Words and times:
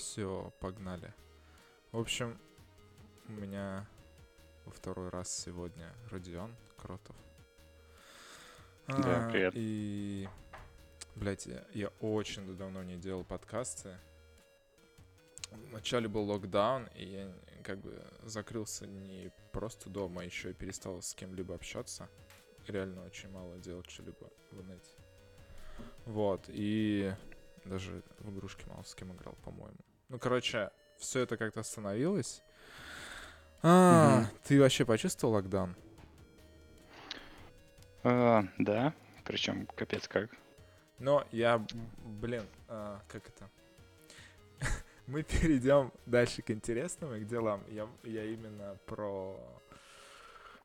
Все, 0.00 0.50
погнали. 0.60 1.12
В 1.92 1.98
общем, 1.98 2.38
у 3.28 3.32
меня 3.32 3.86
во 4.64 4.72
второй 4.72 5.10
раз 5.10 5.30
сегодня 5.30 5.92
Родион 6.08 6.56
Кротов. 6.78 7.14
Да, 8.88 9.26
А, 9.26 9.30
привет. 9.30 9.52
И, 9.54 10.26
блядь, 11.16 11.44
я, 11.44 11.66
я 11.74 11.88
очень 12.00 12.56
давно 12.56 12.82
не 12.82 12.96
делал 12.96 13.24
подкасты. 13.24 13.98
Вначале 15.68 16.08
был 16.08 16.24
локдаун, 16.24 16.86
и 16.94 17.04
я 17.04 17.34
как 17.62 17.78
бы 17.80 18.02
закрылся 18.22 18.86
не 18.86 19.30
просто 19.52 19.90
дома, 19.90 20.22
а 20.22 20.24
еще 20.24 20.52
и 20.52 20.54
перестал 20.54 21.02
с 21.02 21.14
кем-либо 21.14 21.54
общаться. 21.54 22.08
Реально 22.66 23.04
очень 23.04 23.28
мало 23.28 23.58
делать 23.58 23.90
что-либо 23.90 24.30
в 24.50 24.62
инете. 24.62 24.94
Вот, 26.06 26.46
и 26.48 27.14
даже 27.66 28.02
в 28.18 28.34
игрушки 28.34 28.64
мало 28.66 28.82
с 28.82 28.94
кем 28.94 29.12
играл, 29.12 29.36
по-моему. 29.44 29.76
Ну, 30.10 30.18
короче, 30.18 30.70
все 30.98 31.20
это 31.20 31.36
как-то 31.36 31.60
остановилось. 31.60 32.42
А, 33.62 34.20
Мгм. 34.22 34.28
ты 34.44 34.60
вообще 34.60 34.84
почувствовал 34.84 35.34
локдаун? 35.34 35.74
А, 38.02 38.44
да, 38.58 38.92
причем 39.24 39.66
капец 39.76 40.08
как. 40.08 40.30
Но 40.98 41.24
я, 41.32 41.64
блин, 42.20 42.44
а, 42.68 43.00
как 43.08 43.28
это? 43.28 43.48
Мы 45.06 45.22
перейдем 45.22 45.92
дальше 46.06 46.42
к 46.42 46.50
интересным 46.50 47.14
и 47.14 47.20
к 47.20 47.26
делам. 47.26 47.62
Я, 47.68 47.88
я 48.02 48.24
именно 48.24 48.76
про 48.86 49.38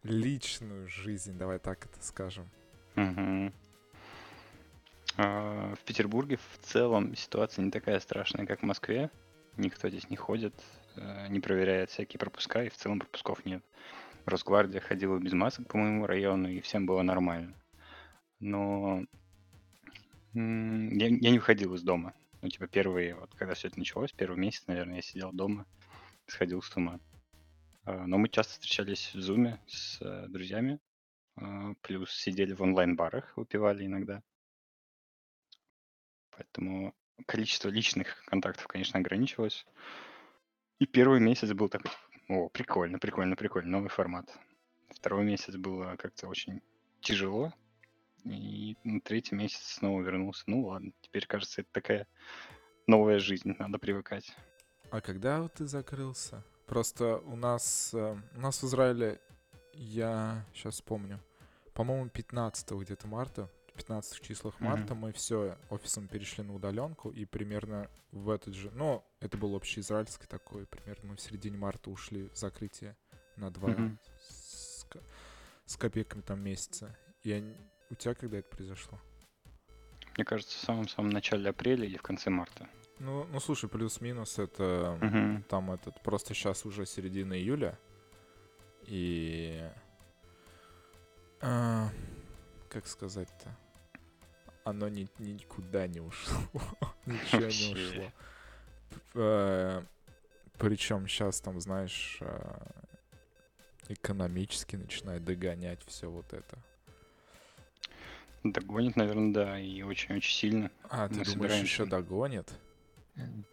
личную 0.04 0.88
жизнь, 0.88 1.38
давай 1.38 1.60
так 1.60 1.86
это 1.86 2.04
скажем. 2.04 2.50
Мгм. 2.96 3.54
А, 5.18 5.76
В 5.76 5.80
Петербурге 5.86 6.38
в 6.38 6.66
целом 6.66 7.16
ситуация 7.16 7.64
не 7.64 7.72
такая 7.72 8.00
страшная, 8.00 8.46
как 8.46 8.62
в 8.62 8.66
Москве. 8.66 9.10
Никто 9.58 9.90
здесь 9.90 10.10
не 10.10 10.18
ходит, 10.18 10.54
э, 10.96 11.28
не 11.30 11.40
проверяет 11.40 11.90
всякие 11.90 12.20
пропуска, 12.20 12.64
и 12.64 12.70
в 12.70 12.76
целом 12.76 13.00
пропусков 13.00 13.46
нет. 13.46 13.64
Росгвардия 14.26 14.82
ходила 14.82 15.18
без 15.20 15.34
масок 15.34 15.68
по 15.68 15.78
моему 15.78 16.08
району, 16.08 16.50
и 16.50 16.60
всем 16.62 16.86
было 16.86 17.04
нормально. 17.04 17.56
Но 18.40 19.06
я, 20.34 21.08
я 21.08 21.32
не 21.32 21.40
выходил 21.40 21.74
из 21.76 21.84
дома. 21.84 22.14
Ну, 22.42 22.50
типа, 22.50 22.68
первые, 22.68 23.16
вот 23.16 23.34
когда 23.36 23.54
все 23.54 23.70
это 23.70 23.80
началось, 23.80 24.12
первый 24.12 24.38
месяц, 24.38 24.68
наверное, 24.68 24.98
я 24.98 25.02
сидел 25.02 25.32
дома, 25.32 25.66
сходил 26.28 26.62
с 26.62 26.76
ума. 26.76 27.00
А, 27.86 28.06
Но 28.06 28.18
мы 28.18 28.30
часто 28.30 28.54
встречались 28.54 29.14
в 29.14 29.22
Зуме 29.22 29.60
с 29.68 30.02
э, 30.02 30.28
друзьями, 30.28 30.80
а, 31.38 31.74
плюс 31.82 32.12
сидели 32.12 32.54
в 32.54 32.62
онлайн-барах, 32.62 33.38
выпивали 33.38 33.86
иногда. 33.86 34.22
Поэтому 36.32 36.94
количество 37.26 37.70
личных 37.70 38.24
контактов, 38.26 38.68
конечно, 38.68 39.00
ограничивалось. 39.00 39.66
И 40.80 40.86
первый 40.86 41.20
месяц 41.20 41.52
был 41.54 41.70
такой, 41.70 41.92
о, 42.28 42.50
прикольно, 42.50 43.00
прикольно, 43.00 43.36
прикольно, 43.36 43.72
новый 43.72 43.90
формат. 43.90 44.30
Второй 44.90 45.24
месяц 45.24 45.56
было 45.56 45.96
как-то 45.96 46.28
очень 46.28 46.62
тяжело. 47.02 47.54
И 48.26 48.76
на 48.84 49.00
третий 49.02 49.36
месяц 49.36 49.62
снова 49.74 50.02
вернулся. 50.02 50.44
Ну 50.48 50.66
ладно, 50.66 50.92
теперь, 51.02 51.28
кажется, 51.28 51.62
это 51.62 51.70
такая 51.72 52.08
новая 52.88 53.20
жизнь, 53.20 53.56
надо 53.60 53.78
привыкать. 53.78 54.36
А 54.90 55.02
когда 55.02 55.48
ты 55.48 55.66
закрылся? 55.66 56.44
Просто 56.66 57.18
у 57.18 57.36
нас, 57.36 57.94
э, 57.94 58.18
у 58.36 58.40
нас 58.40 58.62
в 58.62 58.66
Израиле, 58.66 59.20
я 59.74 60.46
сейчас 60.54 60.82
помню, 60.82 61.20
по-моему, 61.74 62.10
15 62.10 62.72
где-то 62.72 63.08
марта, 63.08 63.50
15 63.76 64.22
числах 64.22 64.60
марта 64.60 64.96
мы 64.96 65.12
все 65.12 65.58
офисом 65.70 66.08
перешли 66.08 66.44
на 66.44 66.54
удаленку, 66.56 67.10
и 67.12 67.26
примерно 67.26 67.90
в 68.12 68.30
этот 68.30 68.54
же, 68.56 68.72
ну, 68.72 69.04
это 69.20 69.38
был 69.38 69.56
общеизраильский 69.56 70.28
такой, 70.28 70.66
примерно 70.66 71.10
мы 71.12 71.16
в 71.18 71.22
середине 71.22 71.58
марта 71.58 71.90
ушли 71.90 72.30
в 72.30 72.36
закрытие 72.38 72.96
на 73.36 73.52
два 73.52 73.70
Мгм. 73.70 74.00
с, 74.28 74.86
с 75.66 75.78
копейками 75.78 76.22
там 76.22 76.42
месяца. 76.42 76.96
Я, 77.24 77.44
у 77.90 77.96
тебя 77.96 78.16
когда 78.16 78.38
это 78.38 78.50
произошло? 78.50 79.00
Мне 80.16 80.24
кажется, 80.24 80.58
в 80.58 80.62
самом-самом 80.62 81.10
начале 81.10 81.50
апреля 81.50 81.86
или 81.86 81.98
в 81.98 82.02
конце 82.02 82.30
марта. 82.30 82.70
Ну, 83.00 83.26
ну 83.26 83.40
слушай, 83.42 83.70
плюс-минус 83.70 84.40
это 84.40 84.98
Мгм. 85.02 85.44
там 85.50 85.72
этот 85.72 86.02
просто 86.02 86.34
сейчас 86.34 86.66
уже 86.66 86.86
середина 86.86 87.34
июля 87.34 87.78
и 88.84 89.70
а, 91.42 91.90
как 92.70 92.88
сказать-то 92.88 93.58
оно 94.66 94.90
ни, 94.90 95.08
никуда 95.20 95.88
не 95.88 96.02
ушло 96.02 96.38
ничего 97.06 97.46
не 97.46 98.12
ушло 99.14 99.84
причем 100.58 101.08
сейчас 101.08 101.40
там 101.40 101.62
знаешь 101.62 102.18
а, 102.22 102.68
экономически 103.88 104.76
начинает 104.76 105.24
догонять 105.24 105.80
все 105.86 106.10
вот 106.10 106.34
это 106.34 106.58
Догонит, 108.44 108.96
наверное, 108.96 109.34
да, 109.34 109.60
и 109.60 109.82
очень-очень 109.82 110.36
сильно. 110.36 110.72
а 110.88 111.08
ты 111.08 111.16
Мы 111.16 111.24
думаешь 111.26 111.32
собираемся. 111.32 111.64
еще 111.64 111.86
догонит 111.88 112.54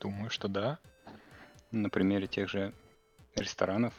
Думаю, 0.00 0.28
что 0.30 0.48
да. 0.48 0.78
На 1.70 1.88
примере 1.88 2.26
тех 2.26 2.50
же 2.50 2.74
ресторанов. 3.36 3.94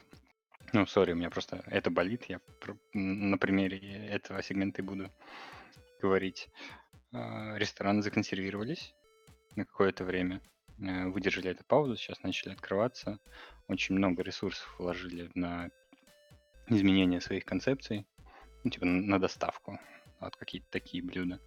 Ну, 0.73 0.85
сори, 0.85 1.13
у 1.13 1.15
меня 1.15 1.29
просто 1.29 1.63
это 1.67 1.89
болит. 1.89 2.25
Я 2.27 2.41
на 2.93 3.37
примере 3.37 3.79
этого 4.07 4.41
сегмента 4.43 4.81
и 4.81 4.85
буду 4.85 5.09
говорить. 6.01 6.49
А, 7.13 7.55
Рестораны 7.57 8.01
законсервировались 8.01 8.93
на 9.55 9.65
какое-то 9.65 10.03
время. 10.03 10.41
э, 10.79 11.07
Выдержали 11.09 11.51
эту 11.51 11.63
паузу, 11.63 11.95
сейчас 11.95 12.23
начали 12.23 12.53
открываться. 12.53 13.19
Очень 13.67 13.95
много 13.95 14.23
ресурсов 14.23 14.75
вложили 14.79 15.29
на 15.35 15.69
изменение 16.67 17.21
своих 17.21 17.45
концепций. 17.45 18.07
Ну, 18.63 18.71
типа 18.71 18.85
на 18.85 19.19
доставку. 19.19 19.79
Вот 20.19 20.35
какие-то 20.35 20.67
такие 20.71 21.03
блюда. 21.03 21.39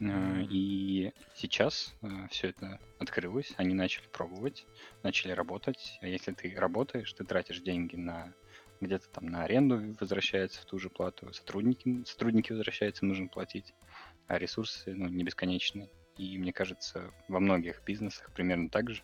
Э. 0.00 0.42
И 0.48 1.12
сейчас 1.34 1.94
все 2.30 2.48
это 2.48 2.80
открылось, 2.98 3.52
они 3.56 3.74
начали 3.74 4.06
пробовать, 4.06 4.66
начали 5.02 5.32
работать. 5.32 5.98
А 6.00 6.06
если 6.06 6.32
ты 6.32 6.54
работаешь, 6.56 7.12
ты 7.12 7.24
тратишь 7.24 7.60
деньги 7.60 7.96
на 7.96 8.32
где-то 8.80 9.08
там 9.10 9.26
на 9.26 9.44
аренду, 9.44 9.94
возвращается 10.00 10.60
в 10.62 10.64
ту 10.64 10.78
же 10.78 10.90
плату, 10.90 11.32
сотрудники, 11.32 12.02
сотрудники 12.04 12.50
возвращаются, 12.52 13.04
нужно 13.04 13.28
платить, 13.28 13.74
а 14.32 14.38
ресурсы 14.38 14.94
ну, 14.94 15.08
не 15.08 15.24
бесконечны. 15.24 15.90
И 16.16 16.38
мне 16.38 16.54
кажется, 16.54 17.12
во 17.28 17.38
многих 17.38 17.82
бизнесах 17.84 18.30
примерно 18.32 18.70
так 18.70 18.88
же. 18.90 19.02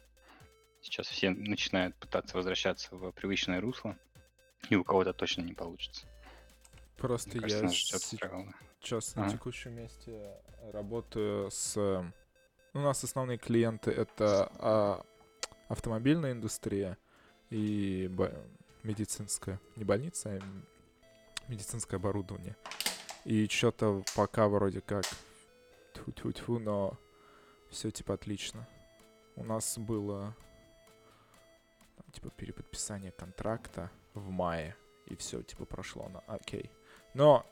Сейчас 0.81 1.07
все 1.09 1.31
начинают 1.31 1.95
пытаться 1.97 2.35
возвращаться 2.37 2.97
в 2.97 3.13
привычное 3.13 3.61
русло, 3.61 3.99
и 4.71 4.77
у 4.77 4.85
кого-то 4.85 5.13
точно 5.13 5.43
не 5.43 5.53
получится. 5.53 6.07
просто 6.97 7.31
Мне 7.31 7.41
кажется, 7.41 7.99
я. 8.23 8.53
Сейчас 8.81 9.17
на 9.17 9.25
Ага. 9.25 9.33
текущем 9.33 9.75
месте 9.75 10.41
работаю 10.73 11.51
с... 11.51 11.77
э, 11.77 12.05
У 12.73 12.79
нас 12.79 13.05
основные 13.05 13.37
клиенты 13.37 13.91
это 13.91 14.51
а, 14.55 15.05
автомобильная 15.69 16.33
индустрия 16.33 16.97
и 17.51 18.09
бо- 18.11 18.33
медицинская. 18.83 19.61
Не 19.77 19.85
больница, 19.85 20.31
а 20.31 20.41
медицинское 21.49 21.97
оборудование. 21.97 22.57
И 23.29 23.47
что-то 23.49 24.03
пока 24.17 24.49
вроде 24.49 24.81
как 24.81 25.05
тьфу-тьфу-тьфу, 25.93 26.59
но 26.59 26.99
все 27.69 27.91
типа 27.91 28.15
отлично. 28.15 28.67
У 29.37 29.45
нас 29.45 29.77
было 29.77 30.35
там, 31.97 32.11
типа 32.13 32.31
переподписание 32.31 33.13
контракта 33.13 33.91
в 34.15 34.31
мае, 34.31 34.75
и 35.07 35.15
все 35.15 35.43
типа 35.43 35.67
прошло 35.67 36.09
на 36.09 36.21
окей. 36.21 36.71
Но 37.13 37.45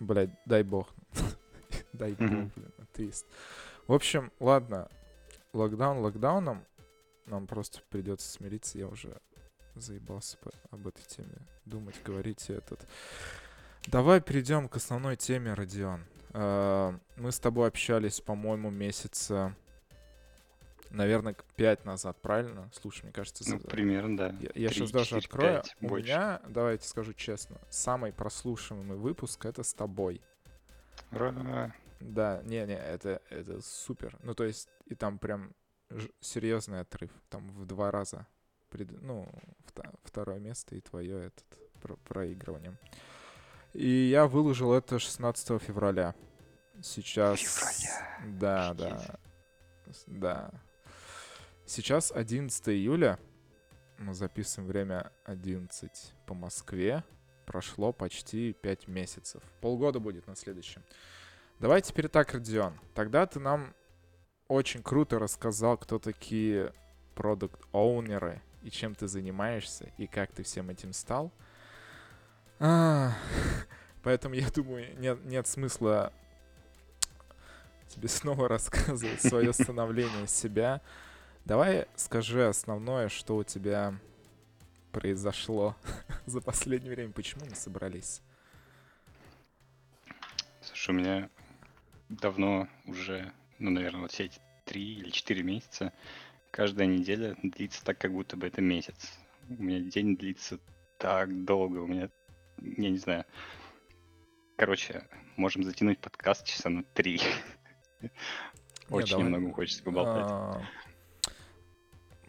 Блять, 0.00 0.30
дай 0.44 0.62
бог. 0.62 0.88
дай 1.92 2.12
бог, 2.14 2.28
блин, 2.28 2.72
атеист. 2.78 3.24
В 3.86 3.92
общем, 3.92 4.32
ладно. 4.40 4.88
Локдаун 5.52 5.98
локдауном. 5.98 6.64
Нам 7.26 7.46
просто 7.46 7.80
придется 7.88 8.28
смириться. 8.28 8.78
Я 8.78 8.88
уже 8.88 9.16
заебался 9.76 10.36
по- 10.38 10.50
об 10.70 10.88
этой 10.88 11.02
теме 11.04 11.38
думать, 11.64 12.02
говорить 12.02 12.50
этот. 12.50 12.84
Давай 13.86 14.20
перейдем 14.20 14.68
к 14.68 14.76
основной 14.76 15.16
теме, 15.16 15.54
Родион. 15.54 16.04
Э, 16.34 16.92
Мы 17.16 17.32
с 17.32 17.38
тобой 17.38 17.68
общались, 17.68 18.20
по-моему, 18.20 18.68
месяца, 18.70 19.54
наверное, 20.90 21.34
пять 21.56 21.84
назад, 21.84 22.20
правильно? 22.20 22.68
Слушай, 22.74 23.04
мне 23.04 23.12
кажется, 23.12 23.42
Ну, 23.48 23.58
за- 23.58 23.66
примерно, 23.68 24.16
да. 24.16 24.26
я, 24.40 24.50
я 24.54 24.68
Три, 24.68 24.78
сейчас 24.78 24.90
даже 24.90 25.06
четыре, 25.06 25.26
открою. 25.26 25.54
пять, 25.62 25.76
У 25.80 25.88
больше. 25.88 26.06
меня, 26.08 26.40
давайте 26.48 26.86
скажу 26.88 27.14
честно, 27.14 27.56
самый 27.70 28.12
прослушиваемый 28.12 28.98
выпуск 28.98 29.46
это 29.46 29.62
с 29.62 29.72
тобой. 29.72 30.20
Ура! 31.12 31.72
Да, 32.00 32.42
не-не, 32.44 32.76
это, 32.76 33.22
это 33.30 33.62
супер. 33.62 34.18
Ну, 34.22 34.34
то 34.34 34.44
есть, 34.44 34.68
и 34.84 34.94
там 34.94 35.18
прям 35.18 35.54
серьезный 36.20 36.80
отрыв. 36.80 37.10
Там 37.30 37.48
в 37.52 37.64
два 37.66 37.90
раза. 37.90 38.26
пред- 38.68 39.00
ну, 39.00 39.26
второе 40.02 40.38
место 40.40 40.74
и 40.74 40.80
твое 40.80 41.26
этот 41.28 41.44
про- 41.80 41.96
проигрывание. 41.96 42.76
И 43.76 44.08
я 44.08 44.26
выложил 44.26 44.72
это 44.72 44.98
16 44.98 45.60
февраля. 45.60 46.14
Сейчас... 46.82 47.40
Февраля. 47.40 48.38
Да, 48.40 48.72
да. 48.72 49.18
Да. 50.06 50.50
Сейчас 51.66 52.10
11 52.10 52.70
июля. 52.70 53.18
Мы 53.98 54.14
записываем 54.14 54.68
время 54.68 55.12
11 55.24 55.90
по 56.26 56.32
Москве. 56.32 57.04
Прошло 57.44 57.92
почти 57.92 58.54
5 58.54 58.88
месяцев. 58.88 59.42
Полгода 59.60 60.00
будет 60.00 60.26
на 60.26 60.36
следующем. 60.36 60.82
Давай 61.60 61.82
теперь 61.82 62.08
так, 62.08 62.32
Родион. 62.32 62.80
Тогда 62.94 63.26
ты 63.26 63.40
нам 63.40 63.74
очень 64.48 64.82
круто 64.82 65.18
рассказал, 65.18 65.76
кто 65.76 65.98
такие 65.98 66.72
продукт-оунеры 67.14 68.40
и 68.62 68.70
чем 68.70 68.94
ты 68.94 69.06
занимаешься, 69.06 69.92
и 69.98 70.06
как 70.06 70.32
ты 70.32 70.44
всем 70.44 70.70
этим 70.70 70.94
стал. 70.94 71.30
А, 72.58 73.12
поэтому 74.02 74.34
я 74.34 74.48
думаю, 74.50 74.98
нет, 74.98 75.24
нет 75.24 75.46
смысла 75.46 76.12
тебе 77.88 78.08
снова 78.08 78.48
рассказывать 78.48 79.20
свое 79.20 79.52
становление 79.52 80.26
себя. 80.26 80.80
Давай 81.44 81.86
скажи 81.96 82.46
основное, 82.46 83.08
что 83.08 83.36
у 83.36 83.44
тебя 83.44 83.94
произошло 84.92 85.76
за 86.26 86.40
последнее 86.40 86.94
время, 86.94 87.12
почему 87.12 87.44
мы 87.46 87.54
собрались. 87.54 88.22
Слушай, 90.60 90.90
у 90.90 90.98
меня 90.98 91.30
давно 92.08 92.68
уже, 92.86 93.32
ну, 93.58 93.70
наверное, 93.70 94.02
вот 94.02 94.12
все 94.12 94.24
эти 94.24 94.40
три 94.64 94.94
или 94.94 95.10
четыре 95.10 95.42
месяца, 95.42 95.92
каждая 96.50 96.88
неделя 96.88 97.36
длится 97.42 97.84
так, 97.84 97.98
как 97.98 98.12
будто 98.12 98.36
бы 98.36 98.46
это 98.46 98.60
месяц. 98.60 99.18
У 99.48 99.62
меня 99.62 99.80
день 99.80 100.16
длится 100.16 100.58
так 100.98 101.44
долго, 101.44 101.78
у 101.78 101.86
меня, 101.86 102.10
я 102.58 102.90
не 102.90 102.98
знаю. 102.98 103.24
Короче, 104.56 105.06
можем 105.36 105.64
затянуть 105.64 106.00
подкаст 106.00 106.46
часа 106.46 106.68
на 106.68 106.82
три. 106.82 107.20
Очень 108.90 109.18
немного 109.18 109.52
хочется 109.52 109.82
поболтать. 109.82 110.26
А, 110.28 110.62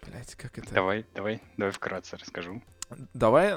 Блять, 0.07 0.35
как 0.35 0.57
это? 0.57 0.73
Давай, 0.73 1.05
давай, 1.13 1.41
давай 1.57 1.71
вкратце 1.71 2.17
расскажу. 2.17 2.61
Давай 3.13 3.55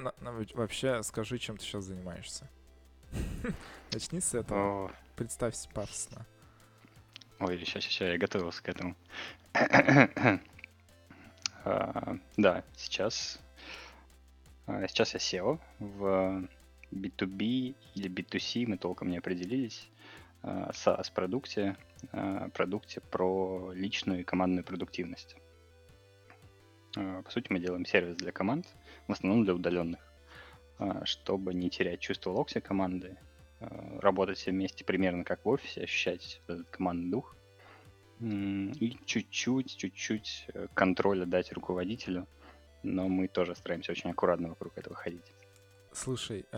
вообще 0.55 1.03
скажи, 1.03 1.39
чем 1.39 1.57
ты 1.57 1.65
сейчас 1.65 1.85
занимаешься. 1.85 2.49
Начни 3.93 4.21
с 4.21 4.35
этого. 4.35 4.93
Представься 5.17 5.69
пафосно. 5.71 6.27
Ой, 7.39 7.59
сейчас, 7.59 7.85
сейчас, 7.85 8.09
я 8.09 8.19
готовился 8.19 8.63
к 8.63 8.69
этому. 8.69 8.97
а, 11.65 12.17
да, 12.37 12.65
сейчас, 12.77 13.39
а, 14.67 14.87
сейчас 14.89 15.15
я 15.15 15.21
SEO 15.21 15.59
в 15.79 16.49
B2B 16.93 17.75
или 17.95 18.11
B2C, 18.11 18.67
мы 18.67 18.79
толком 18.79 19.11
не 19.11 19.19
определились, 19.19 19.89
а, 20.43 20.71
SaaS-продукте, 20.73 21.77
а, 22.13 22.49
продукте 22.51 23.01
про 23.01 23.73
личную 23.75 24.21
и 24.21 24.25
командную 24.25 24.65
продуктивность. 24.65 25.37
А, 26.97 27.23
по 27.23 27.31
сути, 27.31 27.47
мы 27.51 27.61
делаем 27.61 27.85
сервис 27.85 28.17
для 28.17 28.33
команд, 28.33 28.67
в 29.07 29.13
основном 29.13 29.45
для 29.45 29.55
удаленных, 29.55 30.01
а, 30.79 31.05
чтобы 31.05 31.55
не 31.55 31.71
терять 31.71 32.01
чувство 32.01 32.31
локси 32.31 32.61
команды, 32.61 33.17
а, 33.61 33.99
работать 34.01 34.39
все 34.39 34.51
вместе 34.51 34.85
примерно 34.85 35.25
как 35.25 35.45
в 35.45 35.49
офисе, 35.49 35.83
ощущать 35.83 36.41
этот 36.47 36.69
командный 36.71 37.11
дух 37.11 37.37
и 38.21 38.99
чуть-чуть, 39.07 39.77
чуть-чуть 39.79 40.47
э, 40.53 40.67
контроля 40.75 41.25
дать 41.25 41.55
руководителю, 41.55 42.27
но 42.83 43.09
мы 43.09 43.29
тоже 43.29 43.55
стараемся 43.55 43.93
очень 43.93 44.11
аккуратно 44.11 44.51
вокруг 44.51 44.77
этого 44.77 44.95
ходить. 44.95 45.25
Слушай, 45.93 46.47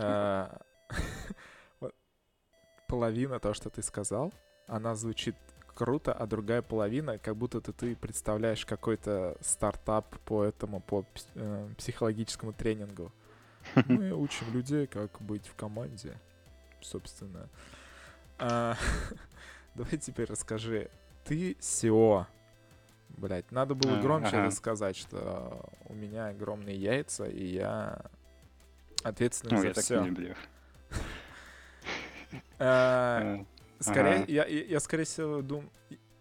половина 2.87 3.39
того, 3.39 3.53
что 3.53 3.69
ты 3.69 3.81
сказал, 3.81 4.31
она 4.67 4.95
звучит 4.95 5.35
круто, 5.73 6.13
а 6.13 6.27
другая 6.27 6.61
половина, 6.61 7.17
как 7.17 7.35
будто 7.35 7.61
ты, 7.61 7.73
ты 7.73 7.95
представляешь 7.95 8.65
какой-то 8.65 9.37
стартап 9.41 10.17
по 10.25 10.43
этому, 10.43 10.79
по 10.79 11.05
э, 11.35 11.69
психологическому 11.77 12.53
тренингу. 12.53 13.11
Мы 13.87 14.13
учим 14.13 14.51
людей, 14.53 14.87
как 14.87 15.21
быть 15.21 15.47
в 15.47 15.55
команде, 15.55 16.13
собственно. 16.81 17.49
А, 18.37 18.75
давай 19.75 19.97
теперь 19.97 20.29
расскажи. 20.29 20.89
Ты 21.25 21.53
SEO. 21.53 22.25
Блять, 23.09 23.51
надо 23.51 23.75
было 23.75 23.99
громче 24.01 24.37
ага. 24.37 24.45
рассказать, 24.45 24.97
что 24.97 25.63
у 25.85 25.93
меня 25.93 26.27
огромные 26.27 26.75
яйца, 26.75 27.25
и 27.25 27.45
я 27.45 28.05
ответственный 29.03 29.55
ну, 29.55 29.61
за 29.61 29.67
я 29.67 29.73
все. 29.73 29.95
Так 29.95 30.03
не 30.03 30.09
люблю. 30.09 30.35
Скорее, 33.79 34.15
ага. 34.15 34.25
я, 34.27 34.45
я, 34.45 34.63
я, 34.63 34.79
скорее 34.79 35.03
всего, 35.03 35.41
думаю, 35.41 35.69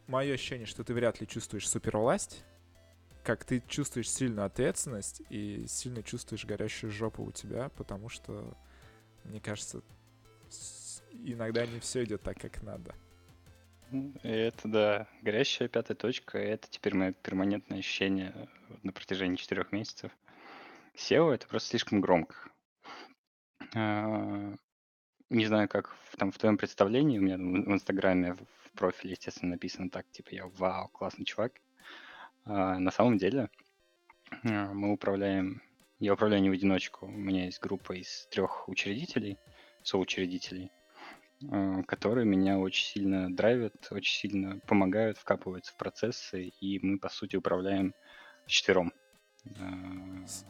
мое 0.09 0.35
ощущение, 0.35 0.67
что 0.67 0.83
ты 0.83 0.95
вряд 0.95 1.21
ли 1.21 1.29
чувствуешь 1.29 1.69
супервласть, 1.69 2.45
как 3.23 3.45
ты 3.45 3.63
чувствуешь 3.69 4.11
сильную 4.11 4.47
ответственность 4.47 5.23
и 5.31 5.65
сильно 5.69 6.03
чувствуешь 6.03 6.45
горящую 6.45 6.91
жопу 6.91 7.23
у 7.23 7.31
тебя, 7.31 7.69
потому 7.77 8.09
что, 8.09 8.57
мне 9.25 9.41
кажется, 9.41 9.83
иногда 11.13 11.65
не 11.67 11.79
все 11.81 12.03
идет 12.05 12.23
так, 12.23 12.39
как 12.41 12.63
надо. 12.63 12.95
Это 14.23 14.69
да, 14.69 15.09
горящая 15.21 15.69
пятая 15.69 15.97
точка, 15.97 16.39
это 16.39 16.67
теперь 16.69 16.95
мое 16.95 17.13
перманентное 17.13 17.79
ощущение 17.79 18.49
на 18.83 18.91
протяжении 18.91 19.37
четырех 19.37 19.71
месяцев. 19.71 20.11
SEO 20.97 21.33
это 21.33 21.47
просто 21.47 21.71
слишком 21.71 22.01
громко. 22.01 22.35
А, 23.75 24.55
не 25.31 25.47
знаю, 25.47 25.69
как 25.69 25.95
в, 26.11 26.17
там 26.17 26.31
в 26.31 26.39
твоем 26.39 26.59
представлении, 26.59 27.19
у 27.19 27.23
меня 27.23 27.37
в 27.37 27.73
Инстаграме 27.73 28.35
в 28.35 28.73
профиле, 28.73 29.13
естественно, 29.13 29.53
написано 29.53 29.91
так, 29.91 30.11
типа, 30.11 30.31
я 30.31 30.47
вау, 30.47 30.89
классный 30.89 31.25
чувак. 31.25 31.53
А, 32.45 32.79
на 32.79 32.91
самом 32.91 33.19
деле 33.19 33.51
а, 34.45 34.73
мы 34.73 34.93
управляем, 34.93 35.63
я 36.01 36.13
управляю 36.15 36.43
не 36.43 36.51
в 36.51 36.53
одиночку, 36.53 37.07
у 37.07 37.11
меня 37.11 37.47
есть 37.47 37.61
группа 37.61 37.93
из 37.93 38.27
трех 38.31 38.69
учредителей, 38.69 39.39
соучредителей, 39.83 40.71
которые 41.89 42.25
меня 42.25 42.59
очень 42.59 42.87
сильно 42.87 43.35
драйвят, 43.35 43.89
очень 43.91 44.15
сильно 44.15 44.61
помогают, 44.61 45.19
вкапываются 45.19 45.73
в 45.73 45.77
процессы, 45.77 46.53
и 46.61 46.79
мы, 46.87 46.99
по 46.99 47.09
сути, 47.09 47.35
управляем 47.35 47.95
четвером. 48.47 48.93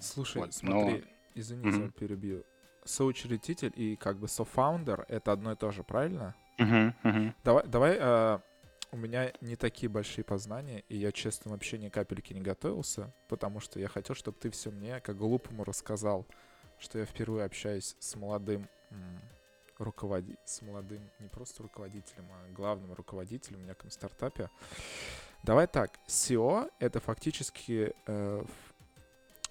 Слушай, 0.01 0.43
вот, 0.43 0.53
смотри, 0.53 0.99
но... 0.99 1.01
извини, 1.35 1.65
mm-hmm. 1.65 1.93
перебью 1.93 2.45
соучредитель 2.85 3.73
и 3.75 3.97
как 3.97 4.19
бы 4.19 4.29
софаундер— 4.29 5.05
это 5.09 5.33
одно 5.33 5.53
и 5.53 5.57
то 5.57 5.71
же, 5.71 5.83
правильно? 5.83 6.35
Uh-huh, 6.59 6.93
uh-huh. 7.03 7.35
Давай, 7.45 7.67
давай 7.67 7.97
э, 7.99 8.39
у 8.93 8.97
меня 8.97 9.33
не 9.41 9.57
такие 9.57 9.89
большие 9.89 10.25
познания, 10.25 10.85
и 10.89 10.97
я, 10.97 11.13
честно, 11.13 11.51
вообще 11.51 11.79
ни 11.79 11.89
капельки 11.89 12.33
не 12.33 12.41
готовился, 12.41 13.13
потому 13.29 13.61
что 13.61 13.81
я 13.81 13.89
хотел, 13.89 14.15
чтобы 14.15 14.37
ты 14.39 14.51
все 14.51 14.71
мне, 14.71 15.01
как 15.01 15.17
глупому, 15.17 15.65
рассказал, 15.65 16.27
что 16.79 16.99
я 16.99 17.07
впервые 17.07 17.47
общаюсь 17.47 17.97
с 17.99 18.17
молодым 18.17 18.69
руководителем, 19.79 20.39
с 20.45 20.63
молодым 20.63 21.11
не 21.19 21.29
просто 21.29 21.63
руководителем, 21.63 22.27
а 22.31 22.53
главным 22.53 22.93
руководителем 22.93 23.61
в 23.61 23.67
неком 23.67 23.91
стартапе. 23.91 24.51
Давай 25.43 25.67
так, 25.67 25.99
SEO— 26.07 26.71
это 26.79 27.01
фактически 27.01 27.93
э, 28.07 28.45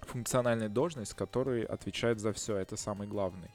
функциональная 0.06 0.68
должность, 0.68 1.14
который 1.14 1.64
отвечает 1.64 2.20
за 2.20 2.32
все. 2.32 2.56
Это 2.56 2.76
самый 2.76 3.06
главный. 3.08 3.50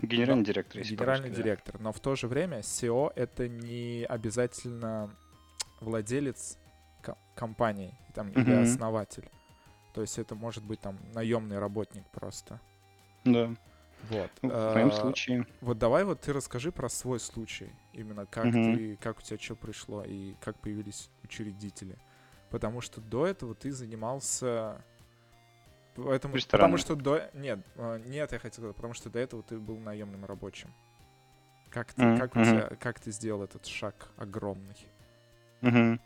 Генеральный 0.00 0.44
директор. 0.44 0.82
Генеральный 0.82 1.30
директор. 1.30 1.76
Да. 1.78 1.84
Но 1.84 1.92
в 1.92 2.00
то 2.00 2.14
же 2.14 2.28
время 2.28 2.60
SEO 2.60 3.12
это 3.14 3.48
не 3.48 4.04
обязательно 4.08 5.10
владелец 5.80 6.58
компании 7.34 7.94
там, 8.14 8.28
mm-hmm. 8.28 8.42
или 8.42 8.52
основатель. 8.52 9.28
То 9.94 10.02
есть 10.02 10.18
это 10.18 10.34
может 10.34 10.62
быть 10.64 10.80
там 10.80 10.98
наемный 11.14 11.58
работник 11.58 12.04
просто. 12.10 12.60
Да. 13.24 13.50
Вот. 14.10 14.30
Ну, 14.42 14.50
в 14.50 14.74
моем 14.74 14.88
а, 14.88 14.92
случае. 14.92 15.46
Вот 15.60 15.78
давай 15.78 16.04
вот 16.04 16.20
ты 16.20 16.32
расскажи 16.32 16.70
про 16.70 16.88
свой 16.88 17.18
случай. 17.18 17.70
Именно 17.92 18.26
как 18.26 18.46
mm-hmm. 18.46 18.76
ты, 18.76 18.96
как 18.96 19.18
у 19.18 19.22
тебя 19.22 19.38
что 19.38 19.56
пришло 19.56 20.04
и 20.04 20.34
как 20.40 20.56
появились 20.60 21.10
учредители. 21.24 21.98
Потому 22.50 22.80
что 22.80 23.00
до 23.00 23.26
этого 23.26 23.54
ты 23.54 23.72
занимался 23.72 24.82
Поэтому, 26.04 26.34
потому 26.50 26.76
что 26.76 26.94
до... 26.94 27.28
Нет, 27.34 27.60
а, 27.76 27.98
нет, 27.98 28.32
я 28.32 28.38
хотел 28.38 28.62
сказать, 28.62 28.76
потому 28.76 28.94
что 28.94 29.10
до 29.10 29.18
этого 29.18 29.42
ты 29.42 29.58
был 29.58 29.78
наемным 29.78 30.24
рабочим. 30.24 30.72
Как 31.70 31.92
ты, 31.92 32.02
mm-hmm. 32.02 32.18
как, 32.18 32.36
у 32.36 32.44
тебя, 32.44 32.68
как 32.80 33.00
ты 33.00 33.10
сделал 33.10 33.42
этот 33.42 33.66
шаг 33.66 34.08
огромный? 34.16 34.76
Mm-hmm. 35.60 36.00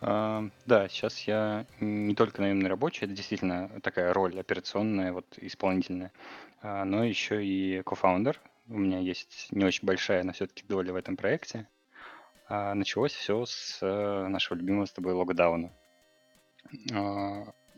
Uh, 0.00 0.50
да, 0.66 0.88
сейчас 0.88 1.20
я 1.20 1.66
не 1.80 2.14
только 2.14 2.42
наемный 2.42 2.68
рабочий, 2.68 3.06
это 3.06 3.14
действительно 3.14 3.70
такая 3.82 4.12
роль 4.12 4.38
операционная, 4.38 5.12
вот 5.12 5.26
исполнительная, 5.38 6.12
uh, 6.62 6.84
но 6.84 7.04
еще 7.04 7.44
и 7.44 7.82
кофаундер. 7.82 8.40
У 8.68 8.78
меня 8.78 8.98
есть 8.98 9.48
не 9.50 9.64
очень 9.64 9.86
большая, 9.86 10.22
но 10.24 10.32
все-таки 10.32 10.64
доля 10.68 10.92
в 10.92 10.96
этом 10.96 11.16
проекте. 11.16 11.68
Uh, 12.50 12.74
началось 12.74 13.12
все 13.12 13.46
с 13.46 13.80
uh, 13.82 14.28
нашего 14.28 14.58
любимого 14.58 14.84
с 14.84 14.92
тобой 14.92 15.14
локдауна 15.14 15.72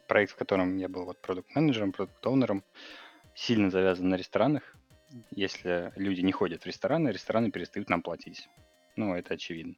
проект, 0.06 0.32
в 0.32 0.36
котором 0.36 0.76
я 0.76 0.88
был 0.88 1.04
вот 1.04 1.20
продукт-менеджером, 1.20 1.92
продукт-оунером, 1.92 2.64
сильно 3.34 3.70
завязан 3.70 4.08
на 4.08 4.16
ресторанах. 4.16 4.76
Если 5.30 5.92
люди 5.96 6.20
не 6.20 6.32
ходят 6.32 6.62
в 6.62 6.66
рестораны, 6.66 7.10
рестораны 7.10 7.50
перестают 7.50 7.88
нам 7.88 8.02
платить. 8.02 8.48
Ну, 8.96 9.14
это 9.14 9.34
очевидно. 9.34 9.74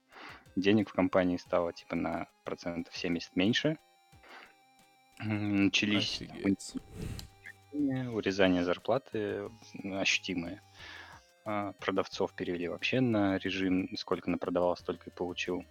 Денег 0.56 0.90
в 0.90 0.92
компании 0.92 1.37
стало 1.37 1.73
типа 1.73 1.97
на 1.97 2.28
процентов 2.44 2.97
70 2.97 3.37
меньше. 3.37 3.78
Начались 5.20 6.23
урезание 7.73 8.64
зарплаты 8.64 9.50
ощутимые. 9.85 10.62
А, 11.44 11.73
продавцов 11.73 12.35
перевели 12.35 12.68
вообще 12.68 13.00
на 13.00 13.38
режим, 13.38 13.88
сколько 13.97 14.30
напродавал, 14.30 14.76
столько 14.76 15.11
и 15.11 15.12
получил. 15.12 15.64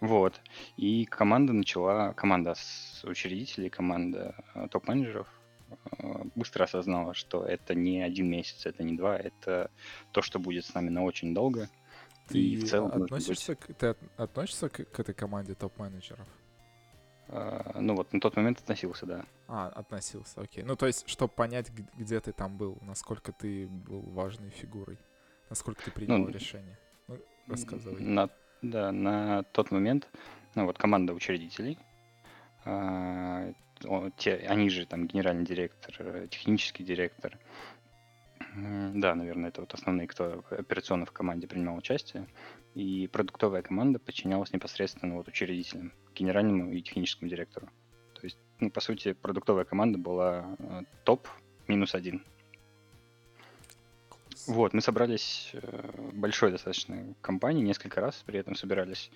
Вот. 0.00 0.40
И 0.76 1.04
команда 1.06 1.52
начала, 1.52 2.12
команда 2.12 2.54
с 2.54 3.04
учредителей, 3.04 3.68
команда 3.68 4.34
а, 4.54 4.68
топ-менеджеров 4.68 5.26
а, 5.70 6.24
быстро 6.34 6.64
осознала, 6.64 7.14
что 7.14 7.44
это 7.44 7.74
не 7.74 8.00
один 8.02 8.30
месяц, 8.30 8.66
это 8.66 8.82
не 8.84 8.96
два, 8.96 9.16
это 9.16 9.70
то, 10.12 10.22
что 10.22 10.38
будет 10.38 10.64
с 10.64 10.74
нами 10.74 10.88
на 10.88 11.02
очень 11.02 11.34
долго. 11.34 11.68
Ты 12.28 12.38
и 12.38 12.56
в 12.56 12.68
целом 12.68 13.02
относишься, 13.02 13.52
быть... 13.52 13.60
к, 13.60 13.74
ты 13.74 13.96
относишься 14.16 14.68
к, 14.68 14.84
к 14.84 15.00
этой 15.00 15.14
команде 15.14 15.54
топ-менеджеров? 15.54 16.28
Uh, 17.28 17.78
ну 17.80 17.94
вот 17.94 18.10
на 18.14 18.20
тот 18.20 18.36
момент 18.36 18.58
относился, 18.60 19.04
да. 19.04 19.26
А, 19.48 19.68
относился, 19.68 20.40
окей. 20.40 20.62
Ну 20.62 20.76
то 20.76 20.86
есть, 20.86 21.06
чтобы 21.08 21.32
понять, 21.32 21.70
где 21.70 22.20
ты 22.20 22.32
там 22.32 22.56
был, 22.56 22.78
насколько 22.80 23.32
ты 23.32 23.66
был 23.66 24.00
важной 24.00 24.48
фигурой, 24.48 24.98
насколько 25.50 25.84
ты 25.84 25.90
принял 25.90 26.16
ну, 26.16 26.28
решение. 26.28 26.78
Ну, 27.06 27.18
рассказывай. 27.46 28.00
На, 28.00 28.30
да, 28.62 28.92
на 28.92 29.42
тот 29.44 29.70
момент, 29.70 30.08
ну 30.54 30.66
вот 30.66 30.78
команда 30.78 31.14
учредителей, 31.14 31.78
uh, 32.64 33.54
те, 34.16 34.34
они 34.48 34.70
же 34.70 34.86
там 34.86 35.06
генеральный 35.06 35.44
директор, 35.44 35.94
э, 36.00 36.26
технический 36.30 36.82
директор, 36.82 37.38
да, 38.54 39.14
наверное, 39.14 39.50
это 39.50 39.60
вот 39.60 39.74
основные, 39.74 40.08
кто 40.08 40.44
операционно 40.50 41.06
в 41.06 41.12
команде 41.12 41.46
принимал 41.46 41.76
участие. 41.76 42.26
И 42.74 43.08
продуктовая 43.08 43.62
команда 43.62 43.98
подчинялась 43.98 44.52
непосредственно 44.52 45.16
вот 45.16 45.28
учредителям, 45.28 45.92
генеральному 46.14 46.72
и 46.72 46.82
техническому 46.82 47.30
директору. 47.30 47.68
То 48.14 48.20
есть, 48.22 48.38
ну, 48.58 48.70
по 48.70 48.80
сути, 48.80 49.12
продуктовая 49.12 49.64
команда 49.64 49.98
была 49.98 50.56
э, 50.58 50.82
топ 51.04 51.28
минус 51.66 51.94
один. 51.94 52.24
Вот, 54.48 54.72
мы 54.72 54.80
собрались 54.80 55.50
э, 55.52 56.10
большой 56.14 56.50
достаточно 56.50 57.14
компании, 57.20 57.62
несколько 57.62 58.00
раз 58.00 58.22
при 58.26 58.40
этом 58.40 58.56
собирались. 58.56 59.10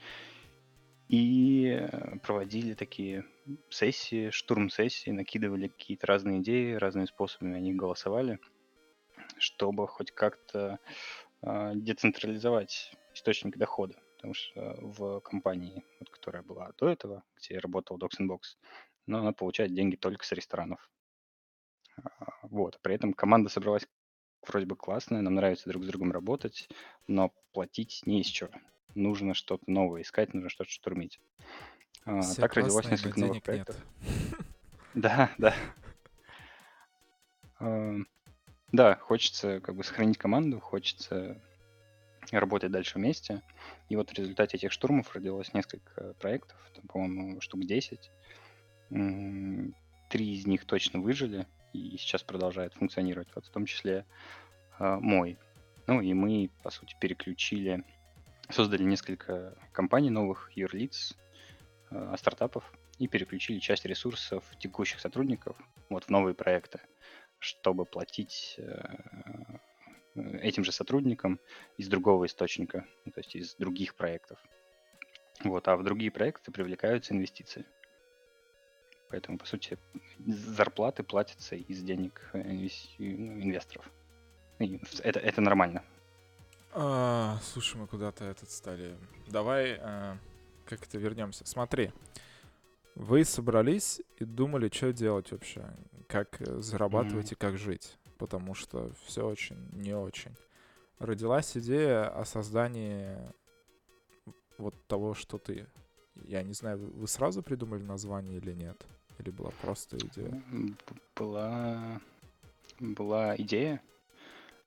И 1.08 1.66
э, 1.66 2.18
проводили 2.18 2.74
такие 2.74 3.24
сессии, 3.70 4.30
штурм-сессии, 4.30 5.10
накидывали 5.10 5.68
какие-то 5.68 6.06
разные 6.06 6.40
идеи, 6.40 6.74
разными 6.74 7.06
способами 7.06 7.56
они 7.56 7.74
голосовали 7.74 8.38
чтобы 9.38 9.86
хоть 9.88 10.12
как-то 10.12 10.78
э, 11.42 11.72
децентрализовать 11.74 12.92
источник 13.14 13.56
дохода. 13.56 14.00
Потому 14.16 14.34
что 14.34 14.76
в 14.80 15.20
компании, 15.20 15.84
вот, 15.98 16.08
которая 16.10 16.42
была 16.42 16.72
до 16.78 16.88
этого, 16.88 17.24
где 17.36 17.54
я 17.54 17.60
работал 17.60 17.98
Docs 17.98 18.20
Box, 18.20 18.56
но 19.06 19.18
она 19.18 19.32
получает 19.32 19.74
деньги 19.74 19.96
только 19.96 20.24
с 20.24 20.32
ресторанов. 20.32 20.88
А, 21.96 22.32
вот. 22.42 22.78
При 22.82 22.94
этом 22.94 23.14
команда 23.14 23.50
собралась 23.50 23.86
вроде 24.46 24.66
бы 24.66 24.76
классная, 24.76 25.20
нам 25.20 25.34
нравится 25.34 25.68
друг 25.68 25.84
с 25.84 25.86
другом 25.86 26.12
работать, 26.12 26.68
но 27.06 27.32
платить 27.52 28.02
не 28.06 28.20
из 28.20 28.26
чего. 28.26 28.50
Нужно 28.94 29.34
что-то 29.34 29.64
новое 29.66 30.02
искать, 30.02 30.34
нужно 30.34 30.50
что-то 30.50 30.70
штурмить. 30.70 31.20
А, 32.04 32.22
так 32.36 32.54
родилось 32.54 32.90
несколько 32.90 33.20
новых 33.20 33.42
проектов. 33.42 33.76
Да, 34.94 35.30
да. 35.38 35.54
Да, 38.72 38.96
хочется 38.96 39.60
как 39.60 39.74
бы 39.74 39.84
сохранить 39.84 40.18
команду, 40.18 40.60
хочется 40.60 41.40
работать 42.30 42.70
дальше 42.70 42.98
вместе. 42.98 43.40
И 43.88 43.96
вот 43.96 44.10
в 44.10 44.14
результате 44.14 44.58
этих 44.58 44.70
штурмов 44.70 45.14
родилось 45.14 45.54
несколько 45.54 46.12
проектов, 46.14 46.58
там, 46.74 46.86
по-моему, 46.88 47.40
штук 47.40 47.64
10. 47.64 48.10
Три 48.88 50.34
из 50.34 50.46
них 50.46 50.66
точно 50.66 51.00
выжили 51.00 51.46
и 51.72 51.96
сейчас 51.96 52.22
продолжают 52.22 52.74
функционировать, 52.74 53.28
вот 53.34 53.46
в 53.46 53.50
том 53.50 53.66
числе 53.66 54.04
э, 54.78 54.96
мой. 55.00 55.38
Ну 55.86 56.00
и 56.00 56.12
мы, 56.14 56.50
по 56.62 56.70
сути, 56.70 56.96
переключили, 57.00 57.84
создали 58.50 58.82
несколько 58.82 59.56
компаний 59.72 60.10
новых, 60.10 60.50
юрлиц, 60.54 61.16
э, 61.90 62.14
стартапов, 62.18 62.64
и 62.98 63.08
переключили 63.08 63.58
часть 63.58 63.84
ресурсов 63.84 64.44
текущих 64.58 65.00
сотрудников 65.00 65.56
вот 65.88 66.04
в 66.04 66.10
новые 66.10 66.34
проекты 66.34 66.80
чтобы 67.42 67.84
платить 67.84 68.54
э, 68.58 69.58
этим 70.14 70.62
же 70.64 70.70
сотрудникам 70.70 71.40
из 71.76 71.88
другого 71.88 72.26
источника, 72.26 72.86
ну, 73.04 73.10
то 73.12 73.18
есть 73.18 73.34
из 73.34 73.54
других 73.56 73.96
проектов. 73.96 74.38
Вот, 75.42 75.66
а 75.66 75.76
в 75.76 75.82
другие 75.82 76.12
проекты 76.12 76.52
привлекаются 76.52 77.14
инвестиции. 77.14 77.66
Поэтому, 79.12 79.36
по 79.36 79.46
сути, 79.46 79.78
зарплаты 80.26 81.02
платятся 81.02 81.54
из 81.54 81.82
денег 81.82 82.30
ну, 82.32 82.40
инвесторов. 82.98 83.88
это, 84.58 85.20
это 85.20 85.40
нормально. 85.42 85.84
А, 86.72 87.38
слушай, 87.42 87.76
мы 87.76 87.86
куда-то 87.86 88.24
этот 88.24 88.50
стали. 88.50 88.96
Давай 89.28 89.76
а, 89.78 90.16
как 90.64 90.82
это 90.84 90.96
вернемся. 90.96 91.46
Смотри, 91.46 91.92
вы 92.94 93.26
собрались 93.26 94.00
и 94.16 94.24
думали, 94.24 94.70
что 94.72 94.94
делать 94.94 95.30
вообще 95.30 95.62
как 96.08 96.40
э, 96.40 96.60
зарабатывать 96.62 97.32
mm-hmm. 97.32 97.34
и 97.34 97.38
как 97.38 97.58
жить, 97.58 97.98
потому 98.16 98.54
что 98.54 98.92
все 99.04 99.26
очень 99.26 99.68
не 99.72 99.94
очень. 99.94 100.34
Родилась 100.98 101.54
идея 101.54 102.08
о 102.08 102.24
создании 102.24 103.18
вот 104.56 104.74
того, 104.86 105.12
что 105.12 105.36
ты. 105.36 105.66
Я 106.24 106.42
не 106.42 106.54
знаю, 106.54 106.78
вы 106.78 107.06
сразу 107.08 107.42
придумали 107.42 107.82
название 107.82 108.38
или 108.38 108.52
нет? 108.52 108.86
Или 109.18 109.30
была 109.30 109.50
просто 109.60 109.96
идея? 109.98 110.42
Была, 111.16 112.00
была 112.80 113.36
идея. 113.36 113.82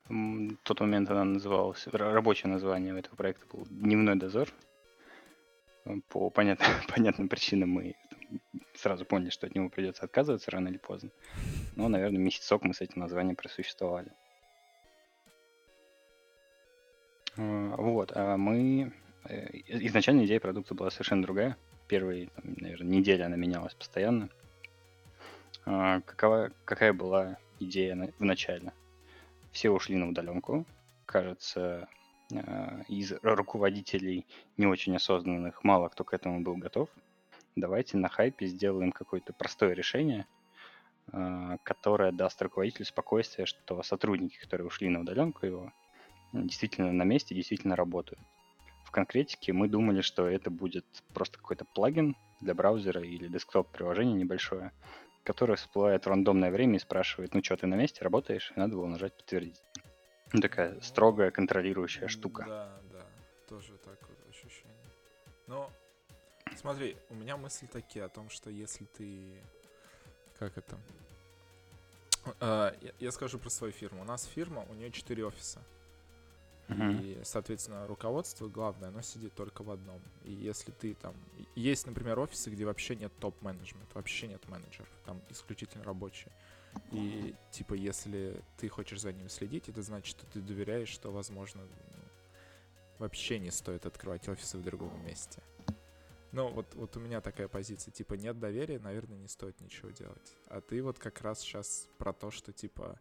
В 0.07 0.55
тот 0.63 0.79
момент 0.81 1.09
она 1.09 1.23
называлась, 1.23 1.87
рабочее 1.87 2.51
название 2.51 2.97
этого 2.97 3.15
проекта 3.15 3.45
был 3.51 3.65
«Дневной 3.69 4.15
дозор». 4.15 4.49
По 6.09 6.29
понятным, 6.29 6.69
понятным 6.93 7.27
причинам 7.27 7.69
мы 7.69 7.95
сразу 8.75 9.05
поняли, 9.05 9.29
что 9.29 9.47
от 9.47 9.55
него 9.55 9.69
придется 9.69 10.03
отказываться 10.05 10.51
рано 10.51 10.67
или 10.67 10.77
поздно. 10.77 11.09
Но, 11.75 11.87
наверное, 11.89 12.19
месяцок 12.19 12.63
мы 12.63 12.73
с 12.73 12.81
этим 12.81 13.01
названием 13.01 13.35
просуществовали. 13.35 14.11
А, 17.37 17.75
вот, 17.77 18.11
а 18.15 18.37
мы... 18.37 18.93
Э, 19.25 19.47
изначально 19.67 20.25
идея 20.25 20.39
продукта 20.39 20.73
была 20.75 20.91
совершенно 20.91 21.23
другая. 21.23 21.57
Первые, 21.87 22.27
там, 22.27 22.55
наверное, 22.57 22.87
недели 22.87 23.21
она 23.21 23.35
менялась 23.35 23.73
постоянно. 23.73 24.29
А, 25.65 26.01
какова, 26.01 26.51
какая 26.65 26.93
была 26.93 27.37
идея 27.59 28.11
в 28.19 28.23
начале? 28.23 28.73
Все 29.51 29.69
ушли 29.69 29.95
на 29.95 30.09
удаленку. 30.09 30.65
Кажется, 31.05 31.87
из 32.87 33.13
руководителей 33.21 34.25
не 34.57 34.65
очень 34.65 34.95
осознанных 34.95 35.63
мало 35.63 35.89
кто 35.89 36.03
к 36.03 36.13
этому 36.13 36.41
был 36.41 36.57
готов 36.57 36.89
давайте 37.55 37.97
на 37.97 38.09
хайпе 38.09 38.47
сделаем 38.47 38.91
какое-то 38.91 39.33
простое 39.33 39.73
решение, 39.73 40.27
а, 41.11 41.57
которое 41.63 42.11
даст 42.11 42.41
руководителю 42.41 42.85
спокойствие, 42.85 43.45
что 43.45 43.81
сотрудники, 43.83 44.37
которые 44.39 44.67
ушли 44.67 44.89
на 44.89 45.01
удаленку 45.01 45.45
его, 45.45 45.73
действительно 46.33 46.91
на 46.91 47.03
месте, 47.03 47.35
действительно 47.35 47.75
работают. 47.75 48.19
Конкретике 48.95 49.51
мы 49.51 49.67
думали, 49.67 49.99
что 49.99 50.25
это 50.27 50.49
будет 50.49 50.85
просто 51.13 51.37
какой-то 51.37 51.65
плагин 51.65 52.15
для 52.39 52.53
браузера 52.53 53.01
или 53.01 53.27
десктоп-приложение 53.27 54.15
небольшое, 54.15 54.71
которое 55.23 55.57
всплывает 55.57 56.05
в 56.05 56.09
рандомное 56.09 56.49
время 56.49 56.77
и 56.77 56.79
спрашивает, 56.79 57.33
ну 57.33 57.43
что, 57.43 57.57
ты 57.57 57.67
на 57.67 57.75
месте 57.75 58.03
работаешь? 58.03 58.53
И 58.55 58.59
надо 58.59 58.75
было 58.75 58.87
нажать 58.87 59.13
подтвердить. 59.13 59.61
Ну, 60.31 60.39
такая 60.39 60.79
строгая 60.79 61.31
контролирующая 61.31 62.07
штука. 62.07 62.45
Да, 62.47 62.81
да, 62.93 63.05
тоже 63.49 63.73
так 63.83 63.99
вот 64.07 64.17
ощущение. 64.29 64.73
Но 65.47 65.69
Смотри, 66.55 66.95
у 67.09 67.15
меня 67.15 67.37
мысли 67.37 67.65
такие 67.65 68.05
о 68.05 68.09
том, 68.09 68.29
что 68.29 68.49
если 68.49 68.85
ты... 68.85 69.41
Как 70.39 70.57
это? 70.57 70.77
Uh, 72.39 72.93
я, 72.99 73.11
скажу 73.11 73.37
про 73.39 73.49
свою 73.49 73.73
фирму. 73.73 74.01
У 74.01 74.05
нас 74.05 74.25
фирма, 74.25 74.65
у 74.69 74.73
нее 74.73 74.91
4 74.91 75.25
офиса. 75.25 75.61
Uh-huh. 76.67 77.03
И, 77.03 77.23
соответственно, 77.23 77.85
руководство 77.85 78.47
главное, 78.47 78.89
оно 78.89 79.01
сидит 79.01 79.33
только 79.35 79.63
в 79.63 79.69
одном. 79.69 80.01
И 80.23 80.31
если 80.31 80.71
ты 80.71 80.95
там... 80.95 81.13
Есть, 81.55 81.85
например, 81.85 82.19
офисы, 82.19 82.49
где 82.49 82.65
вообще 82.65 82.95
нет 82.95 83.11
топ-менеджмента, 83.19 83.93
вообще 83.93 84.27
нет 84.27 84.47
менеджеров, 84.47 84.89
там 85.05 85.21
исключительно 85.29 85.83
рабочие. 85.83 86.31
И, 86.91 87.35
типа, 87.51 87.73
если 87.73 88.41
ты 88.57 88.67
хочешь 88.67 89.01
за 89.01 89.13
ним 89.13 89.29
следить, 89.29 89.69
это 89.69 89.81
значит, 89.81 90.07
что 90.07 90.25
ты 90.25 90.41
доверяешь, 90.41 90.89
что, 90.89 91.11
возможно, 91.11 91.61
вообще 92.99 93.39
не 93.39 93.51
стоит 93.51 93.85
открывать 93.85 94.27
офисы 94.27 94.57
в 94.57 94.63
другом 94.63 95.05
месте. 95.05 95.41
Ну, 96.31 96.49
вот, 96.49 96.73
вот 96.75 96.97
у 96.97 96.99
меня 96.99 97.21
такая 97.21 97.47
позиция, 97.47 97.91
типа, 97.91 98.15
нет 98.15 98.39
доверия, 98.39 98.79
наверное, 98.79 99.17
не 99.17 99.27
стоит 99.27 99.61
ничего 99.61 99.91
делать. 99.91 100.35
А 100.47 100.59
ты 100.59 100.81
вот 100.81 100.99
как 100.99 101.21
раз 101.21 101.39
сейчас 101.39 101.87
про 101.97 102.11
то, 102.11 102.29
что, 102.29 102.51
типа, 102.51 102.99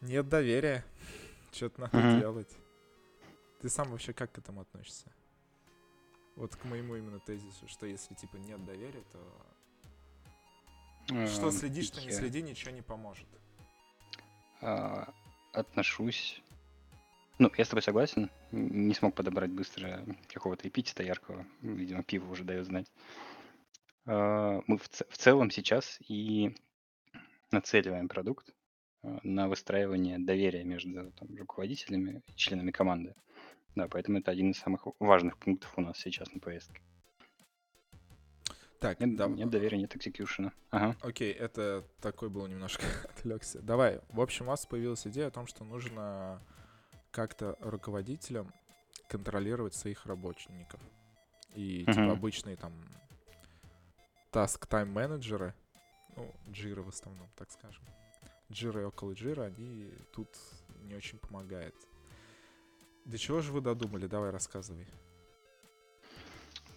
нет 0.00 0.26
доверия, 0.28 0.84
что-то 1.56 1.80
надо 1.82 1.98
mm-hmm. 1.98 2.20
делать. 2.20 2.56
Ты 3.60 3.68
сам 3.68 3.90
вообще 3.90 4.12
как 4.12 4.32
к 4.32 4.38
этому 4.38 4.60
относишься? 4.60 5.12
Вот 6.36 6.54
к 6.54 6.64
моему 6.64 6.96
именно 6.96 7.18
тезису, 7.18 7.66
что 7.66 7.86
если 7.86 8.14
типа 8.14 8.36
нет 8.36 8.64
доверия, 8.64 9.02
то 9.10 9.18
Э, 11.10 11.26
что 11.28 11.50
следи, 11.50 11.82
что 11.82 12.00
не 12.00 12.10
следи, 12.10 12.42
ничего 12.42 12.72
не 12.72 12.82
поможет. 12.82 13.26
а, 14.60 15.12
отношусь... 15.52 16.42
Ну, 17.38 17.52
я 17.58 17.64
с 17.64 17.68
тобой 17.68 17.82
согласен. 17.82 18.30
Не 18.50 18.94
смог 18.94 19.14
подобрать 19.14 19.50
быстро 19.50 20.04
какого-то 20.32 20.66
эпитета 20.68 21.02
яркого. 21.02 21.46
Видимо, 21.60 22.02
пиво 22.02 22.30
уже 22.32 22.44
дает 22.44 22.64
знать. 22.64 22.90
А, 24.06 24.62
Мы 24.66 24.78
в, 24.78 24.88
в 24.88 25.18
целом 25.18 25.50
сейчас 25.50 25.98
и 26.08 26.56
нацеливаем 27.50 28.08
продукт 28.08 28.52
на 29.22 29.48
выстраивание 29.48 30.18
доверия 30.18 30.64
между 30.64 31.12
там, 31.12 31.36
руководителями 31.36 32.22
и 32.26 32.36
членами 32.36 32.70
команды. 32.70 33.14
Да, 33.74 33.88
поэтому 33.88 34.18
это 34.18 34.30
один 34.30 34.50
из 34.50 34.58
самых 34.58 34.86
важных 35.00 35.36
пунктов 35.38 35.72
у 35.76 35.80
нас 35.80 35.98
сейчас 35.98 36.32
на 36.32 36.40
повестке. 36.40 36.80
Так, 38.78 39.00
Нет, 39.00 39.16
да, 39.16 39.26
нет 39.26 39.48
доверия, 39.50 39.78
нет 39.78 39.96
экзекьюшена. 39.96 40.52
Ага. 40.70 40.96
Окей, 41.00 41.32
это 41.32 41.82
такой 42.00 42.28
был 42.28 42.46
немножко 42.46 42.84
отвлекся. 43.04 43.60
Давай. 43.62 44.00
В 44.10 44.20
общем, 44.20 44.46
у 44.46 44.48
вас 44.48 44.66
появилась 44.66 45.06
идея 45.06 45.28
о 45.28 45.30
том, 45.30 45.46
что 45.46 45.64
нужно 45.64 46.40
как-то 47.10 47.56
руководителям 47.60 48.52
контролировать 49.08 49.74
своих 49.74 50.04
работников. 50.06 50.80
И 51.54 51.84
типа 51.86 52.00
Мгм. 52.00 52.10
обычные 52.10 52.56
там 52.56 52.72
task 54.30 54.68
time 54.68 54.86
менеджеры, 54.86 55.54
ну, 56.16 56.30
джиры 56.50 56.82
в 56.82 56.88
основном, 56.88 57.28
так 57.36 57.50
скажем. 57.50 57.82
Джиры 58.50 58.82
и 58.82 58.84
около 58.84 59.12
джира, 59.12 59.44
они 59.44 59.90
тут 60.12 60.28
не 60.84 60.94
очень 60.94 61.18
помогают. 61.18 61.74
До 63.04 63.18
чего 63.18 63.40
же 63.40 63.52
вы 63.52 63.60
додумали? 63.60 64.06
Давай 64.06 64.30
рассказывай. 64.30 64.86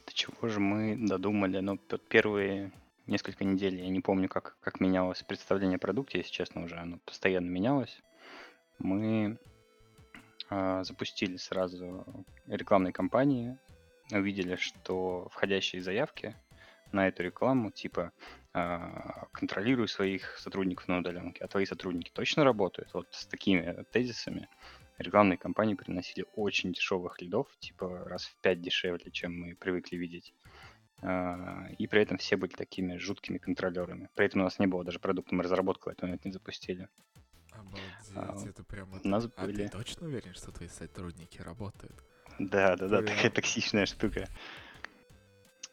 До 0.05 0.13
чего 0.13 0.47
же 0.47 0.59
мы 0.59 0.95
додумали? 0.97 1.59
Ну, 1.59 1.77
первые 1.77 2.71
несколько 3.07 3.43
недель, 3.43 3.75
я 3.75 3.89
не 3.89 3.99
помню, 3.99 4.29
как, 4.29 4.57
как 4.61 4.79
менялось 4.79 5.23
представление 5.23 5.77
о 5.77 5.79
продукте, 5.79 6.19
если 6.19 6.31
честно, 6.31 6.63
уже 6.63 6.75
оно 6.75 6.99
постоянно 7.05 7.49
менялось. 7.49 8.01
Мы 8.77 9.37
а, 10.49 10.83
запустили 10.83 11.37
сразу 11.37 12.05
рекламные 12.47 12.93
кампании, 12.93 13.57
увидели, 14.11 14.55
что 14.55 15.27
входящие 15.31 15.81
заявки 15.81 16.35
на 16.91 17.07
эту 17.07 17.23
рекламу, 17.23 17.71
типа 17.71 18.11
контролируй 18.51 19.87
своих 19.87 20.37
сотрудников 20.39 20.87
на 20.87 20.99
удаленке, 20.99 21.43
а 21.43 21.47
твои 21.47 21.65
сотрудники 21.65 22.09
точно 22.11 22.43
работают. 22.43 22.93
Вот 22.93 23.07
с 23.11 23.25
такими 23.27 23.85
тезисами 23.91 24.49
рекламные 24.97 25.37
кампании 25.37 25.75
приносили 25.75 26.25
очень 26.35 26.73
дешевых 26.73 27.21
лидов, 27.21 27.47
типа 27.59 28.05
раз 28.05 28.25
в 28.25 28.35
пять 28.41 28.61
дешевле, 28.61 29.11
чем 29.11 29.39
мы 29.39 29.55
привыкли 29.55 29.97
видеть. 29.97 30.33
А, 31.01 31.67
И 31.77 31.87
при 31.87 32.01
этом 32.01 32.17
все 32.17 32.35
были 32.35 32.51
такими 32.51 32.97
жуткими 32.97 33.37
контролерами. 33.37 34.09
При 34.15 34.25
этом 34.25 34.41
у 34.41 34.43
нас 34.43 34.59
не 34.59 34.67
было 34.67 34.83
даже 34.83 34.99
продукта, 34.99 35.35
мы 35.35 35.43
разработку 35.43 35.91
момент 36.01 36.25
не 36.25 36.31
запустили. 36.31 36.89
Обалдеть, 37.51 38.11
А, 38.15 38.35
это 38.49 38.63
прям... 38.63 38.91
У 39.03 39.07
нас 39.07 39.29
А 39.35 39.45
были... 39.45 39.67
ты 39.67 39.69
точно 39.69 40.07
уверен, 40.07 40.33
что 40.33 40.51
твои 40.51 40.67
сотрудники 40.67 41.41
работают? 41.41 42.03
Да, 42.37 42.75
да, 42.75 42.87
да, 42.87 43.01
такая 43.01 43.31
токсичная 43.31 43.85
штука. 43.85 44.27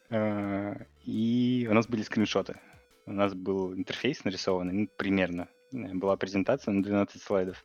А, 0.09 0.77
И 1.03 1.67
у 1.69 1.73
нас 1.73 1.87
были 1.87 2.03
скриншоты. 2.03 2.59
У 3.07 3.13
нас 3.13 3.33
был 3.33 3.73
интерфейс 3.73 4.25
нарисованный, 4.25 4.73
ну, 4.73 4.87
примерно. 4.97 5.47
Э, 5.71 5.93
Была 5.93 6.17
презентация 6.17 6.73
на 6.73 6.83
12 6.83 7.21
слайдов. 7.21 7.63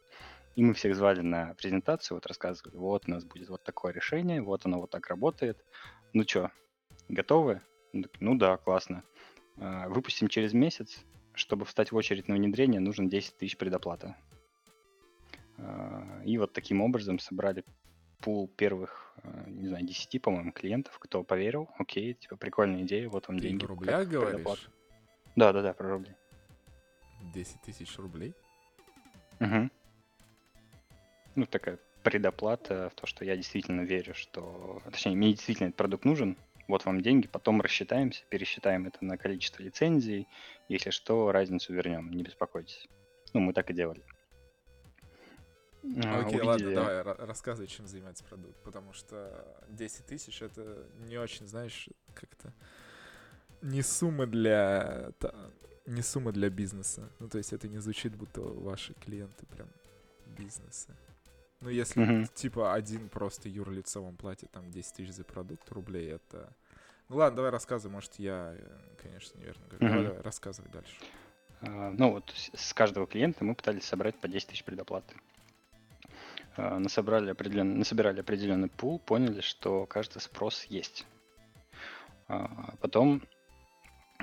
И 0.55 0.63
мы 0.63 0.73
всех 0.73 0.95
звали 0.95 1.21
на 1.21 1.55
презентацию, 1.55 2.17
вот 2.17 2.27
рассказывали, 2.27 2.77
вот 2.77 3.05
у 3.09 3.11
нас 3.11 3.25
будет 3.25 3.49
вот 3.49 3.65
такое 3.65 3.93
решение, 3.93 4.43
вот 4.43 4.67
оно 4.67 4.81
вот 4.81 4.91
так 4.91 5.09
работает. 5.09 5.59
Ну 6.13 6.23
что, 6.25 6.51
готовы? 7.09 7.61
Ну, 8.21 8.37
да, 8.37 8.57
классно. 8.59 9.03
А, 9.57 9.89
Выпустим 9.89 10.29
через 10.29 10.53
месяц. 10.53 11.05
Чтобы 11.35 11.65
встать 11.65 11.91
в 11.91 11.97
очередь 11.97 12.29
на 12.29 12.35
внедрение, 12.35 12.81
нужно 12.81 13.07
10 13.07 13.39
тысяч 13.39 13.57
предоплата. 13.57 14.15
И 16.27 16.37
вот 16.37 16.53
таким 16.53 16.83
образом 16.83 17.19
собрали 17.19 17.65
пул 18.21 18.49
первых, 18.49 19.15
э, 19.23 19.45
не 19.49 19.69
знаю, 19.69 19.85
10, 19.85 20.21
по-моему, 20.21 20.53
клиентов, 20.53 20.99
кто 20.99 21.25
поверил, 21.25 21.69
окей, 21.79 22.15
типа, 22.15 22.37
прикольная 22.37 22.83
идея, 22.83 23.09
вот 23.09 23.29
вам 23.29 23.39
Ты 23.39 23.45
деньги. 23.45 23.59
в 23.59 23.61
как 23.61 23.69
рублях 23.71 24.09
говоришь? 24.09 24.71
Да, 25.37 25.53
да, 25.53 25.63
да, 25.63 25.73
про 25.73 25.89
рубли. 25.91 26.15
10 27.35 27.61
тысяч 27.63 27.97
рублей? 27.99 28.35
Мгм. 29.41 29.71
Ну, 31.35 31.47
такая 31.47 31.79
предоплата 32.03 32.91
в 32.91 32.95
то, 32.95 33.07
что 33.07 33.25
я 33.25 33.37
действительно 33.37 33.83
верю, 33.83 34.15
что... 34.15 34.83
Точнее, 34.91 35.17
мне 35.17 35.31
действительно 35.33 35.69
этот 35.69 35.77
продукт 35.77 36.05
нужен, 36.05 36.37
вот 36.69 36.85
вам 36.85 37.01
деньги, 37.01 37.27
потом 37.29 37.61
рассчитаемся, 37.61 38.25
пересчитаем 38.29 38.87
это 38.87 39.05
на 39.05 39.17
количество 39.17 39.63
лицензий, 39.63 40.27
если 40.69 40.91
что, 40.91 41.31
разницу 41.33 41.73
вернем, 41.73 42.11
не 42.11 42.23
беспокойтесь. 42.25 42.89
Ну, 43.33 43.41
мы 43.41 43.53
так 43.53 43.71
и 43.71 43.75
делали. 43.75 44.03
А, 46.05 46.21
Окей, 46.27 46.41
ладно, 46.41 46.67
увидели- 46.67 46.75
давай, 46.75 46.95
ра- 47.03 47.25
рассказывай, 47.27 47.67
чем 47.67 47.87
занимается 47.87 48.25
продукт, 48.25 48.57
потому 48.63 48.93
что 48.93 49.57
10 49.69 50.07
тысяч 50.07 50.43
это 50.43 50.87
не 51.09 51.17
очень, 51.19 51.47
знаешь, 51.47 51.89
как-то 52.15 52.53
не 53.63 53.83
сумма 53.83 54.27
для 54.27 55.11
не 55.87 56.03
сумма 56.03 56.33
для 56.33 56.49
бизнеса. 56.49 57.09
Ну, 57.19 57.29
то 57.29 57.39
есть 57.39 57.53
это 57.53 57.67
не 57.69 57.79
звучит, 57.79 58.15
будто 58.15 58.41
ваши 58.41 58.95
клиенты 58.95 59.47
прям 59.47 59.69
бизнесы. 60.39 60.95
Ну, 61.61 61.69
если, 61.71 62.01
Мгм. 62.01 62.27
типа, 62.35 62.75
один 62.75 63.09
просто 63.09 63.49
юрлицо 63.49 64.03
вам 64.03 64.17
платит 64.17 64.51
там 64.53 64.71
10 64.71 64.95
тысяч 64.95 65.13
за 65.13 65.25
продукт 65.25 65.71
рублей, 65.71 66.11
это... 66.13 66.53
Ну 67.09 67.17
ладно, 67.17 67.37
давай 67.37 67.51
рассказывай, 67.51 67.93
может, 67.93 68.15
я, 68.19 68.57
конечно, 69.03 69.39
неверно 69.39 69.67
говорю. 69.69 69.87
Мгм. 69.95 70.05
давай, 70.05 70.23
рассказывай 70.23 70.71
дальше. 70.71 70.95
А, 71.61 71.91
Ну 71.91 72.13
вот 72.13 72.33
с 72.55 72.73
каждого 72.75 73.07
клиента 73.07 73.45
мы 73.45 73.55
пытались 73.55 73.85
собрать 73.85 74.17
по 74.21 74.29
10 74.29 74.49
тысяч 74.49 74.65
предоплаты. 74.65 75.15
А, 76.57 76.79
Насобрали 76.79 77.31
определенный, 77.31 77.77
насобирали 77.77 78.21
определенный 78.21 78.69
пул, 78.69 78.99
поняли, 78.99 79.41
что, 79.41 79.85
кажется, 79.87 80.21
спрос 80.21 80.65
есть. 80.65 81.07
А, 82.29 82.75
Потом 82.81 83.23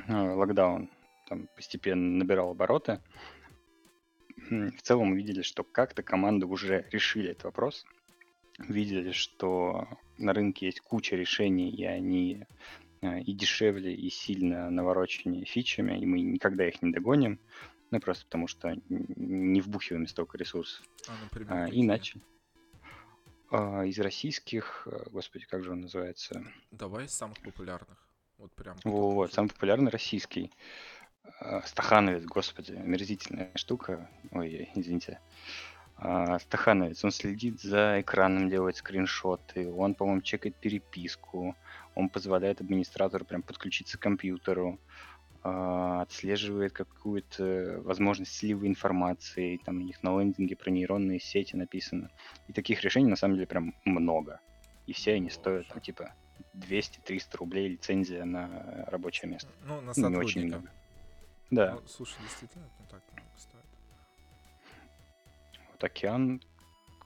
локдаун 0.08 0.90
там 1.30 1.48
постепенно 1.56 2.18
набирал 2.18 2.52
обороты. 2.52 3.00
В 4.50 4.82
целом 4.82 5.12
увидели, 5.12 5.44
что 5.44 5.64
как-то 5.64 6.02
команды 6.02 6.46
уже 6.46 6.88
решили 6.92 7.32
этот 7.32 7.46
вопрос. 7.46 7.86
Видели, 8.58 9.12
что 9.12 9.88
на 10.18 10.34
рынке 10.34 10.66
есть 10.66 10.82
куча 10.82 11.16
решений, 11.16 11.70
и 11.70 11.86
они 11.86 12.46
э, 13.02 13.22
и 13.22 13.34
дешевле, 13.34 13.94
и 13.94 14.10
сильно 14.10 14.70
навороченнее 14.70 15.46
фичами, 15.46 15.98
и 16.00 16.06
мы 16.06 16.20
никогда 16.22 16.68
их 16.68 16.82
не 16.82 16.92
догоним. 16.92 17.40
Ну, 17.92 18.00
просто 18.00 18.26
потому 18.26 18.48
что 18.48 18.76
не 18.90 19.62
вбухиваем 19.62 20.08
столько 20.08 20.38
ресурсов. 20.38 20.86
А, 21.08 21.14
например, 21.24 21.54
А, 21.54 21.68
и 21.68 21.84
начали. 21.84 22.22
А, 23.52 23.86
из 23.86 23.98
российских, 24.00 24.88
э, 24.92 25.10
господи, 25.12 25.46
как 25.46 25.64
же 25.64 25.72
он 25.72 25.82
называется? 25.82 26.44
Давай 26.72 27.06
из 27.06 27.12
самых 27.12 27.40
популярных. 27.40 28.09
Вот 28.40 28.54
прям. 28.54 28.78
Вот, 28.86 29.34
самый 29.34 29.50
популярный 29.50 29.92
российский. 29.92 30.50
А, 31.42 31.62
Стахановец, 31.64 32.24
господи, 32.24 32.72
омерзительная 32.72 33.52
штука. 33.56 34.10
Ой, 34.32 34.70
извините. 34.76 35.20
А, 35.98 36.40
Стахановец, 36.40 37.04
он 37.04 37.12
следит 37.12 37.60
за 37.60 38.00
экраном, 38.00 38.50
делает 38.50 38.78
скриншоты, 38.78 39.70
он, 39.70 39.94
по-моему, 39.94 40.22
чекает 40.22 40.56
переписку, 40.56 41.54
он 41.96 42.08
позволяет 42.08 42.62
администратору 42.62 43.26
прям 43.26 43.42
подключиться 43.42 43.98
к 43.98 44.02
компьютеру, 44.02 44.80
а, 45.44 46.02
отслеживает 46.04 46.72
какую-то 46.72 47.82
возможность 47.84 48.34
слива 48.34 48.66
информации, 48.66 49.60
там 49.66 49.80
у 49.80 49.82
них 49.82 50.02
на 50.02 50.18
лендинге 50.18 50.56
про 50.56 50.70
нейронные 50.70 51.20
сети 51.20 51.58
написано. 51.58 52.10
И 52.48 52.54
таких 52.54 52.84
решений 52.86 53.10
на 53.10 53.18
самом 53.18 53.36
деле 53.36 53.48
прям 53.48 53.76
много. 53.84 54.40
И 54.88 54.94
все 54.94 55.16
они 55.16 55.30
стоят, 55.30 55.66
ну, 55.76 55.82
типа, 55.82 56.14
200-300 56.56 57.38
рублей 57.38 57.70
лицензия 57.70 58.26
на 58.26 58.86
рабочее 58.88 59.30
место. 59.32 59.50
Ну, 59.66 59.82
на 59.82 59.94
Ну, 59.96 60.10
не 60.10 60.18
очень 60.18 60.28
сотрудника. 60.28 60.58
много. 60.58 60.72
Да, 61.52 61.74
Ну, 61.74 61.88
слушай, 61.88 62.18
действительно, 62.22 62.66
это 62.66 62.82
не 62.84 62.88
так 62.88 63.02
много 63.14 63.30
стоит. 63.38 63.66
вот 65.72 65.84
океан, 65.84 66.42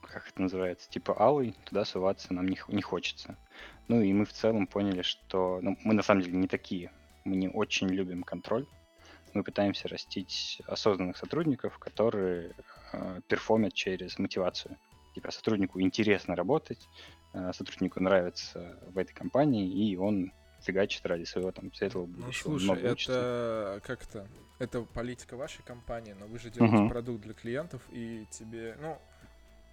как 0.01 0.27
это 0.29 0.41
называется, 0.41 0.89
типа 0.89 1.15
алый, 1.19 1.55
туда 1.65 1.85
суваться 1.85 2.33
нам 2.33 2.47
не, 2.47 2.57
не 2.67 2.81
хочется. 2.81 3.37
Ну 3.87 4.01
и 4.01 4.13
мы 4.13 4.25
в 4.25 4.33
целом 4.33 4.67
поняли, 4.67 5.01
что 5.01 5.59
ну, 5.61 5.77
мы 5.83 5.93
на 5.93 6.03
самом 6.03 6.21
деле 6.21 6.37
не 6.37 6.47
такие. 6.47 6.91
Мы 7.25 7.35
не 7.35 7.49
очень 7.49 7.87
любим 7.87 8.23
контроль. 8.23 8.65
Мы 9.33 9.43
пытаемся 9.43 9.87
растить 9.87 10.61
осознанных 10.67 11.17
сотрудников, 11.17 11.79
которые 11.79 12.53
э, 12.91 13.21
перформят 13.27 13.73
через 13.73 14.19
мотивацию. 14.19 14.77
Типа 15.15 15.31
сотруднику 15.31 15.79
интересно 15.81 16.35
работать, 16.35 16.87
сотруднику 17.53 18.01
нравится 18.01 18.77
в 18.87 18.97
этой 18.97 19.13
компании, 19.13 19.67
и 19.67 19.95
он 19.97 20.31
фигачит 20.61 21.05
ради 21.05 21.23
своего 21.25 21.51
там 21.51 21.73
светлого 21.73 22.05
Ну, 22.05 22.13
будущего. 22.17 22.43
слушай, 22.43 22.63
много 22.65 22.91
учится. 22.93 23.11
это 23.77 23.87
как-то... 23.87 24.27
Это 24.59 24.81
политика 24.83 25.35
вашей 25.35 25.61
компании, 25.63 26.13
но 26.17 26.25
вы 26.27 26.39
же 26.39 26.49
делаете 26.49 26.75
Мгм. 26.77 26.89
продукт 26.89 27.21
для 27.21 27.33
клиентов, 27.33 27.81
и 27.91 28.25
тебе... 28.31 28.77
Ну, 28.79 28.97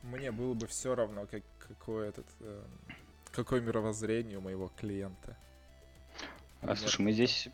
мне 0.02 0.32
было 0.32 0.54
бы 0.54 0.66
все 0.66 0.94
равно, 0.94 1.26
как, 1.26 1.42
какой 1.68 2.08
этот... 2.08 2.26
э, 2.40 2.62
какое 3.30 3.60
мировоззрение 3.60 4.38
у 4.38 4.40
моего 4.40 4.68
клиента. 4.80 5.36
А, 6.62 6.74
слушай, 6.74 7.02
мы 7.02 7.12
здесь 7.12 7.48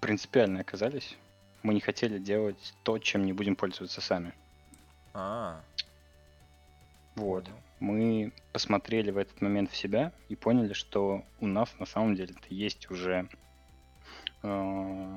принципиально 0.00 0.60
оказались. 0.60 1.16
Мы 1.62 1.74
не 1.74 1.80
хотели 1.80 2.18
делать 2.18 2.74
то, 2.84 2.98
чем 2.98 3.26
не 3.26 3.32
будем 3.32 3.54
пользоваться 3.54 4.00
сами. 4.00 4.32
А, 5.14 5.60
Вот. 7.16 7.44
понял. 7.44 7.58
Мы 7.82 8.32
посмотрели 8.52 9.10
в 9.10 9.18
этот 9.18 9.40
момент 9.40 9.68
в 9.68 9.76
себя 9.76 10.12
и 10.28 10.36
поняли, 10.36 10.72
что 10.72 11.24
у 11.40 11.48
нас 11.48 11.68
на 11.80 11.84
самом 11.84 12.14
деле 12.14 12.32
есть 12.48 12.88
уже 12.92 13.28
э, 14.44 15.16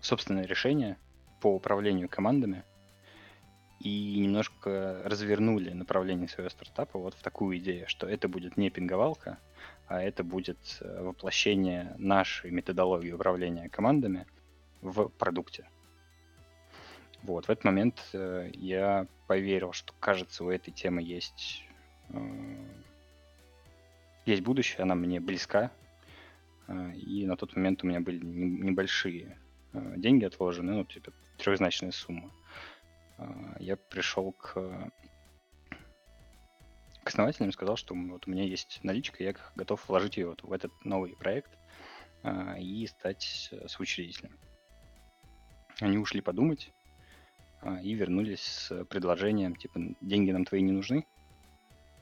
собственное 0.00 0.46
решение 0.46 0.98
по 1.40 1.52
управлению 1.52 2.08
командами 2.08 2.62
и 3.80 4.20
немножко 4.20 5.02
развернули 5.04 5.70
направление 5.70 6.28
своего 6.28 6.50
стартапа 6.50 6.96
вот 6.96 7.14
в 7.14 7.22
такую 7.22 7.58
идею, 7.58 7.88
что 7.88 8.06
это 8.08 8.28
будет 8.28 8.56
не 8.56 8.70
пинговалка, 8.70 9.38
а 9.88 10.00
это 10.00 10.22
будет 10.22 10.58
э, 10.80 11.02
воплощение 11.02 11.96
нашей 11.98 12.52
методологии 12.52 13.10
управления 13.10 13.68
командами 13.68 14.28
в 14.80 15.08
продукте. 15.08 15.68
Вот, 17.24 17.48
в 17.48 17.50
этот 17.50 17.64
момент 17.64 18.00
э, 18.12 18.52
я 18.54 19.08
поверил, 19.26 19.72
что, 19.72 19.92
кажется, 19.98 20.44
у 20.44 20.50
этой 20.50 20.70
темы 20.70 21.02
есть, 21.02 21.64
есть 24.26 24.42
будущее, 24.42 24.82
она 24.82 24.94
мне 24.94 25.20
близка. 25.20 25.70
Э, 26.68 26.92
и 26.94 27.26
на 27.26 27.36
тот 27.36 27.56
момент 27.56 27.82
у 27.82 27.86
меня 27.86 28.00
были 28.00 28.24
не- 28.24 28.60
небольшие 28.70 29.38
э, 29.72 29.94
деньги 29.96 30.24
отложены, 30.24 30.72
ну, 30.72 30.84
типа 30.84 31.12
трехзначная 31.38 31.90
сумма. 31.90 32.30
Э, 33.18 33.56
я 33.58 33.76
пришел 33.76 34.32
к, 34.32 34.54
к 37.02 37.08
основателям 37.08 37.50
и 37.50 37.52
сказал, 37.52 37.76
что 37.76 37.94
вот 37.94 38.26
у 38.26 38.30
меня 38.30 38.44
есть 38.44 38.80
наличка, 38.82 39.22
я 39.22 39.34
готов 39.56 39.88
вложить 39.88 40.16
ее 40.16 40.28
вот 40.28 40.42
в 40.42 40.52
этот 40.52 40.72
новый 40.84 41.16
проект 41.16 41.50
э, 42.22 42.60
и 42.60 42.86
стать 42.86 43.48
э, 43.52 43.68
соучредителем. 43.68 44.38
Они 45.80 45.96
ушли 45.96 46.20
подумать 46.20 46.70
и 47.82 47.92
вернулись 47.94 48.42
с 48.42 48.84
предложением, 48.86 49.54
типа, 49.54 49.80
деньги 50.02 50.30
нам 50.30 50.44
твои 50.44 50.60
не 50.60 50.72
нужны, 50.72 51.06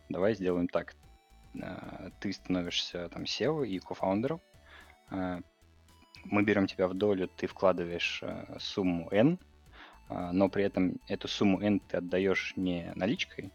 давай 0.09 0.35
сделаем 0.35 0.68
так. 0.68 0.94
А, 1.62 2.11
Ты 2.21 2.33
становишься 2.33 3.09
там 3.09 3.23
SEO 3.23 3.66
и 3.66 3.79
кофаундером, 3.79 4.40
а, 5.11 5.40
мы 6.25 6.42
берем 6.42 6.66
тебя 6.66 6.88
в 6.88 6.94
долю, 6.94 7.29
ты 7.29 7.47
вкладываешь 7.47 8.21
а, 8.23 8.57
сумму 8.59 9.09
N, 9.11 9.38
но 10.09 10.49
при 10.49 10.64
этом 10.64 10.99
эту 11.07 11.29
сумму 11.29 11.61
N 11.61 11.81
ты 11.81 11.99
отдаешь 11.99 12.55
не 12.57 12.92
наличкой, 12.94 13.53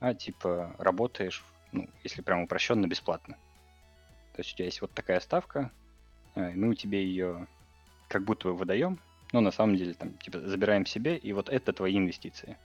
а 0.00 0.12
типа 0.12 0.76
работаешь, 0.78 1.42
ну, 1.72 1.88
если 2.04 2.20
прям 2.20 2.42
упрощенно, 2.42 2.86
бесплатно. 2.86 3.38
То 4.34 4.40
есть 4.40 4.52
у 4.52 4.56
тебя 4.56 4.66
есть 4.66 4.82
вот 4.82 4.92
такая 4.92 5.18
ставка, 5.20 5.72
мы 6.34 6.68
у 6.68 6.74
тебя 6.74 6.98
ее 6.98 7.46
как 8.08 8.22
будто 8.24 8.50
выдаем, 8.50 9.00
но 9.32 9.40
на 9.40 9.50
самом 9.50 9.76
деле 9.76 9.94
там 9.94 10.12
типа 10.18 10.40
забираем 10.40 10.84
себе, 10.84 11.16
и 11.16 11.32
вот 11.32 11.48
это 11.48 11.72
твои 11.72 11.96
инвестиции. 11.96 12.58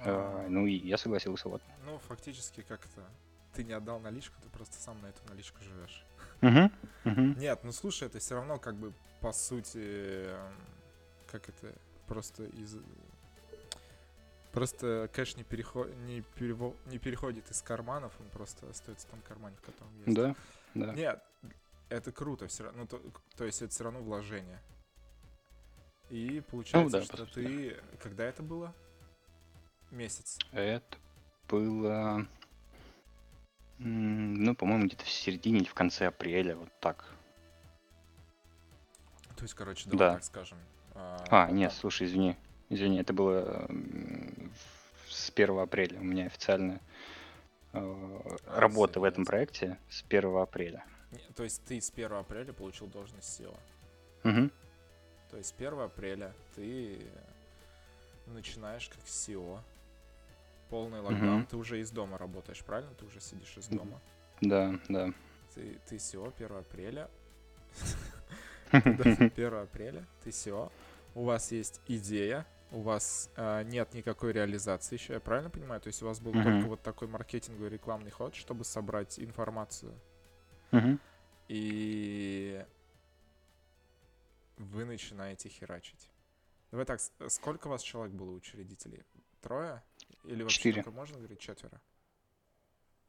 А, 0.00 0.46
ну 0.48 0.66
и 0.66 0.74
я 0.74 0.98
согласился, 0.98 1.48
вот. 1.48 1.62
Ну, 1.84 1.98
фактически 2.08 2.62
как-то 2.62 3.02
ты 3.54 3.64
не 3.64 3.72
отдал 3.72 3.98
наличку, 4.00 4.34
ты 4.42 4.48
просто 4.50 4.76
сам 4.80 5.00
на 5.00 5.06
эту 5.06 5.26
наличку 5.28 5.58
живешь. 5.62 6.04
Мгм, 6.40 6.72
мгм. 7.04 7.38
Нет, 7.38 7.60
ну 7.64 7.72
слушай, 7.72 8.06
это 8.06 8.18
все 8.18 8.34
равно 8.34 8.58
как 8.58 8.76
бы 8.76 8.92
по 9.20 9.32
сути, 9.32 10.26
эм, 10.28 10.54
как 11.26 11.48
это, 11.48 11.74
просто 12.06 12.44
из... 12.44 12.76
Просто 14.52 15.10
кэш 15.12 15.36
не, 15.36 15.44
перехо... 15.44 15.84
не, 16.06 16.20
перево- 16.36 16.76
не 16.86 16.98
переходит 16.98 17.50
из 17.50 17.62
карманов, 17.62 18.12
он 18.20 18.28
просто 18.28 18.68
остается 18.68 19.06
в 19.06 19.10
том 19.10 19.20
кармане, 19.22 19.56
в 19.56 19.60
котором 19.60 19.94
есть. 20.04 20.14
Да, 20.16 20.34
да. 20.74 20.94
Нет, 20.94 21.22
это 21.88 22.12
круто 22.12 22.46
все 22.46 22.64
равно, 22.64 22.82
ну, 22.82 22.86
то, 22.86 23.02
то 23.36 23.44
есть 23.44 23.60
это 23.62 23.72
все 23.72 23.84
равно 23.84 24.00
вложение. 24.00 24.60
И 26.10 26.42
получается, 26.50 26.98
Ну 26.98 27.00
да, 27.00 27.02
что 27.02 27.26
ты... 27.26 27.76
Когда 28.00 28.24
это 28.24 28.42
было? 28.42 28.74
Месяц. 29.90 30.38
Это 30.52 30.98
было, 31.48 32.26
ну, 33.78 34.54
по-моему, 34.54 34.86
где-то 34.86 35.04
в 35.04 35.10
середине 35.10 35.60
или 35.60 35.66
в 35.66 35.74
конце 35.74 36.06
апреля, 36.08 36.56
вот 36.56 36.68
так. 36.80 37.04
То 39.36 39.42
есть, 39.42 39.54
короче, 39.54 39.88
давай 39.88 39.98
Да. 40.08 40.14
так 40.14 40.24
скажем. 40.24 40.58
А, 40.94 41.50
нет, 41.50 41.72
слушай, 41.72 42.06
извини. 42.06 42.36
Извини, 42.70 42.98
это 43.00 43.12
было 43.12 43.66
с 45.08 45.30
1 45.30 45.58
апреля. 45.58 45.98
У 46.00 46.04
меня 46.04 46.26
официальная 46.26 46.80
э, 47.72 47.78
А, 47.80 48.60
работа 48.60 49.00
в 49.00 49.04
этом 49.04 49.24
проекте 49.24 49.78
с 49.88 50.02
1 50.02 50.36
апреля. 50.36 50.84
То 51.36 51.44
есть 51.44 51.62
ты 51.64 51.80
с 51.80 51.90
1 51.90 52.12
апреля 52.12 52.52
получил 52.52 52.88
должность 52.88 53.40
SEO. 53.40 53.56
Мгм. 54.24 54.50
То 55.30 55.36
есть 55.36 55.50
с 55.50 55.52
1 55.52 55.78
апреля 55.80 56.34
ты 56.56 56.98
начинаешь 58.26 58.88
как 58.88 58.98
SEO. 59.06 59.60
Полный 60.70 61.00
локдаун. 61.00 61.38
Мгм. 61.38 61.46
Ты 61.46 61.56
уже 61.56 61.80
из 61.80 61.90
дома 61.90 62.18
работаешь, 62.18 62.62
правильно? 62.62 62.92
Ты 62.94 63.06
уже 63.06 63.20
сидишь 63.20 63.56
из 63.56 63.68
дома. 63.68 64.00
Да, 64.40 64.78
да. 64.88 65.12
Ты, 65.54 65.78
ты 65.86 65.96
SEO 65.96 66.32
1 66.36 66.56
апреля. 66.56 67.08
Да, 68.70 68.80
1 68.80 69.54
апреля 69.54 70.04
ты 70.22 70.28
SEO. 70.28 70.70
У 71.14 71.24
вас 71.24 71.52
есть 71.52 71.80
идея, 71.88 72.46
у 72.70 72.80
вас 72.82 73.30
а, 73.34 73.62
нет 73.64 73.94
никакой 73.94 74.32
реализации 74.32 74.96
еще, 74.96 75.14
я 75.14 75.20
правильно 75.20 75.48
понимаю? 75.48 75.80
То 75.80 75.86
есть 75.86 76.02
у 76.02 76.06
вас 76.06 76.20
был 76.20 76.34
Мгм. 76.34 76.42
только 76.44 76.68
вот 76.68 76.82
такой 76.82 77.08
маркетинговый 77.08 77.70
рекламный 77.70 78.10
ход, 78.10 78.34
чтобы 78.34 78.64
собрать 78.64 79.18
информацию. 79.18 79.94
Мгм. 80.70 81.00
И 81.48 82.62
вы 84.58 84.84
начинаете 84.84 85.48
херачить. 85.48 86.10
Давай 86.70 86.84
так, 86.84 87.00
сколько 87.28 87.68
у 87.68 87.70
вас 87.70 87.80
человек 87.82 88.14
было 88.14 88.32
учредителей? 88.32 89.02
Трое? 89.40 89.82
Или 90.28 90.42
вообще 90.42 90.72
Четыре. 90.72 90.90
можно 90.90 91.16
говорить 91.16 91.40
четверо? 91.40 91.80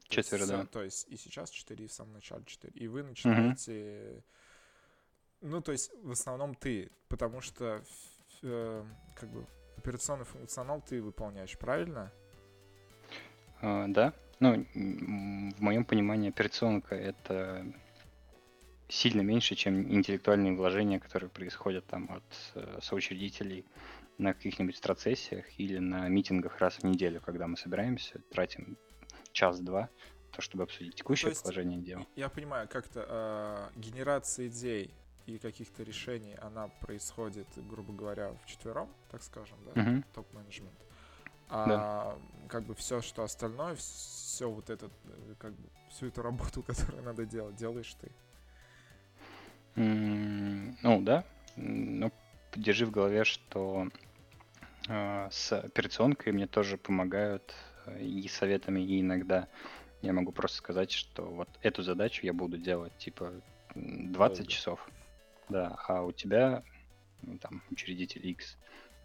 То 0.08 0.16
есть 0.16 0.30
Четверо, 0.30 0.46
да. 0.46 0.66
То 0.66 0.82
есть 0.82 1.06
и 1.08 1.16
сейчас 1.16 1.50
четыре, 1.50 1.84
и 1.84 1.88
в 1.88 1.92
самом 1.92 2.14
начале 2.14 2.44
четыре. 2.46 2.72
И 2.74 2.88
вы 2.88 3.02
начинаете... 3.02 4.24
Ну, 5.42 5.60
то 5.60 5.72
есть 5.72 5.92
в 6.02 6.10
основном 6.10 6.54
ты, 6.54 6.90
потому 7.08 7.40
что 7.40 7.82
э, 8.42 8.84
как 9.16 9.30
бы 9.30 9.46
операционный 9.76 10.24
функционал 10.24 10.82
ты 10.82 11.00
выполняешь, 11.00 11.56
правильно? 11.58 12.12
А, 13.62 13.86
да. 13.88 14.12
Ну, 14.38 14.66
в 14.74 15.60
моем 15.60 15.84
понимании 15.84 16.30
операционка 16.30 16.94
это 16.94 17.66
сильно 18.88 19.20
меньше, 19.20 19.54
чем 19.54 19.90
интеллектуальные 19.90 20.54
вложения, 20.54 20.98
которые 20.98 21.30
происходят 21.30 21.86
там 21.86 22.10
от 22.10 22.24
э, 22.54 22.78
соучредителей 22.82 23.64
на 24.20 24.34
каких-нибудь 24.34 24.76
страцессиях 24.76 25.46
или 25.58 25.78
на 25.78 26.08
митингах 26.08 26.58
раз 26.58 26.76
в 26.76 26.84
неделю, 26.84 27.20
когда 27.20 27.46
мы 27.46 27.56
собираемся, 27.56 28.20
тратим 28.30 28.76
час-два, 29.32 29.88
то, 30.30 30.42
чтобы 30.42 30.64
обсудить 30.64 30.94
текущее 30.94 31.30
есть 31.30 31.42
положение 31.42 31.80
дел. 31.80 32.06
Я 32.16 32.28
понимаю, 32.28 32.68
как-то 32.68 33.70
э, 33.74 33.80
генерация 33.80 34.48
идей 34.48 34.92
и 35.26 35.38
каких-то 35.38 35.82
решений, 35.82 36.34
она 36.34 36.68
происходит, 36.68 37.46
грубо 37.56 37.92
говоря, 37.92 38.32
в 38.32 38.46
четвером, 38.46 38.90
так 39.10 39.22
скажем, 39.22 39.58
да, 39.64 39.80
Мгм. 39.80 40.04
топ-менеджмент. 40.14 40.78
А 41.48 42.18
как 42.48 42.64
бы 42.64 42.74
все, 42.74 43.00
что 43.00 43.22
остальное, 43.24 43.74
все 43.74 44.50
вот 44.50 44.70
этот, 44.70 44.92
э, 45.04 45.34
как 45.38 45.52
бы, 45.54 45.68
всю 45.88 46.06
эту 46.06 46.22
работу, 46.22 46.62
которую 46.66 47.02
надо 47.02 47.24
делать, 47.24 47.56
делаешь 47.56 47.94
ты. 47.94 48.12
М, 49.76 50.76
Ну, 50.82 51.00
да. 51.00 51.24
Но 51.56 52.10
держи 52.54 52.86
в 52.86 52.90
голове, 52.90 53.24
что 53.24 53.88
с 55.30 55.52
операционкой 55.52 56.32
мне 56.32 56.46
тоже 56.46 56.76
помогают 56.76 57.54
э, 57.86 58.02
и 58.02 58.26
советами, 58.28 58.80
и 58.80 59.00
иногда 59.00 59.48
я 60.02 60.12
могу 60.12 60.32
просто 60.32 60.56
сказать, 60.58 60.90
что 60.90 61.24
вот 61.26 61.48
эту 61.62 61.82
задачу 61.82 62.26
я 62.26 62.32
буду 62.32 62.58
делать 62.58 62.96
типа 62.98 63.40
м, 63.74 64.12
20 64.12 64.38
Долго. 64.38 64.50
часов. 64.50 64.88
Да, 65.48 65.76
а 65.88 66.02
у 66.02 66.12
тебя, 66.12 66.62
ну, 67.22 67.38
там, 67.38 67.62
учредитель 67.70 68.26
X, 68.28 68.56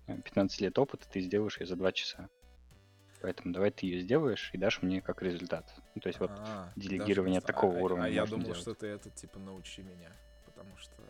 э, 0.08 0.17
15 0.21 0.62
лет 0.62 0.78
опыта, 0.80 1.08
ты 1.10 1.19
сделаешь 1.21 1.60
ее 1.60 1.65
за 1.65 1.76
2 1.76 1.91
часа. 1.91 2.30
Поэтому 3.21 3.54
давай 3.54 3.71
ты 3.71 3.86
ее 3.88 4.02
сделаешь 4.02 4.52
и 4.54 4.58
дашь 4.58 4.82
мне 4.82 5.02
как 5.02 5.21
результат. 5.21 5.74
Ну, 5.95 6.02
то 6.02 6.08
есть 6.08 6.19
вот 6.19 6.32
А, 6.32 6.71
делегирование 6.76 7.39
даже 7.41 7.48
такого 7.48 7.74
а- 7.74 7.80
а- 7.80 7.84
уровня 7.84 8.04
А 8.06 8.10
я 8.10 8.26
думал, 8.26 8.45
делать. 8.45 8.60
что 8.60 8.74
ты 8.76 8.88
это, 8.88 9.10
типа, 9.10 9.39
научи 9.39 9.82
меня, 9.82 10.12
потому 10.45 10.78
что 10.78 11.04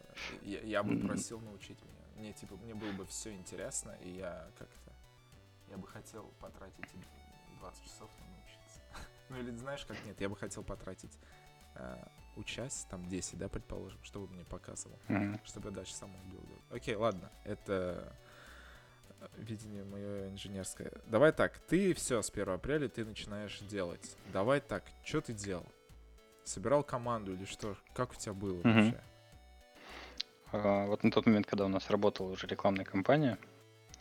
я, 0.44 0.62
я 0.62 0.84
бы 0.84 0.98
просил 1.00 1.40
научить 1.42 1.82
меня. 1.82 1.94
Мне, 2.15 2.34
типа, 2.34 2.56
мне 2.58 2.73
было 2.73 2.91
бы 2.93 3.06
все 3.06 3.34
интересно, 3.34 3.91
и 4.01 4.10
я 4.10 4.49
как-то, 4.58 4.91
я 5.69 5.78
бы 5.78 5.88
хотел 5.88 6.32
потратить 6.39 6.93
и 6.93 7.60
20 7.60 7.84
часов 7.84 8.10
на 8.19 8.25
научиться. 8.25 8.82
Ну 9.30 9.38
или 9.38 9.51
знаешь, 9.56 9.86
как 9.86 10.04
нет, 10.06 10.21
я 10.21 10.30
бы 10.30 10.36
хотел 10.36 10.63
потратить 10.63 11.17
э, 11.75 11.97
учась, 12.36 12.86
там 12.89 13.06
10, 13.10 13.38
да, 13.38 13.49
предположим, 13.49 14.01
чтобы 14.04 14.28
мне 14.34 14.45
показывал, 14.45 14.99
Мгм. 15.08 15.39
чтобы 15.45 15.69
я 15.69 15.75
дальше 15.75 15.93
сам 15.95 16.12
делать. 16.30 16.45
Окей, 16.69 16.95
ладно, 16.95 17.30
это 17.43 18.15
видение 19.38 19.84
мое 19.84 20.30
инженерское. 20.30 20.91
Давай 21.08 21.32
так, 21.32 21.58
ты 21.67 21.93
все 21.93 22.21
с 22.21 22.30
1 22.30 22.49
апреля 22.54 22.88
ты 22.88 23.04
начинаешь 23.06 23.60
делать. 23.62 24.15
Давай 24.32 24.62
так, 24.62 24.84
что 25.04 25.21
ты 25.21 25.34
делал? 25.34 25.65
Собирал 26.43 26.84
команду 26.84 27.34
или 27.34 27.45
что? 27.45 27.75
Как 27.93 28.12
у 28.12 28.15
тебя 28.15 28.34
было 28.34 28.62
Мгм. 28.63 28.73
вообще? 28.75 29.01
А, 30.63 30.86
Вот 30.86 31.04
на 31.04 31.12
тот 31.12 31.26
момент, 31.26 31.46
когда 31.46 31.65
у 31.65 31.70
нас 31.70 31.89
работала 31.89 32.32
уже 32.32 32.48
рекламная 32.48 32.86
кампания, 32.86 33.38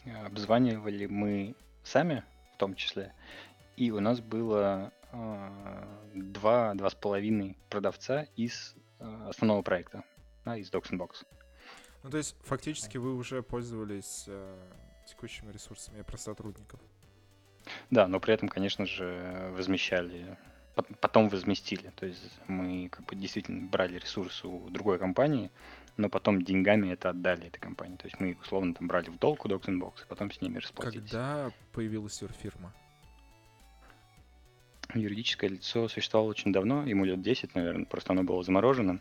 а, 0.07 0.27
обзванивали 0.27 1.07
мы 1.07 1.55
сами, 1.83 2.25
в 2.55 2.59
том 2.59 2.75
числе, 2.75 3.13
и 3.77 3.91
у 3.91 4.01
нас 4.01 4.21
было 4.21 4.93
а, 5.11 6.01
два, 6.15 6.75
два 6.75 6.91
с 6.91 6.95
половиной 6.95 7.57
продавца 7.71 8.27
из 8.37 8.75
основного 9.29 9.63
проекта, 9.63 10.05
из 10.47 10.71
Docs 10.71 10.93
and 10.93 10.99
Box. 10.99 11.27
Ну, 12.03 12.11
то 12.11 12.17
есть, 12.17 12.37
фактически 12.43 12.97
вы 12.97 13.15
уже 13.15 13.43
пользовались 13.43 14.29
текущими 15.07 15.53
ресурсами 15.53 16.03
про 16.03 16.17
сотрудников. 16.17 16.81
Да, 17.91 18.07
но 18.07 18.21
при 18.21 18.33
этом, 18.33 18.49
конечно 18.49 18.87
же, 18.87 19.51
возмещали, 19.55 20.39
пот- 20.75 20.97
потом 21.01 21.29
возместили. 21.29 21.93
То 21.97 22.07
есть 22.07 22.39
мы 22.47 22.89
как 22.89 23.05
бы 23.07 23.17
действительно 23.17 23.69
брали 23.69 23.99
ресурсы 23.99 24.47
у 24.47 24.71
другой 24.71 24.99
компании, 24.99 25.51
но 25.97 26.09
потом 26.09 26.43
деньгами 26.43 26.89
это 26.93 27.11
отдали 27.11 27.47
этой 27.47 27.59
компании. 27.59 27.97
То 27.97 28.07
есть 28.07 28.19
мы 28.21 28.37
условно 28.41 28.75
там 28.75 28.89
брали 28.89 29.11
в 29.11 29.19
долг 29.19 29.45
у 29.45 29.49
Docs 29.49 29.71
и 29.71 30.07
потом 30.09 30.31
с 30.31 30.41
ними 30.41 30.59
расплатились. 30.59 31.11
Когда 31.11 31.53
появилась 31.73 32.21
юрфирма? 32.21 32.73
Юридическое 34.95 35.51
лицо 35.51 35.89
существовало 35.89 36.31
очень 36.31 36.53
давно, 36.53 36.85
ему 36.85 37.05
лет 37.05 37.21
10, 37.23 37.55
наверное, 37.55 37.85
просто 37.87 38.13
оно 38.13 38.23
было 38.23 38.43
заморожено. 38.43 39.01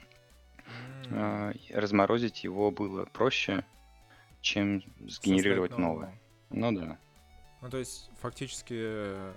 И 1.10 1.74
разморозить 1.74 2.44
его 2.44 2.72
было 2.72 3.06
проще, 3.06 3.66
чем 4.42 4.84
сгенерировать 5.08 5.78
новое. 5.78 6.18
Ну 6.50 6.72
да. 6.72 6.98
Ну, 7.62 7.70
то 7.70 7.78
есть, 7.78 8.10
фактически, 8.20 8.74
э, 8.76 9.34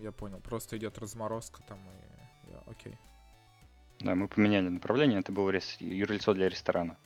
я 0.00 0.12
понял, 0.12 0.38
просто 0.40 0.76
идет 0.76 0.98
разморозка 0.98 1.62
там 1.62 1.78
и... 1.78 2.50
я- 2.50 2.62
окей. 2.66 2.98
Да, 4.00 4.14
мы 4.14 4.28
поменяли 4.28 4.68
направление. 4.68 5.20
Это 5.20 5.30
было 5.32 5.50
рес- 5.50 5.76
юрлицо 5.80 6.32
для 6.32 6.48
ресторана, 6.48 6.96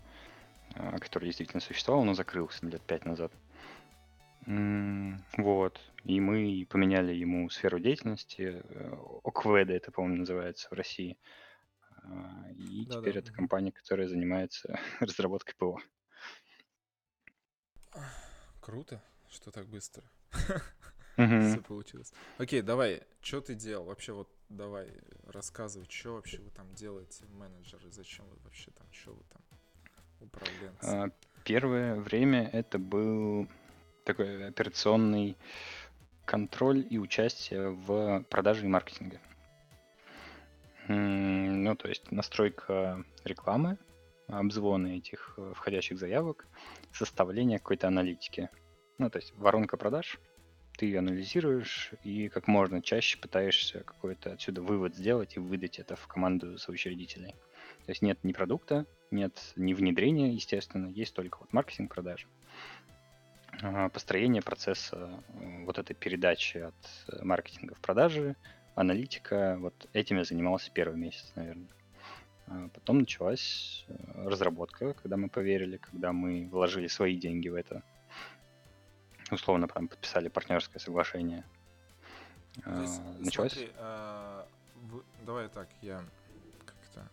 а, 0.76 0.98
который 0.98 1.26
действительно 1.26 1.60
существовал, 1.60 2.04
но 2.04 2.14
закрылся 2.14 2.64
лет 2.66 2.82
пять 2.82 3.04
назад. 3.04 3.32
Вот. 5.36 5.80
И 6.04 6.20
мы 6.20 6.66
поменяли 6.68 7.14
ему 7.14 7.48
сферу 7.50 7.78
деятельности. 7.80 8.62
э, 8.62 8.96
ОКВЭДа 9.24 9.72
это, 9.72 9.90
по-моему, 9.90 10.18
называется 10.18 10.68
в 10.70 10.72
России. 10.74 11.16
А, 12.02 12.50
И 12.56 12.84
Да-да, 12.84 13.00
теперь 13.00 13.18
это 13.18 13.28
мгм. 13.28 13.36
компания, 13.36 13.72
которая 13.72 14.06
занимается 14.06 14.78
разработкой 15.00 15.54
ПО. 15.56 15.80
Круто, 18.60 19.02
что 19.30 19.50
так 19.50 19.66
быстро. 19.66 20.02
все 21.16 21.60
получилось. 21.66 22.12
Окей, 22.38 22.62
давай, 22.62 23.02
что 23.20 23.40
ты 23.40 23.54
делал? 23.54 23.84
Вообще 23.86 24.12
вот 24.12 24.28
давай 24.48 24.88
рассказывай, 25.26 25.86
что 25.88 26.14
вообще 26.14 26.38
вы 26.38 26.50
там 26.50 26.72
делаете, 26.74 27.24
менеджеры, 27.32 27.90
зачем 27.90 28.24
вы 28.26 28.36
вообще 28.44 28.70
там, 28.72 28.86
что 28.92 29.12
вы 29.12 29.22
там, 29.32 29.42
управленцы? 30.20 30.84
А, 30.84 31.10
Первое 31.44 31.96
время 31.96 32.48
это 32.52 32.78
был 32.78 33.46
такой 34.04 34.48
операционный 34.48 35.36
контроль 36.24 36.86
и 36.88 36.98
участие 36.98 37.70
в 37.70 38.24
продаже 38.30 38.64
и 38.64 38.68
маркетинге. 38.68 39.20
Ну, 40.88 41.76
то 41.76 41.88
есть 41.88 42.10
настройка 42.10 43.04
рекламы, 43.24 43.78
обзвоны 44.28 44.98
этих 44.98 45.34
э, 45.36 45.52
входящих 45.54 45.98
заявок, 45.98 46.46
составление 46.92 47.58
какой-то 47.58 47.88
аналитики. 47.88 48.48
Ну, 48.98 49.10
то 49.10 49.18
есть 49.18 49.34
воронка 49.36 49.76
продаж, 49.76 50.18
ты 50.76 50.96
анализируешь 50.96 51.92
и 52.02 52.28
как 52.28 52.48
можно 52.48 52.82
чаще 52.82 53.18
пытаешься 53.18 53.80
какой-то 53.80 54.32
отсюда 54.32 54.62
вывод 54.62 54.96
сделать 54.96 55.36
и 55.36 55.40
выдать 55.40 55.78
это 55.78 55.96
в 55.96 56.06
команду 56.06 56.58
соучредителей. 56.58 57.34
То 57.86 57.90
есть 57.90 58.02
нет 58.02 58.18
ни 58.22 58.32
продукта, 58.32 58.86
нет 59.10 59.52
ни 59.56 59.74
внедрения, 59.74 60.32
естественно, 60.32 60.88
есть 60.88 61.14
только 61.14 61.38
вот 61.38 61.52
маркетинг 61.52 61.94
продажи. 61.94 62.26
А, 63.62 63.88
Построение 63.88 64.42
процесса 64.42 65.22
э, 65.28 65.64
вот 65.64 65.78
этой 65.78 65.94
передачи 65.94 66.58
от 66.58 66.74
э, 67.08 67.22
маркетинга 67.22 67.74
в 67.74 67.80
продажи, 67.80 68.36
аналитика, 68.74 69.56
вот 69.60 69.88
этим 69.92 70.18
я 70.18 70.24
занимался 70.24 70.70
первый 70.72 70.98
месяц, 70.98 71.32
наверное. 71.36 71.68
А 72.46 72.68
Потом 72.74 73.00
началась 73.00 73.84
э, 73.88 74.28
разработка, 74.28 74.94
когда 74.94 75.16
мы 75.16 75.28
поверили, 75.28 75.76
когда 75.76 76.12
мы 76.12 76.48
вложили 76.50 76.88
свои 76.88 77.16
деньги 77.16 77.48
в 77.48 77.54
это. 77.54 77.82
Условно, 79.30 79.68
там 79.68 79.88
подписали 79.88 80.28
партнерское 80.28 80.78
соглашение. 80.80 81.44
То 82.62 82.80
есть, 82.82 83.00
А, 83.00 83.16
Началась 83.18 83.52
смотри, 83.52 83.72
а, 83.76 84.48
вы- 84.76 85.04
давай 85.22 85.48
так, 85.48 85.68
я 85.82 86.04
как-то... 86.64 87.08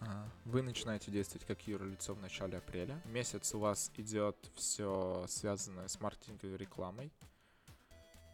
а, 0.00 0.28
Вы 0.44 0.62
начинаете 0.62 1.10
действовать 1.10 1.46
как 1.46 1.66
юрлицо 1.66 2.14
в 2.14 2.20
начале 2.22 2.56
апреля. 2.58 3.00
Месяц 3.04 3.54
у 3.54 3.58
вас 3.58 3.90
идет 3.96 4.36
все 4.54 5.26
связанное 5.28 5.88
с 5.88 6.00
маркетинговой 6.00 6.56
рекламой, 6.56 7.12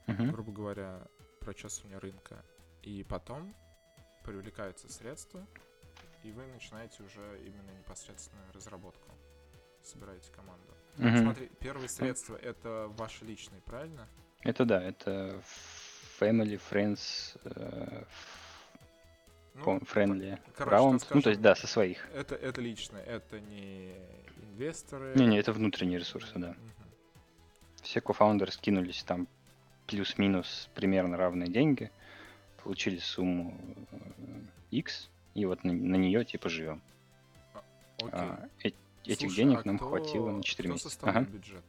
Мгм. 0.06 0.30
грубо 0.32 0.52
говоря, 0.52 1.06
прочесывание 1.40 1.98
рынка. 1.98 2.44
И 2.82 3.02
потом 3.04 3.54
привлекаются 4.22 4.92
средства, 4.92 5.44
и 6.22 6.30
вы 6.30 6.46
начинаете 6.46 7.02
уже 7.02 7.40
именно 7.44 7.70
непосредственную 7.78 8.52
разработку. 8.52 9.10
Собираете 9.85 10.31
команду. 10.33 10.64
Мгм. 10.97 11.18
Смотри, 11.18 11.51
первые 11.61 11.88
средства 11.88 12.37
это 12.37 12.87
ваши 12.97 13.25
личные, 13.25 13.61
правильно? 13.62 14.09
Это 14.42 14.64
да, 14.64 14.83
это 14.83 15.42
family, 16.20 16.61
friends, 16.70 17.37
э, 17.44 18.05
Ну, 19.55 19.79
friendly 19.79 20.38
короче, 20.57 20.77
round. 20.77 20.92
так 20.92 20.92
Ну, 20.92 20.99
то 20.99 21.05
скажем, 21.20 21.31
есть, 21.31 21.40
да, 21.42 21.55
со 21.55 21.66
своих. 21.66 22.09
Это, 22.14 22.35
это 22.35 22.61
личное, 22.61 23.03
это 23.03 23.40
не 23.40 23.92
инвесторы. 24.42 25.14
Не-не, 25.16 25.38
это 25.38 25.53
внутренние 25.53 25.99
ресурсы, 25.99 26.33
да. 26.37 26.51
Мгм. 26.51 26.59
Все 27.83 28.01
кофаундеры 28.01 28.51
скинулись 28.53 29.03
там 29.03 29.29
плюс-минус 29.87 30.70
примерно 30.75 31.16
равные 31.16 31.49
деньги, 31.49 31.90
получили 32.62 32.99
сумму 32.99 33.59
э, 33.90 34.40
X, 34.70 35.11
и 35.35 35.44
вот 35.44 35.62
на, 35.64 35.70
нее 35.70 36.25
типа 36.25 36.49
живем. 36.49 36.81
Окей. 37.99 38.11
А, 38.12 38.49
э- 38.62 38.70
этих 39.06 39.28
Слушай, 39.28 39.36
денег 39.36 39.60
а 39.60 39.62
нам 39.66 39.76
кто- 39.78 39.88
хватило 39.88 40.30
на 40.30 40.42
4 40.42 40.68
кто 40.68 40.74
месяца. 40.74 40.98
Ага. 41.02 41.20
бюджет? 41.22 41.64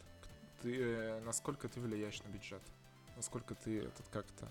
Ты, 0.61 0.77
э, 0.79 1.19
насколько 1.25 1.67
ты 1.69 1.79
влияешь 1.79 2.21
на 2.23 2.29
бюджет? 2.29 2.61
Насколько 3.15 3.55
ты 3.55 3.79
этот 3.79 4.07
как-то... 4.09 4.47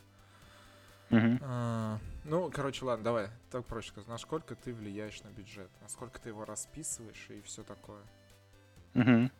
Мгм. 1.11 1.39
А, 1.43 1.99
ну, 2.25 2.51
короче, 2.51 2.85
ладно, 2.85 3.05
давай, 3.05 3.29
так 3.51 3.65
проще 3.67 3.89
сказать. 3.91 4.09
Насколько 4.09 4.55
ты 4.55 4.73
влияешь 4.73 5.23
на 5.23 5.29
бюджет? 5.29 5.71
Насколько 5.83 6.19
ты 6.21 6.31
его 6.31 6.45
расписываешь 6.45 7.27
и 7.29 7.41
все 7.43 7.63
такое? 7.63 8.03
Мгм. 8.95 9.31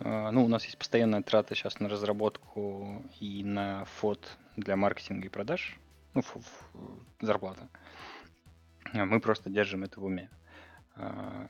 А, 0.00 0.30
Ну, 0.30 0.44
у 0.44 0.48
нас 0.48 0.64
есть 0.64 0.78
постоянная 0.78 1.22
трата 1.22 1.54
сейчас 1.54 1.80
на 1.80 1.88
разработку 1.88 3.02
и 3.18 3.42
на 3.44 3.84
фот 3.86 4.36
для 4.56 4.76
маркетинга 4.76 5.26
и 5.26 5.30
продаж. 5.30 5.76
Ну, 6.14 6.22
фу- 6.22 6.40
фу- 6.40 7.00
зарплата. 7.20 7.68
А 8.92 9.04
Мы 9.04 9.20
просто 9.20 9.48
держим 9.50 9.84
это 9.84 10.00
в 10.00 10.04
уме. 10.04 10.28
А, 10.96 11.48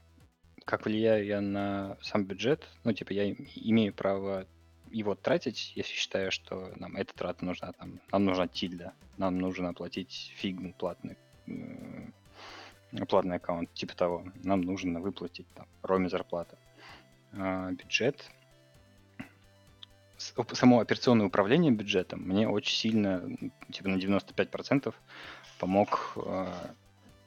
Как 0.70 0.84
влияю 0.84 1.26
я 1.26 1.40
на 1.40 1.96
сам 2.00 2.24
бюджет? 2.24 2.64
Ну, 2.84 2.92
типа, 2.92 3.12
я 3.12 3.24
им- 3.24 3.48
имею 3.56 3.92
право 3.92 4.46
его 4.92 5.16
тратить, 5.16 5.72
если 5.74 5.92
считаю, 5.92 6.30
что 6.30 6.72
нам 6.76 6.94
эта 6.94 7.12
трата 7.12 7.44
нужна. 7.44 7.72
Там, 7.72 8.00
нам 8.12 8.24
нужна 8.24 8.46
тильда, 8.46 8.92
нам 9.16 9.36
нужно 9.40 9.70
оплатить 9.70 10.32
фигм 10.36 10.72
платный, 10.72 11.16
платный 13.08 13.38
аккаунт, 13.38 13.74
типа 13.74 13.96
того. 13.96 14.24
Нам 14.44 14.60
нужно 14.60 15.00
выплатить 15.00 15.48
там, 15.56 15.66
Роме 15.82 16.08
зарплату 16.08 16.56
а, 17.32 17.72
бюджет, 17.72 18.30
само 20.18 20.78
операционное 20.78 21.26
управление 21.26 21.72
бюджетом 21.72 22.20
мне 22.20 22.48
очень 22.48 22.76
сильно, 22.76 23.28
типа 23.72 23.88
на 23.88 23.96
95% 23.96 24.94
помог 25.58 26.12
а, 26.14 26.54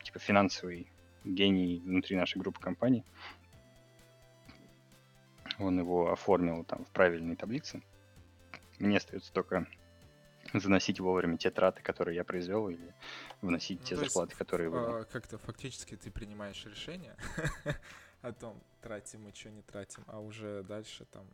типа 0.02 0.20
финансовый 0.20 0.88
гений 1.24 1.80
внутри 1.80 2.16
нашей 2.16 2.40
группы 2.40 2.60
компаний. 2.60 3.04
Он 5.60 5.80
его 5.80 6.12
оформил 6.12 6.64
там 6.64 6.86
в 6.86 6.92
правильной 6.92 7.36
таблице. 7.36 7.82
Мне 8.80 8.98
остается 8.98 9.32
только 9.32 9.68
заносить 10.54 11.00
вовремя 11.00 11.38
те 11.38 11.52
траты, 11.52 11.82
которые 11.82 12.16
я 12.16 12.24
произвел, 12.24 12.70
или 12.70 12.94
вносить 13.42 13.80
Ну, 13.82 13.86
те 13.86 13.96
есть, 13.96 14.04
зарплаты, 14.04 14.36
которые 14.36 14.70
вывел. 14.70 14.90
А, 15.02 15.04
как-то 15.06 15.38
фактически 15.38 15.96
ты 15.96 16.12
принимаешь 16.12 16.66
решение 16.66 17.16
о 18.22 18.32
том, 18.34 18.62
тратим 18.82 19.24
мы, 19.24 19.34
что 19.34 19.52
не 19.52 19.62
тратим, 19.62 20.04
а 20.08 20.20
уже 20.20 20.64
дальше 20.64 21.06
там 21.06 21.28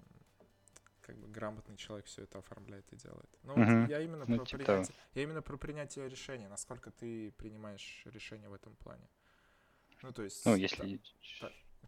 как 1.02 1.18
бы 1.18 1.28
грамотный 1.28 1.76
человек 1.76 2.06
все 2.06 2.24
это 2.24 2.38
оформляет 2.38 2.86
и 2.94 2.96
делает. 2.96 3.30
Ну, 3.44 3.56
вот 3.56 3.64
Мгм. 3.68 3.88
я 3.88 4.02
именно 4.02 4.26
Ну, 4.28 4.38
про 4.38 4.46
типа 4.46 4.64
того. 4.64 4.78
принятие, 4.78 4.96
я 5.16 5.24
именно 5.24 5.42
про 5.42 5.58
принятие 5.58 6.08
решения, 6.08 6.48
насколько 6.50 6.92
ты 6.92 7.32
принимаешь 7.32 8.04
решение 8.06 8.48
в 8.50 8.54
этом 8.54 8.76
плане. 8.76 9.08
Ну, 10.02 10.12
то 10.14 10.24
есть, 10.24 10.46
Ну, 10.46 10.56
если... 10.56 11.02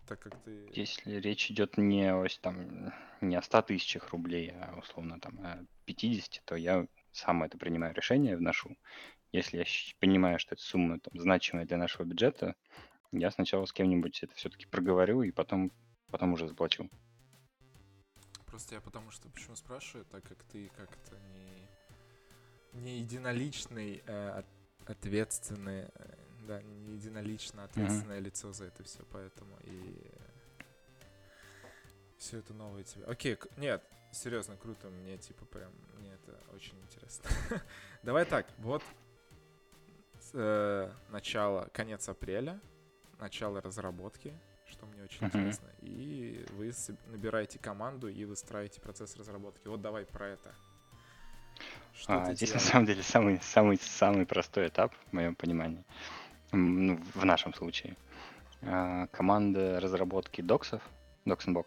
Так 0.08 0.19
как 0.19 0.36
ты... 0.43 0.69
Если 0.74 1.15
речь 1.15 1.50
идет 1.52 1.78
не 1.78 2.13
о, 2.13 2.28
с- 2.28 2.38
там, 2.39 2.93
не 3.21 3.36
о 3.36 3.41
100 3.41 3.62
тысячах 3.62 4.10
рублей, 4.10 4.52
а 4.52 4.78
условно 4.78 5.19
там 5.19 5.39
о 5.39 5.65
50, 5.86 6.41
то 6.45 6.56
я 6.56 6.88
сам 7.12 7.43
это 7.43 7.58
принимаю 7.58 7.93
решение, 7.93 8.36
вношу. 8.36 8.78
Если 9.32 9.58
я 9.58 9.65
понимаю, 10.00 10.39
что 10.39 10.56
эта 10.56 10.63
сумма 10.63 11.00
там, 11.00 11.17
значимая 11.19 11.65
для 11.65 11.78
нашего 11.78 12.04
бюджета, 12.04 12.56
я 13.13 13.32
сначала 13.32 13.65
с 13.65 13.71
кем-нибудь 13.71 14.24
это 14.24 14.34
все-таки 14.36 14.65
проговорю 14.65 15.21
и 15.24 15.32
потом, 15.32 15.71
потом 16.10 16.34
уже 16.34 16.47
заплачу. 16.47 16.89
Просто 18.45 18.76
я 18.76 18.82
потому 18.82 19.12
что 19.12 19.30
почему 19.30 19.56
спрашиваю, 19.56 20.06
так 20.06 20.24
как 20.24 20.43
ты 20.43 20.69
как-то 20.76 21.17
не, 22.74 22.82
не 22.82 23.00
единоличный, 23.00 24.04
э, 24.06 24.30
от- 24.39 24.89
ответственный, 24.89 25.84
э, 25.84 26.15
да, 26.47 26.62
не 26.62 26.93
единолично 26.93 27.63
ответственное 27.63 28.19
лицо 28.19 28.51
за 28.54 28.65
это 28.65 28.84
все, 28.84 28.99
поэтому 29.12 29.58
и 29.63 29.95
все 32.17 32.38
это 32.39 32.54
новое 32.54 32.84
тебе. 32.84 33.06
Окей, 33.06 33.36
к- 33.36 33.47
нет, 33.58 33.84
серьезно, 34.12 34.56
круто, 34.58 34.89
мне 34.89 35.17
типа 35.17 35.45
прям, 35.45 35.71
мне 35.97 36.13
это 36.13 36.39
очень 36.54 36.77
интересно. 36.82 37.30
Давай 38.04 38.25
так, 38.25 38.47
вот 38.60 38.84
э, 40.34 40.91
начало, 41.10 41.69
конец 41.73 42.08
апреля, 42.10 42.60
начало 43.19 43.62
разработки, 43.62 44.34
что 44.65 44.86
мне 44.86 45.04
очень 45.04 45.25
Мгм. 45.25 45.30
интересно, 45.30 45.67
и 45.82 46.45
вы 46.51 46.71
набираете 47.08 47.60
команду 47.60 48.08
и 48.08 48.25
выстраиваете 48.25 48.82
процесс 48.82 49.15
разработки. 49.15 49.67
Вот 49.67 49.82
давай 49.82 50.06
про 50.06 50.30
это. 50.30 50.54
Что 51.93 52.13
А, 52.13 52.34
здесь 52.34 52.54
на 52.54 52.60
делал? 52.60 52.65
самом 52.71 52.86
деле 52.86 53.04
самый, 53.04 53.39
самый, 53.41 53.77
самый 53.77 54.25
простой 54.25 54.67
этап, 54.67 54.93
в 55.10 55.13
моем 55.13 55.36
понимании, 55.36 55.86
М, 55.88 56.20
ну, 56.51 56.99
в 57.15 57.25
нашем 57.25 57.53
случае. 57.53 57.95
А, 58.61 59.07
Команда 59.07 59.79
разработки 59.79 60.41
доксов, 60.41 60.81
Docs 61.25 61.65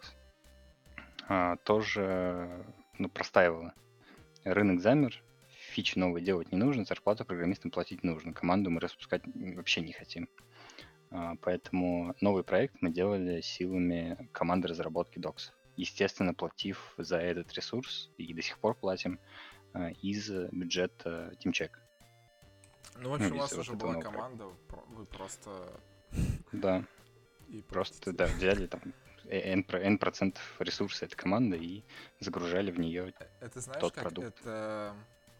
а, 1.28 1.56
тоже 1.56 2.64
ну, 2.98 3.08
простаивала. 3.08 3.74
Рынок 4.44 4.80
замер, 4.80 5.22
фичи 5.48 5.98
новые 5.98 6.24
делать 6.24 6.52
не 6.52 6.58
нужно, 6.58 6.84
зарплату 6.84 7.24
программистам 7.24 7.70
платить 7.70 8.04
нужно. 8.04 8.32
Команду 8.32 8.70
мы 8.70 8.80
распускать 8.80 9.22
вообще 9.34 9.80
не 9.80 9.92
хотим. 9.92 10.28
А, 11.10 11.34
Поэтому 11.40 12.14
новый 12.20 12.44
проект 12.44 12.76
мы 12.80 12.90
делали 12.90 13.40
силами 13.40 14.28
команды 14.32 14.68
разработки 14.68 15.18
доксов. 15.18 15.54
Естественно, 15.76 16.34
платив 16.34 16.94
за 16.98 17.18
этот 17.18 17.52
ресурс, 17.54 18.10
и 18.16 18.32
до 18.32 18.42
сих 18.42 18.58
пор 18.58 18.74
платим, 18.74 19.18
из 20.02 20.30
бюджета 20.52 21.34
TeamCheck. 21.42 21.72
Ну, 22.96 23.10
в 23.10 23.14
общем, 23.14 23.30
Ну, 23.30 23.36
у 23.36 23.38
вас 23.38 23.52
вот 23.52 23.60
уже 23.60 23.72
это 23.72 23.86
была 23.86 24.00
команда, 24.00 24.46
вы 24.88 25.06
просто... 25.06 25.80
Да, 26.52 26.84
И 27.48 27.60
просто 27.62 28.12
да, 28.12 28.26
взяли 28.26 28.66
там 28.66 28.80
э, 29.24 29.52
N, 29.52 29.64
про- 29.64 29.80
N 29.80 29.98
процентов 29.98 30.42
ресурса 30.60 31.04
этой 31.06 31.16
команды 31.16 31.56
и 31.56 31.84
загружали 32.20 32.70
в 32.70 32.78
нее. 32.78 33.12
Э, 33.18 33.24
Это 33.40 33.60
знаешь, 33.60 33.80
тот 33.80 33.94
как 33.94 34.04
продукт. 34.04 34.40
это... 34.40 34.94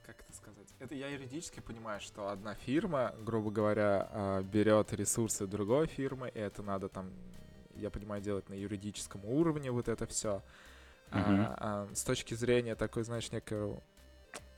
Как 0.05 0.21
это 0.21 0.35
сказать? 0.35 0.69
Это 0.81 0.95
я 0.95 1.09
юридически 1.09 1.61
понимаю, 1.61 1.99
что 2.01 2.29
одна 2.29 2.55
фирма, 2.55 3.15
грубо 3.21 3.51
говоря, 3.51 4.07
а, 4.11 4.43
берет 4.43 4.93
ресурсы 4.93 5.47
другой 5.47 5.87
фирмы, 5.87 6.29
и 6.29 6.39
это 6.39 6.63
надо 6.63 6.91
там, 6.91 7.11
я 7.77 7.89
понимаю, 7.89 8.21
делать 8.21 8.51
на 8.51 8.55
юридическом 8.55 9.25
уровне 9.25 9.71
вот 9.71 9.89
это 9.89 10.07
все. 10.07 10.43
Мгм. 11.11 11.95
с 11.95 12.03
точки 12.03 12.35
зрения 12.35 12.75
такой, 12.75 13.05
знаешь, 13.05 13.31
некого 13.31 13.81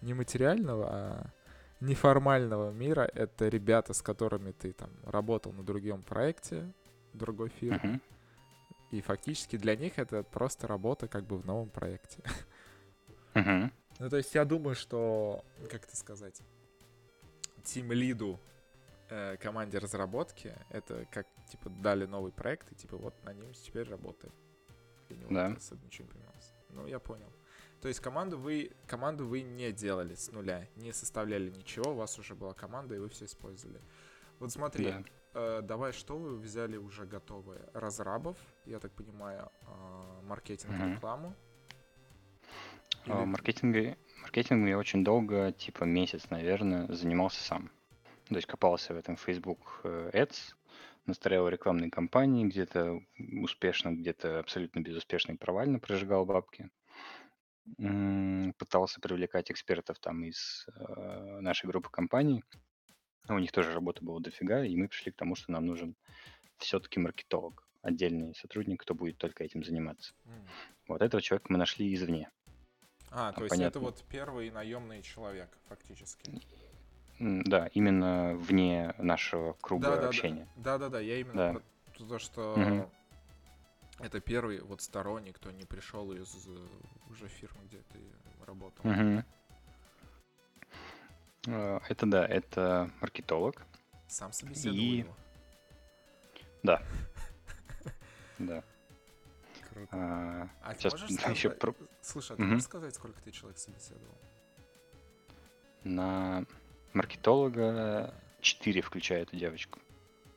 не 0.01 0.15
материального, 0.15 0.89
а 0.91 1.27
неформального 1.81 2.71
мира, 2.71 3.09
это 3.15 3.49
ребята, 3.49 3.93
с 3.93 4.03
которыми 4.03 4.53
ты 4.53 4.73
там 4.73 4.91
работал 5.05 5.53
на 5.53 5.63
другом 5.63 6.03
проекте, 6.03 6.73
другой 7.13 7.49
фирме, 7.49 7.79
Мгм. 7.83 8.01
и 8.91 9.01
фактически 9.01 9.57
для 9.57 9.77
них 9.77 9.99
это 9.99 10.23
просто 10.23 10.67
работа 10.67 11.09
как 11.09 11.25
бы 11.25 11.37
в 11.39 11.47
новом 11.47 11.69
проекте. 11.71 12.23
Мгм. 13.35 13.73
Ну, 13.99 14.11
то 14.11 14.17
есть 14.17 14.35
я 14.35 14.45
думаю, 14.45 14.75
что, 14.75 15.45
как 15.71 15.85
это 15.85 15.97
сказать, 15.97 16.43
тим 17.65 17.93
лиду 17.93 18.39
э, 19.09 19.37
команде 19.37 19.79
разработки, 19.79 20.55
это 20.71 21.07
как, 21.11 21.27
типа, 21.51 21.71
дали 21.71 22.07
новый 22.07 22.33
проект, 22.33 22.73
и, 22.73 22.75
типа, 22.75 22.97
вот 22.97 23.15
на 23.25 23.33
нем 23.33 23.53
теперь 23.53 23.89
работаем. 23.89 24.33
Да. 25.31 25.51
это 25.51 25.59
особо 25.59 25.85
ничего 25.85 26.07
не 26.09 26.13
поменялось. 26.13 26.53
Ну, 26.71 26.87
я 26.89 26.99
понял. 26.99 27.33
То 27.81 27.89
есть 27.89 28.01
команду 28.01 28.39
вы, 28.39 28.73
команду 28.87 29.27
вы 29.27 29.43
не 29.43 29.71
делали 29.73 30.15
с 30.15 30.33
нуля, 30.33 30.67
не 30.77 30.93
составляли 30.93 31.51
ничего, 31.51 31.93
у 31.93 31.95
вас 31.95 32.19
уже 32.19 32.35
была 32.35 32.55
команда, 32.55 32.95
и 32.95 32.99
вы 32.99 33.09
все 33.09 33.27
использовали. 33.27 33.81
Вот 34.39 34.51
смотри, 34.51 34.87
Да. 34.87 35.05
э, 35.35 35.63
давай, 35.63 35.93
что 35.93 36.17
вы 36.17 36.37
взяли 36.39 36.77
уже 36.77 37.05
готовые? 37.07 37.61
Разрабов, 37.75 38.37
я 38.65 38.79
так 38.81 38.93
понимаю, 38.93 39.51
э, 39.63 40.23
маркетинг, 40.25 40.73
Мгм. 40.73 40.95
рекламу? 40.95 41.35
А, 43.07 43.21
Или- 43.21 43.27
Маркетинга, 43.27 43.97
маркетингом 44.23 44.67
я 44.67 44.79
очень 44.79 45.05
долго, 45.05 45.53
типа 45.53 45.85
месяц, 45.85 46.29
наверное, 46.31 46.93
занимался 46.93 47.41
сам. 47.43 47.71
То 48.29 48.35
есть 48.35 48.47
копался 48.49 48.95
в 48.95 48.97
этом 48.97 49.17
Facebook 49.17 49.81
э, 49.85 50.11
Ads, 50.13 50.55
настраивал 51.07 51.49
рекламные 51.49 51.91
кампании, 51.91 52.45
где-то 52.47 53.01
успешно, 53.41 53.93
где-то 53.93 54.41
абсолютно 54.41 54.81
безуспешно 54.81 55.33
и 55.33 55.37
провально 55.37 55.79
прожигал 55.79 56.25
бабки. 56.27 56.69
М, 57.79 58.53
Пытался 58.59 59.01
привлекать 59.01 59.51
экспертов 59.51 59.99
там 59.99 60.25
из 60.25 60.67
э, 60.75 61.41
нашей 61.41 61.67
группы 61.67 61.91
компаний. 61.91 62.43
У 63.29 63.39
них 63.39 63.53
тоже 63.53 63.73
работы 63.73 64.05
было 64.05 64.21
дофига, 64.21 64.65
и 64.65 64.77
мы 64.77 64.89
пришли 64.89 65.13
к 65.13 65.17
тому, 65.17 65.35
что 65.35 65.53
нам 65.53 65.67
нужен 65.67 65.97
все-таки 66.59 67.01
маркетолог, 67.01 67.67
отдельный 67.83 68.35
сотрудник, 68.35 68.81
кто 68.83 68.95
будет 68.95 69.19
только 69.19 69.45
этим 69.45 69.65
заниматься. 69.65 70.15
М. 70.27 70.33
Вот 70.89 71.03
этого 71.03 71.21
человека 71.21 71.47
мы 71.51 71.59
нашли 71.59 71.93
извне. 71.93 72.31
А, 73.11 73.33
то 73.33 73.45
есть 73.45 73.57
понятно. 73.57 73.79
это 73.79 73.81
вот 73.81 74.05
первый 74.09 74.51
наемный 74.51 75.03
человек, 75.03 75.49
фактически. 75.69 76.41
Да, 77.19 77.69
именно 77.69 78.35
вне 78.37 78.95
нашего 78.99 79.55
круга 79.55 79.95
Да, 79.95 79.97
да, 79.97 80.09
общения. 80.09 80.49
Да, 80.57 80.79
да, 80.79 80.89
да, 80.89 81.01
я 81.01 81.19
именно 81.19 81.35
Да. 81.35 81.53
про 81.53 82.05
то, 82.05 82.19
что 82.19 82.55
Мгм. 82.57 82.91
Это 83.99 84.21
первый 84.21 84.61
вот 84.61 84.81
сторонний, 84.83 85.33
кто 85.33 85.51
не 85.51 85.65
пришел 85.65 86.13
из 86.13 86.47
э, 86.47 86.67
уже 87.11 87.29
фирмы, 87.29 87.65
где 87.65 87.79
ты 87.93 88.01
работал. 88.47 88.85
Э, 91.47 91.79
Это 91.89 92.07
да, 92.07 92.27
это 92.27 92.91
маркетолог, 93.01 93.63
Сам 94.09 94.33
собеседовал 94.33 94.79
И- 94.79 94.99
его. 94.99 95.15
да. 96.63 96.83
Да. 98.39 98.63
Круто. 99.71 99.89
А, 99.93 100.49
А 100.63 100.75
ты 100.75 100.81
сейчас 100.81 100.93
можешь 100.93 101.11
еще 101.31 101.51
про- 101.51 101.75
Слушай, 102.03 102.33
а 102.33 102.37
ты 102.37 102.43
можешь 102.45 102.65
сказать, 102.65 102.95
сколько 102.95 103.21
ты 103.23 103.31
человек 103.31 103.59
собеседовал? 103.59 104.15
на 105.85 106.45
маркетолога 106.95 108.13
4, 108.41 108.81
включая 108.83 109.23
эту 109.23 109.37
девочку. 109.37 109.79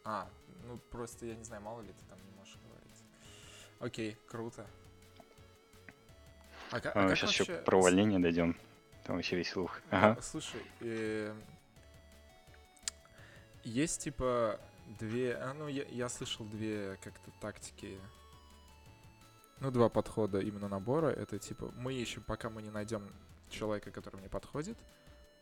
А, 0.05 0.29
ну 0.67 0.77
просто 0.91 1.25
я 1.25 1.35
не 1.35 1.43
знаю, 1.43 1.63
мало 1.63 1.81
ли 1.81 1.91
ты 1.91 2.05
Окей, 3.79 4.17
круто. 4.27 4.67
А, 6.71 6.77
а 6.77 6.79
как 6.79 6.93
сейчас 7.15 7.21
вообще 7.21 7.43
еще 7.43 7.63
про 7.63 7.77
увольнение 7.77 8.19
дойдем. 8.19 8.55
Там 9.05 9.15
вообще 9.15 9.37
весь 9.37 9.49
слух. 9.49 9.79
Да, 9.89 10.11
Ага. 10.11 10.21
Слушай, 10.21 10.61
э, 10.81 11.33
есть 13.63 14.03
типа 14.03 14.59
две, 14.99 15.35
а, 15.35 15.53
ну 15.53 15.67
я, 15.67 15.83
я 15.85 16.09
слышал 16.09 16.45
две 16.45 16.97
как-то 17.01 17.31
тактики, 17.41 17.97
ну 19.59 19.71
два 19.71 19.89
подхода 19.89 20.39
именно 20.39 20.67
набора. 20.67 21.07
Это 21.07 21.39
типа 21.39 21.71
мы 21.77 21.93
ищем, 21.93 22.23
пока 22.23 22.49
мы 22.49 22.61
не 22.61 22.69
найдем 22.69 23.09
человека, 23.49 23.91
который 23.91 24.17
мне 24.17 24.29
подходит, 24.29 24.77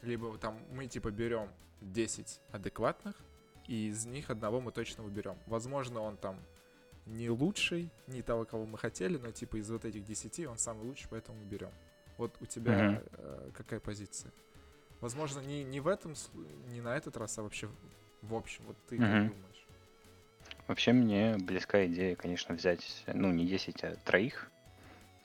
либо 0.02 0.38
там 0.38 0.60
мы 0.72 0.88
типа 0.88 1.12
берем 1.12 1.50
10 1.82 2.40
адекватных, 2.52 3.16
и 3.68 3.88
из 3.88 4.06
них 4.06 4.30
одного 4.30 4.62
мы 4.62 4.72
точно 4.72 5.04
выберем. 5.04 5.38
Возможно, 5.46 6.02
он 6.02 6.18
там 6.18 6.40
не 7.08 7.30
лучший, 7.30 7.90
не 8.08 8.22
того, 8.22 8.46
кого 8.46 8.66
мы 8.66 8.78
хотели, 8.78 9.18
но 9.18 9.32
типа 9.32 9.58
из 9.58 9.70
вот 9.70 9.86
этих 9.86 10.04
10 10.04 10.46
он 10.48 10.58
самый 10.58 10.86
лучший, 10.86 11.08
поэтому 11.10 11.44
берем. 11.46 11.72
Вот 12.18 12.36
у 12.40 12.46
тебя 12.46 12.74
Мгм. 12.74 13.04
э, 13.14 13.50
какая 13.54 13.80
позиция? 13.80 14.32
Возможно, 15.02 15.40
не, 15.40 15.64
не 15.64 15.80
в 15.80 15.88
этом, 15.88 16.14
не 16.70 16.82
на 16.82 16.96
этот 16.98 17.18
раз, 17.18 17.38
а 17.38 17.44
вообще 17.44 17.70
в, 18.22 18.34
общем. 18.34 18.64
Вот 18.66 18.76
ты 18.90 18.98
как 18.98 19.08
Мгм. 19.08 19.30
думаешь? 19.30 19.68
Вообще 20.68 20.92
мне 20.92 21.38
близка 21.38 21.86
идея, 21.86 22.16
конечно, 22.16 22.56
взять, 22.56 23.04
ну, 23.08 23.32
не 23.32 23.46
10, 23.46 23.84
а 23.84 23.96
троих, 24.04 24.52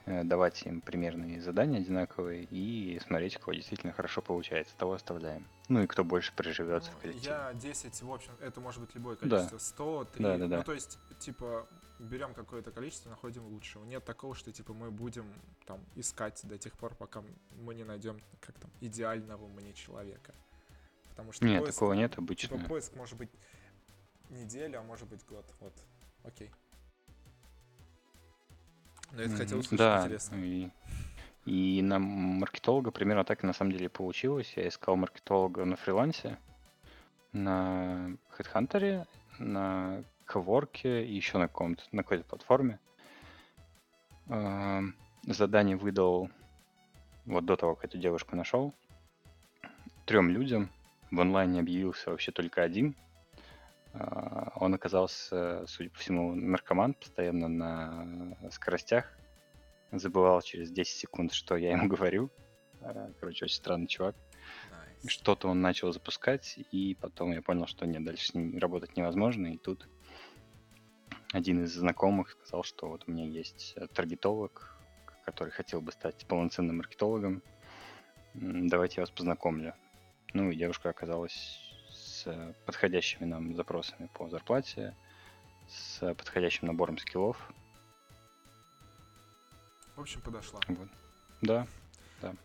давать 0.06 0.62
им 0.64 0.80
примерные 0.80 1.40
задания 1.40 1.78
одинаковые 1.80 2.44
и 2.50 2.98
смотреть, 3.06 3.36
кого 3.36 3.54
действительно 3.54 3.92
хорошо 3.92 4.20
получается, 4.22 4.74
того 4.76 4.94
оставляем. 4.94 5.46
Ну 5.68 5.82
и 5.82 5.86
кто 5.86 6.04
больше 6.04 6.32
приживется 6.34 6.90
в 6.90 6.94
Ну, 6.94 7.00
коллективе. 7.00 7.26
Я 7.32 7.52
10, 7.54 8.02
в 8.02 8.12
общем, 8.12 8.32
это 8.40 8.60
может 8.60 8.80
быть 8.80 8.94
любое 8.94 9.16
Да. 9.16 9.20
количество. 9.28 9.58
100, 9.58 10.04
3. 10.04 10.22
Да, 10.24 10.38
да, 10.38 10.46
да. 10.48 10.56
Ну, 10.58 10.64
то 10.64 10.72
есть, 10.72 10.98
типа, 11.20 11.66
берем 12.00 12.34
какое-то 12.34 12.72
количество, 12.72 13.10
находим 13.10 13.46
лучшего. 13.46 13.84
Нет 13.84 14.04
такого, 14.04 14.34
что, 14.34 14.50
типа, 14.52 14.74
мы 14.74 14.90
будем 14.90 15.26
там 15.66 15.80
искать 15.94 16.40
до 16.44 16.58
тех 16.58 16.72
пор, 16.74 16.94
пока 16.94 17.22
мы 17.60 17.74
не 17.74 17.84
найдем, 17.84 18.20
как 18.40 18.58
там, 18.58 18.70
идеального 18.80 19.46
мне 19.46 19.72
человека. 19.72 20.34
Потому 21.10 21.32
что 21.32 21.44
Нет, 21.44 21.60
поиск, 21.62 21.74
такого 21.74 21.92
нет 21.92 22.10
типа, 22.12 22.22
обычно. 22.22 22.58
поиск 22.68 22.96
может 22.96 23.16
быть 23.18 23.30
неделя, 24.30 24.78
а 24.78 24.82
может 24.82 25.06
быть 25.08 25.24
год. 25.26 25.44
Вот. 25.60 25.74
Окей. 26.24 26.50
Ну, 29.12 29.20
это 29.22 29.36
хотел 29.36 29.58
услышать, 29.58 29.78
Да, 29.78 30.02
интересно. 30.04 30.36
и, 30.36 30.70
и 31.44 31.82
на 31.82 31.98
маркетолога 31.98 32.90
примерно 32.90 33.24
так 33.24 33.44
и 33.44 33.46
на 33.46 33.52
самом 33.52 33.72
деле 33.72 33.88
получилось. 33.88 34.52
Я 34.56 34.68
искал 34.68 34.96
маркетолога 34.96 35.64
на 35.64 35.76
фрилансе, 35.76 36.38
на 37.32 38.16
HeadHunter, 38.38 39.06
на 39.38 40.04
Коворке 40.24 41.04
и 41.04 41.14
еще 41.14 41.38
на 41.38 41.48
каком-то, 41.48 41.82
на 41.92 42.02
какой-то 42.02 42.24
платформе. 42.24 42.78
Ам, 44.28 44.94
Задание 45.26 45.76
выдал 45.76 46.30
вот 47.26 47.44
до 47.44 47.56
того, 47.56 47.74
как 47.74 47.84
эту 47.84 47.98
девушку 47.98 48.34
нашел, 48.34 48.74
трем 50.06 50.30
людям. 50.30 50.70
В 51.10 51.20
онлайне 51.20 51.60
объявился 51.60 52.10
вообще 52.10 52.32
только 52.32 52.62
один. 52.62 52.96
А, 53.94 54.52
Он 54.56 54.74
оказался, 54.74 55.64
судя 55.66 55.90
по 55.90 55.98
всему, 55.98 56.34
наркоман, 56.34 56.94
постоянно 56.94 57.48
на 57.48 58.50
скоростях. 58.50 59.12
Забывал 59.90 60.40
через 60.42 60.70
10 60.70 60.96
секунд, 60.96 61.32
что 61.32 61.56
я 61.56 61.72
ему 61.72 61.88
говорю. 61.94 62.30
А, 62.80 63.10
Короче, 63.20 63.44
очень 63.44 63.56
странный 63.56 63.86
чувак. 63.86 64.16
Nice. 64.70 65.12
Что-то 65.12 65.48
он 65.48 65.60
начал 65.60 65.92
запускать, 65.92 66.58
и 66.70 66.96
потом 67.00 67.32
я 67.32 67.42
понял, 67.42 67.66
что 67.66 67.86
нет, 67.86 68.04
дальше 68.04 68.28
с 68.28 68.34
ним 68.34 68.58
работать 68.58 68.96
невозможно. 68.96 69.48
И 69.48 69.58
тут 69.58 69.88
один 71.32 71.64
из 71.64 71.74
знакомых 71.74 72.30
сказал, 72.30 72.62
что 72.62 72.88
вот 72.88 73.04
у 73.06 73.10
меня 73.10 73.26
есть 73.26 73.74
э, 73.76 73.86
таргетолог, 73.86 74.76
который 75.24 75.50
хотел 75.50 75.80
бы 75.80 75.92
стать 75.92 76.26
полноценным 76.26 76.78
маркетологом. 76.78 77.42
Давайте 78.34 78.96
я 78.96 79.02
вас 79.02 79.10
познакомлю. 79.10 79.74
Ну 80.34 80.50
и 80.50 80.56
девушка 80.56 80.88
оказалась 80.90 81.71
с 82.22 82.54
подходящими 82.66 83.24
нам 83.24 83.54
запросами 83.56 84.08
по 84.14 84.28
зарплате, 84.28 84.94
с 85.68 86.14
подходящим 86.14 86.66
набором 86.66 86.98
скиллов. 86.98 87.36
В 89.96 90.00
общем, 90.00 90.20
подошла. 90.20 90.60
Вот. 90.68 90.88
Да, 91.42 91.66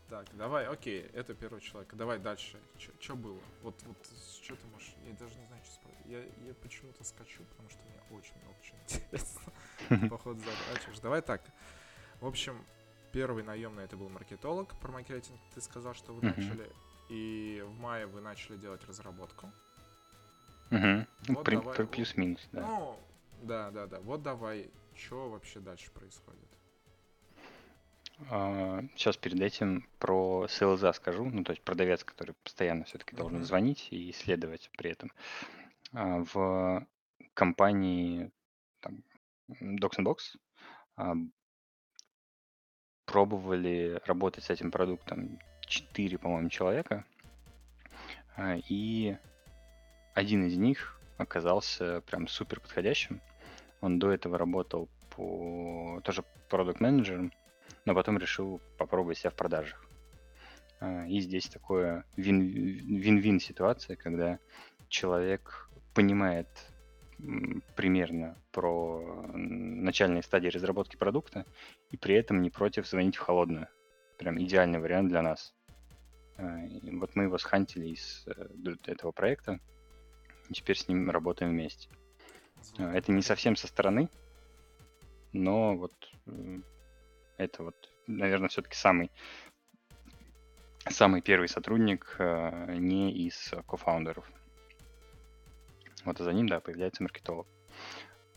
Так, 0.09 0.25
давай, 0.35 0.65
окей, 0.65 1.01
это 1.13 1.35
первый 1.35 1.61
человек. 1.61 1.93
Давай 1.93 2.17
дальше. 2.17 2.59
Что 2.99 3.15
было? 3.15 3.39
Вот, 3.61 3.75
вот, 3.83 3.97
что 4.43 4.55
ты 4.55 4.65
можешь... 4.67 4.93
Я 5.05 5.13
даже 5.13 5.35
не 5.35 5.45
знаю, 5.45 5.63
что 5.63 5.73
спросить. 5.75 6.05
Я, 6.05 6.19
я 6.47 6.53
почему-то 6.61 7.03
скачу, 7.03 7.43
потому 7.51 7.69
что 7.69 7.79
мне 7.83 8.17
очень 8.17 8.33
много 8.43 8.57
чего 8.63 8.77
интересно. 8.87 10.09
Походу, 10.09 10.39
задачишь. 10.39 10.99
Давай 10.99 11.21
так. 11.21 11.43
В 12.21 12.25
общем, 12.25 12.65
первый 13.11 13.43
наемный 13.43 13.83
это 13.83 13.95
был 13.97 14.09
маркетолог. 14.09 14.75
Про 14.79 14.91
маркетинг 14.91 15.39
ты 15.53 15.61
сказал, 15.61 15.93
что 15.93 16.13
вы 16.13 16.23
начали. 16.23 16.69
И 17.09 17.63
в 17.65 17.79
мае 17.79 18.07
вы 18.07 18.19
начали 18.19 18.57
делать 18.57 18.83
разработку. 18.85 19.51
Ну, 20.69 21.05
Вот 21.29 21.43
при- 21.45 21.55
давай, 21.55 21.75
при- 21.75 21.83
вот. 21.83 21.91
плюс-минус, 21.91 22.47
да. 22.51 22.61
Ну, 22.61 22.99
да, 23.43 23.71
да, 23.71 23.87
да. 23.87 23.99
Вот 24.01 24.21
давай, 24.23 24.69
что 24.95 25.29
вообще 25.29 25.59
дальше 25.59 25.91
происходит? 25.91 26.47
Сейчас 28.95 29.15
перед 29.15 29.39
этим 29.39 29.87
про 29.99 30.47
СЛЗ 30.47 30.95
скажу, 30.95 31.25
ну 31.25 31.43
то 31.43 31.51
есть 31.51 31.61
продавец, 31.61 32.03
который 32.03 32.33
постоянно 32.43 32.83
все-таки 32.85 33.15
должен 33.15 33.37
Мгм. 33.39 33.45
звонить 33.45 33.87
и 33.91 34.09
исследовать 34.09 34.71
при 34.75 34.89
этом. 34.91 35.11
А, 35.93 36.23
В 36.33 36.85
компании 37.35 38.31
там, 38.79 39.03
Docs 39.49 39.99
and 39.99 40.03
Box 40.05 40.17
а, 40.95 41.13
пробовали 43.05 44.01
работать 44.05 44.43
с 44.45 44.49
этим 44.49 44.71
продуктом 44.71 45.39
4, 45.61 46.17
по-моему, 46.17 46.49
человека, 46.49 47.05
а, 48.35 48.57
и 48.67 49.15
один 50.17 50.45
из 50.47 50.57
них 50.57 50.99
оказался 51.17 52.01
прям 52.01 52.27
супер 52.27 52.59
подходящим. 52.59 53.21
Он 53.81 53.99
до 53.99 54.11
этого 54.11 54.37
работал 54.37 54.89
по 55.15 56.01
тоже 56.03 56.23
продукт 56.49 56.79
менеджером 56.79 57.31
но 57.85 57.95
потом 57.95 58.17
решил 58.17 58.59
попробовать 58.77 59.17
себя 59.17 59.29
в 59.29 59.35
продажах. 59.35 59.85
А, 60.81 61.05
И 61.07 61.21
здесь 61.21 61.47
такое 61.47 62.03
вин- 62.17 62.41
вин-вин 62.41 63.39
ситуация, 63.39 63.95
когда 63.95 64.39
человек 64.89 65.69
понимает 65.93 66.47
примерно 67.75 68.37
про 68.51 69.23
начальные 69.33 70.21
стадии 70.21 70.49
разработки 70.49 70.97
продукта 70.97 71.45
и 71.89 71.97
при 71.97 72.15
этом 72.15 72.41
не 72.41 72.49
против 72.49 72.87
звонить 72.87 73.15
в 73.15 73.21
холодную. 73.21 73.67
Прям 74.17 74.37
идеальный 74.37 74.79
вариант 74.79 75.09
для 75.09 75.21
нас. 75.21 75.53
А, 76.37 76.57
Вот 76.91 77.15
мы 77.15 77.23
его 77.23 77.37
схантили 77.37 77.87
из 77.87 78.27
э, 78.27 78.75
этого 78.85 79.11
проекта, 79.13 79.59
и 80.49 80.53
теперь 80.53 80.77
с 80.77 80.87
ним 80.87 81.09
работаем 81.09 81.51
вместе. 81.51 81.89
А, 82.77 82.93
Это 82.95 83.11
не 83.11 83.21
совсем 83.21 83.55
со 83.55 83.67
стороны, 83.67 84.09
но 85.33 85.75
вот 85.75 85.93
это 87.37 87.63
вот, 87.63 87.75
наверное, 88.07 88.49
все-таки 88.49 88.75
самый 88.75 89.11
самый 90.89 91.21
первый 91.21 91.49
сотрудник 91.49 92.15
э, 92.17 92.75
не 92.77 93.11
из 93.11 93.53
кофаундеров. 93.67 94.25
Вот 96.05 96.19
и 96.19 96.23
за 96.23 96.31
ним, 96.31 96.47
да, 96.47 96.59
появляется 96.61 97.03
маркетолог. 97.03 97.45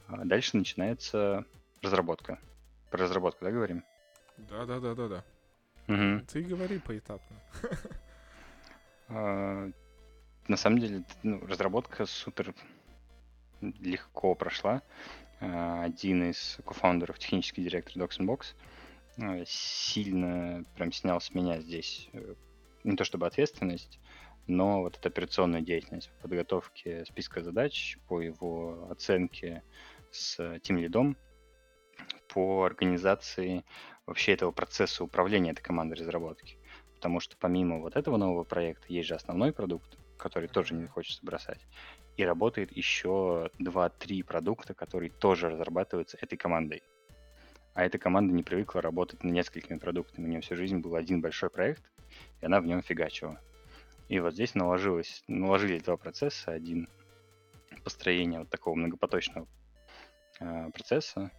А 0.09 0.25
Дальше 0.25 0.57
начинается 0.57 1.45
разработка. 1.83 2.41
Про 2.91 3.05
разработку, 3.05 3.45
да, 3.45 3.53
говорим? 3.53 3.85
Да, 4.37 4.67
да, 4.67 4.81
да, 4.81 4.95
да, 4.95 5.09
да. 5.09 5.25
Мгм. 5.87 6.27
Ты 6.27 6.43
говори 6.43 6.79
поэтапно. 6.79 7.37
На 10.51 10.57
самом 10.57 10.81
деле, 10.81 11.05
ну, 11.23 11.47
разработка 11.47 12.07
супер 12.07 12.53
легко 13.61 14.35
прошла. 14.35 14.83
А, 15.41 15.85
Один 15.85 16.29
из 16.29 16.59
кофаундеров, 16.67 17.21
технический 17.21 17.63
директор 17.63 18.03
Docs 18.03 18.19
Box, 18.19 18.57
а, 19.19 19.45
сильно 19.47 20.65
прям 20.75 20.91
снял 20.91 21.21
с 21.21 21.33
меня 21.35 21.61
здесь 21.61 22.09
э, 22.15 22.35
не 22.83 22.97
то 22.97 23.05
чтобы 23.05 23.29
ответственность, 23.29 24.01
но 24.49 24.81
вот 24.81 24.99
эта 24.99 25.09
операционная 25.09 25.61
деятельность 25.61 26.11
по 26.15 26.23
подготовке 26.23 27.05
списка 27.05 27.43
задач, 27.43 27.97
по 28.09 28.21
его 28.21 28.89
оценке 28.91 29.63
с 30.11 30.59
тем 30.65 30.79
лидом, 30.79 31.17
по 32.27 32.65
организации 32.65 33.65
вообще 34.05 34.33
этого 34.33 34.51
процесса 34.51 35.05
управления 35.05 35.53
этой 35.53 35.63
командой 35.63 35.95
разработки. 35.95 36.59
Потому 36.97 37.21
что 37.21 37.37
помимо 37.37 37.79
вот 37.79 37.95
этого 37.95 38.17
нового 38.17 38.43
проекта 38.43 38.87
есть 38.89 39.07
же 39.07 39.15
основной 39.15 39.53
продукт, 39.53 40.00
который 40.21 40.49
тоже 40.49 40.75
не 40.75 40.87
хочется 40.87 41.25
бросать. 41.25 41.61
И 42.17 42.25
работает 42.25 42.73
еще 42.73 43.51
2-3 43.59 44.25
продукта, 44.25 44.75
которые 44.75 45.11
тоже 45.11 45.49
разрабатываются 45.49 46.19
этой 46.21 46.37
командой. 46.37 46.83
А 47.75 47.85
эта 47.85 47.99
команда 47.99 48.33
не 48.35 48.43
привыкла 48.43 48.83
работать 48.83 49.25
над 49.25 49.33
несколькими 49.33 49.79
продуктами. 49.79 50.27
У 50.27 50.29
нее 50.29 50.41
всю 50.41 50.57
жизнь 50.57 50.79
был 50.79 50.97
один 50.97 51.21
большой 51.21 51.51
проект, 51.51 51.83
и 52.41 52.47
она 52.47 52.61
в 52.61 52.67
нем 52.67 52.83
фигачила. 52.83 53.41
И 54.09 54.19
вот 54.19 54.35
здесь 54.35 54.55
наложилось, 54.55 55.23
наложились 55.29 55.83
два 55.83 55.97
процесса. 55.97 56.53
Один 56.53 56.89
построение 57.85 58.41
вот 58.41 58.51
такого 58.51 58.75
многопоточного 58.75 59.47
э, 60.41 60.71
процесса, 60.73 61.31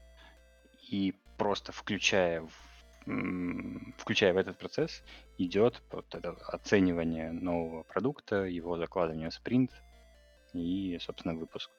и 0.89 1.13
просто 1.37 1.71
включая 1.71 2.41
в, 2.41 2.51
включая 3.97 4.33
в 4.33 4.37
этот 4.37 4.57
процесс 4.57 5.03
идет 5.37 5.81
вот 5.91 6.13
это 6.13 6.31
оценивание 6.47 7.31
нового 7.31 7.83
продукта, 7.83 8.43
его 8.45 8.77
закладывание 8.77 9.29
в 9.29 9.33
спринт 9.33 9.71
и, 10.53 10.97
собственно, 11.01 11.33
выпуск. 11.35 11.71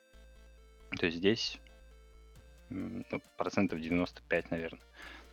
То 0.98 1.06
есть 1.06 1.18
здесь 1.18 1.60
ну, 2.70 3.04
процентов 3.36 3.80
95, 3.80 4.50
наверное, 4.50 4.82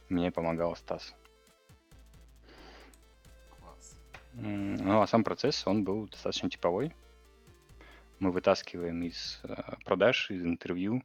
мне 0.09 0.31
помогал 0.31 0.75
Стас. 0.75 1.13
Класс. 3.59 3.97
Ну, 4.33 5.01
а 5.01 5.07
сам 5.07 5.23
процесс, 5.23 5.65
он 5.65 5.83
был 5.83 6.07
достаточно 6.07 6.49
типовой. 6.49 6.93
Мы 8.19 8.31
вытаскиваем 8.31 9.01
из 9.03 9.39
э, 9.43 9.55
продаж, 9.85 10.29
из 10.29 10.43
интервью 10.43 11.03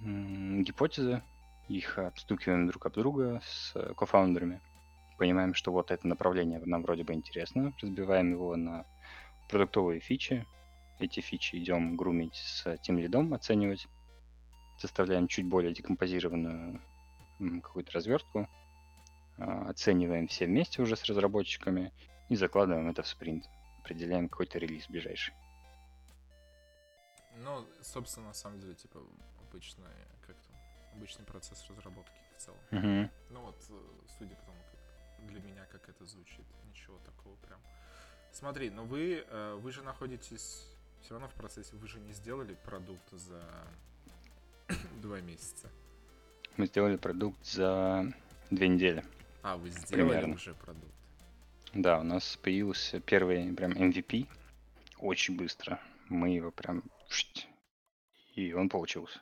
гипотезы, 0.00 1.22
их 1.68 1.98
отстукиваем 1.98 2.66
друг 2.66 2.86
об 2.86 2.94
друга 2.94 3.40
с 3.44 3.72
э, 3.74 3.94
кофаундерами, 3.94 4.60
понимаем, 5.18 5.54
что 5.54 5.72
вот 5.72 5.90
это 5.90 6.06
направление 6.06 6.60
нам 6.64 6.82
вроде 6.82 7.04
бы 7.04 7.14
интересно, 7.14 7.72
разбиваем 7.80 8.32
его 8.32 8.56
на 8.56 8.84
продуктовые 9.48 10.00
фичи, 10.00 10.46
эти 10.98 11.20
фичи 11.20 11.56
идем 11.56 11.96
грумить 11.96 12.36
с 12.36 12.76
тем 12.78 12.98
лидом, 12.98 13.34
оценивать, 13.34 13.88
составляем 14.78 15.28
чуть 15.28 15.46
более 15.46 15.72
декомпозированную 15.72 16.80
какую-то 17.62 17.92
развертку, 17.92 18.48
а, 19.38 19.68
оцениваем 19.68 20.26
все 20.26 20.46
вместе 20.46 20.82
уже 20.82 20.96
с 20.96 21.04
разработчиками 21.04 21.92
и 22.28 22.36
закладываем 22.36 22.88
это 22.88 23.02
в 23.02 23.08
спринт. 23.08 23.44
Определяем 23.80 24.28
какой-то 24.28 24.58
релиз 24.58 24.88
ближайший. 24.88 25.34
Ну, 27.36 27.66
собственно, 27.82 28.28
на 28.28 28.34
самом 28.34 28.60
деле, 28.60 28.74
типа, 28.74 29.00
обычный, 29.48 29.84
как 30.26 30.36
обычный 30.96 31.24
процесс 31.24 31.64
разработки 31.68 32.18
в 32.36 32.40
целом. 32.40 32.60
Мгм. 32.70 33.10
Ну 33.30 33.40
вот, 33.40 33.56
э, 33.68 33.80
судя 34.18 34.34
по 34.34 34.42
тому, 34.46 34.58
как 34.70 35.26
для 35.26 35.40
меня, 35.40 35.64
как 35.66 35.88
это 35.88 36.06
звучит, 36.06 36.44
ничего 36.68 36.98
такого 37.04 37.36
прям. 37.36 37.60
Смотри, 38.32 38.70
но 38.70 38.84
вы, 38.84 39.24
э, 39.28 39.54
вы 39.60 39.72
же 39.72 39.82
находитесь 39.82 40.66
все 41.02 41.14
равно 41.14 41.28
в 41.28 41.34
процессе, 41.34 41.76
вы 41.76 41.86
же 41.86 42.00
не 42.00 42.12
сделали 42.12 42.54
продукт 42.64 43.10
за 43.12 43.42
два 45.02 45.20
месяца. 45.20 45.70
Мы 46.56 46.66
сделали 46.66 46.96
продукт 46.96 47.44
за 47.44 48.12
две 48.50 48.68
недели. 48.68 49.04
А, 49.42 49.56
вы 49.56 49.70
сделали 49.70 50.08
Примерно. 50.08 50.34
уже 50.34 50.54
продукт. 50.54 50.94
Да, 51.74 52.00
у 52.00 52.02
нас 52.02 52.36
появился 52.38 53.00
первый 53.00 53.52
прям 53.54 53.72
MVP 53.72 54.26
очень 54.98 55.36
быстро. 55.36 55.78
Мы 56.08 56.30
его 56.30 56.50
прям... 56.50 56.82
И 58.34 58.52
он 58.52 58.68
получился. 58.68 59.20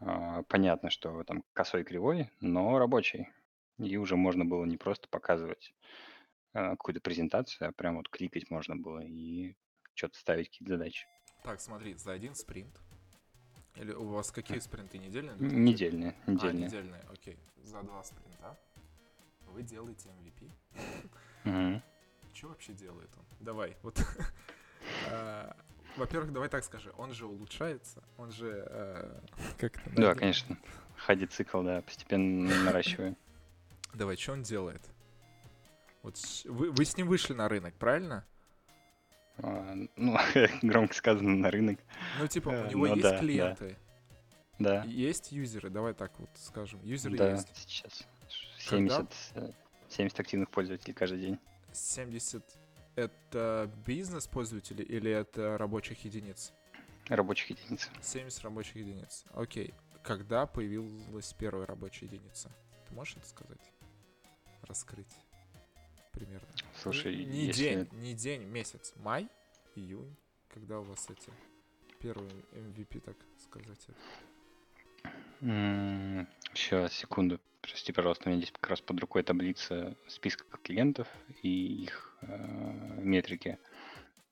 А, 0.00 0.42
Понятно, 0.44 0.90
что 0.90 1.24
там 1.24 1.44
косой 1.52 1.84
кривой, 1.84 2.30
но 2.40 2.78
рабочий. 2.78 3.28
И 3.78 3.96
уже 3.96 4.16
можно 4.16 4.44
было 4.44 4.64
не 4.64 4.76
просто 4.76 5.08
показывать 5.08 5.74
а, 6.52 6.70
какую-то 6.70 7.00
презентацию, 7.00 7.68
а 7.68 7.72
прям 7.72 7.96
вот 7.96 8.08
кликать 8.08 8.50
можно 8.50 8.76
было 8.76 9.00
и 9.00 9.54
что-то 9.94 10.18
ставить, 10.18 10.48
какие-то 10.50 10.74
задачи. 10.74 11.06
Так, 11.42 11.60
смотри, 11.60 11.94
за 11.94 12.12
один 12.12 12.34
спринт. 12.34 12.80
Или 13.76 13.92
у 13.92 14.06
вас 14.06 14.30
какие 14.30 14.58
спринты 14.58 14.98
недельные? 14.98 15.34
Н- 15.34 15.38
идут? 15.40 15.52
Недельные, 15.52 16.14
А, 16.26 16.30
недельные. 16.30 16.66
недельные, 16.66 17.02
окей. 17.12 17.38
За 17.62 17.82
два 17.82 18.02
спринта 18.02 18.58
вы 19.48 19.62
делаете 19.62 20.08
MVP. 20.08 20.50
Мгм. 21.44 21.82
Что 22.32 22.48
вообще 22.48 22.72
делает 22.72 23.10
он? 23.16 23.24
Давай, 23.40 23.76
вот. 23.82 23.96
Во-первых, 25.96 26.32
давай 26.32 26.48
так 26.48 26.64
скажи, 26.64 26.92
он 26.98 27.12
же 27.12 27.26
улучшается, 27.26 28.02
он 28.18 28.30
же 28.30 28.64
э, 28.68 29.20
как? 29.58 29.72
Да, 29.94 30.14
конечно. 30.14 30.58
Ходи 30.96 31.26
цикл, 31.26 31.62
да, 31.62 31.82
постепенно 31.82 32.64
наращиваем. 32.64 33.16
Давай, 33.94 34.16
что 34.16 34.32
он 34.32 34.42
делает? 34.42 34.82
Вот 36.02 36.18
вы, 36.44 36.70
вы 36.70 36.84
с 36.84 36.96
ним 36.96 37.08
вышли 37.08 37.32
на 37.32 37.48
рынок, 37.48 37.74
правильно? 37.74 38.24
А, 39.38 39.74
Ну, 39.96 40.18
громко 40.62 40.94
сказано, 40.94 41.34
на 41.34 41.50
рынок. 41.50 41.78
Ну, 42.20 42.26
типа, 42.26 42.50
Э, 42.50 42.66
у 42.66 42.70
него 42.70 42.86
ну 42.86 42.94
есть 42.94 43.02
да, 43.02 43.18
клиенты, 43.18 43.76
Да, 44.58 44.84
есть 44.84 45.32
юзеры, 45.32 45.70
давай 45.70 45.94
так 45.94 46.12
вот 46.18 46.30
скажем. 46.34 46.80
Юзеры 46.82 47.16
да, 47.16 47.30
есть. 47.32 47.48
сейчас. 47.56 48.06
Когда? 48.68 48.96
70, 48.98 49.12
э, 49.34 49.50
70 49.88 50.20
активных 50.20 50.50
пользователей 50.50 50.94
каждый 50.94 51.20
день. 51.20 51.38
70 51.72 52.44
это 52.96 53.70
бизнес-пользователи 53.86 54.82
или 54.82 55.10
это 55.10 55.56
рабочих 55.58 56.04
единиц? 56.04 56.52
Рабочих 57.08 57.50
единиц. 57.50 57.88
70 58.02 58.42
рабочих 58.42 58.76
единиц. 58.76 59.24
Окей. 59.34 59.74
Когда 60.02 60.46
появилась 60.46 61.32
первая 61.34 61.66
рабочая 61.66 62.06
единица? 62.06 62.50
Ты 62.88 62.94
можешь 62.94 63.16
это 63.16 63.26
сказать? 63.28 63.60
Раскрыть. 64.62 65.14
Примерно. 66.12 66.48
Слушай, 66.80 67.16
не, 67.16 67.24
не 67.24 67.46
если... 67.46 67.62
день, 67.62 67.88
не 67.92 68.14
день, 68.14 68.42
месяц. 68.42 68.92
Май, 68.96 69.28
июнь. 69.74 70.16
Когда 70.48 70.80
у 70.80 70.82
вас 70.82 71.06
эти 71.10 71.30
первые 72.00 72.30
MVP, 72.52 73.00
так 73.00 73.16
сказать. 73.38 73.86
это? 75.42 76.26
Сейчас, 76.54 76.94
секунду. 76.94 77.38
Прости, 77.66 77.92
пожалуйста, 77.92 78.24
у 78.26 78.28
меня 78.28 78.38
здесь 78.38 78.52
как 78.52 78.70
раз 78.70 78.80
под 78.80 79.00
рукой 79.00 79.24
таблица 79.24 79.96
списка 80.06 80.44
клиентов 80.62 81.08
и 81.42 81.82
их 81.82 82.16
э, 82.22 83.00
метрики. 83.02 83.58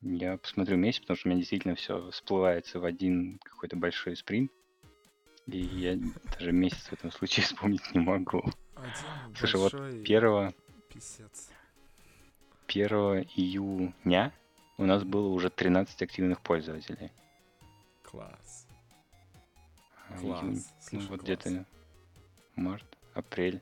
Я 0.03 0.39
посмотрю 0.39 0.76
месяц, 0.76 1.01
потому 1.01 1.16
что 1.16 1.28
у 1.28 1.30
меня 1.30 1.41
действительно 1.41 1.74
все 1.74 2.11
всплывается 2.12 2.78
в 2.78 2.85
один 2.85 3.41
какой-то 3.43 3.76
большой 3.76 4.16
спринт. 4.16 4.53
И 5.47 5.59
я 5.59 5.99
даже 6.39 6.53
месяц 6.53 6.85
в 6.85 6.93
этом 6.93 7.11
случае 7.11 7.45
вспомнить 7.47 7.93
не 7.93 8.01
могу. 8.01 8.45
Один 8.76 9.37
Слушай, 9.37 9.61
вот 9.61 10.05
Первого, 10.05 10.55
писец. 10.89 11.51
1 12.68 12.89
июня 13.35 14.32
у 14.78 14.85
нас 14.85 15.03
было 15.03 15.26
уже 15.26 15.51
13 15.51 16.03
активных 16.03 16.41
пользователей. 16.41 17.11
Класс. 18.05 18.68
А, 20.09 20.18
Класс, 20.18 20.43
июнь, 20.43 20.62
слушай, 20.80 21.05
ну, 21.05 21.11
вот 21.11 21.22
где-то 21.22 21.66
март, 22.57 22.93
апрель. 23.14 23.60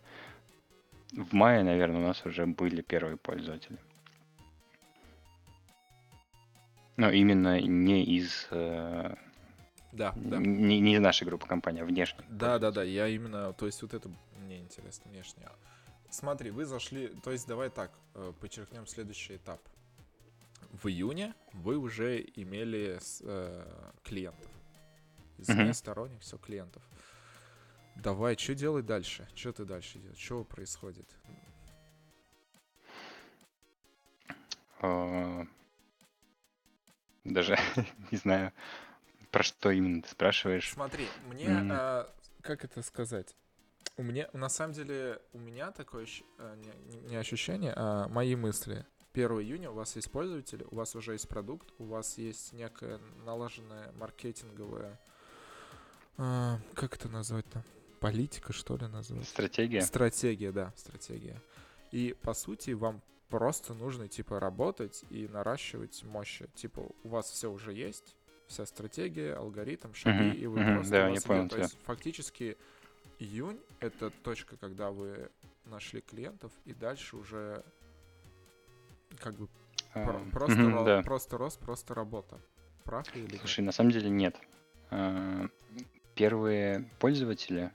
В 1.12 1.34
мае, 1.34 1.62
наверное, 1.62 2.00
у 2.00 2.06
нас 2.06 2.24
уже 2.24 2.46
были 2.46 2.80
первые 2.82 3.16
пользователи. 3.16 3.78
Но 6.96 7.10
именно 7.10 7.60
не 7.60 8.04
из, 8.04 8.46
э, 8.50 9.14
Да, 9.92 10.12
да. 10.16 10.36
не, 10.38 10.80
не 10.80 10.94
из 10.94 11.00
нашей 11.00 11.24
группы 11.26 11.46
компаний, 11.46 11.80
а 11.80 11.84
внешних. 11.84 12.24
Да, 12.28 12.58
да, 12.58 12.70
да, 12.70 12.82
я 12.82 13.08
именно, 13.08 13.52
то 13.52 13.66
есть 13.66 13.82
вот 13.82 13.94
это 13.94 14.10
мне 14.38 14.58
интересно 14.60 15.10
внешне. 15.10 15.48
Смотри, 16.10 16.50
вы 16.50 16.64
зашли, 16.66 17.08
то 17.24 17.30
есть 17.30 17.48
давай 17.48 17.70
так, 17.70 17.90
э, 18.14 18.32
подчеркнем 18.40 18.86
следующий 18.86 19.36
этап. 19.36 19.60
В 20.70 20.88
июне 20.88 21.34
вы 21.52 21.76
уже 21.76 22.20
имели 22.36 22.98
э, 23.22 23.64
клиентов. 24.04 24.50
Извне, 25.38 25.64
Мгм. 25.64 25.74
сторонних, 25.74 26.20
все 26.20 26.36
клиентов. 26.38 26.82
Давай, 27.96 28.36
что 28.36 28.54
делать 28.54 28.86
дальше? 28.86 29.28
Что 29.34 29.52
ты 29.52 29.64
дальше 29.64 29.98
делаешь? 29.98 30.18
Что 30.18 30.44
происходит? 30.44 31.08
Э, 34.80 35.44
Даже 37.24 37.56
не 38.10 38.18
знаю, 38.18 38.52
про 39.30 39.42
что 39.42 39.70
именно 39.70 40.02
ты 40.02 40.08
спрашиваешь. 40.08 40.72
Смотри, 40.72 41.06
мне, 41.28 41.48
Мгм. 41.48 41.72
а, 41.72 42.12
как 42.42 42.64
это 42.64 42.82
сказать? 42.82 43.36
У 43.96 44.02
меня, 44.02 44.28
на 44.32 44.48
самом 44.48 44.72
деле, 44.72 45.20
у 45.32 45.38
меня 45.38 45.70
такое 45.70 46.06
а, 46.38 46.56
не, 46.56 46.98
не- 47.08 47.16
ощущение, 47.16 47.72
а 47.76 48.08
мои 48.08 48.34
мысли. 48.34 48.86
1 49.12 49.30
июня 49.42 49.70
у 49.70 49.74
вас 49.74 49.94
есть 49.96 50.10
пользователи, 50.10 50.66
у 50.70 50.76
вас 50.76 50.96
уже 50.96 51.12
есть 51.12 51.28
продукт, 51.28 51.68
у 51.78 51.84
вас 51.84 52.16
есть 52.16 52.54
некая 52.54 52.98
налаженная 53.26 53.92
маркетинговая, 53.92 54.98
а, 56.16 56.58
как 56.74 56.94
это 56.96 57.08
назвать-то? 57.08 57.62
Политика, 58.02 58.52
что 58.52 58.76
ли, 58.76 58.88
назвать? 58.88 59.28
Стратегия? 59.28 59.80
Стратегия, 59.82 60.50
да, 60.50 60.72
стратегия. 60.76 61.40
И 61.92 62.16
по 62.20 62.34
сути 62.34 62.72
вам 62.72 63.00
просто 63.28 63.74
нужно 63.74 64.08
типа 64.08 64.40
работать 64.40 65.04
и 65.08 65.28
наращивать 65.28 66.02
мощи. 66.02 66.48
Типа 66.56 66.80
у 67.04 67.08
вас 67.08 67.30
все 67.30 67.48
уже 67.50 67.72
есть, 67.72 68.16
вся 68.48 68.66
стратегия, 68.66 69.34
алгоритм, 69.34 69.92
шаги, 69.94 70.18
Мгм, 70.30 70.32
и 70.32 70.46
вы 70.46 70.60
мгм, 70.60 70.72
просто 70.74 70.90
да, 70.90 71.08
я 71.08 71.20
понял. 71.20 71.48
То 71.48 71.58
есть 71.58 71.78
фактически 71.84 72.56
июнь 73.20 73.60
это 73.78 74.10
точка, 74.10 74.56
когда 74.56 74.90
вы 74.90 75.30
нашли 75.66 76.00
клиентов, 76.00 76.50
и 76.64 76.74
дальше 76.74 77.16
уже 77.16 77.64
как 79.18 79.34
бы 79.36 79.48
про- 79.92 80.18
просто, 80.32 80.60
мгм, 80.60 80.74
ро- 80.74 80.84
да. 80.84 81.02
просто 81.02 81.38
рост, 81.38 81.60
просто 81.60 81.94
работа. 81.94 82.40
Прав 82.84 83.06
или 83.14 83.30
нет? 83.30 83.38
Слушай, 83.38 83.60
на 83.60 83.70
самом 83.70 83.92
деле 83.92 84.10
нет. 84.10 84.36
А, 84.90 85.46
Первые 86.14 86.90
пользователи, 86.98 87.72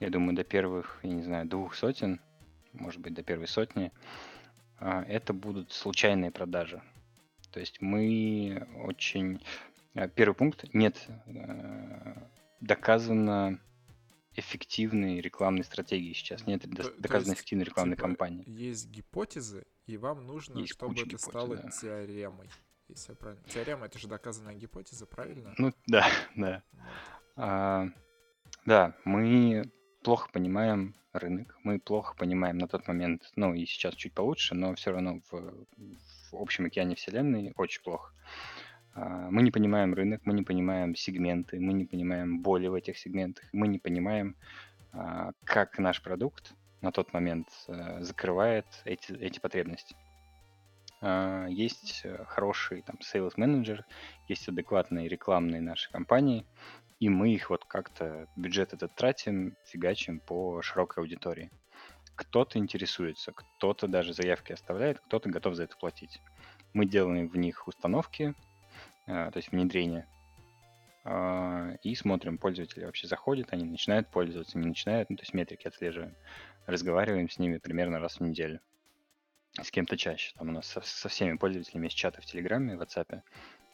я 0.00 0.10
думаю, 0.10 0.34
до 0.34 0.44
первых, 0.44 0.98
я 1.02 1.10
не 1.10 1.22
знаю, 1.22 1.46
двух 1.46 1.74
сотен, 1.74 2.20
может 2.72 3.00
быть, 3.00 3.14
до 3.14 3.22
первой 3.22 3.46
сотни, 3.46 3.92
а, 4.78 5.04
это 5.04 5.32
будут 5.32 5.72
случайные 5.72 6.30
продажи. 6.30 6.82
То 7.52 7.60
есть 7.60 7.80
мы 7.80 8.66
очень... 8.84 9.42
а, 9.94 10.08
Первый 10.08 10.34
пункт, 10.34 10.64
нет 10.72 11.06
э, 11.26 12.14
доказано 12.60 13.60
эффективной 14.36 15.20
рекламной 15.20 15.64
стратегии 15.64 16.12
сейчас. 16.12 16.46
Нет 16.46 16.62
То- 16.62 16.68
до- 16.68 16.82
то 16.84 17.00
доказанной 17.02 17.30
есть, 17.32 17.40
эффективной 17.40 17.64
рекламной 17.64 17.96
типа, 17.96 18.06
кампании. 18.08 18.44
Есть 18.48 18.88
гипотезы, 18.88 19.66
и 19.86 19.96
вам 19.96 20.26
нужно, 20.26 20.58
Есть 20.60 20.72
чтобы 20.74 20.94
это 20.94 21.02
гипотез, 21.04 21.20
стало 21.22 21.56
да. 21.56 21.68
теоремой. 21.70 22.48
Если 22.88 23.12
я 23.12 23.16
правильно. 23.16 23.42
Теорема 23.48 23.86
это 23.86 23.98
же 23.98 24.08
доказанная 24.08 24.54
гипотеза, 24.54 25.06
правильно? 25.06 25.54
Ну 25.58 25.72
да, 25.86 26.06
да. 26.36 26.62
Вот. 26.72 26.82
А, 27.36 27.88
да, 28.66 28.96
мы 29.04 29.70
плохо 30.02 30.28
понимаем 30.32 30.94
рынок, 31.12 31.58
мы 31.64 31.78
плохо 31.78 32.14
понимаем 32.16 32.58
на 32.58 32.68
тот 32.68 32.86
момент, 32.88 33.30
ну 33.36 33.54
и 33.54 33.66
сейчас 33.66 33.94
чуть 33.94 34.14
получше, 34.14 34.54
но 34.54 34.74
все 34.74 34.92
равно 34.92 35.20
в, 35.30 35.66
в 36.32 36.36
общем 36.36 36.66
океане 36.66 36.94
вселенной 36.94 37.52
очень 37.56 37.82
плохо. 37.82 38.12
А, 38.94 39.30
мы 39.30 39.42
не 39.42 39.50
понимаем 39.50 39.94
рынок, 39.94 40.22
мы 40.24 40.34
не 40.34 40.42
понимаем 40.42 40.94
сегменты, 40.94 41.60
мы 41.60 41.72
не 41.72 41.84
понимаем 41.84 42.40
боли 42.40 42.68
в 42.68 42.74
этих 42.74 42.98
сегментах, 42.98 43.44
мы 43.52 43.68
не 43.68 43.78
понимаем, 43.78 44.36
а, 44.92 45.32
как 45.44 45.78
наш 45.78 46.02
продукт 46.02 46.54
на 46.80 46.92
тот 46.92 47.12
момент 47.12 47.48
э, 47.68 48.02
закрывает 48.02 48.66
эти, 48.84 49.12
эти 49.12 49.38
потребности. 49.38 49.94
А, 51.02 51.46
Есть 51.48 52.02
э, 52.04 52.24
хороший 52.26 52.82
там 52.82 52.96
sales 52.96 53.32
менеджер, 53.36 53.84
есть 54.28 54.48
адекватные 54.48 55.08
рекламные 55.08 55.60
наши 55.60 55.90
компании, 55.90 56.46
и 57.00 57.08
мы 57.08 57.32
их 57.32 57.50
вот 57.50 57.64
как-то, 57.64 58.28
бюджет 58.36 58.74
этот 58.74 58.94
тратим, 58.94 59.56
фигачим 59.64 60.20
по 60.20 60.60
широкой 60.62 61.02
аудитории. 61.02 61.50
Кто-то 62.14 62.58
интересуется, 62.58 63.32
кто-то 63.32 63.88
даже 63.88 64.12
заявки 64.12 64.52
оставляет, 64.52 65.00
кто-то 65.00 65.30
готов 65.30 65.54
за 65.54 65.64
это 65.64 65.76
платить. 65.78 66.20
Мы 66.74 66.84
делаем 66.84 67.28
в 67.28 67.36
них 67.36 67.66
установки, 67.66 68.34
а, 69.06 69.30
то 69.30 69.38
есть 69.38 69.50
внедрение, 69.50 70.06
а, 71.02 71.72
и 71.82 71.94
смотрим, 71.94 72.36
пользователи 72.36 72.84
вообще 72.84 73.06
заходят, 73.06 73.48
они 73.52 73.64
начинают 73.64 74.10
пользоваться, 74.10 74.58
не 74.58 74.66
начинают, 74.66 75.08
ну, 75.08 75.16
то 75.16 75.22
есть 75.22 75.32
метрики 75.32 75.66
отслеживаем. 75.66 76.14
Разговариваем 76.66 77.30
с 77.30 77.38
ними 77.38 77.56
примерно 77.56 77.98
раз 77.98 78.16
в 78.16 78.20
неделю. 78.20 78.60
С 79.60 79.70
кем-то 79.70 79.96
чаще. 79.96 80.34
Там 80.36 80.50
у 80.50 80.52
нас 80.52 80.66
со, 80.66 80.82
со 80.82 81.08
всеми 81.08 81.36
пользователями 81.38 81.86
есть 81.86 81.96
чаты 81.96 82.20
в 82.20 82.26
Телеграме, 82.26 82.76
в 82.76 82.82
WhatsApp. 82.82 83.22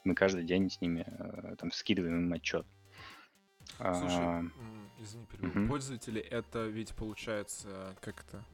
Мы 0.05 0.15
каждый 0.15 0.45
день 0.45 0.71
с 0.71 0.81
ними 0.81 1.05
э, 1.07 1.57
там 1.57 1.73
скидываем 1.73 2.25
им 2.25 2.33
отчет. 2.33 2.65
Слушай, 3.77 4.25
А, 4.25 4.45
извини. 4.99 5.67
Пользователи 5.69 6.21
это 6.21 6.67
ведь 6.67 6.95
получается 6.95 7.95
как-то 8.01 8.45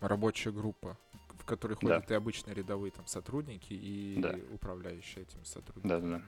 рабочая 0.00 0.52
группа, 0.52 0.96
в 1.38 1.44
которой 1.44 1.74
Да. 1.74 1.80
ходят 1.80 2.10
и 2.10 2.14
обычные 2.14 2.54
рядовые 2.54 2.90
там 2.90 3.06
сотрудники, 3.06 3.72
и 3.72 4.16
Да. 4.18 4.38
управляющие 4.52 5.22
этими 5.24 5.44
сотрудниками. 5.44 6.00
Да-да-да. 6.00 6.22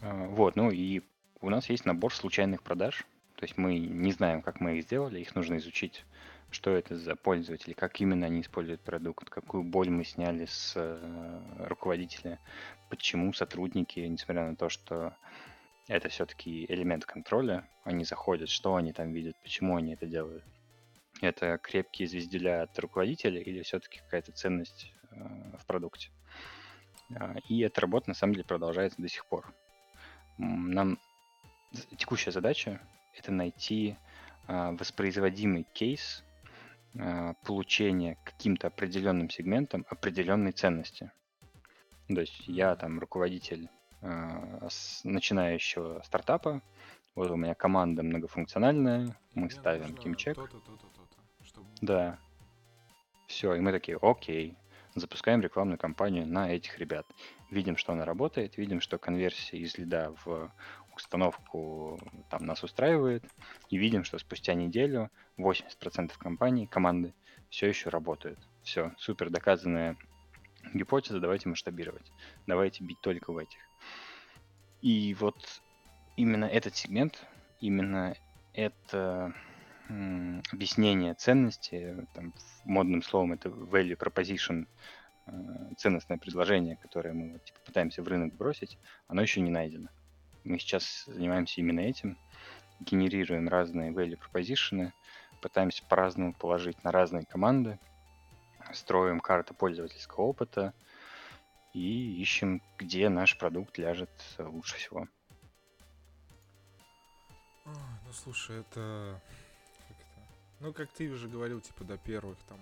А, 0.00 0.26
Вот, 0.28 0.56
ну 0.56 0.70
и 0.70 1.02
у 1.40 1.50
нас 1.50 1.68
есть 1.68 1.84
набор 1.84 2.14
случайных 2.14 2.62
продаж. 2.62 3.04
То 3.36 3.44
есть 3.44 3.56
мы 3.56 3.78
не 3.78 4.10
знаем, 4.12 4.42
как 4.42 4.60
мы 4.60 4.78
их 4.78 4.84
сделали, 4.84 5.20
их 5.20 5.34
нужно 5.36 5.58
изучить, 5.58 6.04
что 6.50 6.70
это 6.70 6.96
за 6.96 7.14
пользователи, 7.14 7.74
как 7.74 8.00
именно 8.00 8.26
они 8.26 8.40
используют 8.40 8.80
продукт, 8.80 9.28
какую 9.28 9.64
боль 9.64 9.90
мы 9.90 10.04
сняли 10.04 10.46
с 10.46 10.72
э, 10.76 11.40
руководителя, 11.66 12.38
почему 12.88 13.32
сотрудники, 13.32 14.00
несмотря 14.00 14.48
на 14.48 14.56
то, 14.56 14.68
что 14.68 15.14
это 15.88 16.08
все-таки 16.08 16.66
элемент 16.68 17.04
контроля, 17.04 17.68
они 17.84 18.04
заходят, 18.04 18.48
что 18.48 18.76
они 18.76 18.92
там 18.92 19.12
видят, 19.12 19.36
почему 19.42 19.76
они 19.76 19.94
это 19.94 20.06
делают. 20.06 20.44
Это 21.20 21.58
крепкие 21.58 22.08
звезделя 22.08 22.62
от 22.62 22.78
руководителя 22.78 23.40
или 23.40 23.62
все-таки 23.62 23.98
какая-то 23.98 24.32
ценность 24.32 24.92
э, 25.10 25.16
в 25.58 25.66
продукте. 25.66 26.10
А, 27.14 27.36
И 27.48 27.60
эта 27.60 27.80
работа 27.80 28.10
на 28.10 28.14
самом 28.14 28.34
деле 28.34 28.44
продолжается 28.44 29.00
до 29.00 29.08
сих 29.08 29.26
пор. 29.26 29.52
Нам 30.38 30.98
текущая 31.96 32.30
задача 32.30 32.80
это 33.16 33.32
найти 33.32 33.96
а, 34.46 34.72
воспроизводимый 34.72 35.66
кейс 35.72 36.22
получения 37.44 38.16
каким-то 38.24 38.68
определенным 38.68 39.30
сегментом 39.30 39.86
определенной 39.88 40.52
ценности. 40.52 41.12
То 42.08 42.20
есть 42.20 42.48
я 42.48 42.74
там 42.76 42.98
руководитель 42.98 43.68
а, 44.00 44.68
начинающего 45.04 46.00
стартапа, 46.04 46.62
вот 47.14 47.30
у 47.30 47.36
меня 47.36 47.54
команда 47.54 48.02
многофункциональная, 48.02 49.16
мы 49.34 49.50
ставим 49.50 49.96
чтобы... 51.42 51.66
да, 51.80 52.18
все, 53.26 53.54
и 53.54 53.60
мы 53.60 53.72
такие, 53.72 53.98
окей, 54.00 54.56
запускаем 54.94 55.40
рекламную 55.40 55.78
кампанию 55.78 56.26
на 56.26 56.50
этих 56.50 56.78
ребят. 56.78 57.06
Видим, 57.50 57.76
что 57.76 57.92
она 57.92 58.04
работает, 58.04 58.56
видим, 58.56 58.80
что 58.80 58.98
конверсия 58.98 59.58
из 59.58 59.76
лида 59.78 60.14
в 60.24 60.52
установку 60.98 61.98
там 62.30 62.44
нас 62.44 62.62
устраивает, 62.62 63.24
и 63.70 63.78
видим, 63.78 64.04
что 64.04 64.18
спустя 64.18 64.54
неделю 64.54 65.10
80% 65.38 66.12
компаний, 66.18 66.66
команды 66.66 67.14
все 67.50 67.68
еще 67.68 67.88
работают. 67.90 68.38
Все, 68.62 68.92
супер, 68.98 69.30
доказанная 69.30 69.96
гипотеза, 70.74 71.20
давайте 71.20 71.48
масштабировать. 71.48 72.12
Давайте 72.46 72.84
бить 72.84 73.00
только 73.00 73.32
в 73.32 73.38
этих. 73.38 73.60
И 74.82 75.14
вот 75.18 75.62
именно 76.16 76.44
этот 76.44 76.76
сегмент, 76.76 77.26
именно 77.60 78.14
это 78.52 79.34
объяснение 80.52 81.14
ценности, 81.14 82.06
там, 82.12 82.34
модным 82.64 83.02
словом 83.02 83.32
это 83.32 83.48
value 83.48 83.96
proposition, 83.96 84.66
э, 85.26 85.32
ценностное 85.78 86.18
предложение, 86.18 86.76
которое 86.76 87.14
мы 87.14 87.38
типа, 87.38 87.58
пытаемся 87.64 88.02
в 88.02 88.08
рынок 88.08 88.34
бросить, 88.34 88.76
оно 89.06 89.22
еще 89.22 89.40
не 89.40 89.50
найдено. 89.50 89.88
Мы 90.44 90.58
сейчас 90.58 91.04
занимаемся 91.06 91.60
именно 91.60 91.80
этим, 91.80 92.16
генерируем 92.80 93.48
разные 93.48 93.92
value 93.92 94.18
proposition, 94.18 94.92
пытаемся 95.40 95.84
по-разному 95.84 96.34
положить 96.34 96.82
на 96.84 96.92
разные 96.92 97.24
команды, 97.26 97.78
строим 98.72 99.20
карты 99.20 99.54
пользовательского 99.54 100.24
опыта 100.24 100.74
и 101.72 102.20
ищем, 102.20 102.62
где 102.78 103.08
наш 103.08 103.36
продукт 103.38 103.78
ляжет 103.78 104.10
лучше 104.38 104.76
всего. 104.76 105.08
Ой, 107.64 107.74
ну 108.06 108.12
слушай, 108.12 108.60
это 108.60 109.20
как-то... 109.88 110.20
Ну, 110.60 110.72
как 110.72 110.90
ты 110.90 111.10
уже 111.10 111.28
говорил, 111.28 111.60
типа, 111.60 111.84
до 111.84 111.98
первых 111.98 112.38
там 112.48 112.58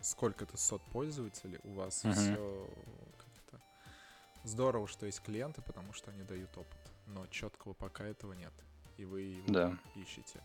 сколько-то 0.00 0.56
сот 0.56 0.82
пользователей 0.92 1.58
у 1.64 1.74
вас 1.74 2.04
Мгм. 2.04 2.12
все. 2.12 2.70
Здорово, 4.46 4.86
что 4.86 5.06
есть 5.06 5.20
клиенты, 5.22 5.60
потому 5.62 5.92
что 5.92 6.12
они 6.12 6.22
дают 6.22 6.56
опыт. 6.56 6.78
Но 7.08 7.26
четкого 7.26 7.72
пока 7.74 8.04
этого 8.04 8.32
нет. 8.32 8.52
И 8.96 9.04
вы 9.04 9.22
его 9.22 9.52
Да. 9.52 9.76
ищете. 9.96 10.40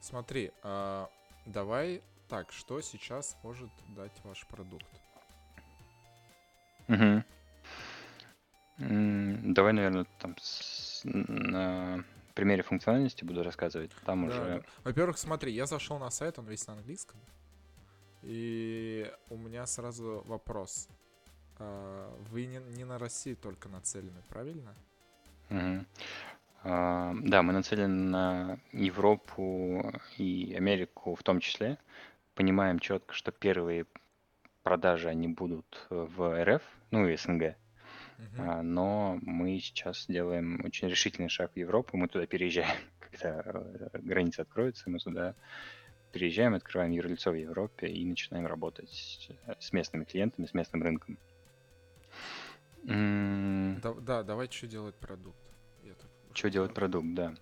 Смотри, 0.00 0.52
а, 0.62 1.10
давай 1.44 2.02
так, 2.28 2.52
что 2.52 2.80
сейчас 2.80 3.36
может 3.42 3.68
дать 3.96 4.12
ваш 4.22 4.46
продукт? 4.46 4.86
М, 8.78 9.54
Давай, 9.54 9.72
наверное, 9.72 10.06
там 10.20 10.36
с- 10.40 11.00
на 11.04 12.04
примере 12.34 12.62
функциональности 12.62 13.24
буду 13.24 13.42
рассказывать. 13.42 13.90
Там 14.06 14.26
Да, 14.26 14.32
уже 14.32 14.44
да. 14.60 14.62
Во-первых, 14.84 15.18
смотри, 15.18 15.52
я 15.52 15.66
зашел 15.66 15.98
на 15.98 16.10
сайт, 16.10 16.38
он 16.38 16.46
весь 16.46 16.66
на 16.68 16.74
английском. 16.74 17.20
И 18.22 19.12
у 19.30 19.36
меня 19.36 19.66
сразу 19.66 20.22
вопрос. 20.26 20.88
А, 21.62 22.10
Вы 22.30 22.46
не, 22.46 22.58
не 22.76 22.84
на 22.84 22.98
Россию 22.98 23.36
только 23.36 23.68
нацелены, 23.68 24.22
правильно? 24.28 24.74
Мгм. 25.48 25.86
А, 26.64 27.14
Да, 27.22 27.42
мы 27.42 27.52
нацелены 27.52 28.10
на 28.10 28.58
Европу 28.72 29.92
и 30.18 30.54
Америку 30.56 31.14
в 31.14 31.22
том 31.22 31.40
числе. 31.40 31.78
Понимаем 32.34 32.78
четко, 32.78 33.14
что 33.14 33.30
первые 33.30 33.86
продажи, 34.62 35.08
они 35.08 35.28
будут 35.28 35.86
в 35.90 36.44
РФ, 36.44 36.62
ну 36.90 37.08
и 37.08 37.16
СНГ. 37.16 37.56
А, 38.38 38.62
Но 38.62 39.18
мы 39.22 39.58
сейчас 39.58 40.06
делаем 40.08 40.60
очень 40.64 40.88
решительный 40.88 41.28
шаг 41.28 41.52
в 41.52 41.56
Европу. 41.58 41.96
Мы 41.96 42.08
туда 42.08 42.26
переезжаем, 42.26 42.76
когда 43.00 43.42
э, 43.44 43.88
границы 43.94 44.40
откроются, 44.40 44.88
мы 44.88 44.98
туда 44.98 45.34
переезжаем, 46.12 46.54
открываем 46.54 46.92
юрлицо 46.92 47.30
в 47.32 47.34
Европе 47.34 47.88
и 47.88 48.04
начинаем 48.04 48.46
работать 48.46 49.28
э, 49.46 49.54
с 49.58 49.72
местными 49.72 50.04
клиентами, 50.04 50.46
с 50.46 50.54
местным 50.54 50.82
рынком. 50.82 51.18
Да, 52.84 53.94
да, 53.94 54.22
давай 54.22 54.50
что 54.50 54.66
делать 54.66 54.94
продукт. 54.96 55.38
Что 56.34 56.50
делать 56.50 56.74
продукт, 56.74 57.14
да. 57.14 57.34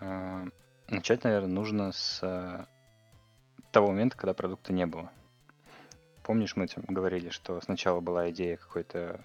А, 0.00 0.44
Начать, 0.88 1.24
наверное, 1.24 1.50
нужно 1.50 1.92
с 1.92 2.20
а, 2.22 2.66
того 3.72 3.88
момента, 3.88 4.16
когда 4.16 4.34
продукта 4.34 4.72
не 4.72 4.86
было. 4.86 5.10
Помнишь, 6.22 6.56
мы 6.56 6.66
говорили, 6.88 7.30
что 7.30 7.60
сначала 7.60 8.00
была 8.00 8.30
идея 8.30 8.56
какой-то 8.56 9.20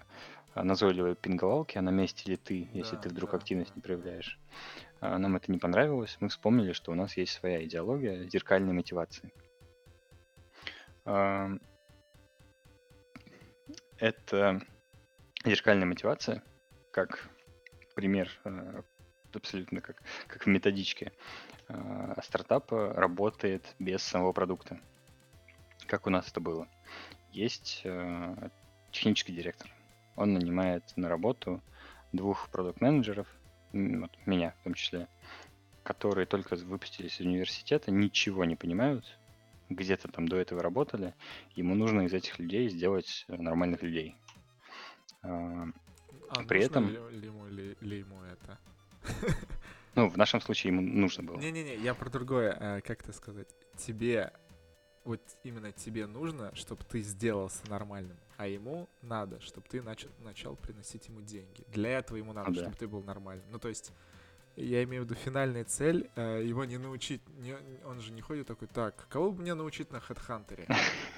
а, 0.54 0.64
назойливой 0.64 1.14
пинговалки, 1.14 1.78
а 1.78 1.82
на 1.82 1.90
месте 1.90 2.30
ли 2.30 2.36
ты, 2.36 2.68
если 2.72 2.96
Да, 2.96 3.02
ты 3.02 3.08
вдруг 3.10 3.30
да, 3.30 3.36
активность 3.36 3.70
да. 3.70 3.76
не 3.76 3.82
проявляешь. 3.82 4.38
А, 5.00 5.18
Нам 5.18 5.36
это 5.36 5.52
не 5.52 5.58
понравилось. 5.58 6.16
Мы 6.20 6.28
вспомнили, 6.28 6.72
что 6.72 6.90
у 6.92 6.94
нас 6.94 7.16
есть 7.16 7.32
своя 7.32 7.64
идеология 7.64 8.28
зеркальной 8.28 8.72
мотивации. 8.72 9.32
Это 14.00 14.62
зеркальная 15.44 15.86
мотивация, 15.86 16.42
как 16.90 17.28
пример, 17.94 18.30
э, 18.44 18.82
абсолютно 19.34 19.82
как, 19.82 20.02
как 20.26 20.46
в 20.46 20.48
методичке, 20.48 21.12
э, 21.68 22.14
стартапа 22.24 22.94
работает 22.94 23.62
без 23.78 24.02
самого 24.02 24.32
продукта. 24.32 24.80
Как 25.86 26.06
у 26.06 26.10
нас 26.10 26.30
это 26.30 26.40
было? 26.40 26.66
Есть 27.30 27.82
э, 27.84 28.48
технический 28.90 29.34
директор. 29.34 29.70
Он 30.16 30.32
нанимает 30.32 30.96
на 30.96 31.10
работу 31.10 31.60
двух 32.12 32.48
продукт-менеджеров, 32.48 33.28
вот 33.74 34.10
меня 34.24 34.54
в 34.60 34.64
том 34.64 34.72
числе, 34.72 35.08
которые 35.82 36.24
только 36.24 36.56
выпустились 36.56 37.20
из 37.20 37.26
университета, 37.26 37.90
ничего 37.90 38.46
не 38.46 38.56
понимают, 38.56 39.18
где-то 39.70 40.08
там 40.08 40.28
до 40.28 40.36
этого 40.36 40.62
работали. 40.62 41.14
Ему 41.54 41.74
нужно 41.74 42.02
из 42.02 42.12
этих 42.12 42.38
людей 42.38 42.68
сделать 42.68 43.24
э, 43.28 43.36
нормальных 43.36 43.82
людей. 43.82 44.16
А, 45.22 45.66
А 46.28 46.44
При 46.44 46.62
этом- 46.62 46.88
ли, 46.88 46.98
ли 47.18 47.26
ему, 47.26 47.46
ли- 47.48 47.76
ли 47.80 47.98
ему 47.98 48.22
это? 48.22 48.58
Ну, 49.96 50.08
в 50.08 50.16
нашем 50.16 50.40
случае 50.40 50.72
ему 50.72 50.82
нужно 50.82 51.24
было. 51.24 51.36
Не-не-не, 51.36 51.74
я 51.76 51.94
про 51.94 52.08
другое. 52.10 52.56
а, 52.58 52.80
Как 52.80 53.02
это 53.02 53.12
сказать? 53.12 53.48
Тебе, 53.76 54.32
вот 55.04 55.20
именно 55.42 55.72
тебе 55.72 56.06
нужно, 56.06 56.54
чтобы 56.54 56.84
ты 56.84 57.02
сделался 57.02 57.68
нормальным, 57.68 58.16
а 58.36 58.46
ему 58.46 58.88
надо, 59.02 59.40
чтобы 59.40 59.66
ты 59.68 59.82
начал, 59.82 60.08
начал 60.20 60.54
приносить 60.54 61.08
ему 61.08 61.22
деньги. 61.22 61.64
Для 61.72 61.98
этого 61.98 62.18
ему 62.18 62.32
надо, 62.32 62.52
Да. 62.52 62.60
чтобы 62.60 62.76
ты 62.76 62.86
был 62.86 63.02
нормальным. 63.02 63.44
Ну, 63.50 63.58
то 63.58 63.68
есть, 63.68 63.90
я 64.64 64.84
имею 64.84 65.02
в 65.02 65.06
виду 65.06 65.14
финальная 65.14 65.64
цель, 65.64 66.10
э, 66.16 66.42
его 66.44 66.64
не 66.64 66.78
научить, 66.78 67.20
не- 67.38 67.56
он 67.84 68.00
же 68.00 68.12
не 68.12 68.20
ходит 68.20 68.46
такой, 68.46 68.68
так, 68.68 69.06
кого 69.08 69.32
бы 69.32 69.42
мне 69.42 69.54
научить 69.54 69.90
на 69.92 69.96
HeadHunter? 69.98 70.66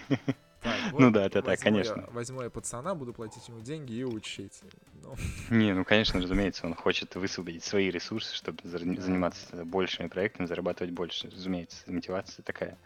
Так, 0.63 0.77
Ну 0.97 1.11
да, 1.11 1.27
это 1.27 1.43
так, 1.43 1.59
я- 1.59 1.65
конечно. 1.65 2.09
возьму 2.13 2.41
я 2.43 2.49
пацана, 2.49 2.95
буду 2.95 3.13
платить 3.13 3.49
ему 3.49 3.61
деньги 3.61 3.95
и 3.95 4.05
учить. 4.05 4.61
Ну, 5.03 5.17
Не, 5.51 5.75
ну, 5.75 5.85
конечно, 5.85 6.21
разумеется, 6.21 6.67
он 6.67 6.75
хочет 6.77 7.17
высвободить 7.17 7.65
свои 7.65 7.91
ресурсы, 7.91 8.33
чтобы 8.37 8.59
заниматься 8.63 9.65
большими 9.65 10.07
проектами, 10.07 10.47
зарабатывать 10.47 10.93
больше. 10.93 11.29
Разумеется, 11.31 11.83
мотивация 11.91 12.45
такая. 12.45 12.79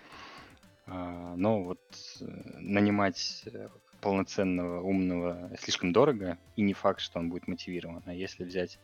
А, 0.87 1.35
Но 1.37 1.65
вот 1.65 1.81
э, 2.21 2.25
нанимать 2.61 3.43
э, 3.45 3.69
полноценного, 4.01 4.81
умного 4.81 5.51
слишком 5.61 5.93
дорого, 5.93 6.39
и 6.57 6.63
не 6.63 6.73
факт, 6.73 7.01
что 7.01 7.19
он 7.19 7.29
будет 7.29 7.47
мотивирован. 7.47 8.03
А 8.07 8.15
если 8.15 8.45
взять 8.45 8.79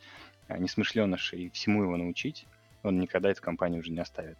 а, 0.47 0.57
несмышленыша 0.57 1.35
и 1.35 1.49
всему 1.49 1.83
его 1.83 1.97
научить, 1.97 2.45
он 2.83 2.99
никогда 2.99 3.29
эту 3.31 3.41
компанию 3.41 3.81
уже 3.81 3.91
не 3.91 3.99
оставит. 3.99 4.37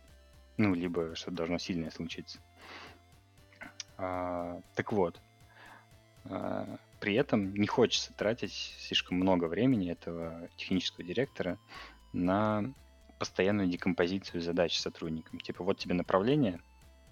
Ну, 0.57 0.75
либо 0.75 1.15
что-то 1.15 1.37
должно 1.37 1.57
сильное 1.57 1.91
случиться. 1.91 2.39
А, 3.97 4.59
так 4.75 4.91
вот, 4.91 5.19
а, 6.25 6.77
при 6.99 7.15
этом 7.15 7.53
не 7.53 7.67
хочется 7.67 8.13
тратить 8.13 8.53
слишком 8.79 9.17
много 9.17 9.45
времени 9.45 9.91
этого 9.91 10.49
технического 10.57 11.03
директора 11.03 11.57
на 12.13 12.73
постоянную 13.19 13.67
декомпозицию 13.67 14.41
задач 14.41 14.77
сотрудникам. 14.77 15.39
Типа, 15.39 15.63
вот 15.63 15.79
тебе 15.79 15.95
направление, 15.95 16.61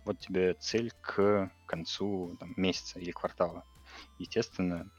вот 0.06 0.20
тебе 0.20 0.54
цель 0.56 0.92
к 1.02 1.52
концу 1.66 2.36
там, 2.40 2.54
месяца 2.58 3.00
или 3.00 3.12
квартала. 3.12 3.64
Естественно, 4.20 4.90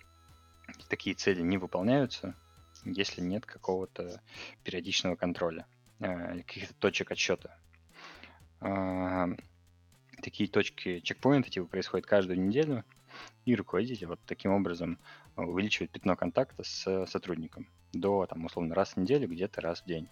такие 0.89 1.15
цели 1.15 1.43
не 1.43 1.59
выполняются, 1.59 2.35
если 2.85 3.21
нет 3.21 3.47
какого-то 3.47 4.21
периодичного 4.65 5.17
контроля, 5.17 5.67
э, 6.01 6.39
каких-то 6.39 6.75
точек 6.75 7.11
отсчета. 7.11 7.57
Э, 8.61 9.27
такие 10.23 10.49
точки 10.49 11.01
чекпоинта 11.01 11.51
типа 11.51 11.67
происходят 11.67 12.07
каждую 12.07 12.41
неделю, 12.41 12.85
и 13.45 13.55
руководитель 13.55 14.07
вот 14.07 14.21
таким 14.27 14.53
образом 14.53 14.99
увеличивает 15.37 15.91
пятно 15.91 16.17
контакта 16.17 16.65
с 16.65 17.07
сотрудником 17.07 17.69
до, 17.93 18.27
там, 18.27 18.45
условно, 18.45 18.75
раз 18.75 18.95
в 18.95 18.97
неделю, 18.99 19.29
где-то 19.29 19.61
раз 19.61 19.83
в 19.83 19.87
день. 19.87 20.09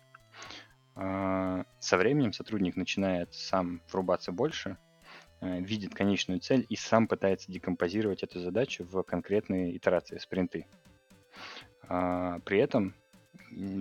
А, 0.94 1.64
со 1.78 1.96
временем 1.96 2.32
сотрудник 2.32 2.76
начинает 2.76 3.34
сам 3.34 3.80
врубаться 3.90 4.32
больше, 4.32 4.76
э, 5.40 5.60
видит 5.60 5.94
конечную 5.94 6.40
цель 6.40 6.66
и 6.68 6.76
сам 6.76 7.08
пытается 7.08 7.50
декомпозировать 7.50 8.22
эту 8.22 8.40
задачу 8.40 8.84
в 8.84 9.02
конкретные 9.02 9.76
итерации, 9.76 10.18
спринты. 10.18 10.66
А, 11.90 12.38
при 12.44 12.58
этом 12.58 12.94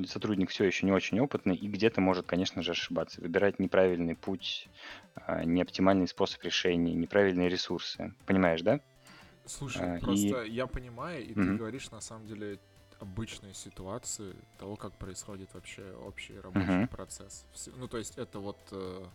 сотрудник 0.08 0.50
все 0.50 0.66
еще 0.66 0.88
не 0.88 0.92
очень 0.92 1.20
опытный 1.20 1.56
и 1.56 1.68
где-то 1.68 2.02
может, 2.02 2.26
конечно 2.26 2.64
же, 2.64 2.72
ошибаться, 2.72 3.22
выбирать 3.22 3.60
неправильный 3.60 4.16
путь, 4.16 4.68
а, 5.14 5.44
неоптимальный 5.44 6.08
способ 6.08 6.42
решения, 6.44 6.96
неправильные 6.96 7.50
ресурсы. 7.50 8.16
Понимаешь, 8.26 8.64
да? 8.64 8.80
Слушай, 9.46 9.98
а, 9.98 10.00
просто 10.00 10.42
и... 10.42 10.52
я 10.52 10.66
понимаю, 10.66 11.24
и 11.24 11.34
mm-hmm. 11.34 11.46
ты 11.46 11.54
говоришь 11.54 11.92
на 11.92 12.02
самом 12.02 12.26
деле 12.26 12.60
обычные 13.00 13.54
ситуации 13.54 14.36
того, 14.58 14.76
как 14.76 14.98
происходит 14.98 15.54
вообще 15.54 15.84
общий 16.06 16.38
рабочий 16.40 16.68
uh-huh. 16.68 16.88
процесс. 16.88 17.46
Ну, 17.78 17.88
то 17.88 17.98
есть 17.98 18.18
это 18.18 18.40
вот... 18.40 18.58
Э, 18.72 19.06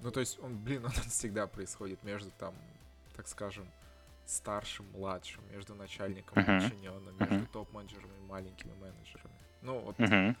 ну, 0.00 0.10
то 0.10 0.18
есть 0.18 0.40
он, 0.42 0.58
блин, 0.58 0.84
он 0.86 0.90
всегда 0.90 1.46
происходит 1.46 2.02
между 2.02 2.30
там, 2.32 2.54
так 3.14 3.28
скажем, 3.28 3.66
старшим, 4.26 4.86
младшим, 4.92 5.42
между 5.50 5.74
начальником 5.74 6.38
uh-huh. 6.38 6.58
и 6.58 6.60
подчиненным, 6.60 7.18
между 7.18 7.34
uh-huh. 7.34 7.52
топ-менеджерами 7.52 8.12
и 8.18 8.26
маленькими 8.28 8.72
менеджерами. 8.74 9.34
Ну, 9.62 9.78
вот... 9.80 9.98
Uh-huh. 9.98 10.36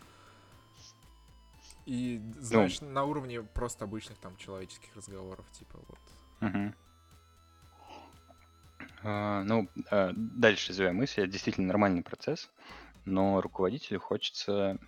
И, 1.84 2.22
знаешь, 2.38 2.80
ну... 2.80 2.90
на 2.90 3.04
уровне 3.04 3.42
просто 3.42 3.84
обычных 3.84 4.18
там 4.18 4.36
человеческих 4.36 4.94
разговоров, 4.96 5.44
типа 5.52 5.78
вот... 5.88 5.98
Uh-huh. 6.40 6.74
А, 9.04 9.42
ну, 9.42 9.68
а, 9.90 10.12
дальше 10.14 10.70
развивая 10.70 10.92
мысль, 10.92 11.22
это 11.22 11.32
действительно 11.32 11.66
нормальный 11.66 12.02
процесс, 12.02 12.50
но 13.04 13.40
руководителю 13.40 13.98
хочется, 14.00 14.78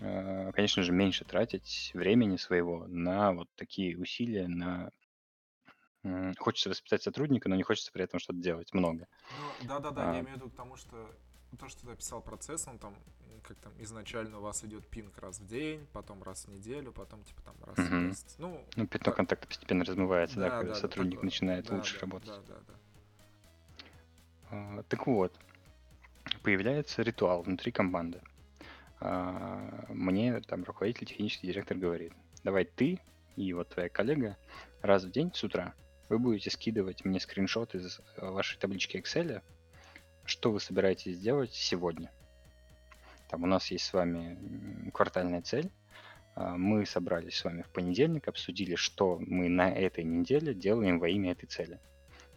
а, 0.00 0.52
конечно 0.52 0.82
же, 0.82 0.92
меньше 0.92 1.24
тратить 1.24 1.90
времени 1.94 2.36
своего 2.36 2.86
на 2.86 3.32
вот 3.32 3.48
такие 3.56 3.98
усилия, 3.98 4.48
на 4.48 4.90
хочется 6.38 6.68
воспитать 6.68 7.02
сотрудника, 7.02 7.48
но 7.48 7.56
не 7.56 7.62
хочется 7.62 7.92
при 7.92 8.04
этом 8.04 8.18
что-то 8.20 8.38
делать 8.40 8.72
много. 8.74 9.06
Ну, 9.60 9.68
да-да-да, 9.68 10.14
я 10.14 10.20
имею 10.20 10.34
в 10.34 10.36
виду 10.36 10.50
к 10.50 10.56
тому, 10.56 10.76
что 10.76 11.10
то, 11.58 11.68
что 11.68 11.86
ты 11.86 11.92
описал 11.92 12.22
процесс, 12.22 12.66
он 12.66 12.78
там, 12.78 12.94
как 13.42 13.56
там, 13.58 13.72
изначально 13.78 14.38
у 14.38 14.42
вас 14.42 14.64
идет 14.64 14.86
пинг 14.88 15.16
раз 15.18 15.38
в 15.38 15.46
день, 15.46 15.86
потом 15.92 16.22
раз 16.22 16.46
в 16.46 16.48
неделю, 16.48 16.92
потом 16.92 17.22
типа 17.24 17.42
там 17.42 17.54
раз 17.64 17.76
в 17.76 17.92
месяц. 17.92 18.34
Ну, 18.38 18.64
Ну, 18.76 18.86
пятно 18.86 19.12
контакта 19.12 19.46
постепенно 19.46 19.84
размывается, 19.84 20.40
да, 20.40 20.50
когда 20.50 20.74
да, 20.74 20.80
сотрудник 20.80 21.14
такое. 21.16 21.24
начинает 21.26 21.66
Да, 21.66 21.76
лучше 21.76 21.94
да, 21.94 22.00
работать. 22.00 22.28
да, 22.28 22.40
да, 22.48 22.60
да. 22.66 22.74
А, 24.50 24.82
так 24.84 25.06
вот, 25.06 25.38
появляется 26.42 27.02
ритуал 27.02 27.42
внутри 27.42 27.70
команды. 27.70 28.22
А, 29.00 29.86
мне 29.88 30.40
там 30.40 30.64
руководитель, 30.64 31.06
технический 31.06 31.48
директор 31.48 31.76
говорит, 31.76 32.12
давай 32.44 32.64
ты 32.64 32.98
и 33.36 33.52
вот 33.52 33.68
твоя 33.70 33.88
коллега 33.88 34.36
раз 34.80 35.04
в 35.04 35.10
день 35.10 35.32
с 35.34 35.42
утра 35.44 35.74
вы 36.12 36.18
будете 36.18 36.50
скидывать 36.50 37.06
мне 37.06 37.18
скриншот 37.18 37.74
из 37.74 37.98
э, 38.16 38.28
вашей 38.28 38.58
таблички 38.58 38.98
Excel, 38.98 39.40
что 40.26 40.52
вы 40.52 40.60
собираетесь 40.60 41.16
сделать 41.16 41.54
сегодня. 41.54 42.12
Там 43.30 43.44
у 43.44 43.46
нас 43.46 43.70
есть 43.70 43.86
с 43.86 43.94
вами 43.94 44.90
квартальная 44.92 45.40
цель. 45.40 45.70
А, 46.34 46.58
мы 46.58 46.84
собрались 46.84 47.36
с 47.36 47.44
вами 47.44 47.62
в 47.62 47.70
понедельник, 47.70 48.28
обсудили, 48.28 48.74
что 48.74 49.18
мы 49.20 49.48
на 49.48 49.72
этой 49.72 50.04
неделе 50.04 50.52
делаем 50.52 50.98
во 50.98 51.08
имя 51.08 51.32
этой 51.32 51.46
цели. 51.46 51.80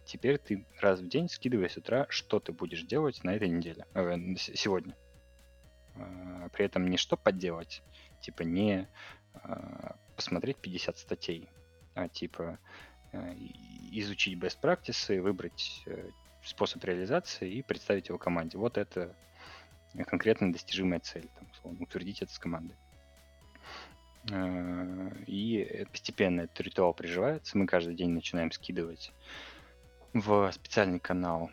Теперь 0.05 0.38
ты 0.38 0.65
раз 0.80 1.01
в 1.01 1.09
день 1.09 1.28
скидывай 1.28 1.69
с 1.69 1.76
утра, 1.76 2.05
что 2.07 2.39
ты 2.39 2.53
будешь 2.53 2.84
делать 2.84 3.26
на 3.26 3.36
этой 3.36 3.49
неделе, 3.49 3.86
э, 3.93 4.15
сегодня. 4.38 4.95
Э, 5.95 6.47
при 6.53 6.63
этом 6.63 6.88
не 6.89 6.95
что 6.95 7.17
подделать, 7.17 7.84
типа 8.21 8.43
не 8.43 8.88
э, 9.34 9.91
посмотреть 10.15 10.57
50 10.57 10.97
статей, 10.97 11.49
а 11.93 12.07
типа 12.07 12.57
изучить 13.91 14.38
best 14.38 14.59
practices, 14.61 15.22
выбрать 15.22 15.84
э, 15.86 16.09
способ 16.43 16.84
реализации 16.84 17.51
и 17.51 17.61
представить 17.61 18.09
его 18.09 18.18
команде. 18.18 18.57
Вот 18.57 18.78
это 18.78 19.16
конкретно 20.07 20.51
достижимая 20.51 20.99
цель, 20.99 21.30
там, 21.36 21.47
условно, 21.51 21.84
утвердить 21.84 22.22
это 22.22 22.34
с 22.34 22.39
командой. 22.39 22.76
Э, 24.32 25.11
и 25.28 25.86
постепенно 25.91 26.41
этот 26.41 26.59
ритуал 26.61 26.93
приживается. 26.93 27.57
Мы 27.57 27.68
каждый 27.68 27.95
день 27.95 28.09
начинаем 28.09 28.51
скидывать 28.51 29.11
в 30.13 30.51
специальный 30.51 30.99
канал 30.99 31.51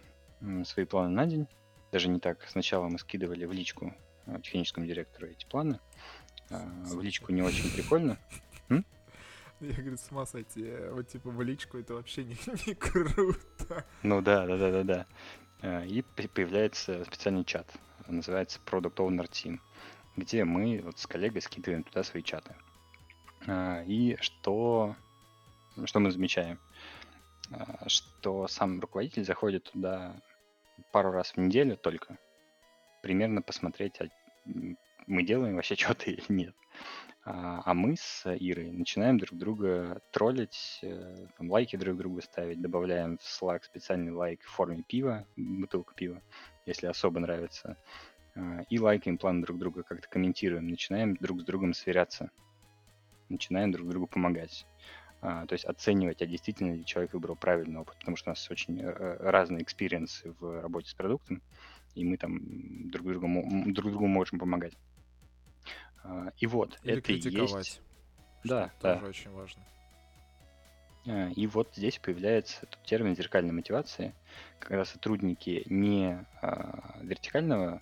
свои 0.64 0.84
планы 0.84 1.10
на 1.10 1.26
день. 1.26 1.46
Даже 1.92 2.08
не 2.08 2.20
так. 2.20 2.46
Сначала 2.48 2.88
мы 2.88 2.98
скидывали 2.98 3.44
в 3.44 3.52
личку 3.52 3.94
э, 4.26 4.40
техническому 4.42 4.86
директору 4.86 5.28
эти 5.28 5.44
планы. 5.46 5.78
В 6.50 7.00
личку 7.00 7.32
не 7.32 7.40
очень 7.40 7.70
прикольно. 7.70 8.18
Я, 9.76 9.76
говорю, 9.76 9.96
с 9.96 10.10
ума 10.10 10.26
сойти. 10.26 10.64
Э, 10.64 10.90
вот 10.92 11.08
типа 11.08 11.30
в 11.30 11.40
личку 11.40 11.78
это 11.78 11.94
вообще 11.94 12.24
не, 12.24 12.36
не 12.66 12.74
круто. 12.74 13.86
Ну 14.02 14.20
да, 14.20 14.44
да, 14.46 14.56
да, 14.56 14.70
да, 14.72 14.82
да. 14.82 15.06
Э, 15.62 15.86
и 15.86 16.02
появляется 16.02 17.04
специальный 17.04 17.44
чат. 17.44 17.72
Называется 18.08 18.58
Product 18.66 18.96
Owner 18.96 19.30
Team, 19.30 19.60
где 20.16 20.44
мы 20.44 20.80
вот 20.82 20.98
с 20.98 21.06
коллегой 21.06 21.40
скидываем 21.42 21.84
туда 21.84 22.02
свои 22.02 22.22
чаты. 22.22 22.56
И 23.86 24.16
что, 24.20 24.96
что 25.84 26.00
мы 26.00 26.10
замечаем? 26.10 26.58
Что 27.86 28.48
сам 28.48 28.80
руководитель 28.80 29.24
заходит 29.24 29.70
туда 29.72 30.16
пару 30.92 31.12
раз 31.12 31.32
в 31.32 31.36
неделю 31.38 31.76
только, 31.76 32.18
примерно 33.02 33.42
посмотреть, 33.42 34.00
а 34.00 34.06
мы 35.06 35.22
делаем 35.22 35.54
вообще 35.54 35.74
что-то 35.76 36.10
или 36.10 36.24
нет. 36.28 36.54
А, 37.24 37.62
а 37.64 37.74
мы 37.74 37.96
с 37.96 38.24
Ирой 38.26 38.72
начинаем 38.72 39.18
друг 39.18 39.38
друга 39.38 40.00
троллить, 40.10 40.80
э, 40.82 41.26
там, 41.38 41.50
лайки 41.52 41.76
друг 41.76 41.96
другу 41.96 42.20
ставить, 42.20 42.60
добавляем 42.60 43.18
в 43.18 43.22
Slack 43.22 43.62
специальный 43.62 44.10
лайк 44.10 44.42
в 44.42 44.50
форме 44.50 44.82
пива, 44.82 45.24
бутылка 45.36 45.94
пива, 45.94 46.20
если 46.66 46.86
особо 46.86 47.20
нравится, 47.20 47.76
а, 48.34 48.62
и 48.68 48.78
лайкаем 48.78 49.18
план 49.18 49.40
друг 49.40 49.58
друга, 49.58 49.84
как-то 49.84 50.08
комментируем, 50.08 50.66
начинаем 50.66 51.14
друг 51.14 51.42
с 51.42 51.44
другом 51.44 51.74
сверяться, 51.74 52.30
начинаем 53.28 53.70
друг 53.70 53.88
другу 53.88 54.08
помогать. 54.08 54.66
А, 55.20 55.46
то 55.46 55.52
есть 55.52 55.64
оценивать, 55.64 56.22
а 56.22 56.26
действительно 56.26 56.72
ли 56.72 56.84
человек 56.84 57.12
выбрал 57.12 57.36
правильный 57.36 57.78
опыт, 57.78 57.96
потому 57.98 58.16
что 58.16 58.30
у 58.30 58.32
нас 58.32 58.50
очень 58.50 58.80
э, 58.80 59.16
разные 59.20 59.62
experience 59.62 60.28
ы 60.28 60.34
в 60.40 60.60
работе 60.60 60.90
с 60.90 60.94
продуктом, 60.94 61.40
и 61.94 62.04
мы 62.04 62.16
там 62.16 62.90
друг 62.90 63.06
другу, 63.06 63.28
друг 63.66 63.92
другу 63.92 64.06
можем 64.08 64.40
помогать. 64.40 64.76
А, 66.04 66.32
и 66.38 66.46
вот, 66.46 66.78
Или 66.82 66.98
это 66.98 67.12
и 67.12 67.16
есть... 67.16 67.80
Да, 68.44 68.72
да. 68.80 68.94
Тоже 68.94 69.06
очень 69.06 69.30
важно. 69.30 69.62
А, 71.06 71.30
и 71.30 71.46
вот 71.46 71.72
здесь 71.74 71.98
появляется 71.98 72.66
тот 72.66 72.82
термин 72.84 73.16
зеркальной 73.16 73.52
мотивации, 73.52 74.14
когда 74.58 74.84
сотрудники 74.84 75.64
не 75.66 76.24
вертикального 77.00 77.80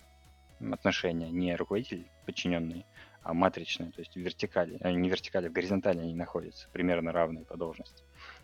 отношения, 0.59 1.29
не 1.29 1.55
руководитель 1.55 2.05
подчиненный, 2.25 2.85
а 3.23 3.33
матричные, 3.33 3.91
то 3.91 3.99
есть 3.99 4.13
в 4.13 4.19
вертикали, 4.19 4.77
а 4.81 4.91
не 4.91 5.09
вертикали, 5.09 5.47
в 5.47 5.53
горизонтали 5.53 5.99
они 5.99 6.13
находятся, 6.15 6.67
примерно 6.71 7.11
равные 7.11 7.45
по 7.45 7.55
должности. 7.55 8.03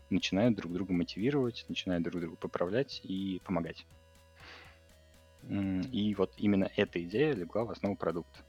Начинают 0.09 0.55
друг 0.55 0.71
друга 0.71 0.93
мотивировать, 0.93 1.65
начинают 1.67 2.03
друг 2.03 2.21
друга 2.21 2.35
поправлять 2.37 3.01
и 3.03 3.41
помогать. 3.43 3.85
И 5.49 6.15
вот 6.17 6.33
именно 6.37 6.69
эта 6.75 7.01
идея 7.03 7.33
легла 7.33 7.65
в 7.65 7.71
основу 7.71 7.95
продукта. 7.95 8.39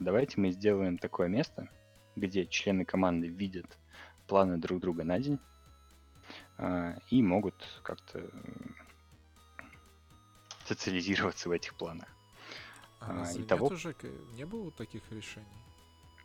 Давайте 0.00 0.40
мы 0.40 0.50
сделаем 0.50 0.98
такое 0.98 1.28
место, 1.28 1.68
где 2.16 2.46
члены 2.46 2.84
команды 2.84 3.28
видят 3.28 3.78
планы 4.26 4.58
друг 4.58 4.80
друга 4.80 5.04
на 5.04 5.18
день, 5.18 5.38
а, 6.58 6.96
и 7.08 7.22
могут 7.22 7.54
как-то 7.82 8.30
социализироваться 10.64 11.48
в 11.48 11.52
этих 11.52 11.74
планах. 11.76 12.08
А, 13.00 13.10
А, 13.10 13.18
разве 13.20 13.44
итого- 13.44 13.64
нет 13.68 13.72
уже, 13.72 13.94
не 14.34 14.44
было 14.44 14.70
таких 14.72 15.02
решений 15.12 15.46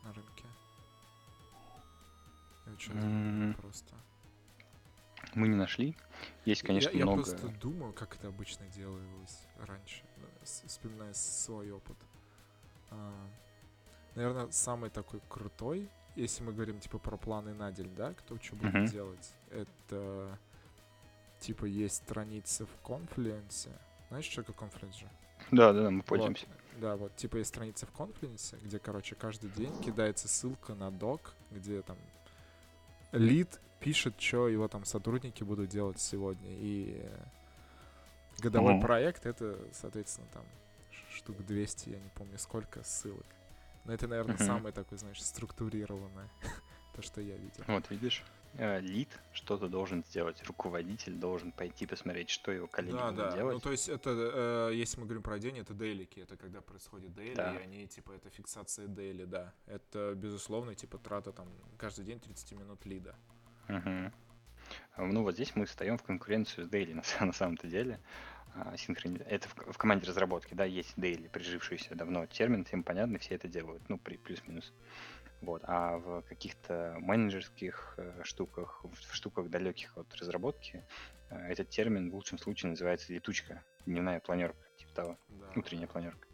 на 0.02 0.12
рынке? 0.12 0.44
Я 2.66 2.78
что-то 2.78 2.98
М, 2.98 3.54
просто. 3.60 3.94
Мы 5.34 5.48
не 5.48 5.56
нашли. 5.56 5.96
Есть, 6.44 6.62
конечно, 6.62 6.90
я, 6.90 6.98
я 6.98 7.04
много... 7.04 7.22
просто 7.22 7.48
думаю, 7.48 7.92
как 7.92 8.16
это 8.16 8.28
обычно 8.28 8.66
делалось 8.68 9.46
раньше, 9.58 10.02
с- 10.44 10.62
вспоминая 10.66 11.14
свой 11.14 11.70
опыт. 11.70 11.96
Наверное, 14.14 14.50
самый 14.50 14.90
такой 14.90 15.20
крутой, 15.28 15.88
если 16.14 16.42
мы 16.42 16.52
говорим 16.52 16.78
типа 16.80 16.98
про 16.98 17.16
планы 17.16 17.54
на 17.54 17.70
день, 17.72 17.94
да, 17.96 18.12
кто 18.14 18.38
что 18.38 18.56
будет 18.56 18.74
Мгм. 18.74 18.86
делать, 18.86 19.32
это 19.50 20.38
типа 21.40 21.64
есть 21.64 21.96
страница 21.96 22.66
в 22.66 22.76
Confluence. 22.84 23.70
Знаешь, 24.08 24.26
что 24.26 24.42
такое 24.42 24.68
Confluence 24.68 24.98
же? 24.98 25.08
Да, 25.50 25.72
да, 25.72 25.84
да, 25.84 25.90
мы 25.90 25.98
Вот, 26.00 26.06
пользуемся. 26.08 26.46
да, 26.80 26.96
вот 26.96 27.14
типа 27.16 27.36
есть 27.38 27.48
страница 27.50 27.86
в 27.86 27.92
Confluence, 27.92 28.58
где, 28.62 28.78
короче, 28.78 29.14
каждый 29.14 29.50
день 29.50 29.74
кидается 29.80 30.28
ссылка 30.28 30.74
на 30.74 30.90
док, 30.90 31.34
где 31.50 31.82
там 31.82 31.96
лид 33.12 33.60
пишет, 33.80 34.20
что 34.20 34.48
его 34.48 34.68
там 34.68 34.84
сотрудники 34.84 35.42
будут 35.42 35.68
делать 35.70 35.98
сегодня. 36.00 36.50
И 36.50 37.00
э, 37.02 37.24
годовой 38.38 38.74
Мгм. 38.74 38.80
проект 38.82 39.26
это, 39.26 39.58
соответственно, 39.72 40.28
там 40.32 40.44
штук 41.12 41.44
200, 41.44 41.90
я 41.90 41.98
не 42.00 42.08
помню 42.10 42.38
сколько 42.38 42.82
ссылок. 42.82 43.26
Но 43.84 43.92
это, 43.92 44.06
наверное, 44.06 44.36
Мгм. 44.36 44.44
самое 44.46 44.72
такое, 44.72 44.98
знаешь, 44.98 45.22
структурированное, 45.22 46.28
то, 46.94 47.02
что 47.02 47.20
я 47.20 47.36
видел. 47.36 47.64
Вот, 47.66 47.90
видишь, 47.90 48.22
э, 48.54 48.80
лид 48.80 49.08
что-то 49.32 49.68
должен 49.68 50.04
сделать, 50.04 50.42
руководитель 50.46 51.14
должен 51.14 51.50
пойти 51.52 51.86
посмотреть, 51.86 52.30
что 52.30 52.52
его 52.52 52.66
коллеги 52.66 52.92
Да, 52.94 53.10
будут 53.10 53.16
да. 53.16 53.30
Ну, 53.30 53.36
делать. 53.36 53.62
то 53.62 53.70
есть 53.72 53.88
это, 53.88 54.68
э, 54.70 54.74
если 54.74 55.00
мы 55.00 55.06
говорим 55.06 55.22
про 55.22 55.38
день, 55.38 55.58
это 55.58 55.74
дейлики. 55.74 56.20
Это 56.20 56.36
когда 56.36 56.60
происходит 56.60 57.12
дейли, 57.14 57.34
Да. 57.34 57.54
и 57.54 57.62
они, 57.62 57.86
типа, 57.88 58.12
это 58.12 58.30
фиксация 58.30 58.86
дейли, 58.86 59.24
да. 59.24 59.52
Это, 59.66 60.14
безусловно, 60.14 60.74
типа, 60.74 60.98
трата 60.98 61.32
там 61.32 61.48
каждый 61.76 62.04
день 62.04 62.20
30 62.20 62.52
минут 62.52 62.84
лида. 62.86 63.16
Мгм. 63.68 64.12
А, 64.94 65.02
Ну 65.04 65.22
вот 65.22 65.34
здесь 65.34 65.54
мы 65.56 65.64
встаем 65.66 65.98
в 65.98 66.02
конкуренцию 66.02 66.66
с 66.66 66.68
Daily 66.68 66.94
на, 67.20 67.26
на 67.26 67.32
самом-то 67.32 67.66
деле. 67.66 68.00
А, 68.54 68.74
синхрони- 68.76 69.24
Это 69.24 69.48
в, 69.48 69.72
в 69.72 69.78
команде 69.78 70.06
разработки, 70.06 70.54
да, 70.54 70.64
есть 70.64 70.94
Daily, 70.98 71.28
прижившийся 71.30 71.94
давно 71.94 72.26
термин, 72.26 72.64
всем 72.64 72.82
понятно, 72.82 73.18
все 73.18 73.34
это 73.34 73.48
делают, 73.48 73.82
ну, 73.88 73.98
при, 73.98 74.16
плюс-минус. 74.16 74.72
Вот. 75.40 75.62
А 75.64 75.96
в 75.98 76.22
каких-то 76.22 76.96
менеджерских 77.00 77.94
э, 77.96 78.20
штуках, 78.24 78.84
в, 78.84 78.94
в 78.94 79.14
штуках 79.14 79.48
далеких 79.48 79.96
от 79.96 80.14
разработки, 80.14 80.84
э, 81.30 81.48
этот 81.50 81.70
термин 81.70 82.10
в 82.10 82.14
лучшем 82.14 82.38
случае 82.38 82.70
называется 82.70 83.12
летучка, 83.12 83.62
дневная 83.86 84.20
планерка, 84.20 84.58
типа 84.78 84.92
того, 84.94 85.18
Да. 85.28 85.52
утренняя 85.56 85.88
планерка. 85.88 86.28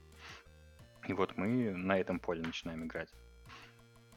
И 1.07 1.13
вот 1.15 1.37
мы 1.39 1.71
на 1.71 1.99
этом 1.99 2.19
поле 2.19 2.43
начинаем 2.43 2.85
играть. 2.85 3.09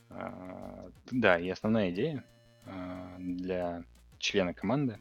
А, 0.10 0.90
Да, 1.12 1.40
и 1.40 1.48
основная 1.50 1.92
идея 1.92 2.24
а, 2.66 3.16
для 3.20 3.84
члена 4.22 4.54
команды, 4.54 5.00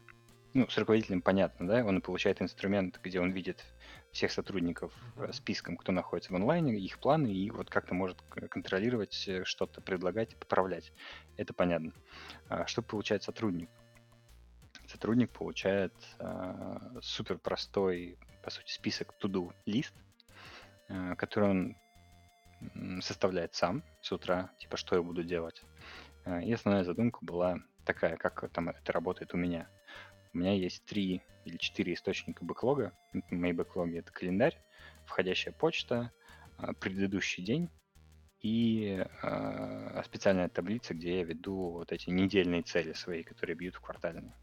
ну, 0.53 0.67
с 0.67 0.77
руководителем 0.77 1.21
понятно, 1.21 1.67
да, 1.67 1.85
он 1.85 2.01
получает 2.01 2.41
инструмент, 2.41 2.99
где 3.01 3.21
он 3.21 3.31
видит 3.31 3.63
всех 4.11 4.31
сотрудников 4.31 4.93
э, 5.15 5.31
списком, 5.31 5.77
кто 5.77 5.93
находится 5.93 6.33
в 6.33 6.35
онлайне, 6.35 6.77
их 6.77 6.99
планы, 6.99 7.27
и 7.27 7.49
вот 7.49 7.69
как-то 7.69 7.93
может 7.93 8.21
контролировать, 8.49 9.27
э, 9.27 9.45
что-то 9.45 9.79
предлагать 9.79 10.35
поправлять. 10.37 10.91
Это 11.37 11.53
понятно. 11.53 11.93
А 12.49 12.67
Что 12.67 12.81
получает 12.81 13.23
сотрудник? 13.23 13.69
Сотрудник 14.87 15.31
получает 15.31 15.93
супер 17.01 17.37
простой, 17.37 18.17
по 18.43 18.49
сути, 18.49 18.73
список 18.73 19.13
to-do 19.21 19.53
лист, 19.65 19.93
э, 20.89 21.15
который 21.15 21.49
он 21.49 23.01
составляет 23.01 23.55
сам 23.55 23.83
с 24.01 24.11
утра, 24.11 24.51
типа, 24.59 24.77
что 24.77 24.95
я 24.95 25.01
буду 25.01 25.23
делать. 25.23 25.63
Э, 26.25 26.43
И 26.43 26.51
основная 26.51 26.83
задумка 26.83 27.19
была 27.21 27.57
такая, 27.85 28.17
как 28.17 28.49
там 28.51 28.69
это 28.69 28.91
работает 28.91 29.33
у 29.33 29.37
меня. 29.37 29.67
У 30.33 30.37
меня 30.37 30.53
есть 30.53 30.85
три 30.85 31.21
или 31.45 31.57
четыре 31.57 31.93
источника 31.93 32.45
бэклога. 32.45 32.93
Мои 33.29 33.51
бэклоги— 33.51 33.97
это 33.99 34.11
календарь, 34.11 34.57
входящая 35.05 35.53
почта, 35.53 36.11
а, 36.57 36.73
предыдущий 36.73 37.43
день 37.43 37.69
и 38.39 39.05
а, 39.21 40.01
специальная 40.05 40.49
таблица, 40.49 40.93
где 40.93 41.19
я 41.19 41.23
веду 41.23 41.71
вот 41.71 41.91
эти 41.91 42.09
недельные 42.09 42.61
цели 42.61 42.93
свои, 42.93 43.23
которые 43.23 43.55
бьют 43.55 43.75
в 43.75 43.81
квартальные. 43.81 44.33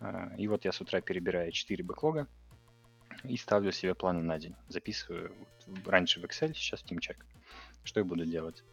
А, 0.00 0.32
И 0.36 0.48
вот 0.48 0.64
я 0.64 0.72
с 0.72 0.80
утра 0.80 1.00
перебираю 1.00 1.52
четыре 1.52 1.84
бэклога 1.84 2.28
и 3.24 3.36
ставлю 3.36 3.72
себе 3.72 3.94
планы 3.94 4.22
на 4.22 4.38
день. 4.38 4.56
Записываю 4.68 5.34
раньше 5.84 6.20
в 6.20 6.24
Excel, 6.24 6.54
сейчас 6.54 6.82
в 6.82 6.86
TeamCheck, 6.86 7.18
что 7.84 8.00
я 8.00 8.04
буду 8.04 8.24
делать. 8.24 8.64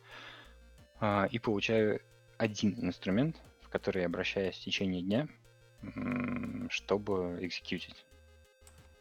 И 1.31 1.39
получаю 1.39 2.01
один 2.37 2.73
инструмент, 2.79 3.41
в 3.67 3.69
который 3.69 3.99
я 3.99 4.05
обращаюсь 4.05 4.55
в 4.55 4.61
течение 4.63 5.01
дня, 5.01 5.27
чтобы 6.69 7.37
экзекьютить. 7.41 8.05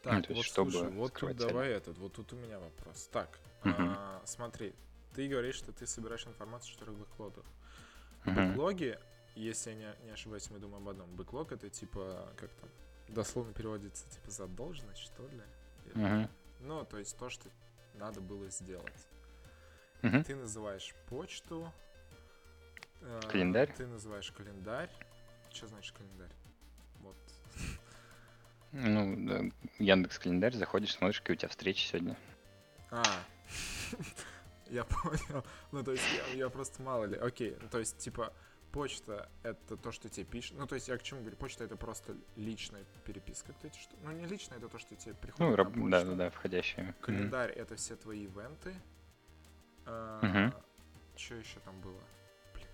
Так, 0.03 0.25
то 0.25 0.33
есть 0.33 0.35
вот 0.35 0.45
чтобы 0.45 0.71
слушай, 0.71 0.89
вот 0.91 1.13
тут 1.13 1.37
цели. 1.37 1.47
давай 1.47 1.69
этот, 1.69 1.97
вот 1.97 2.13
тут 2.13 2.33
у 2.33 2.35
меня 2.35 2.59
вопрос. 2.59 3.09
Так, 3.11 3.39
Мгм. 3.63 3.75
а, 3.89 4.21
смотри, 4.25 4.73
ты 5.15 5.27
говоришь, 5.27 5.55
что 5.55 5.71
ты 5.71 5.87
собираешь 5.87 6.27
информацию 6.27 6.69
в 6.69 6.73
четырех 6.73 6.95
бэклогах. 6.97 7.45
Мгм. 8.25 8.51
Бэклоги, 8.51 8.99
если 9.35 9.71
я 9.71 9.75
не, 9.75 10.05
не 10.05 10.11
ошибаюсь, 10.11 10.49
мы 10.51 10.59
думаем 10.59 10.83
об 10.83 10.89
одном. 10.89 11.15
Бэклог 11.15 11.51
это 11.51 11.69
типа, 11.69 12.29
как 12.35 12.51
там, 12.51 12.69
дословно 13.07 13.53
переводится, 13.53 14.07
типа 14.09 14.29
задолженность, 14.31 14.99
что 14.99 15.27
ли? 15.27 15.41
Или- 15.85 15.93
Мгм. 15.95 16.29
Ну, 16.59 16.85
то 16.85 16.97
есть 16.97 17.17
то, 17.17 17.29
что 17.29 17.49
надо 17.93 18.19
было 18.21 18.49
сделать. 18.49 19.07
Мгм. 20.01 20.23
Ты 20.23 20.35
называешь 20.35 20.93
почту. 21.09 21.71
Э, 23.01 23.21
Календарь. 23.29 23.73
Ты 23.75 23.87
называешь 23.87 24.31
календарь. 24.31 24.89
Что 25.51 25.67
значит 25.67 25.95
календарь? 25.95 26.31
Вот. 26.99 27.15
Ну, 28.71 29.15
да, 29.27 29.41
Яндекс 29.79 30.19
календарь, 30.19 30.53
заходишь, 30.53 30.93
смотришь, 30.93 31.21
какие 31.21 31.35
у 31.35 31.39
тебя 31.39 31.49
встречи 31.49 31.87
сегодня. 31.87 32.17
А, 32.91 33.03
я 34.67 34.83
понял. 34.83 35.45
Ну, 35.71 35.83
то 35.83 35.91
есть 35.91 36.03
я, 36.33 36.37
я 36.37 36.49
просто 36.49 36.81
мало 36.81 37.05
ли. 37.05 37.17
Окей, 37.17 37.57
ну, 37.61 37.69
то 37.69 37.79
есть, 37.79 37.97
типа, 37.97 38.33
почта— 38.71 39.29
это 39.43 39.77
то, 39.77 39.91
что 39.91 40.09
тебе 40.09 40.25
пишут. 40.25 40.57
Ну, 40.57 40.67
то 40.67 40.75
есть 40.75 40.87
я 40.87 40.97
к 40.97 41.03
чему 41.03 41.21
говорю? 41.21 41.37
Почта— 41.37 41.63
это 41.65 41.77
просто 41.77 42.15
личная 42.35 42.83
переписка. 43.05 43.53
Эти 43.63 43.79
что? 43.79 43.95
Ну, 44.03 44.11
не 44.11 44.25
личная, 44.25 44.57
это 44.57 44.67
то, 44.67 44.77
что 44.79 44.95
тебе 44.95 45.15
приходит 45.15 45.39
Ну, 45.39 45.55
раб- 45.55 45.89
да, 45.89 46.03
да, 46.03 46.15
да, 46.15 46.29
входящие. 46.29 46.93
Календарь— 47.01 47.51
это 47.53 47.75
все 47.75 47.95
твои 47.95 48.25
ивенты. 48.25 48.75
Мгм. 49.85 50.53
Что 51.15 51.35
еще 51.35 51.59
там 51.61 51.79
было? 51.81 51.99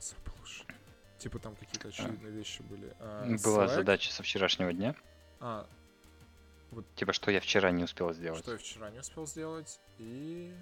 Забыл 0.03 0.33
уже. 0.43 0.63
Типа 1.17 1.39
там 1.39 1.55
какие-то 1.55 1.87
очевидные 1.87 2.31
вещи 2.31 2.61
были. 2.63 2.93
А, 2.99 3.25
Была 3.43 3.65
Slack. 3.65 3.75
задача 3.75 4.11
со 4.11 4.23
вчерашнего 4.23 4.73
дня. 4.73 4.95
А, 5.39 5.65
Типа, 6.95 7.13
что 7.13 7.29
я 7.31 7.39
вчера 7.39 7.71
не 7.71 7.83
успел 7.83 8.13
сделать. 8.13 8.39
что 8.39 8.51
я 8.53 8.57
вчера 8.57 8.89
не 8.89 8.99
успел 8.99 9.27
сделать. 9.27 9.79
И... 9.99 10.53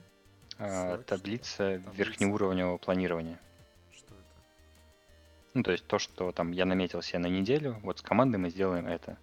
А, 0.58 0.98
Slack, 0.98 1.04
таблица 1.06 1.58
Таблица. 1.58 1.92
верхнеуровневого 1.98 2.78
планирования. 2.78 3.40
Что 3.92 4.14
это? 4.14 4.24
Ну, 5.54 5.64
то 5.64 5.72
есть 5.72 5.88
то, 5.88 5.98
что 6.00 6.32
там 6.32 6.52
я 6.52 6.66
наметил 6.66 7.02
себе 7.02 7.20
на 7.20 7.28
неделю, 7.28 7.80
вот 7.82 8.00
с 8.00 8.02
командой 8.02 8.38
мы 8.38 8.50
сделаем 8.50 8.88
это. 8.88 9.18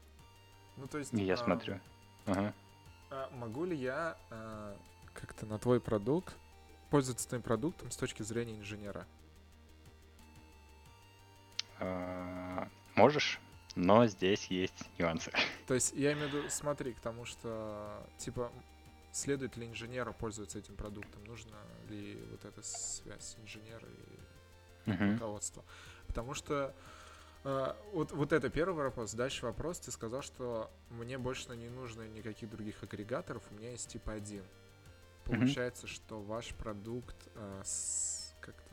Ну, 0.76 0.86
то 0.88 0.98
есть... 0.98 1.12
И 1.12 1.22
я 1.22 1.34
а, 1.34 1.36
смотрю. 1.36 1.80
Ага. 2.26 2.54
А 3.10 3.30
могу 3.34 3.64
ли 3.64 3.76
я 3.76 4.16
а, 4.30 4.76
как-то 5.14 5.46
на 5.46 5.58
твой 5.58 5.80
продукт 5.80 6.34
пользоваться 6.90 7.28
твоим 7.28 7.42
продуктом 7.42 7.90
с 7.90 7.96
точки 7.96 8.22
зрения 8.22 8.56
инженера? 8.56 9.06
А, 11.80 12.68
Можешь, 12.94 13.38
но 13.76 14.06
здесь 14.06 14.46
есть 14.46 14.88
нюансы. 14.98 15.30
То 15.66 15.74
есть 15.74 15.92
я 15.94 16.12
имею 16.14 16.28
в 16.28 16.34
виду, 16.34 16.48
смотри, 16.50 16.92
к 16.92 17.00
тому, 17.00 17.24
что 17.24 18.04
типа 18.18 18.50
следует 19.12 19.56
ли 19.56 19.66
инженеру 19.66 20.12
пользоваться 20.12 20.58
этим 20.58 20.74
продуктом, 20.76 21.24
нужна 21.24 21.58
ли 21.88 22.20
вот 22.30 22.44
эта 22.44 22.62
связь 22.62 23.36
инженера 23.42 23.86
и 23.86 24.90
Мгм. 24.90 25.12
руководства. 25.14 25.64
Потому 26.06 26.32
что 26.34 26.74
э, 27.44 27.74
вот, 27.92 28.10
вот 28.12 28.32
это 28.32 28.48
первый 28.48 28.84
вопрос. 28.84 29.12
Дальше 29.14 29.44
вопрос. 29.46 29.78
Ты 29.80 29.90
сказал, 29.92 30.22
что 30.22 30.70
мне 30.90 31.18
больше 31.18 31.54
не 31.56 31.68
нужно 31.68 32.08
никаких 32.08 32.48
других 32.50 32.82
агрегаторов, 32.82 33.42
у 33.50 33.54
меня 33.54 33.70
есть 33.72 33.90
типа 33.90 34.12
один. 34.12 34.42
Получается, 35.24 35.86
что 35.86 36.20
ваш 36.22 36.54
продукт 36.54 37.16
э, 37.34 37.62
с- 37.64 38.17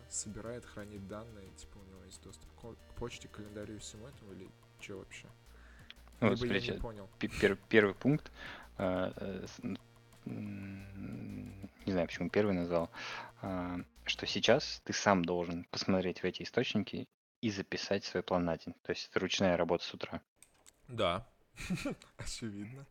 собирает, 0.10 0.66
хранит 0.66 1.08
данные, 1.08 1.50
типа 1.58 1.78
у 1.78 1.84
него 1.84 2.04
есть 2.06 2.22
доступ 2.24 2.50
к, 2.56 2.96
почте, 2.96 3.28
к 3.28 3.32
календарю 3.32 3.76
и 3.76 3.80
всему 3.80 4.08
этому, 4.08 4.34
или 4.34 4.50
что 4.80 4.98
вообще? 4.98 5.28
Ну, 6.22 6.30
Либо 6.30 6.36
я 6.36 6.38
смотрите, 6.38 6.74
не 6.74 6.80
понял. 6.80 7.10
пе- 7.20 7.28
пер- 7.28 7.60
первый 7.70 7.94
пункт, 7.94 8.32
э, 8.78 9.46
м, 10.26 11.70
не 11.86 11.92
знаю, 11.92 12.08
почему 12.08 12.30
первый 12.30 12.54
назвал, 12.56 12.90
а, 13.42 13.78
что 14.06 14.26
сейчас 14.26 14.82
ты 14.86 14.94
сам 14.94 15.24
должен 15.24 15.66
посмотреть 15.66 16.22
в 16.22 16.26
эти 16.26 16.44
источники 16.44 17.08
и 17.42 17.52
записать 17.52 18.04
свой 18.06 18.24
план 18.24 18.46
на 18.46 18.58
день. 18.58 18.74
То 18.84 18.92
есть 18.92 19.10
это 19.10 19.20
ручная 19.20 19.58
работа 19.58 19.84
с 19.84 19.94
утра. 19.94 20.22
Да, 20.88 21.28
очевидно. 22.18 22.86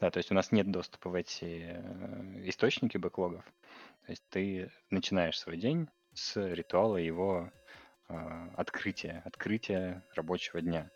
Да, 0.00 0.10
то 0.10 0.18
есть 0.18 0.30
у 0.30 0.34
нас 0.34 0.52
нет 0.52 0.70
доступа 0.70 1.10
в 1.10 1.14
эти 1.14 1.70
э, 1.72 2.48
источники 2.48 2.96
бэклогов. 2.96 3.44
То 4.08 4.12
есть 4.12 4.24
ты 4.30 4.70
начинаешь 4.88 5.38
свой 5.38 5.58
день 5.58 5.86
с 6.14 6.34
ритуала 6.42 6.96
его 6.96 7.52
э, 8.08 8.48
открытия, 8.56 9.20
открытия 9.26 10.02
рабочего 10.14 10.62
дня. 10.62 10.90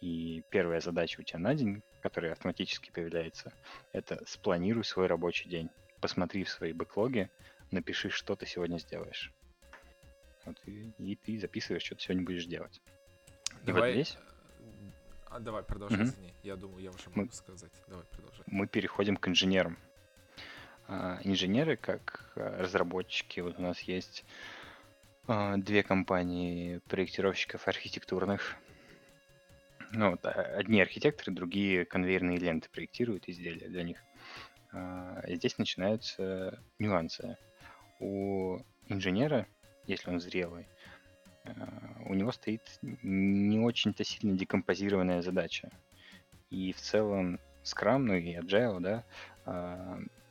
И 0.00 0.42
первая 0.50 0.80
задача 0.80 1.20
у 1.20 1.22
тебя 1.22 1.38
на 1.38 1.54
день, 1.54 1.84
которая 2.02 2.32
автоматически 2.32 2.90
появляется, 2.90 3.52
это 3.92 4.20
спланируй 4.26 4.82
свой 4.82 5.06
рабочий 5.06 5.48
день. 5.48 5.70
Посмотри 6.00 6.42
в 6.42 6.48
свои 6.50 6.72
бэклоги, 6.72 7.30
напиши, 7.70 8.10
что 8.10 8.34
ты 8.34 8.44
сегодня 8.44 8.78
сделаешь. 8.78 9.32
Вот, 10.44 10.56
и, 10.66 10.90
и 10.98 11.14
ты 11.14 11.38
записываешь, 11.38 11.84
что 11.84 11.94
ты 11.94 12.02
сегодня 12.02 12.24
будешь 12.24 12.46
делать. 12.46 12.82
И 13.50 13.54
вот 13.54 13.64
Давай, 13.66 13.92
здесь 13.92 14.18
э, 14.18 14.90
а, 15.30 15.38
давай, 15.38 15.62
продолжай, 15.62 15.96
Мгм. 15.98 16.08
извини. 16.08 16.34
Я 16.42 16.56
думаю, 16.56 16.82
я 16.82 16.90
уже 16.90 17.08
Мы- 17.10 17.22
могу 17.22 17.30
сказать. 17.30 17.70
Давай, 17.86 18.04
продолжай. 18.06 18.42
мы 18.46 18.66
переходим 18.66 19.16
к 19.16 19.28
инженерам. 19.28 19.78
А, 20.88 21.20
Инженеры, 21.22 21.76
как 21.76 22.32
а, 22.34 22.62
разработчики, 22.62 23.40
вот 23.40 23.58
у 23.58 23.62
нас 23.62 23.80
есть 23.80 24.24
а, 25.26 25.58
две 25.58 25.82
компании 25.82 26.78
проектировщиков 26.88 27.68
архитектурных. 27.68 28.56
Ну, 29.92 30.12
вот, 30.12 30.24
одни 30.24 30.80
архитекторы, 30.80 31.32
другие 31.32 31.84
конвейерные 31.84 32.38
ленты 32.38 32.70
проектируют 32.70 33.28
изделия 33.28 33.68
для 33.68 33.82
них. 33.84 33.98
И 35.26 35.34
Здесь 35.36 35.56
начинаются 35.56 36.62
нюансы. 36.78 37.38
У 37.98 38.58
инженера, 38.88 39.46
если 39.86 40.10
он 40.10 40.20
зрелый, 40.20 40.66
у 42.04 42.12
него 42.12 42.32
стоит 42.32 42.60
не 42.82 43.58
очень-то 43.60 44.04
сильно 44.04 44.36
декомпозированная 44.36 45.22
задача. 45.22 45.70
И 46.50 46.74
в 46.74 46.80
целом 46.82 47.40
Scrum, 47.64 47.98
ну 47.98 48.14
и 48.14 48.36
Agile, 48.36 48.80
да, 48.80 49.04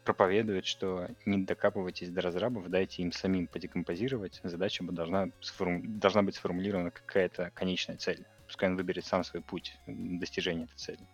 проповедует, 0.08 0.66
что 0.66 1.10
не 1.26 1.43
докапывайтесь 1.43 2.10
до 2.12 2.22
разрабов, 2.22 2.70
дайте 2.70 3.01
им 3.03 3.12
самим 3.12 3.47
подекомпозировать. 3.47 4.39
Задача 4.41 4.86
должна, 4.86 5.28
сформу- 5.41 5.82
должна 5.86 6.24
быть 6.24 6.36
сформулирована 6.36 6.91
какая-то 6.91 7.51
конечная 7.53 7.97
цель. 7.97 8.26
Пускай 8.45 8.70
он 8.70 8.78
выберет 8.78 9.05
сам 9.05 9.26
свой 9.26 9.43
путь 9.43 9.78
достижения 9.86 10.64
этой 10.64 10.78
цели. 10.78 11.05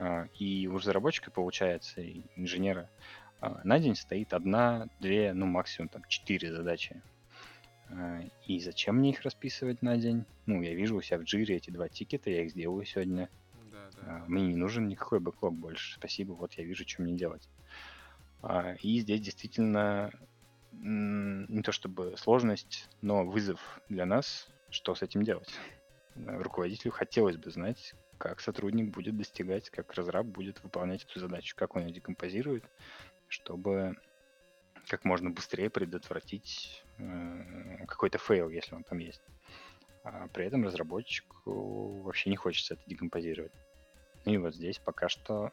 А, 0.00 0.26
И 0.34 0.66
у 0.66 0.78
разработчика, 0.78 1.30
получается, 1.30 2.00
и 2.00 2.22
инженера, 2.34 2.90
а, 3.40 3.60
на 3.62 3.78
день 3.78 3.94
стоит 3.94 4.32
одна, 4.32 4.88
две, 4.98 5.32
ну 5.32 5.46
максимум 5.46 5.88
там 5.88 6.02
четыре 6.08 6.52
задачи. 6.52 7.00
А, 7.90 8.22
И 8.48 8.58
зачем 8.58 8.96
мне 8.96 9.10
их 9.10 9.22
расписывать 9.22 9.80
на 9.80 9.96
день? 9.96 10.24
Ну, 10.46 10.60
я 10.60 10.74
вижу 10.74 10.96
у 10.96 11.02
себя 11.02 11.18
в 11.18 11.22
джире 11.22 11.54
эти 11.54 11.70
два 11.70 11.88
тикета, 11.88 12.30
я 12.30 12.42
их 12.42 12.50
сделаю 12.50 12.84
сегодня. 12.84 13.28
Да, 13.70 13.90
да. 14.02 14.24
Мне 14.26 14.48
не 14.48 14.56
нужен 14.56 14.88
никакой 14.88 15.20
бэклог 15.20 15.54
больше. 15.54 15.94
Спасибо, 15.94 16.32
вот 16.32 16.54
я 16.54 16.64
вижу, 16.64 16.82
что 16.84 17.02
мне 17.02 17.14
делать. 17.14 17.48
А, 18.42 18.74
И 18.82 19.00
здесь 19.00 19.20
действительно 19.20 20.10
не 20.72 21.62
то 21.62 21.72
чтобы 21.72 22.16
сложность, 22.16 22.88
но 23.02 23.24
вызов 23.24 23.80
для 23.88 24.06
нас, 24.06 24.48
что 24.70 24.94
с 24.94 25.02
этим 25.02 25.22
делать. 25.22 25.52
Э, 26.14 26.40
Руководителю 26.40 26.92
хотелось 26.92 27.36
бы 27.36 27.50
знать, 27.50 27.94
как 28.18 28.40
сотрудник 28.40 28.92
будет 28.92 29.16
достигать, 29.16 29.70
как 29.70 29.92
разраб 29.94 30.26
будет 30.26 30.62
выполнять 30.62 31.04
эту 31.04 31.20
задачу, 31.20 31.56
как 31.56 31.76
он 31.76 31.86
ее 31.86 31.92
декомпозирует, 31.92 32.64
чтобы 33.28 33.96
как 34.88 35.04
можно 35.04 35.30
быстрее 35.30 35.70
предотвратить 35.70 36.82
э, 36.98 37.84
какой-то 37.86 38.18
fail, 38.18 38.48
если 38.48 38.74
он 38.74 38.84
там 38.84 38.98
есть. 38.98 39.22
А 40.04 40.28
при 40.28 40.46
этом 40.46 40.64
разработчику 40.64 42.02
вообще 42.02 42.30
не 42.30 42.36
хочется 42.36 42.74
это 42.74 42.82
декомпозировать. 42.86 43.52
И 44.24 44.36
вот 44.36 44.54
здесь 44.54 44.78
пока 44.78 45.08
что, 45.08 45.52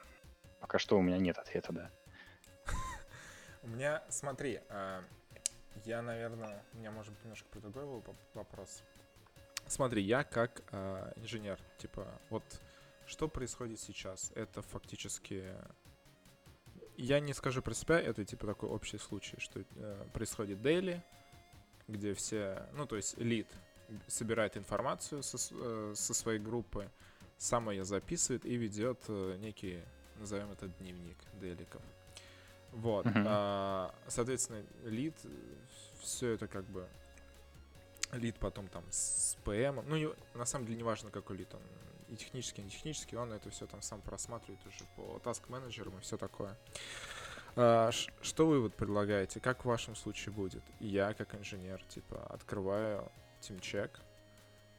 пока 0.59 0.79
что 0.79 0.97
у 0.97 1.01
меня 1.01 1.17
нет 1.17 1.37
ответа, 1.37 1.73
да. 1.73 1.91
У 3.65 3.67
меня, 3.67 4.03
смотри, 4.09 4.61
а, 4.69 5.03
я, 5.85 6.03
наверное, 6.03 6.63
у 6.73 6.77
меня 6.77 6.91
может 6.91 7.11
быть 7.13 7.23
немножко 7.23 7.47
про 7.49 7.59
другой 7.61 7.83
воп- 7.83 8.15
вопрос. 8.35 8.83
Смотри, 9.65 10.03
я 10.03 10.23
как 10.23 10.61
а, 10.71 11.11
инженер, 11.15 11.59
типа, 11.79 12.07
вот 12.29 12.43
что 13.07 13.27
происходит 13.27 13.79
сейчас? 13.79 14.31
Это 14.35 14.61
фактически, 14.61 15.51
я 16.95 17.19
не 17.19 17.33
скажу 17.33 17.63
про 17.63 17.73
себя, 17.73 17.99
это 17.99 18.23
типа 18.23 18.45
такой 18.45 18.69
общий 18.69 18.99
случай, 18.99 19.39
что 19.39 19.63
э, 19.75 20.05
происходит 20.13 20.61
дейли, 20.61 21.03
где 21.87 22.13
все, 22.13 22.67
ну 22.73 22.85
то 22.85 22.95
есть 22.95 23.17
лид 23.17 23.47
собирает 24.07 24.57
информацию 24.57 25.23
со, 25.23 25.37
э, 25.51 25.93
со 25.95 26.13
своей 26.13 26.39
группы, 26.39 26.89
сам 27.37 27.69
ее 27.71 27.83
записывает 27.83 28.45
и 28.45 28.55
ведет 28.55 29.03
э, 29.07 29.37
некий, 29.39 29.81
назовем 30.19 30.51
это 30.51 30.67
дневник 30.67 31.17
дейликов. 31.39 31.81
Вот. 32.71 33.05
Мгм. 33.05 33.23
а, 33.27 33.93
соответственно, 34.07 34.63
лид, 34.83 35.15
все 36.01 36.31
это 36.31 36.47
как 36.47 36.65
бы 36.65 36.87
лид 38.11 38.35
потом 38.37 38.67
там 38.67 38.83
с 38.89 39.37
ПМ. 39.43 39.81
Ну, 39.87 39.95
не- 39.97 40.09
на 40.37 40.45
самом 40.45 40.65
деле, 40.65 40.77
не 40.77 40.83
важно, 40.83 41.09
какой 41.09 41.37
лид 41.37 41.53
он. 41.53 41.61
И 42.09 42.15
технический, 42.15 42.61
и 42.61 42.65
не 42.65 42.69
технический, 42.69 43.15
он 43.17 43.33
это 43.33 43.49
все 43.49 43.65
там 43.65 43.81
сам 43.81 44.01
просматривает 44.01 44.59
уже 44.67 44.85
по 44.95 45.19
таск 45.19 45.49
менеджерам 45.49 45.97
и 45.97 46.01
все 46.01 46.17
такое. 46.17 46.55
А, 47.55 47.89
что 48.21 48.45
вы 48.47 48.59
вот 48.61 48.75
предлагаете? 48.75 49.39
Как 49.39 49.63
в 49.63 49.67
вашем 49.67 49.95
случае 49.95 50.33
будет? 50.33 50.61
Я, 50.79 51.13
как 51.13 51.33
инженер, 51.35 51.81
типа, 51.89 52.23
открываю 52.27 53.11
тимчек 53.39 53.99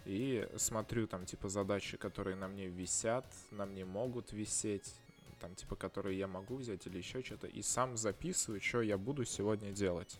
и 0.04 0.48
смотрю 0.56 1.06
там, 1.08 1.26
типа, 1.26 1.48
задачи, 1.48 1.96
которые 1.96 2.36
на 2.36 2.46
мне 2.48 2.66
висят, 2.68 3.26
на 3.50 3.66
мне 3.66 3.84
могут 3.84 4.32
висеть, 4.32 4.94
там, 5.40 5.54
типа, 5.54 5.76
которые 5.76 6.18
я 6.18 6.26
могу 6.26 6.56
взять 6.56 6.86
или 6.86 6.98
еще 6.98 7.22
что-то, 7.22 7.46
и 7.46 7.62
сам 7.62 7.96
записываю, 7.96 8.60
что 8.60 8.82
я 8.82 8.98
буду 8.98 9.24
сегодня 9.24 9.72
делать. 9.72 10.18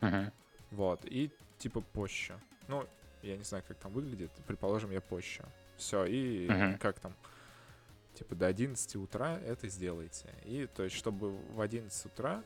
Мгм. 0.00 0.32
Вот, 0.70 1.04
и 1.04 1.30
типа 1.58 1.80
позже. 1.80 2.38
Ну, 2.68 2.86
я 3.22 3.36
не 3.36 3.44
знаю, 3.44 3.64
как 3.66 3.76
там 3.78 3.92
выглядит, 3.92 4.30
предположим, 4.46 4.90
я 4.90 5.00
позже. 5.00 5.44
Все, 5.76 6.04
и 6.04 6.48
Мгм. 6.48 6.78
как 6.78 7.00
там, 7.00 7.14
типа 8.14 8.34
до 8.34 8.46
11 8.46 8.96
утра 8.96 9.38
это 9.38 9.68
сделайте. 9.68 10.28
И 10.44 10.66
то 10.66 10.82
есть, 10.84 10.96
чтобы 10.96 11.30
в 11.30 11.60
11 11.60 12.06
утра 12.06 12.42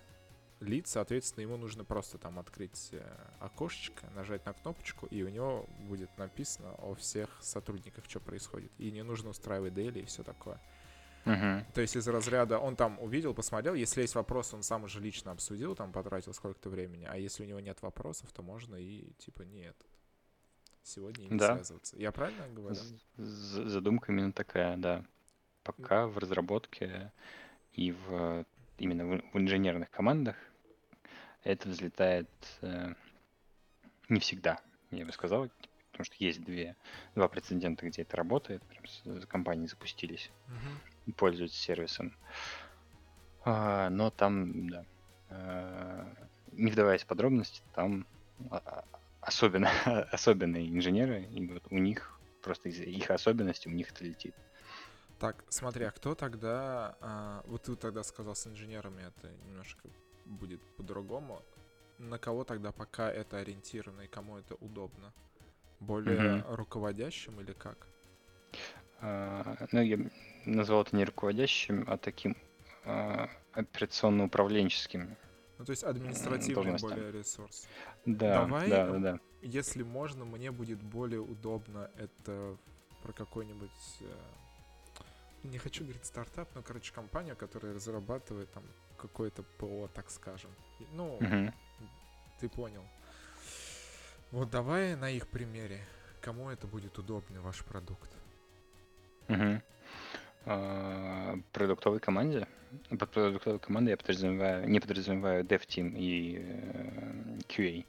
лид, 0.61 0.87
соответственно, 0.87 1.43
ему 1.43 1.57
нужно 1.57 1.85
просто 1.85 2.17
там 2.17 2.39
открыть 2.39 2.91
э, 2.93 3.03
окошечко, 3.41 4.07
нажать 4.15 4.47
на 4.47 4.53
кнопочку, 4.53 5.07
и 5.07 5.23
у 5.23 5.29
него 5.29 5.67
будет 5.81 6.17
написано 6.17 6.73
о 6.79 6.95
всех 6.95 7.29
сотрудниках, 7.43 8.05
что 8.09 8.21
происходит. 8.21 8.71
И 8.79 8.91
не 8.91 9.03
нужно 9.03 9.31
устраивать 9.31 9.75
дейли 9.75 10.01
и 10.01 10.05
все 10.05 10.23
такое. 10.23 10.61
То 11.25 11.81
есть 11.81 11.97
из 11.97 12.07
разряда 12.09 12.59
он 12.59 12.77
там 12.77 12.99
увидел, 13.01 13.35
посмотрел, 13.35 13.75
если 13.75 14.03
есть 14.03 14.15
вопрос, 14.15 14.53
он 14.55 14.63
сам 14.63 14.85
уже 14.85 15.01
лично 15.01 15.33
обсудил, 15.33 15.75
там 15.75 15.93
потратил 15.93 16.33
сколько-то 16.35 16.69
времени, 16.69 17.07
а 17.11 17.17
если 17.17 17.45
у 17.45 17.47
него 17.47 17.61
нет 17.61 17.81
вопросов, 17.83 18.31
то 18.33 18.43
можно 18.43 18.77
и 18.77 19.13
типа 19.19 19.43
не 19.43 19.63
этот. 19.63 19.87
Сегодня 20.83 21.25
и 21.25 21.29
не 21.31 21.39
Да. 21.39 21.55
связываться. 21.55 21.97
Я 21.99 22.13
правильно 22.13 22.47
говорю? 22.49 22.75
З- 23.17 23.69
Задумка 23.69 24.13
именно 24.13 24.33
такая, 24.33 24.77
да. 24.77 25.05
Пока 25.63 26.07
в 26.07 26.19
разработке 26.19 27.11
и 27.73 27.93
в 27.93 28.45
именно 28.79 29.07
в 29.07 29.23
в 29.33 29.39
инженерных 29.39 29.91
командах 29.91 30.37
это 31.43 31.69
взлетает 31.71 32.29
э, 32.61 32.93
не 34.11 34.21
всегда, 34.21 34.61
я 34.91 35.07
бы 35.07 35.13
сказал, 35.13 35.49
потому 35.91 36.05
что 36.05 36.17
есть 36.19 36.43
две, 36.45 36.77
два 37.15 37.29
прецедента, 37.29 37.87
где 37.87 38.03
это 38.03 38.17
работает, 38.17 38.63
прям 38.65 38.85
с- 38.87 39.03
с 39.05 39.27
компании 39.27 39.67
запустились 39.67 40.31
Мгм. 40.49 40.81
Пользуются 41.13 41.61
сервисом. 41.61 42.17
А, 43.45 43.91
но 43.91 44.11
там, 44.11 44.69
да, 44.69 44.87
э, 45.31 46.15
не 46.53 46.71
вдаваясь 46.71 47.03
в 47.03 47.07
подробности, 47.07 47.63
там 47.75 48.07
а- 48.51 48.63
а- 48.65 48.85
особенно 49.21 49.69
особенные 50.13 50.69
инженеры, 50.69 51.25
и 51.25 51.47
вот 51.47 51.67
у 51.71 51.79
них 51.79 52.19
просто 52.43 52.69
из 52.69 52.81
их 52.81 53.11
особенностей 53.11 53.69
у 53.71 53.73
них 53.73 53.91
это 53.91 54.05
летит. 54.05 54.35
Так, 55.19 55.45
смотри, 55.49 55.85
а 55.85 55.91
кто 55.91 56.15
тогда... 56.15 56.97
а, 57.01 57.43
вот 57.47 57.63
ты 57.63 57.77
тогда 57.77 58.03
сказал 58.03 58.35
с 58.35 58.47
инженерами, 58.47 59.03
это 59.03 59.31
немножко 59.47 59.89
будет 60.27 60.61
по-другому. 60.77 61.43
На 61.99 62.19
кого 62.19 62.45
тогда 62.45 62.73
пока 62.73 63.11
это 63.11 63.39
ориентировано 63.39 64.03
и 64.03 64.09
кому 64.09 64.39
это 64.39 64.57
удобно? 64.57 65.13
Более 65.81 66.39
Мгм. 66.39 66.55
руководящим 66.57 67.41
или 67.41 67.53
как? 67.53 67.87
А, 69.01 69.57
Ну, 69.73 69.83
я 69.83 69.99
назвал 70.45 70.83
это 70.83 70.97
не 70.97 71.05
руководящим, 71.05 71.85
а 71.89 71.97
таким 71.97 72.37
а, 72.85 73.29
операционно-управленческим. 73.53 75.17
Ну, 75.59 75.65
то 75.65 75.71
есть 75.71 75.85
административный 75.85 76.77
более 76.79 77.13
ресурс. 77.13 77.69
Да, 78.05 78.45
Давай, 78.45 78.69
да, 78.69 78.87
да, 78.87 78.99
да. 78.99 79.21
Если 79.43 79.83
можно, 79.83 80.25
мне 80.25 80.51
будет 80.51 80.83
более 80.83 81.21
удобно 81.21 81.91
это 81.97 82.57
про 83.03 83.13
какой-нибудь... 83.13 83.71
э, 84.01 84.17
Не 85.45 85.59
хочу 85.59 85.85
говорить 85.85 86.05
стартап, 86.07 86.49
но, 86.55 86.63
короче, 86.63 86.93
компанию, 86.93 87.37
которая 87.37 87.75
разрабатывает 87.75 88.51
там 88.53 88.65
какое-то 88.97 89.43
ПО, 89.59 89.89
так 89.95 90.11
скажем. 90.11 90.51
Ну, 90.93 91.19
Мгм. 91.21 91.53
ты 92.41 92.49
понял. 92.49 92.85
Вот 94.31 94.51
давай 94.51 94.97
на 94.97 95.11
их 95.11 95.29
примере. 95.29 95.85
Кому 96.21 96.49
это 96.49 96.67
будет 96.67 96.99
удобный 96.99 97.41
ваш 97.41 97.65
продукт? 97.65 98.11
Мгм. 99.29 99.63
А, 100.47 101.39
продуктовой 101.53 102.01
команде? 102.01 102.47
Под 102.91 103.11
продуктовой 103.11 103.59
командой 103.59 103.91
я 103.91 103.97
подразумеваю, 103.97 104.69
не 104.69 104.81
подразумеваю 104.81 105.45
Dev 105.45 105.63
Team 105.67 105.97
и 105.97 106.39
э, 106.39 107.39
QA. 107.49 107.87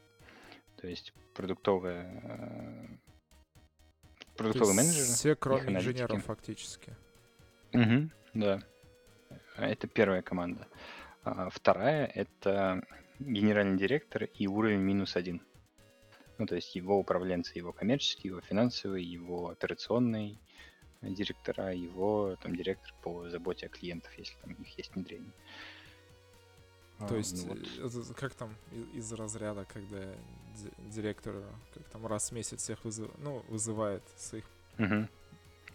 То 0.77 0.87
есть 0.87 1.13
продуктовая, 1.33 2.05
э, 2.23 2.87
То 4.19 4.37
продуктовые 4.37 4.75
есть 4.75 4.77
менеджеры, 4.77 5.15
все, 5.15 5.35
кроме 5.35 5.61
аналитики. 5.61 5.89
инженеров, 5.89 6.23
фактически. 6.23 6.95
Мгм, 7.73 8.11
да. 8.33 8.61
Это 9.57 9.87
первая 9.87 10.21
команда. 10.21 10.67
А 11.23 11.49
вторая— 11.49 12.05
это 12.05 12.83
генеральный 13.19 13.77
директор 13.77 14.23
и 14.23 14.47
уровень 14.47 14.79
минус 14.79 15.15
один. 15.15 15.41
Ну, 16.37 16.45
то 16.45 16.55
есть 16.55 16.75
его 16.75 16.99
управленцы, 16.99 17.57
его 17.57 17.71
коммерческий, 17.71 18.27
его 18.27 18.41
финансовый, 18.41 19.03
его 19.03 19.49
операционный 19.49 20.37
директора, 21.09 21.73
его 21.73 22.35
там 22.41 22.55
директор 22.55 22.93
по 23.01 23.29
заботе 23.29 23.67
о 23.67 23.69
клиентах, 23.69 24.17
если 24.17 24.35
там 24.41 24.55
у 24.55 24.59
них 24.59 24.77
есть 24.77 24.93
внедрение. 24.95 25.31
А, 26.99 27.07
То 27.07 27.17
есть, 27.17 27.45
ну 27.45 27.55
вот. 27.55 27.95
э, 27.95 28.01
это 28.01 28.13
как 28.13 28.33
там 28.35 28.55
и- 28.71 28.97
из 28.97 29.11
разряда, 29.11 29.65
когда 29.65 30.13
ди- 30.55 30.89
директор 30.89 31.43
как 31.73 31.83
там 31.89 32.07
раз 32.07 32.29
в 32.29 32.31
месяц 32.33 32.61
всех 32.61 32.83
вызыв... 32.85 33.11
ну, 33.17 33.43
вызывает 33.49 34.01
своих 34.17 34.45
Мгм. 34.77 35.09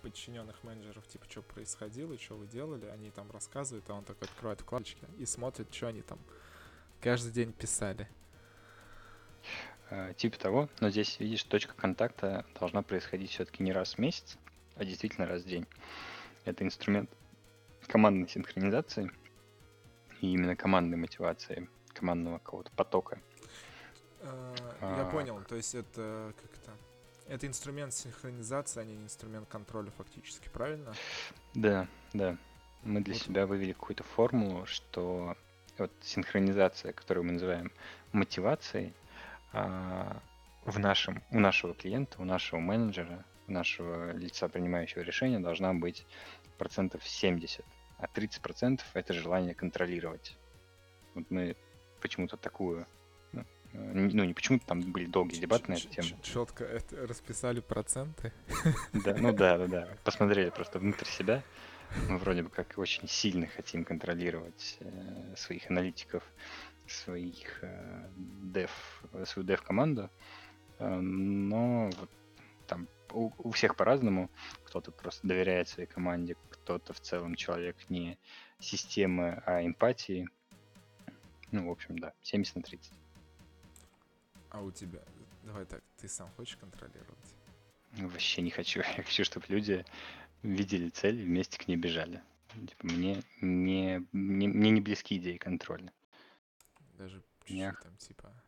подчиненных 0.00 0.64
менеджеров, 0.64 1.06
типа, 1.08 1.26
что 1.28 1.42
происходило, 1.42 2.16
что 2.18 2.36
вы 2.36 2.46
делали, 2.46 2.86
они 2.86 3.10
там 3.10 3.30
рассказывают, 3.30 3.88
а 3.90 3.94
он 3.94 4.04
такой 4.04 4.28
открывает 4.28 4.60
вкладочки 4.62 5.04
и 5.18 5.26
смотрит, 5.26 5.74
что 5.74 5.88
они 5.88 6.00
там 6.00 6.18
каждый 7.02 7.32
день 7.32 7.52
писали. 7.52 8.08
А, 9.90 10.14
Типа 10.14 10.38
того, 10.38 10.68
но 10.80 10.88
здесь, 10.90 11.18
видишь, 11.20 11.42
точка 11.44 11.74
контакта 11.74 12.46
должна 12.58 12.82
происходить 12.82 13.30
все-таки 13.30 13.62
не 13.62 13.72
раз 13.72 13.94
в 13.94 13.98
месяц, 13.98 14.38
а 14.80 14.84
действительно 14.84 15.26
раз 15.26 15.42
в 15.42 15.46
день. 15.46 15.66
Это 16.46 16.64
инструмент 16.64 17.10
командной 17.86 18.28
синхронизации 18.28 19.10
и 20.22 20.32
именно 20.32 20.56
командной 20.56 20.96
мотивации, 20.96 21.68
командного 21.92 22.38
какого-то 22.38 22.70
потока. 22.72 23.20
Э, 24.22 24.54
Я 24.80 25.02
А. 25.02 25.10
понял, 25.10 25.42
то 25.46 25.54
есть 25.54 25.74
это 25.74 26.32
как 26.40 26.50
то 26.64 26.72
Это 27.28 27.46
инструмент 27.46 27.92
синхронизации, 27.92 28.80
а 28.80 28.84
не 28.84 28.96
инструмент 28.96 29.48
контроля 29.48 29.90
фактически, 29.96 30.48
правильно? 30.48 30.94
Да, 31.54 31.86
да. 32.12 32.36
Мы 32.82 33.02
для 33.02 33.14
Вот. 33.14 33.22
себя 33.22 33.46
вывели 33.46 33.72
какую-то 33.72 34.02
формулу, 34.02 34.64
что 34.66 35.36
вот 35.78 35.92
синхронизация, 36.00 36.92
которую 36.92 37.24
мы 37.24 37.32
называем 37.32 37.70
мотивацией, 38.12 38.94
а, 39.52 40.20
в 40.64 40.78
нашем, 40.78 41.22
у 41.30 41.38
нашего 41.38 41.74
клиента, 41.74 42.20
у 42.20 42.24
нашего 42.24 42.58
менеджера, 42.60 43.24
нашего 43.50 44.12
лица, 44.12 44.48
принимающего 44.48 45.02
решения, 45.02 45.38
должна 45.40 45.74
быть 45.74 46.06
процентов 46.58 47.06
70, 47.06 47.64
а 47.98 48.06
30 48.06 48.40
процентов 48.40 48.86
это 48.94 49.12
желание 49.12 49.54
контролировать. 49.54 50.36
Вот 51.14 51.24
мы 51.30 51.56
почему-то 52.00 52.36
такую, 52.36 52.86
ну, 53.32 53.44
э, 53.72 53.92
не- 53.94 54.14
ну 54.14 54.24
не 54.24 54.32
почему-то, 54.34 54.66
там 54.66 54.80
были 54.80 55.06
долгие 55.06 55.40
дебаты 55.40 55.70
на 55.70 55.74
эту 55.76 55.88
тему. 55.88 56.08
Четко 56.22 56.64
это 56.64 57.06
расписали 57.06 57.60
проценты. 57.60 58.32
Да, 59.04 59.14
ну 59.16 59.32
да, 59.32 59.58
да, 59.58 59.66
да. 59.66 59.88
Посмотрели 60.04 60.50
просто 60.50 60.78
внутрь 60.78 61.06
себя. 61.06 61.42
Мы 62.08 62.18
вроде 62.18 62.42
бы 62.44 62.50
как 62.50 62.78
очень 62.78 63.08
сильно 63.08 63.48
хотим 63.48 63.84
контролировать 63.84 64.76
э, 64.80 65.34
своих 65.36 65.68
аналитиков, 65.70 66.22
своих 66.86 67.58
э, 67.62 68.08
дев, 68.42 68.70
свою 69.24 69.46
дев-команду. 69.46 70.08
Э, 70.78 70.88
но 71.00 71.90
вот 71.98 72.10
там 72.68 72.86
у, 73.12 73.32
у 73.38 73.50
всех 73.50 73.76
по-разному. 73.76 74.30
Кто-то 74.64 74.92
просто 74.92 75.26
доверяет 75.26 75.68
своей 75.68 75.88
команде, 75.88 76.36
кто-то 76.50 76.92
в 76.92 77.00
целом 77.00 77.34
человек 77.34 77.76
не 77.88 78.18
системы, 78.58 79.42
а 79.46 79.64
эмпатии. 79.64 80.28
Ну, 81.52 81.68
в 81.68 81.70
общем, 81.70 81.98
да, 81.98 82.12
70 82.22 82.56
на 82.56 82.62
30. 82.62 82.92
А 84.50 84.60
у 84.60 84.70
тебя? 84.70 85.00
Давай 85.44 85.64
так, 85.64 85.82
ты 85.98 86.08
сам 86.08 86.28
хочешь 86.36 86.56
контролировать? 86.56 87.34
Вообще 87.92 88.42
не 88.42 88.50
хочу. 88.50 88.80
Я 88.96 89.02
хочу, 89.02 89.24
чтобы 89.24 89.46
люди 89.48 89.84
видели 90.42 90.90
цель 90.90 91.20
и 91.20 91.24
вместе 91.24 91.58
к 91.58 91.68
ней 91.68 91.76
бежали. 91.76 92.22
Типа, 92.54 92.86
мне 92.86 93.22
не, 93.40 94.06
не- 94.12 94.48
мне 94.48 94.70
не 94.70 94.80
близки 94.80 95.16
идеи 95.16 95.36
контроля. 95.36 95.92
Даже 96.98 97.22
чуть-чуть 97.46 97.80
там 97.82 97.96
типа 97.96 98.39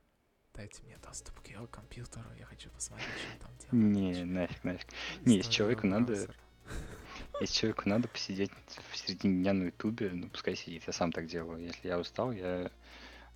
дайте 0.54 0.82
мне 0.84 0.96
доступ 0.98 1.40
к 1.40 1.46
его 1.46 1.66
компьютеру, 1.66 2.26
я 2.38 2.44
хочу 2.44 2.70
посмотреть, 2.70 3.08
что 3.08 3.32
он 3.32 3.38
там 3.38 3.50
делает. 3.58 3.96
Не, 3.96 4.24
нафиг, 4.24 4.64
нафиг. 4.64 4.86
не, 5.24 5.36
если 5.36 5.50
человеку 5.50 5.86
надо-. 5.86 6.28
Если 7.40 7.54
человеку 7.54 7.88
надо 7.88 8.08
посидеть 8.08 8.52
в 8.90 8.96
середине 8.96 9.42
дня 9.42 9.52
на 9.52 9.64
ютубе, 9.64 10.10
ну 10.12 10.28
пускай 10.28 10.54
сидит. 10.54 10.84
Я 10.86 10.92
сам 10.92 11.10
так 11.10 11.26
делаю. 11.26 11.60
Если 11.60 11.88
я 11.88 11.98
устал, 11.98 12.30
я 12.30 12.70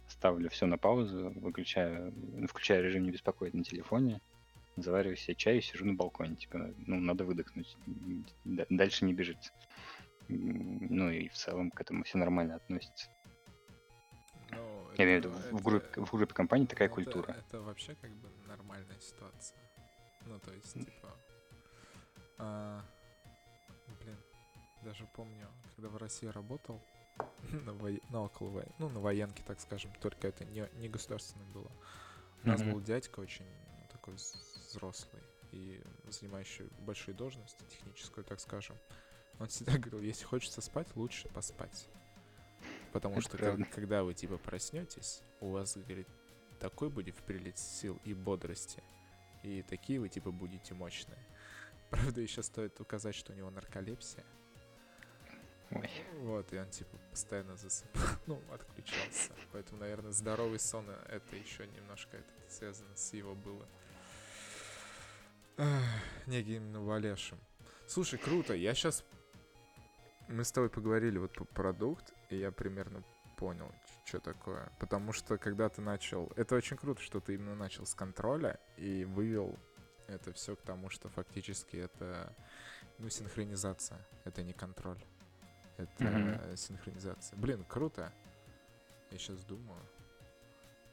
ставлю 0.08 0.48
все 0.48 0.66
на 0.66 0.78
паузу, 0.78 1.32
выключаю, 1.36 2.12
ну, 2.16 2.46
включаю 2.46 2.84
режим 2.84 3.02
не 3.02 3.10
беспокоить 3.10 3.54
на 3.54 3.64
телефоне, 3.64 4.20
завариваю 4.76 5.16
себе 5.16 5.34
чай 5.34 5.58
и 5.58 5.60
сижу 5.60 5.84
на 5.84 5.94
балконе. 5.94 6.36
Типа, 6.36 6.72
ну, 6.86 7.00
надо 7.00 7.24
выдохнуть. 7.24 7.76
Дальше 8.44 9.04
не 9.04 9.12
бежит. 9.12 9.52
Ну 10.28 11.10
и 11.10 11.28
в 11.28 11.34
целом 11.34 11.70
к 11.70 11.80
этому 11.80 12.04
все 12.04 12.18
нормально 12.18 12.56
относится. 12.56 13.08
Ну, 14.96 15.02
Я 15.02 15.04
имею 15.04 15.22
в 15.22 15.24
виду, 15.24 15.56
в 15.58 15.62
группе, 15.62 16.00
в 16.00 16.10
группе 16.10 16.34
компаний 16.34 16.66
такая 16.66 16.88
это- 16.88 16.94
культура. 16.94 17.32
Это 17.32 17.60
вообще 17.60 17.94
как 17.96 18.10
бы 18.10 18.28
нормальная 18.46 18.98
ситуация. 19.00 19.58
Ну, 20.24 20.38
то 20.40 20.52
есть, 20.52 20.72
типа... 20.72 21.16
а, 22.38 22.82
блин, 24.00 24.16
даже 24.82 25.06
помню, 25.14 25.46
когда 25.74 25.88
в 25.88 25.96
России 25.96 26.26
работал, 26.26 26.80
на, 27.64 27.70
воe- 27.70 28.02
на 28.10 28.22
около 28.22 28.48
вой- 28.48 28.68
ну, 28.78 28.88
на 28.88 29.00
военке, 29.00 29.42
так 29.46 29.60
скажем, 29.60 29.92
только 30.00 30.28
это 30.28 30.44
не, 30.44 30.68
не 30.74 30.88
государственное 30.88 31.46
было. 31.48 31.70
У 32.44 32.48
нас 32.48 32.62
был 32.62 32.80
дядька 32.80 33.20
очень 33.20 33.44
ну, 33.44 33.86
такой 33.90 34.14
взрослый 34.14 35.22
и 35.52 35.82
занимающий 36.08 36.66
большую 36.80 37.14
должность 37.14 37.56
техническую, 37.68 38.24
так 38.24 38.40
скажем. 38.40 38.76
Он 39.38 39.48
всегда 39.48 39.72
говорил, 39.78 40.00
если 40.00 40.24
хочется 40.24 40.60
спать, 40.60 40.88
лучше 40.96 41.28
поспать. 41.28 41.88
Потому 42.96 43.16
Это 43.16 43.22
что 43.24 43.36
как- 43.36 43.70
когда 43.70 44.02
вы 44.02 44.14
типа 44.14 44.38
проснетесь, 44.38 45.20
у 45.40 45.50
вас, 45.50 45.76
говорит, 45.76 46.08
такой 46.58 46.88
будет 46.88 47.14
прилет 47.16 47.58
сил 47.58 48.00
и 48.04 48.14
бодрости. 48.14 48.82
И 49.42 49.60
такие 49.60 50.00
вы 50.00 50.08
типа 50.08 50.30
будете 50.30 50.72
мощные. 50.72 51.18
Правда, 51.90 52.22
еще 52.22 52.42
стоит 52.42 52.80
указать, 52.80 53.14
что 53.14 53.34
у 53.34 53.36
него 53.36 53.50
нарколепсия. 53.50 54.24
Ой. 55.72 55.90
Вот, 56.20 56.50
и 56.54 56.58
он 56.58 56.70
типа 56.70 56.96
постоянно 57.10 57.54
засыпал, 57.58 58.02
ну, 58.26 58.40
отключался. 58.50 59.32
Поэтому, 59.52 59.80
наверное, 59.80 60.12
здоровый 60.12 60.58
сон 60.58 60.88
это 60.88 61.36
еще 61.36 61.66
немножко 61.66 62.16
это 62.16 62.32
связано 62.48 62.96
с 62.96 63.12
его 63.12 63.34
было 63.34 63.66
неким 66.26 66.72
навалевшим. 66.72 67.38
Слушай, 67.86 68.18
круто, 68.18 68.54
я 68.54 68.74
сейчас... 68.74 69.04
Мы 70.28 70.44
с 70.44 70.52
тобой 70.52 70.70
поговорили 70.70 71.18
вот 71.18 71.32
по 71.34 71.44
продукт, 71.44 72.12
и 72.30 72.36
я 72.36 72.50
примерно 72.50 73.02
понял, 73.36 73.72
что 74.04 74.18
такое. 74.18 74.72
Потому 74.80 75.12
что 75.12 75.38
когда 75.38 75.68
ты 75.68 75.80
начал... 75.80 76.32
Это 76.36 76.56
очень 76.56 76.76
круто, 76.76 77.00
что 77.00 77.20
ты 77.20 77.34
именно 77.34 77.54
начал 77.54 77.86
с 77.86 77.94
контроля 77.94 78.58
и 78.76 79.04
вывел 79.04 79.56
это 80.08 80.32
все 80.32 80.56
к 80.56 80.62
тому, 80.62 80.90
что 80.90 81.08
фактически 81.08 81.76
это, 81.76 82.32
ну, 82.98 83.08
синхронизация. 83.08 83.98
Это 84.24 84.42
не 84.42 84.52
контроль. 84.52 85.02
Это 85.76 85.94
э, 85.98 86.56
синхронизация. 86.56 87.38
Блин, 87.38 87.64
круто. 87.64 88.12
Я 89.10 89.18
сейчас 89.18 89.44
думаю, 89.44 89.80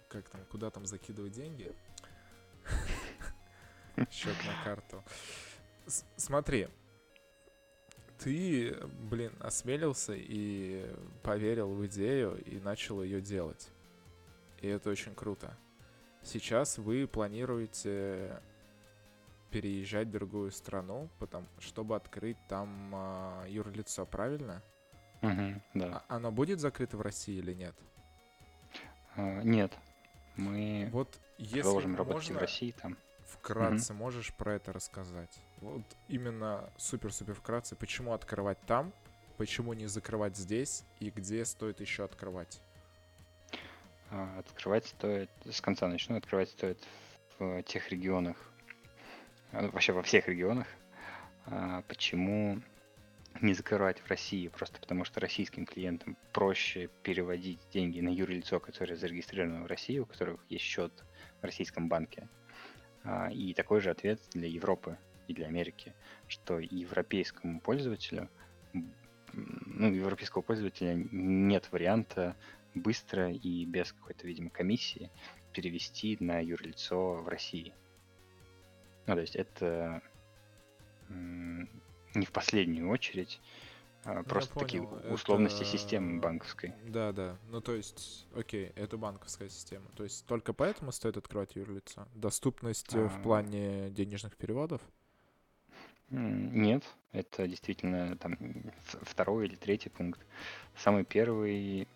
как 0.10 0.30
там, 0.30 0.42
куда 0.46 0.70
там 0.70 0.86
закидывать 0.86 1.34
деньги. 1.34 1.72
Счет 4.12 4.36
на 4.46 4.64
карту. 4.64 5.04
Смотри, 6.18 6.70
ты, 8.24 8.76
блин, 9.10 9.34
осмелился 9.40 10.14
и 10.16 10.86
поверил 11.24 11.74
в 11.74 11.86
идею 11.88 12.42
и 12.46 12.60
начал 12.60 13.04
ее 13.04 13.22
делать. 13.22 13.70
И 14.62 14.68
это 14.68 14.90
очень 14.90 15.14
круто. 15.14 15.56
Сейчас 16.22 16.78
вы 16.78 17.06
планируете 17.08 18.42
переезжать 19.52 20.08
в 20.08 20.12
другую 20.12 20.52
страну, 20.52 21.10
потому, 21.20 21.48
чтобы 21.60 21.96
открыть 21.96 22.38
там 22.48 22.92
а, 22.96 23.46
юрлицо, 23.48 24.06
правильно? 24.06 24.64
Мгм, 25.22 25.62
да. 25.74 26.04
А- 26.08 26.16
оно 26.16 26.32
будет 26.32 26.60
закрыто 26.60 26.98
в 26.98 27.02
России 27.02 27.36
или 27.38 27.54
нет? 27.54 27.76
А, 29.16 29.42
нет. 29.44 29.78
Мы 30.38 30.90
Вот 30.92 31.20
если 31.38 31.62
продолжим 31.62 31.96
работать 31.96 32.16
можно, 32.16 32.36
в 32.36 32.42
России 32.42 32.72
там. 32.72 32.98
вкратце 33.28 33.94
можешь 33.94 34.34
про 34.34 34.56
это 34.56 34.74
рассказать? 34.74 35.38
Вот 35.64 35.84
именно 36.10 36.70
супер-супер 36.78 37.34
вкратце, 37.36 37.78
почему 37.78 38.12
открывать 38.12 38.60
там, 38.68 38.92
почему 39.38 39.72
не 39.72 39.88
закрывать 39.88 40.36
здесь 40.36 40.84
и 41.00 41.10
где 41.10 41.46
стоит 41.46 41.80
еще 41.80 42.04
открывать? 42.04 42.62
А, 44.12 44.40
Открывать 44.40 44.88
стоит, 44.88 45.30
с 45.50 45.62
конца 45.62 45.88
начну, 45.88 46.18
открывать 46.18 46.50
стоит 46.50 46.78
в 47.40 47.64
тех 47.64 47.90
регионах, 47.92 48.36
а, 49.54 49.70
вообще 49.70 49.94
во 49.94 50.04
всех 50.04 50.28
регионах. 50.28 50.68
А, 51.46 51.82
Почему 51.88 52.62
не 53.40 53.54
закрывать 53.54 54.00
в 54.02 54.08
России, 54.10 54.50
просто 54.50 54.82
потому 54.82 55.06
что 55.06 55.22
российским 55.22 55.66
клиентам 55.66 56.18
проще 56.34 56.90
переводить 57.04 57.60
деньги 57.72 58.02
на 58.02 58.10
юрлицо, 58.10 58.60
которое 58.60 58.98
зарегистрировано 58.98 59.64
в 59.64 59.68
России, 59.68 59.98
у 59.98 60.06
которых 60.06 60.42
есть 60.50 60.66
счет 60.66 60.92
в 61.42 61.46
российском 61.46 61.88
банке. 61.88 62.28
А, 63.06 63.32
и 63.32 63.54
такой 63.54 63.80
же 63.80 63.92
ответ 63.92 64.20
для 64.34 64.50
Европы 64.50 64.98
и 65.28 65.34
для 65.34 65.48
Америки, 65.48 65.94
что 66.28 66.60
европейскому 66.60 67.60
пользователю, 67.62 68.30
ну, 69.34 69.92
европейского 69.92 70.42
пользователя 70.42 70.94
нет 71.12 71.72
варианта 71.72 72.36
быстро 72.76 73.32
и 73.32 73.66
без 73.66 73.92
какой-то, 73.94 74.28
видимо, 74.28 74.50
комиссии 74.50 75.10
перевести 75.54 76.18
на 76.20 76.40
юрлицо 76.40 77.16
в 77.16 77.28
России. 77.28 77.74
Ну, 79.06 79.16
то 79.16 79.22
есть 79.22 79.36
это 79.36 80.02
не 81.10 82.26
в 82.26 82.32
последнюю 82.32 82.90
очередь, 82.90 83.40
а 84.06 84.24
просто 84.24 84.54
я 84.56 84.66
такие 84.66 84.84
понял, 84.84 85.14
условности 85.14 85.62
это- 85.62 85.72
системы 85.72 86.20
банковской. 86.20 86.74
Да, 86.88 87.12
да. 87.12 87.38
Ну, 87.50 87.62
то 87.62 87.74
есть, 87.74 88.28
окей, 88.36 88.72
это 88.76 88.98
банковская 88.98 89.50
система. 89.50 89.90
То 89.96 90.04
есть 90.04 90.26
только 90.26 90.54
поэтому 90.54 90.92
стоит 90.92 91.18
открывать 91.18 91.56
юрлица? 91.56 92.08
Доступность 92.14 92.94
э, 92.94 93.08
в 93.08 93.18
А. 93.20 93.22
плане 93.22 93.90
денежных 93.92 94.36
переводов? 94.36 94.82
Нет, 96.14 96.84
это 97.12 97.48
действительно 97.48 98.16
там 98.18 98.38
второй 99.02 99.48
или 99.48 99.56
третий 99.56 99.90
пункт. 99.90 100.22
Самый 100.78 101.06
первый, 101.06 101.88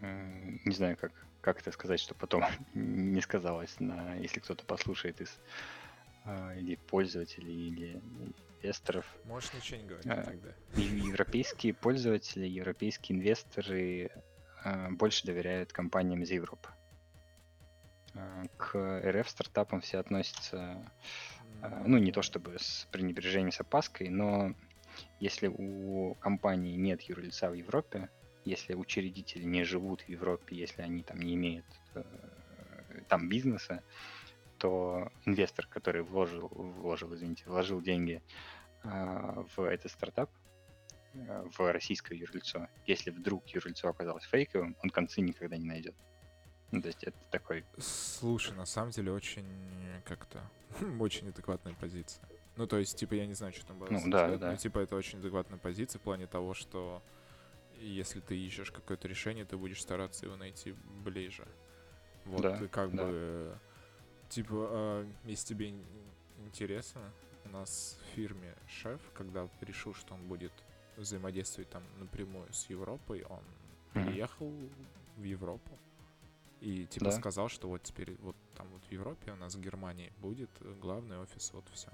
не 0.00 0.74
знаю, 0.74 0.96
как, 0.96 1.12
как 1.40 1.60
это 1.60 1.70
сказать, 1.70 2.00
что 2.00 2.14
потом 2.16 2.44
не 2.74 3.20
сказалось, 3.20 3.78
на, 3.78 4.16
если 4.16 4.40
кто-то 4.40 4.64
послушает 4.64 5.20
из 5.20 5.38
а, 6.24 6.54
или 6.56 6.74
пользователей, 6.74 7.68
или 7.68 8.02
инвесторов. 8.62 9.06
Можешь 9.26 9.52
ничего 9.52 9.78
не 9.78 9.86
говорить 9.86 10.06
А. 10.10 10.22
тогда. 10.22 10.48
Ев- 10.74 11.04
Европейские 11.04 11.72
пользователи, 11.72 12.46
европейские 12.46 13.16
инвесторы 13.18 14.10
а, 14.64 14.90
больше 14.90 15.24
доверяют 15.24 15.72
компаниям 15.72 16.22
из 16.22 16.32
Европы. 16.32 16.68
К 18.56 19.02
РФ 19.04 19.28
стартапам 19.28 19.80
все 19.80 19.98
относятся 19.98 20.80
ну, 21.86 21.98
не 21.98 22.12
то 22.12 22.22
чтобы 22.22 22.56
с 22.58 22.86
пренебрежением, 22.90 23.52
с 23.52 23.60
опаской, 23.60 24.08
но 24.08 24.54
если 25.20 25.48
у 25.48 26.14
компании 26.14 26.76
нет 26.76 27.02
юрлица 27.02 27.50
в 27.50 27.54
Европе, 27.54 28.10
если 28.44 28.74
учредители 28.74 29.44
не 29.44 29.64
живут 29.64 30.02
в 30.02 30.08
Европе, 30.08 30.56
если 30.56 30.82
они 30.82 31.02
там 31.02 31.20
не 31.20 31.34
имеют 31.34 31.64
э, 31.94 32.02
там 33.08 33.28
бизнеса, 33.28 33.82
то 34.58 35.10
инвестор, 35.24 35.66
который 35.66 36.02
вложил, 36.02 36.48
вложил, 36.48 37.14
извините, 37.14 37.44
вложил 37.46 37.80
деньги 37.80 38.22
а, 38.82 39.44
в 39.56 39.62
этот 39.62 39.90
стартап, 39.90 40.30
э, 41.14 41.44
в 41.56 41.72
российское 41.72 42.16
юрлицо, 42.16 42.68
если 42.86 43.10
вдруг 43.10 43.46
юрлицо 43.48 43.88
оказалось 43.88 44.24
фейковым, 44.24 44.76
он 44.82 44.90
концы 44.90 45.20
никогда 45.20 45.56
не 45.56 45.66
найдет. 45.66 45.94
Ну, 46.74 46.82
то 46.82 46.88
есть 46.88 47.04
это 47.04 47.16
такой 47.30 47.64
Слушай, 47.78 48.56
на 48.56 48.66
самом 48.66 48.90
деле 48.90 49.12
очень 49.12 49.46
э, 49.46 50.00
как-то 50.04 50.40
очень 51.00 51.28
адекватная 51.28 51.74
позиция. 51.74 52.22
Ну, 52.56 52.66
то 52.66 52.78
есть, 52.78 52.96
типа, 52.96 53.14
я 53.14 53.26
не 53.26 53.34
знаю, 53.34 53.52
что 53.52 53.66
там 53.66 53.78
было. 53.78 53.88
Ну, 53.90 54.00
да, 54.10 54.36
да. 54.36 54.50
но, 54.52 54.56
типа, 54.56 54.78
это 54.78 54.94
очень 54.96 55.18
адекватная 55.18 55.58
позиция 55.58 55.98
в 55.98 56.02
плане 56.02 56.26
того, 56.26 56.54
что 56.54 57.02
если 57.80 58.20
ты 58.20 58.36
ищешь 58.38 58.70
какое-то 58.70 59.08
решение, 59.08 59.44
ты 59.44 59.56
будешь 59.56 59.82
стараться 59.82 60.26
его 60.26 60.36
найти 60.36 60.72
ближе. 61.04 61.46
Вот, 62.24 62.42
Да, 62.42 62.56
как 62.68 62.94
да. 62.94 63.04
бы, 63.04 63.10
э, 63.12 63.56
типа, 64.28 64.48
а, 64.70 65.06
если 65.24 65.46
тебе 65.48 65.70
ин- 65.70 65.84
интересно, 66.46 67.12
у 67.44 67.48
нас 67.50 67.98
в 68.00 68.14
фирме 68.14 68.54
шеф, 68.68 69.00
когда 69.14 69.48
решил, 69.60 69.92
что 69.94 70.14
он 70.14 70.26
будет 70.26 70.52
взаимодействовать 70.96 71.68
там 71.70 71.82
напрямую 71.98 72.52
с 72.52 72.70
Европой, 72.70 73.24
он 73.28 73.42
Мгм. 73.94 74.06
переехал 74.06 74.50
в 75.16 75.22
Европу 75.22 75.78
и 76.64 76.86
типа 76.86 77.06
Да. 77.06 77.10
сказал, 77.12 77.48
что 77.48 77.68
вот 77.68 77.82
теперь 77.82 78.16
вот 78.20 78.36
там 78.56 78.68
вот 78.68 78.82
в 78.84 78.92
Европе 78.92 79.32
у 79.32 79.36
нас 79.36 79.54
в 79.54 79.60
Германии 79.60 80.12
будет 80.16 80.50
э, 80.60 80.74
главный 80.80 81.18
офис, 81.18 81.52
вот 81.52 81.64
все. 81.72 81.90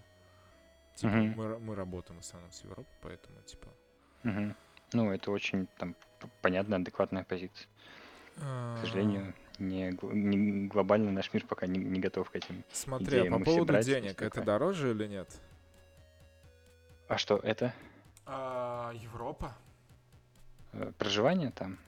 Типа 0.94 1.12
Мгм. 1.12 1.34
мы, 1.36 1.58
мы 1.58 1.74
работаем 1.74 2.20
в 2.20 2.24
основном 2.24 2.52
с 2.52 2.62
Европой, 2.62 2.92
поэтому 3.02 3.40
типа... 3.42 3.66
Мгм. 4.22 4.54
Ну, 4.92 5.10
это 5.10 5.32
очень 5.32 5.66
там 5.78 5.96
понятная, 6.40 6.78
адекватная 6.78 7.24
позиция. 7.24 7.68
К 8.36 8.78
сожалению, 8.80 9.34
не, 9.58 9.90
не 10.00 10.68
глобально 10.68 11.10
наш 11.10 11.32
мир 11.34 11.44
пока 11.46 11.66
не, 11.66 11.78
не 11.78 12.00
готов 12.00 12.30
к 12.30 12.36
этим. 12.36 12.62
Смотри, 12.72 13.18
а 13.18 13.20
идея 13.20 13.30
по 13.30 13.38
мы 13.38 13.44
все 13.44 13.52
поводу 13.54 13.72
братья, 13.72 14.00
денег, 14.00 14.22
это 14.22 14.42
дороже 14.42 14.92
или 14.92 15.08
нет? 15.08 15.28
А 17.08 17.18
что 17.18 17.38
это? 17.38 17.74
Европа? 18.26 19.56
Э, 20.72 20.92
Проживание 20.96 21.50
там? 21.50 21.78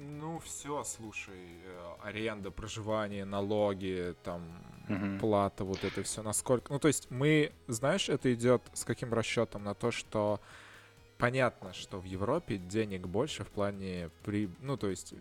Ну, 0.00 0.38
все, 0.40 0.84
слушай, 0.84 1.60
э, 1.64 1.94
аренда, 2.02 2.50
проживание, 2.50 3.24
налоги, 3.24 4.14
там, 4.22 4.42
Мгм. 4.88 5.18
плата, 5.18 5.64
вот 5.64 5.82
это 5.84 6.02
все, 6.02 6.22
насколько... 6.22 6.72
Ну, 6.72 6.78
то 6.78 6.88
есть 6.88 7.10
мы, 7.10 7.52
знаешь, 7.66 8.08
это 8.08 8.32
идет 8.32 8.62
с 8.72 8.84
каким 8.84 9.12
расчетом 9.12 9.64
на 9.64 9.74
то, 9.74 9.90
что 9.90 10.40
понятно, 11.18 11.72
что 11.72 11.98
в 11.98 12.04
Европе 12.04 12.58
денег 12.58 13.06
больше 13.06 13.44
в 13.44 13.48
плане 13.48 14.10
при... 14.24 14.48
Ну, 14.60 14.76
то 14.76 14.88
есть 14.88 15.14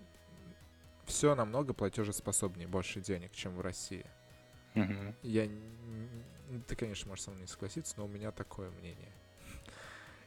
все 1.05 1.35
намного 1.35 1.73
платежеспособнее, 1.73 2.67
больше 2.67 3.01
денег, 3.01 3.31
чем 3.31 3.55
в 3.55 3.61
России. 3.61 4.05
Мгм. 4.73 5.15
Я... 5.23 5.47
Ты, 6.67 6.75
конечно, 6.75 7.09
можешь 7.09 7.23
со 7.25 7.31
мной 7.31 7.41
не 7.43 7.47
согласиться, 7.47 7.95
но 7.97 8.05
у 8.05 8.07
меня 8.07 8.31
такое 8.31 8.69
мнение. 8.71 9.11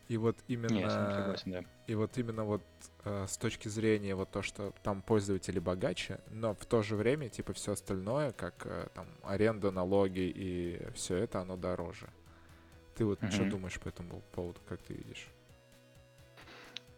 И 0.09 0.17
вот 0.17 0.37
именно... 0.49 0.73
Не, 0.73 0.81
я 0.81 0.91
согласен, 0.91 1.53
да. 1.53 1.65
И 1.87 1.95
вот 1.95 2.17
именно 2.17 2.45
вот 2.45 2.63
э, 3.09 3.27
с 3.29 3.37
точки 3.37 3.69
зрения 3.69 4.15
вот 4.15 4.31
то, 4.31 4.43
что 4.43 4.73
там 4.83 5.03
пользователи 5.03 5.59
богаче, 5.59 6.21
но 6.31 6.55
в 6.55 6.65
то 6.67 6.83
же 6.83 6.97
время, 6.97 7.29
типа, 7.29 7.53
все 7.53 7.73
остальное, 7.73 8.33
как 8.33 8.55
э, 8.67 8.89
там 8.95 9.07
аренда, 9.23 9.71
налоги 9.71 10.33
и 10.35 10.81
все 10.95 11.17
это, 11.17 11.41
оно 11.41 11.57
дороже. 11.57 12.09
Ты 12.97 13.05
вот 13.05 13.19
что 13.31 13.45
Мгм. 13.45 13.51
думаешь 13.51 13.81
по 13.81 13.89
этому 13.89 14.23
поводу, 14.33 14.61
как 14.69 14.81
ты 14.83 14.95
видишь? 14.95 15.29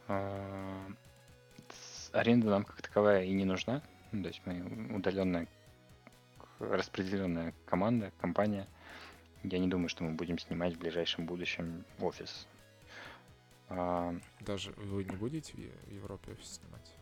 А, 0.08 0.86
Аренда 2.12 2.48
нам 2.50 2.64
как 2.64 2.82
таковая 2.82 3.24
и 3.24 3.32
не 3.32 3.44
нужна. 3.44 3.82
Ну, 4.12 4.22
То 4.22 4.28
есть 4.28 4.42
мы 4.44 4.96
удаленная, 4.96 5.46
распределенная 6.58 7.54
команда, 7.66 8.12
компания. 8.20 8.66
Я 9.44 9.58
не 9.58 9.68
думаю, 9.68 9.88
что 9.88 10.02
мы 10.04 10.12
будем 10.12 10.38
снимать 10.38 10.74
в 10.74 10.78
ближайшем 10.78 11.26
будущем 11.26 11.84
офис. 12.00 12.46
А, 13.70 14.14
Даже 14.40 14.72
вы 14.72 15.04
не 15.04 15.16
будете 15.16 15.54
в 15.54 15.90
Европе 15.92 16.32
офис 16.32 16.60
снимать? 16.60 16.94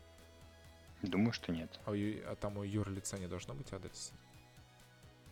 Думаю, 1.03 1.33
что 1.33 1.51
нет. 1.53 1.81
А, 1.87 1.93
а 1.93 2.37
там 2.37 2.59
у 2.59 2.63
юрлица 2.63 3.19
не 3.19 3.27
должно 3.27 3.55
быть 3.55 3.73
адреса? 3.73 4.15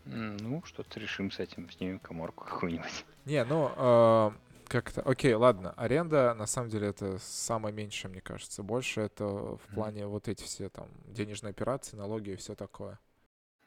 Ну, 0.04 0.62
что-то 0.64 1.00
решим 1.00 1.30
с 1.30 1.40
этим, 1.40 1.70
снимем 1.70 1.98
коморку 1.98 2.44
какую-нибудь. 2.44 3.04
Не, 3.24 3.44
ну, 3.44 3.70
э, 3.76 4.30
как-то... 4.68 5.02
Окей, 5.02 5.34
ладно. 5.34 5.72
Аренда, 5.76 6.32
на 6.34 6.46
самом 6.46 6.70
деле, 6.70 6.88
это 6.88 7.18
самое 7.18 7.74
меньшее, 7.74 8.10
мне 8.12 8.20
кажется. 8.20 8.62
Больше 8.62 9.00
это 9.00 9.24
в 9.26 9.60
Мгм. 9.66 9.74
плане 9.74 10.06
вот 10.06 10.28
эти 10.28 10.44
все 10.44 10.68
там 10.68 10.88
денежные 11.06 11.50
операции, 11.50 11.96
налоги 11.96 12.30
и 12.30 12.36
все 12.36 12.54
такое. 12.54 13.00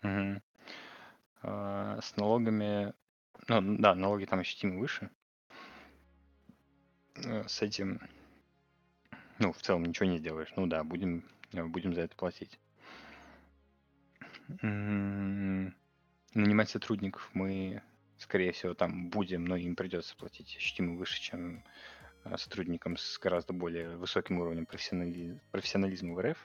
Мгм. 0.01 0.41
А, 1.41 1.99
С 2.01 2.15
налогами, 2.15 2.93
ну 3.49 3.77
да, 3.77 3.93
налоги 3.93 4.23
там 4.25 4.39
ощутимо 4.39 4.79
выше. 4.79 5.09
Э, 7.25 7.43
С 7.47 7.61
этим, 7.61 7.99
ну, 9.39 9.51
в 9.51 9.61
целом 9.61 9.83
ничего 9.83 10.07
не 10.07 10.19
сделаешь. 10.19 10.51
Ну 10.55 10.67
да, 10.67 10.83
будем, 10.83 11.25
э, 11.53 11.63
будем 11.63 11.93
за 11.93 12.01
это 12.01 12.15
платить. 12.15 12.59
М, 14.61 15.73
Нанимать 16.35 16.69
сотрудников 16.69 17.29
мы, 17.33 17.81
скорее 18.19 18.51
всего, 18.51 18.75
там 18.75 19.09
будем, 19.09 19.45
но 19.45 19.55
им 19.55 19.75
придется 19.75 20.15
платить 20.15 20.55
ощутимо 20.57 20.95
выше, 20.95 21.19
чем 21.19 21.63
э, 22.25 22.37
сотрудникам 22.37 22.97
с 22.97 23.17
гораздо 23.17 23.53
более 23.53 23.97
высоким 23.97 24.39
уровнем 24.39 24.65
профессионали- 24.65 25.39
профессионализма 25.51 26.13
в 26.13 26.21
РФ. 26.21 26.37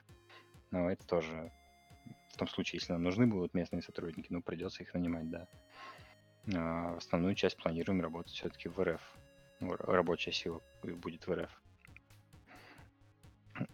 Но 0.70 0.90
это 0.90 1.06
тоже 1.06 1.52
в 2.30 2.36
том 2.36 2.48
случае, 2.48 2.78
если 2.80 2.92
нам 2.92 3.02
нужны 3.02 3.26
будут 3.26 3.54
местные 3.54 3.82
сотрудники, 3.82 4.28
ну, 4.30 4.42
придется 4.42 4.82
их 4.82 4.94
нанимать, 4.94 5.28
да. 5.30 5.46
А 6.54 6.96
основную 6.96 7.34
часть 7.34 7.56
планируем 7.58 8.00
работать 8.00 8.32
все-таки 8.32 8.68
в 8.68 8.82
РФ. 8.82 9.00
Ну, 9.60 9.74
рабочая 9.76 10.32
сила 10.32 10.60
будет 10.82 11.26
в 11.26 11.32
РФ. 11.32 11.50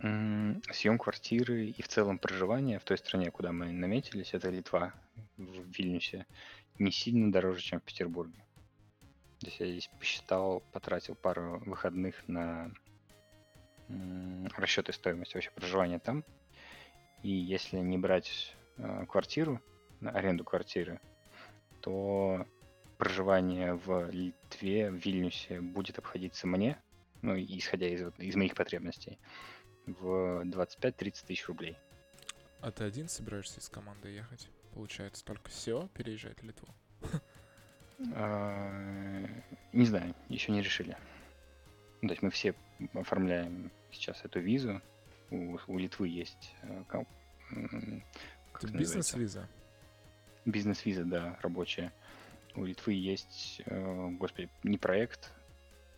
М, 0.00 0.62
Съем 0.72 0.98
квартиры 0.98 1.66
и 1.66 1.82
в 1.82 1.88
целом 1.88 2.18
проживание 2.18 2.78
в 2.78 2.84
той 2.84 2.98
стране, 2.98 3.30
куда 3.30 3.50
мы 3.52 3.72
наметились, 3.72 4.34
это 4.34 4.50
Литва, 4.50 4.92
в 5.36 5.70
Вильнюсе, 5.76 6.26
не 6.78 6.92
сильно 6.92 7.32
дороже, 7.32 7.60
чем 7.60 7.80
в 7.80 7.84
Петербурге. 7.84 8.44
То 9.40 9.46
есть 9.46 9.60
я 9.60 9.66
здесь 9.66 9.90
посчитал, 9.98 10.60
потратил 10.72 11.14
пару 11.14 11.60
выходных 11.60 12.28
на 12.28 12.70
расчеты 14.56 14.92
стоимости 14.92 15.34
вообще 15.34 15.50
проживания 15.50 15.98
там. 15.98 16.24
И 17.22 17.30
если 17.30 17.78
не 17.78 17.98
брать 17.98 18.54
э, 18.76 19.06
квартиру, 19.06 19.60
аренду 20.00 20.44
квартиры, 20.44 21.00
то 21.80 22.46
проживание 23.00 23.74
в 23.74 24.10
Литве, 24.10 24.90
в 24.90 24.94
Вильнюсе 24.94 25.62
будет 25.62 25.98
обходиться 25.98 26.46
мне, 26.46 26.76
ну, 27.22 27.34
исходя 27.34 27.88
из, 27.88 28.02
из 28.18 28.36
моих 28.36 28.54
потребностей, 28.54 29.18
в 29.86 30.42
25-30 30.42 31.26
тысяч 31.26 31.48
рублей. 31.48 31.78
А 32.60 32.70
ты 32.70 32.84
один 32.84 33.08
собираешься 33.08 33.58
из 33.58 33.70
команды 33.70 34.10
ехать? 34.10 34.50
Получается, 34.74 35.24
только 35.24 35.50
SEO 35.50 35.88
переезжает 35.94 36.42
в 36.42 36.44
Литву? 36.44 36.68
А, 38.14 39.26
Не 39.72 39.84
знаю, 39.84 40.14
еще 40.28 40.52
не 40.52 40.62
решили. 40.62 40.96
Ну, 42.02 42.08
То 42.08 42.12
есть 42.12 42.22
мы 42.22 42.30
все 42.30 42.54
оформляем 42.94 43.70
сейчас 43.92 44.24
эту 44.24 44.40
визу. 44.40 44.80
У, 45.30 45.58
у 45.66 45.78
Литвы 45.78 46.08
есть 46.08 46.54
э, 46.62 46.84
как 46.88 47.06
бизнес-виза? 48.72 49.48
Бизнес-виза, 50.44 51.04
да, 51.04 51.38
рабочая. 51.42 51.92
У 52.54 52.64
Литвы 52.64 52.94
есть, 52.94 53.62
э, 53.66 54.08
господи, 54.18 54.50
не 54.62 54.78
проект, 54.78 55.32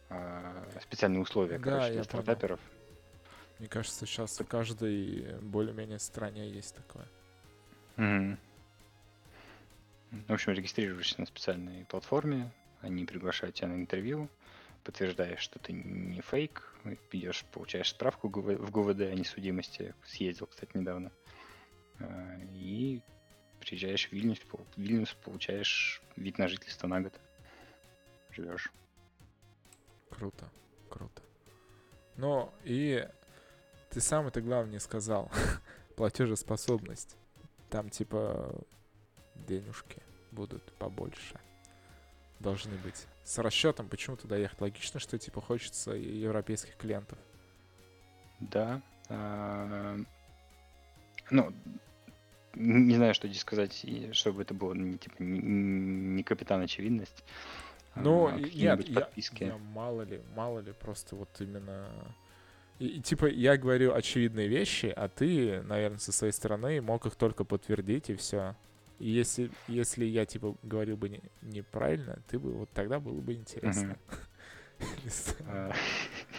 а 0.09 0.69
специальные 0.83 1.21
условия, 1.23 1.59
Да, 1.59 1.65
короче, 1.65 1.85
для 1.87 1.93
понял. 1.93 2.05
стартаперов. 2.05 2.61
Мне 3.59 3.69
кажется, 3.69 4.07
сейчас 4.07 4.39
в 4.39 4.45
каждой 4.45 5.39
более-менее 5.41 5.99
стране 5.99 6.49
есть 6.51 6.75
такое. 6.75 7.07
Мгм. 7.97 8.39
В 10.29 10.33
общем, 10.33 10.53
регистрируешься 10.53 11.21
на 11.21 11.27
специальной 11.27 11.85
платформе, 11.87 12.51
они 12.81 13.05
приглашают 13.07 13.55
тебя 13.55 13.69
на 13.69 13.75
интервью, 13.77 14.29
подтверждаешь, 14.85 15.41
что 15.41 15.59
ты 15.59 15.73
не 15.73 16.21
фейк, 16.21 16.75
идешь, 17.13 17.45
получаешь 17.53 17.89
справку 17.91 18.29
в 18.29 18.71
ГУВД 18.71 19.01
о 19.03 19.15
несудимости, 19.15 19.95
съездил, 20.05 20.47
кстати, 20.49 20.77
недавно, 20.77 21.11
А, 22.01 22.37
и 22.53 23.01
приезжаешь 23.63 24.09
в 24.09 24.13
Вильнюс, 24.13 24.39
в 24.39 24.81
Вильнюс 24.81 25.15
получаешь 25.25 26.03
вид 26.17 26.39
на 26.39 26.49
жительство 26.49 26.87
на 26.87 27.01
год, 27.01 27.15
живешь. 28.31 28.71
Круто, 30.11 30.51
круто. 30.91 31.23
Ну 32.17 32.53
и 32.65 33.09
ты 33.91 34.01
сам 34.01 34.27
это 34.27 34.41
главное 34.41 34.79
сказал. 34.79 35.31
Платежеспособность. 35.97 37.17
Там 37.71 37.91
типа 37.91 38.55
денежки 39.47 40.03
будут 40.31 40.63
побольше. 40.75 41.41
Должны 42.41 42.77
быть. 42.79 43.07
С 43.25 43.39
расчетом, 43.39 43.89
почему 43.89 44.17
туда 44.17 44.37
ехать? 44.37 44.61
Логично, 44.61 44.99
что 44.99 45.19
типа 45.19 45.41
хочется 45.41 45.93
европейских 45.93 46.77
клиентов. 46.77 47.19
Да. 48.41 48.83
а, 49.09 49.97
Ну, 51.31 51.53
не 52.55 52.95
знаю, 52.97 53.15
что 53.15 53.29
здесь 53.29 53.41
сказать, 53.41 53.85
чтобы 54.13 54.43
это 54.43 54.55
было 54.55 54.75
не, 54.75 54.99
типа, 54.99 55.23
не, 55.23 55.39
не 55.41 56.23
капитан 56.23 56.61
очевидность. 56.63 57.25
Ну, 57.95 58.29
а, 58.29 58.37
и- 58.39 58.45
какие-нибудь 58.45 58.87
нет, 58.89 58.95
я, 58.97 59.01
подписки. 59.03 59.45
я 59.45 59.59
мало 59.59 60.03
ли, 60.03 60.21
мало 60.35 60.61
ли, 60.61 60.73
просто 60.73 61.17
вот 61.17 61.29
именно... 61.41 61.87
И, 62.79 62.87
и 62.87 63.01
типа 63.01 63.27
я 63.27 63.57
говорю 63.57 63.95
очевидные 63.95 64.49
вещи, 64.49 64.87
а 64.87 65.09
ты, 65.09 65.63
наверное, 65.63 65.99
со 65.99 66.11
своей 66.13 66.33
стороны 66.33 66.81
мог 66.81 67.07
их 67.07 67.15
только 67.17 67.45
подтвердить 67.45 68.11
и 68.11 68.15
все. 68.17 68.57
И 68.99 69.11
если, 69.11 69.51
если 69.69 70.05
я 70.05 70.25
типа 70.25 70.57
говорил 70.63 70.97
бы 70.97 71.09
не- 71.11 71.23
неправильно, 71.43 72.19
ты 72.29 72.39
бы 72.39 72.53
вот 72.53 72.71
тогда 72.71 72.99
было 72.99 73.21
бы 73.21 73.35
интересно. 73.35 73.97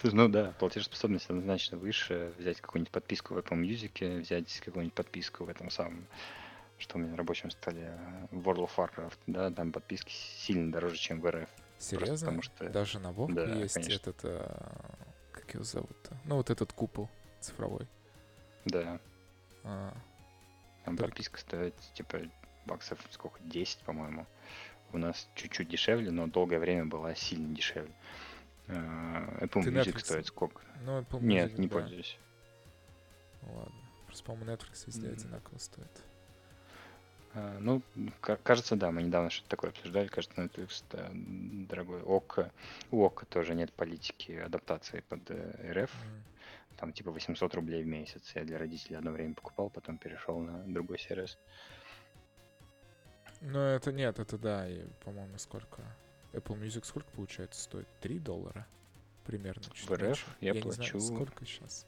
Слушай, 0.00 0.14
ну 0.14 0.28
да, 0.28 0.52
платежеспособность 0.58 1.28
однозначно 1.28 1.78
выше. 1.78 2.32
Взять 2.38 2.60
какую-нибудь 2.60 2.92
подписку 2.92 3.34
в 3.34 3.38
Apple 3.38 3.60
Music, 3.60 4.20
взять 4.20 4.60
какую-нибудь 4.60 4.94
подписку 4.94 5.44
в 5.44 5.48
этом 5.48 5.70
самом, 5.70 6.06
что 6.78 6.96
у 6.96 7.00
меня 7.00 7.10
на 7.12 7.16
рабочем 7.16 7.50
столе, 7.50 7.92
World 8.32 8.68
of 8.68 8.70
Warcraft, 8.76 9.18
да, 9.26 9.50
там 9.50 9.72
подписки 9.72 10.12
сильно 10.12 10.72
дороже, 10.72 10.96
чем 10.96 11.20
в 11.20 11.30
РФ. 11.30 11.48
Серьезно? 11.78 12.26
потому 12.26 12.42
что- 12.42 12.68
Даже 12.70 12.98
на 12.98 13.12
Вовке 13.12 13.34
Да, 13.34 13.54
есть 13.54 13.74
конечно. 13.74 13.94
этот... 13.94 14.20
а, 14.24 14.94
Как 15.32 15.54
его 15.54 15.62
зовут-то? 15.64 16.16
Ну, 16.24 16.36
вот 16.36 16.50
этот 16.50 16.72
купол 16.72 17.08
цифровой. 17.40 17.86
Да, 18.64 18.98
А, 19.64 19.92
там 20.84 20.96
Только- 20.96 21.10
подписка 21.10 21.38
стоит 21.38 21.74
типа 21.94 22.18
баксов 22.66 22.98
сколько, 23.10 23.38
10, 23.44 23.78
по-моему. 23.80 24.26
У 24.92 24.98
нас 24.98 25.28
чуть-чуть 25.34 25.68
дешевле, 25.68 26.10
но 26.10 26.26
долгое 26.26 26.58
время 26.58 26.86
была 26.86 27.14
сильно 27.14 27.54
дешевле. 27.54 27.92
А, 28.68 29.38
Apple 29.40 29.62
Ты 29.62 29.70
Music 29.70 29.84
Netflix 29.94 29.98
стоит 30.04 30.26
сколько? 30.26 30.60
ну, 30.84 31.00
Apple 31.00 31.20
Нет, 31.22 31.52
Music, 31.52 31.60
не 31.60 31.66
да. 31.68 31.74
пользуюсь. 31.74 32.18
Ладно. 33.42 33.72
Просто, 34.06 34.24
по-моему, 34.24 34.52
Netflix 34.52 34.84
везде 34.86 35.06
М. 35.08 35.12
одинаково 35.14 35.58
стоит. 35.58 36.02
А, 37.34 37.58
Ну, 37.60 37.82
ка- 38.20 38.36
кажется, 38.36 38.76
да, 38.76 38.90
мы 38.90 39.02
недавно 39.02 39.30
что-то 39.30 39.50
такое 39.50 39.70
обсуждали. 39.70 40.08
Кажется, 40.08 40.40
Netflix 40.40 40.82
да, 40.90 41.10
дорогой. 41.12 42.02
ОК. 42.02 42.50
У 42.90 43.02
ОК 43.04 43.24
тоже 43.26 43.54
нет 43.54 43.72
политики 43.72 44.32
адаптации 44.32 45.00
под 45.00 45.30
э, 45.30 45.72
РФ. 45.72 45.90
М. 46.04 46.24
Там 46.76 46.92
типа 46.92 47.10
800 47.10 47.54
рублей 47.54 47.82
в 47.82 47.86
месяц. 47.86 48.32
Я 48.34 48.44
для 48.44 48.58
родителей 48.58 48.96
одно 48.96 49.10
время 49.10 49.34
покупал, 49.34 49.68
потом 49.70 49.98
перешел 49.98 50.38
на 50.38 50.58
другой 50.64 50.98
сервис. 50.98 51.38
Ну, 53.40 53.58
это 53.58 53.92
нет, 53.92 54.18
это 54.18 54.36
да, 54.38 54.68
и, 54.68 54.84
по-моему, 55.04 55.38
сколько? 55.38 55.82
Apple 56.32 56.60
Music 56.60 56.84
сколько 56.84 57.10
получается 57.12 57.60
стоит? 57.62 57.86
3 58.00 58.18
доллара? 58.18 58.66
Примерно. 59.24 59.62
чуть 59.62 59.88
В 59.88 59.92
РФ 59.92 60.00
меньше. 60.02 60.26
я 60.40 60.52
не 60.52 60.60
знаю, 60.60 60.74
плачу- 60.76 61.00
сколько 61.00 61.44
сейчас. 61.46 61.86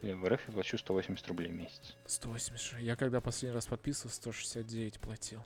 Я 0.00 0.16
в 0.16 0.26
РФ 0.28 0.48
я 0.48 0.54
плачу 0.54 0.78
180 0.78 1.26
рублей 1.28 1.48
в 1.50 1.54
месяц. 1.54 1.96
180. 2.06 2.80
Я 2.80 2.96
когда 2.96 3.20
последний 3.20 3.54
раз 3.54 3.66
подписывался, 3.66 4.16
169 4.16 4.98
платил. 5.00 5.42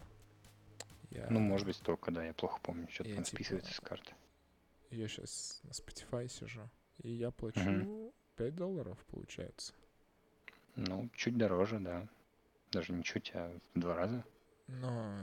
Я, 1.11 1.27
Ну, 1.31 1.41
может 1.41 1.67
быть, 1.67 1.77
столько, 1.77 2.11
да, 2.11 2.25
я 2.25 2.33
плохо 2.35 2.59
помню, 2.63 2.89
что 2.91 3.05
я 3.05 3.15
там 3.15 3.25
типа- 3.25 3.37
списывается 3.37 3.73
с 3.75 3.81
карты. 3.81 4.13
Я 4.91 5.09
сейчас 5.09 5.61
на 5.65 5.71
Spotify 5.71 6.29
сижу. 6.29 6.69
И 7.03 7.11
я 7.11 7.31
плачу 7.31 7.61
Мгм. 7.61 8.13
5 8.37 8.55
долларов, 8.55 8.99
получается. 9.11 9.73
Ну, 10.75 11.11
чуть 11.15 11.37
дороже, 11.37 11.79
да. 11.81 12.09
Даже 12.73 12.93
не 12.93 13.03
чуть, 13.03 13.31
а 13.35 13.59
в 13.75 13.81
два 13.81 13.95
раза. 13.95 14.25
Ну, 14.69 15.21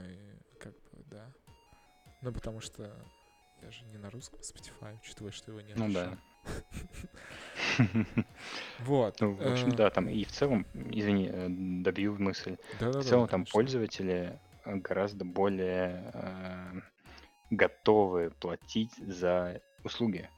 как 0.60 0.72
бы, 0.72 1.02
да. 1.06 1.32
Ну, 2.24 2.32
потому 2.32 2.60
что 2.60 2.90
я 3.60 3.70
же 3.70 3.84
не 3.84 3.98
на 3.98 4.10
русском 4.10 4.40
Spotify, 4.40 4.96
учитывая, 5.02 5.30
что 5.30 5.50
его 5.50 5.60
нет 5.60 5.76
Ну 5.76 5.92
да. 5.92 6.16
Вот. 8.80 9.20
Ну, 9.20 9.34
в 9.34 9.46
общем, 9.46 9.68
э, 9.68 9.76
да, 9.76 9.90
там 9.90 10.08
и 10.08 10.24
в 10.24 10.32
целом, 10.32 10.66
извини, 10.72 11.28
э, 11.30 11.48
добью 11.48 12.16
мысль. 12.18 12.56
В 12.80 13.02
целом 13.02 13.28
там 13.28 13.44
пользователи 13.44 14.40
э, 14.64 14.76
гораздо 14.76 15.26
более 15.26 16.82
готовы 17.50 18.30
платить 18.30 18.94
за 18.96 19.60
услуги. 19.84 20.28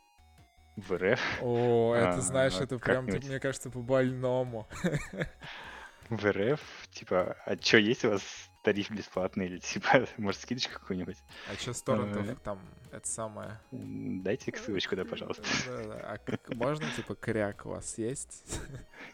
В 0.77 0.93
РФ, 0.97 1.21
О, 1.41 1.95
это, 1.97 2.17
А, 2.17 2.21
знаешь, 2.21 2.55
это 2.61 2.79
прям, 2.79 3.07
как-нибудь. 3.07 3.29
мне 3.29 3.39
кажется, 3.39 3.71
по-больному. 3.71 4.69
в 6.11 6.31
РФ, 6.31 6.61
типа, 6.91 7.37
а 7.47 7.57
что, 7.57 7.79
есть 7.79 8.05
у 8.05 8.11
вас 8.11 8.51
тариф 8.67 8.91
бесплатный 8.91 9.47
или 9.47 9.59
типа, 9.59 10.07
может, 10.19 10.41
скидочку 10.41 10.75
какую-нибудь? 10.81 11.17
А 11.49 11.55
чё 11.55 11.73
с 11.73 11.81
торрентов 11.83 12.27
Э. 12.27 12.35
там, 12.43 12.59
это 12.91 13.07
самое... 13.09 13.61
Дайте 13.71 14.53
ссылочку, 14.57 14.97
да, 14.97 15.05
пожалуйста. 15.05 15.45
А 15.69 16.19
можно, 16.53 16.85
типа, 16.97 17.15
кряк 17.15 17.65
у 17.65 17.69
вас 17.71 17.97
есть? 17.97 18.59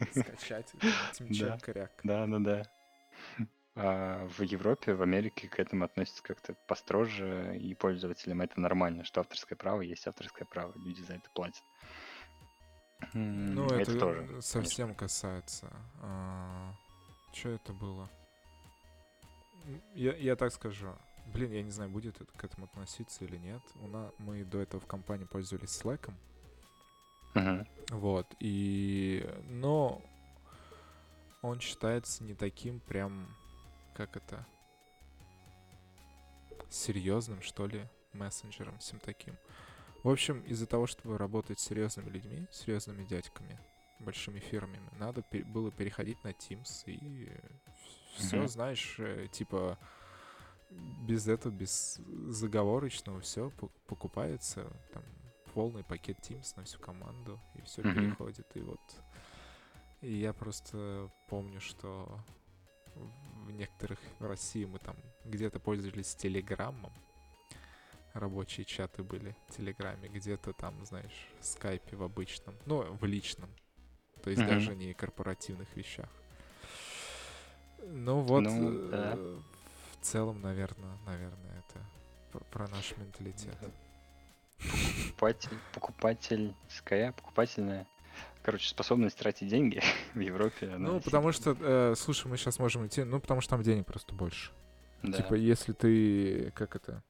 Скачать, 0.11 0.73
тимчек 1.13 1.49
Да. 1.49 1.59
кряк. 1.59 1.93
Да, 2.03 2.27
да, 2.27 2.39
да. 2.39 2.63
А 3.75 4.27
в 4.27 4.41
Европе, 4.43 4.95
в 4.95 5.03
Америке 5.03 5.49
к 5.49 5.59
этому 5.59 5.85
относятся 5.85 6.23
как-то 6.23 6.55
построже, 6.67 7.59
и 7.59 7.75
пользователям 7.75 8.41
это 8.41 8.59
нормально, 8.59 9.05
что 9.05 9.21
авторское 9.21 9.57
право 9.57 9.83
есть 9.83 10.07
авторское 10.07 10.47
право, 10.47 10.73
люди 10.77 11.03
за 11.03 11.15
это 11.15 11.29
платят. 11.35 11.63
Ну, 13.13 13.67
это, 13.67 13.99
тоже. 13.99 14.41
совсем 14.41 14.95
касается. 14.95 15.71
Что 17.35 17.49
это 17.51 17.73
было? 17.75 18.09
Я, 19.95 20.15
я 20.17 20.37
так 20.37 20.53
скажу. 20.53 20.95
Блин, 21.33 21.53
я 21.53 21.63
не 21.63 21.71
знаю, 21.71 21.91
будет 21.91 22.21
это 22.21 22.33
к 22.33 22.45
этому 22.45 22.67
относиться 22.67 23.25
или 23.25 23.37
нет. 23.37 23.63
У 23.81 23.87
нас, 23.87 24.13
мы 24.19 24.45
до 24.45 24.59
этого 24.59 24.81
в 24.81 24.87
компании 24.87 25.25
пользовались 25.25 25.81
Slack. 25.81 26.13
Мгм. 27.35 27.67
Вот, 27.91 28.27
и... 28.41 29.27
Но 29.49 30.03
он 31.41 31.61
считается 31.61 32.23
не 32.25 32.35
таким 32.35 32.81
прям, 32.81 33.27
как 33.95 34.17
это, 34.17 34.45
серьезным, 36.71 37.43
что 37.43 37.67
ли, 37.67 37.85
мессенджером, 38.13 38.79
всем 38.79 38.99
таким. 39.01 39.37
В 40.03 40.09
общем, 40.09 40.41
из-за 40.43 40.67
того, 40.67 40.87
чтобы 40.87 41.17
работать 41.17 41.61
с 41.61 41.65
серьезными 41.65 42.11
людьми, 42.11 42.47
серьезными 42.51 43.05
дядьками, 43.05 43.59
большими 44.01 44.41
фирмами, 44.41 44.81
надо 44.99 45.23
пе- 45.23 45.45
было 45.45 45.71
переходить 45.71 46.23
на 46.25 46.29
Teams 46.29 46.85
и 46.87 47.31
все, 48.17 48.39
Мгм. 48.39 48.49
знаешь, 48.49 48.97
э, 48.99 49.29
типа 49.31 49.79
без 50.71 51.29
этого, 51.29 51.53
без 51.53 51.97
заговорочного 52.29 53.21
все 53.21 53.51
покупается, 53.87 54.73
там 54.93 55.05
полный 55.53 55.85
пакет 55.85 56.19
Teams 56.21 56.55
на 56.57 56.65
всю 56.65 56.79
команду, 56.79 57.39
и 57.55 57.63
все 57.63 57.83
Мгм. 57.83 57.95
переходит, 57.95 58.47
и 58.57 58.61
вот 58.63 58.81
и 60.01 60.13
я 60.15 60.33
просто 60.33 61.11
помню, 61.29 61.61
что 61.61 62.19
в 62.95 63.51
некоторых 63.53 63.99
в 64.19 64.27
России 64.27 64.65
мы 64.65 64.79
там 64.79 64.97
где-то 65.25 65.61
пользовались 65.61 66.15
Телеграммом. 66.17 66.93
Рабочие 68.13 68.67
чаты 68.67 69.03
были 69.03 69.35
в 69.49 69.57
Телеграме, 69.57 70.09
где-то 70.09 70.53
там, 70.53 70.85
знаешь, 70.85 71.29
в 71.41 71.47
скайпе 71.47 71.97
в 71.97 72.03
обычном, 72.03 72.55
ну, 72.67 72.83
в 72.95 73.05
личном. 73.05 73.49
То 74.23 74.31
есть 74.31 74.43
Мгм. 74.43 74.49
даже 74.49 74.75
не 74.75 74.93
корпоративных 74.93 75.75
вещах. 75.77 76.11
Ну 77.87 78.21
вот, 78.21 78.41
Ну, 78.41 78.89
да. 78.89 79.15
э, 79.17 79.39
в 80.01 80.05
целом, 80.05 80.41
наверное, 80.41 80.97
наверное, 81.07 81.63
это 81.69 82.43
про, 82.51 82.69
наш 82.69 82.97
менталитет. 82.97 83.57
Покупатель, 84.59 85.59
покупательская, 85.75 87.13
покупательная. 87.13 87.87
Короче, 88.43 88.69
способность 88.69 89.17
тратить 89.19 89.49
деньги 89.49 89.83
в 90.15 90.21
Европе. 90.21 90.75
Ну, 90.79 91.01
потому 91.01 91.33
что, 91.33 91.57
э, 91.59 91.95
слушай, 91.97 92.27
мы 92.27 92.37
сейчас 92.37 92.59
можем 92.59 92.87
идти, 92.87 93.05
ну, 93.05 93.21
потому 93.21 93.41
что 93.41 93.51
там 93.51 93.63
денег 93.63 93.87
просто 93.87 94.15
больше. 94.15 94.51
Да. 95.03 95.19
Типа, 95.19 95.35
если 95.35 95.73
ты, 95.73 96.53
как 96.53 96.77
это, 96.77 97.03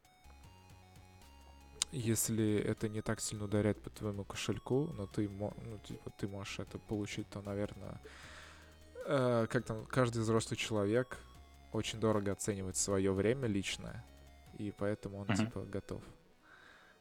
если 1.91 2.57
это 2.57 2.89
не 2.89 3.03
так 3.03 3.21
сильно 3.21 3.45
ударяет 3.45 3.83
по 3.83 3.91
твоему 3.91 4.25
кошельку, 4.25 4.89
но 4.97 5.07
ты, 5.07 5.29
ну, 5.29 5.53
типа, 5.87 6.11
ты 6.19 6.27
можешь 6.27 6.59
это 6.59 6.79
получить, 6.79 7.29
то, 7.29 7.43
наверное, 7.43 8.01
э, 9.07 9.47
как 9.49 9.65
там, 9.65 9.85
каждый 9.87 10.23
взрослый 10.23 10.57
человек 10.57 11.19
очень 11.73 12.01
дорого 12.01 12.33
оценивает 12.33 12.77
свое 12.77 13.13
время 13.13 13.49
личное, 13.49 14.05
и 14.59 14.73
поэтому 14.77 15.21
он, 15.21 15.35
типа, 15.35 15.63
готов. 15.63 16.03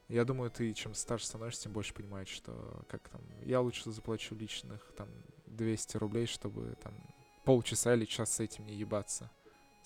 Я 0.07 0.25
думаю, 0.25 0.51
ты 0.51 0.73
чем 0.73 0.93
старше 0.93 1.25
становишься, 1.25 1.63
тем 1.63 1.73
больше 1.73 1.93
понимаешь, 1.93 2.27
что 2.27 2.83
как 2.89 3.07
там, 3.09 3.21
я 3.43 3.61
лучше 3.61 3.89
заплачу 3.91 4.35
личных 4.35 4.81
там 4.97 5.07
200 5.47 5.97
рублей, 5.97 6.25
чтобы 6.25 6.75
там 6.83 6.93
полчаса 7.45 7.93
или 7.93 8.05
час 8.05 8.33
с 8.33 8.39
этим 8.39 8.65
не 8.65 8.75
ебаться. 8.75 9.29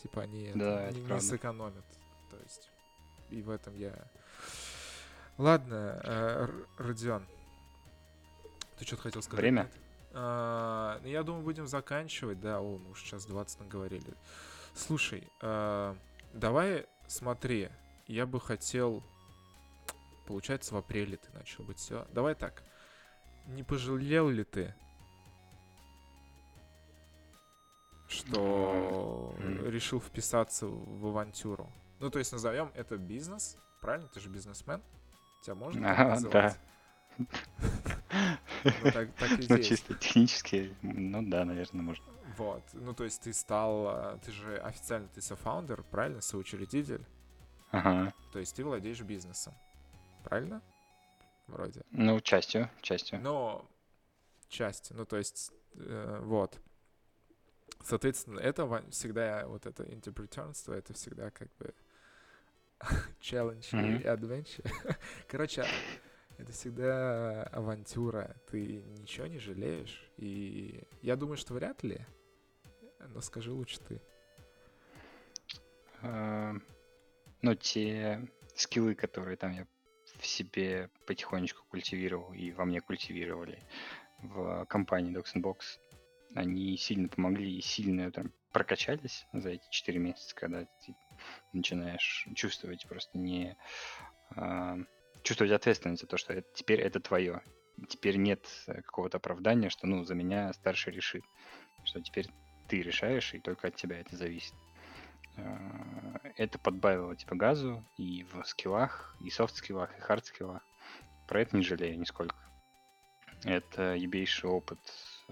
Типа 0.02 0.24
они 0.24 0.52
Да, 0.56 0.88
это 0.88 0.98
не, 0.98 1.04
не 1.04 1.20
сэкономят. 1.20 1.86
То 2.32 2.38
есть 2.38 2.70
и 3.30 3.42
в 3.42 3.50
этом 3.50 3.76
я... 3.78 3.94
Ладно, 5.38 6.00
э, 6.04 6.48
Родион, 6.78 7.26
ты 8.78 8.86
что-то 8.86 9.04
хотел 9.04 9.22
сказать? 9.22 9.42
Время? 9.42 9.64
нет? 9.64 9.85
А, 10.18 11.00
ну, 11.04 11.10
я 11.10 11.24
думаю, 11.24 11.44
будем 11.44 11.68
заканчивать. 11.68 12.40
Да, 12.40 12.62
о, 12.62 12.78
мы 12.78 12.92
уже 12.92 13.04
сейчас 13.04 13.26
20 13.26 13.60
наговорили. 13.60 14.14
Слушай, 14.74 15.28
а, 15.42 15.96
давай 16.34 16.86
смотри, 17.08 17.70
я 18.08 18.26
бы 18.26 18.40
хотел... 18.40 19.04
Получается, 20.26 20.74
в 20.74 20.78
апреле 20.78 21.18
ты 21.18 21.32
начал 21.34 21.64
быть 21.66 21.78
все. 21.78 22.08
Давай 22.12 22.34
так. 22.34 22.64
Не 23.48 23.62
пожалел 23.62 24.30
ли 24.30 24.44
ты, 24.44 24.74
что 28.08 29.36
решил 29.66 30.00
вписаться 30.00 30.66
в 30.66 31.06
авантюру? 31.08 31.70
Ну, 32.00 32.10
то 32.10 32.20
есть 32.20 32.32
назовем 32.32 32.72
это 32.74 32.98
бизнес, 32.98 33.58
правильно? 33.82 34.08
Ты 34.08 34.20
же 34.20 34.30
бизнесмен. 34.30 34.82
Тебя 35.44 35.56
можно 35.56 35.92
Ага, 35.92 36.10
называть? 36.10 36.60
Ну, 38.84 38.92
так, 38.92 39.14
так 39.16 39.32
и 39.32 39.36
Ну, 39.50 39.56
здесь. 39.56 39.68
чисто 39.68 39.94
технически, 39.96 40.76
ну 40.82 41.22
да, 41.24 41.46
наверное, 41.46 41.82
можно. 41.82 42.04
Вот. 42.38 42.64
Ну, 42.74 42.94
то 42.94 43.04
есть 43.06 43.22
ты 43.22 43.32
стал... 43.34 43.88
а, 43.88 44.20
Ты 44.24 44.32
же 44.32 44.58
официально 44.58 45.08
ты 45.08 45.22
софаундер, 45.22 45.84
правильно? 45.84 46.20
Соучредитель. 46.22 47.06
Ага. 47.72 48.14
То 48.34 48.40
есть 48.40 48.56
ты 48.56 48.64
владеешь 48.66 49.00
бизнесом. 49.02 49.54
Правильно? 50.24 50.62
Вроде. 51.48 51.84
Ну, 51.92 52.20
частью, 52.20 52.70
частью. 52.82 53.20
Но 53.22 53.70
части. 54.50 54.92
Ну, 54.94 55.06
то 55.06 55.18
есть, 55.18 55.52
э, 55.76 56.20
вот. 56.24 56.60
Соответственно, 57.84 58.40
это 58.40 58.84
всегда, 58.90 59.48
вот 59.48 59.66
это 59.66 59.84
интерпретерство, 59.84 60.74
это 60.74 60.94
всегда 60.94 61.30
как 61.30 61.50
бы 61.58 61.74
челлендж 63.20 63.68
и 63.74 64.04
adventure. 64.04 64.68
Короче, 65.28 65.66
это 66.38 66.52
всегда 66.52 67.44
авантюра. 67.44 68.36
Ты 68.50 68.84
ничего 69.00 69.28
не 69.28 69.40
жалеешь. 69.40 70.10
И 70.18 70.84
я 71.02 71.16
думаю, 71.16 71.38
что 71.38 71.54
вряд 71.54 71.84
ли. 71.84 72.00
Но 73.00 73.22
скажи 73.22 73.52
лучше 73.52 73.80
ты. 73.80 74.02
А, 76.02 76.56
Ну, 77.42 77.56
те 77.56 78.28
скиллы, 78.56 78.96
которые 78.96 79.38
там 79.38 79.52
я 79.52 79.68
в 80.18 80.26
себе 80.26 80.90
потихонечку 81.06 81.64
культивировал 81.70 82.34
и 82.34 82.52
во 82.52 82.66
мне 82.66 82.82
культивировали 82.82 83.60
в 84.20 84.66
компании 84.66 85.16
Docs 85.16 85.42
Box, 85.42 85.80
они 86.34 86.78
сильно 86.78 87.08
помогли 87.08 87.58
и 87.58 87.62
сильно 87.62 88.12
там 88.12 88.32
прокачались 88.52 89.28
за 89.34 89.50
эти 89.50 89.70
4 89.70 90.00
месяца, 90.00 90.34
когда 90.36 90.66
ты 90.66 90.96
начинаешь 91.54 92.28
чувствовать 92.36 92.88
просто 92.88 93.18
не... 93.18 93.58
а, 94.32 94.78
чувствовать 95.26 95.52
ответственность 95.52 96.02
за 96.02 96.08
то, 96.08 96.18
что 96.18 96.34
это- 96.34 96.48
теперь 96.54 96.80
это 96.80 97.00
твое. 97.00 97.42
Теперь 97.90 98.16
нет 98.18 98.48
э, 98.68 98.82
какого-то 98.84 99.18
оправдания, 99.18 99.70
что, 99.70 99.88
ну, 99.88 100.04
за 100.06 100.14
меня 100.16 100.54
старший 100.54 100.94
решит. 100.94 101.26
Что 101.84 102.00
теперь 102.02 102.28
ты 102.68 102.82
решаешь, 102.82 103.34
и 103.34 103.40
только 103.40 103.68
от 103.68 103.76
тебя 103.76 104.00
это 104.00 104.16
зависит. 104.16 104.54
А, 105.38 106.20
Это 106.38 106.58
подбавило 106.60 107.16
типа 107.16 107.36
газу 107.36 107.84
и 107.98 108.24
в 108.24 108.44
скиллах, 108.46 109.16
и 109.20 109.30
софт-скиллах, 109.30 109.98
и 109.98 110.02
хард-скиллах. 110.02 110.62
Про 111.28 111.42
это 111.42 111.58
не 111.58 111.64
жалею 111.64 112.00
нисколько. 112.00 112.36
Это 113.44 113.96
ебейший 113.96 114.50
опыт. 114.50 114.80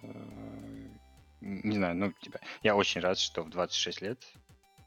э, 0.02 0.90
Не 1.41 1.76
знаю, 1.76 1.95
ну, 1.95 2.11
типа, 2.14 2.40
я 2.61 2.76
очень 2.76 3.02
рад, 3.02 3.18
что 3.20 3.44
в 3.44 3.49
26 3.49 4.02
лет 4.02 4.20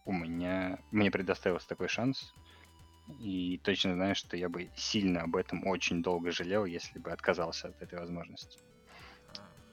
у 0.06 0.12
меня, 0.12 0.78
мне 0.90 1.10
предоставился 1.10 1.68
такой 1.68 1.88
шанс. 1.88 2.32
И 3.08 3.58
точно 3.62 3.94
знаю, 3.94 4.14
что 4.14 4.36
я 4.36 4.48
бы 4.48 4.70
сильно 4.76 5.22
об 5.22 5.36
этом 5.36 5.66
очень 5.66 6.02
долго 6.02 6.32
жалел, 6.32 6.64
если 6.64 6.98
бы 6.98 7.12
отказался 7.12 7.68
от 7.68 7.80
этой 7.80 7.98
возможности. 7.98 8.58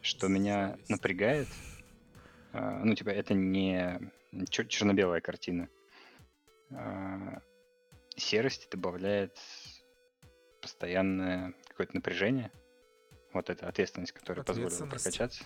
Что 0.02 0.28
меня 0.28 0.78
напрягает, 0.90 1.48
а, 2.52 2.84
ну, 2.84 2.94
типа, 2.94 3.10
это 3.10 3.34
не 3.34 4.00
чер- 4.34 4.68
черно-белая 4.68 5.22
картина. 5.22 5.68
А, 6.72 7.42
Серость 8.16 8.70
добавляет 8.70 9.40
постоянное 10.62 11.54
какое-то 11.68 11.96
напряжение. 11.96 12.52
Вот 13.34 13.50
эта 13.50 13.68
ответственность, 13.68 14.12
которая 14.12 14.44
позволила 14.44 14.86
прокачаться. 14.86 15.44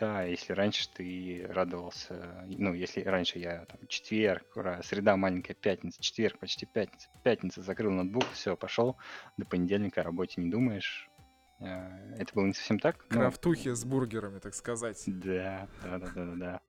Да, 0.00 0.22
если 0.22 0.54
раньше 0.54 0.90
ты 0.90 1.46
радовался, 1.50 2.46
ну, 2.48 2.72
если 2.72 3.02
раньше 3.02 3.38
я 3.38 3.66
там 3.66 3.86
четверг, 3.86 4.56
ура, 4.56 4.82
среда 4.82 5.14
маленькая, 5.18 5.52
пятница, 5.52 6.02
четверг, 6.02 6.38
почти 6.38 6.64
пятница, 6.64 7.10
пятница, 7.22 7.60
закрыл 7.60 7.90
ноутбук, 7.90 8.24
все, 8.32 8.56
пошел, 8.56 8.96
до 9.36 9.44
понедельника 9.44 10.00
о 10.00 10.04
работе 10.04 10.40
не 10.40 10.50
думаешь. 10.50 11.10
Э, 11.58 12.14
Это 12.18 12.32
было 12.34 12.46
не 12.46 12.54
совсем 12.54 12.78
так. 12.78 13.04
но- 13.10 13.18
Крафтухи 13.18 13.74
с 13.74 13.84
бургерами, 13.84 14.38
так 14.38 14.54
сказать. 14.54 15.02
да, 15.06 15.68
да, 15.82 15.98
да, 15.98 16.08
да, 16.08 16.24
да, 16.24 16.34
да. 16.36 16.60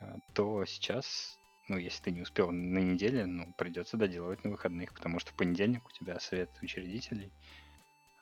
А, 0.00 0.16
То 0.32 0.64
сейчас, 0.64 1.38
ну, 1.68 1.76
если 1.76 2.02
ты 2.02 2.10
не 2.10 2.22
успел 2.22 2.50
на 2.50 2.78
неделе, 2.78 3.26
ну, 3.26 3.52
придется 3.54 3.96
доделывать 3.96 4.42
на 4.42 4.50
выходных, 4.50 4.92
потому 4.92 5.20
что 5.20 5.30
в 5.30 5.36
понедельник 5.36 5.86
у 5.86 5.92
тебя 5.92 6.18
совет 6.18 6.50
учредителей. 6.62 7.32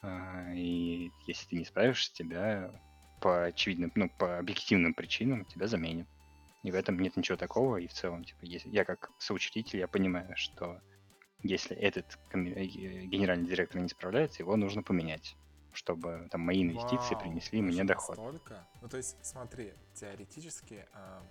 а, 0.02 0.52
И 0.54 1.14
если 1.20 1.46
ты 1.48 1.56
не 1.56 1.64
справишься, 1.64 2.12
тебя 2.12 2.78
по 3.20 3.44
очевидным, 3.44 3.92
ну, 3.94 4.08
по 4.08 4.38
объективным 4.38 4.94
причинам 4.94 5.44
тебя 5.44 5.66
заменят. 5.66 6.06
И 6.62 6.70
в 6.70 6.74
этом 6.74 6.98
нет 6.98 7.16
ничего 7.16 7.36
такого. 7.36 7.76
И 7.76 7.86
в 7.86 7.92
целом, 7.92 8.24
типа, 8.24 8.40
если 8.42 8.68
я 8.70 8.84
как 8.84 9.10
соучредитель, 9.18 9.78
я 9.78 9.88
понимаю, 9.88 10.36
что 10.36 10.80
если 11.42 11.76
этот 11.76 12.18
э, 12.32 12.64
генеральный 12.64 13.48
директор 13.48 13.80
не 13.80 13.88
справляется, 13.88 14.42
его 14.42 14.56
нужно 14.56 14.82
поменять, 14.82 15.36
чтобы 15.72 16.28
там 16.30 16.40
мои 16.40 16.62
инвестиции 16.62 17.14
Вау, 17.14 17.22
принесли 17.22 17.62
мне 17.62 17.84
доход. 17.84 18.16
настолько? 18.16 18.66
Ну, 18.82 18.88
то 18.88 18.96
есть, 18.96 19.16
смотри, 19.22 19.74
теоретически, 19.94 20.86
а, 20.92 21.22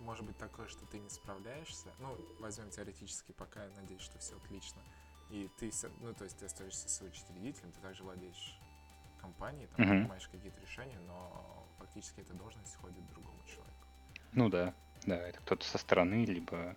может 0.00 0.26
быть 0.26 0.36
такое, 0.36 0.68
что 0.68 0.84
ты 0.86 0.98
не 0.98 1.08
справляешься. 1.08 1.88
Ну, 1.98 2.16
возьмем 2.40 2.70
теоретически, 2.70 3.32
пока 3.32 3.64
я 3.64 3.70
надеюсь, 3.80 4.02
что 4.02 4.18
все 4.18 4.36
отлично. 4.36 4.82
И 5.30 5.48
ты, 5.58 5.70
ну, 6.00 6.12
то 6.12 6.24
есть 6.24 6.38
ты 6.38 6.46
остаешься 6.46 6.88
соучредителем, 6.88 7.72
ты 7.72 7.80
также 7.80 8.04
владеешь 8.04 8.58
компанией, 9.24 9.66
там, 9.68 9.80
Мгм. 9.80 9.96
принимаешь 9.96 10.28
какие-то 10.28 10.60
решения, 10.60 10.98
но 11.06 11.66
фактически 11.78 12.20
эта 12.20 12.34
должность 12.34 12.76
ходит 12.76 13.06
другому 13.08 13.38
человеку. 13.46 13.86
Ну 14.32 14.48
да, 14.50 14.74
да, 15.06 15.16
это 15.16 15.40
кто-то 15.40 15.64
со 15.66 15.78
стороны, 15.78 16.24
либо 16.26 16.76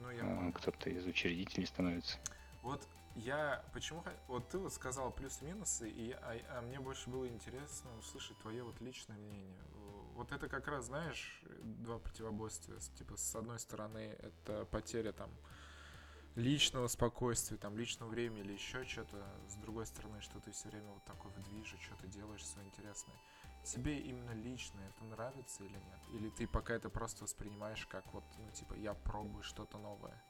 Ну, 0.00 0.08
понял. 0.08 0.52
кто-то 0.52 0.88
из 0.90 1.04
учредителей 1.06 1.66
становится. 1.66 2.18
Вот 2.62 2.88
я 3.14 3.62
почему 3.72 4.02
вот 4.28 4.48
ты 4.48 4.58
вот 4.58 4.72
сказал 4.72 5.10
плюсы-минусы, 5.10 5.88
и 5.88 6.12
а, 6.12 6.36
а 6.50 6.62
мне 6.62 6.80
больше 6.80 7.10
было 7.10 7.28
интересно 7.28 7.90
услышать 7.98 8.38
твое 8.38 8.62
вот 8.62 8.80
личное 8.80 9.18
мнение. 9.18 9.58
Вот 10.14 10.32
это 10.32 10.48
как 10.48 10.66
раз, 10.68 10.86
знаешь, 10.86 11.42
два 11.62 11.98
противоборства. 11.98 12.74
Типа, 12.98 13.16
с 13.16 13.34
одной 13.34 13.58
стороны, 13.58 14.16
это 14.20 14.64
потеря 14.66 15.12
там 15.12 15.30
личного 16.36 16.86
спокойствия, 16.86 17.56
там, 17.56 17.76
личного 17.76 18.10
времени 18.10 18.40
или 18.40 18.52
еще 18.52 18.84
что-то. 18.84 19.24
С 19.48 19.54
другой 19.54 19.86
стороны, 19.86 20.20
что 20.20 20.38
ты 20.38 20.52
все 20.52 20.68
время 20.68 20.90
вот 20.92 21.02
такой 21.04 21.30
в 21.32 21.42
движе, 21.42 21.76
что-то 21.78 22.06
делаешь 22.06 22.42
все 22.42 22.60
интересное. 22.62 23.16
тебе 23.64 23.98
именно 23.98 24.30
лично 24.32 24.78
это 24.80 25.04
нравится 25.06 25.64
или 25.64 25.72
нет? 25.72 26.00
Или 26.12 26.30
ты 26.30 26.46
пока 26.46 26.74
это 26.74 26.88
просто 26.88 27.24
воспринимаешь 27.24 27.84
как 27.86 28.04
вот, 28.12 28.22
ну, 28.38 28.50
типа, 28.52 28.74
я 28.74 28.94
пробую 28.94 29.42
что-то 29.42 29.78
новое? 29.78 30.22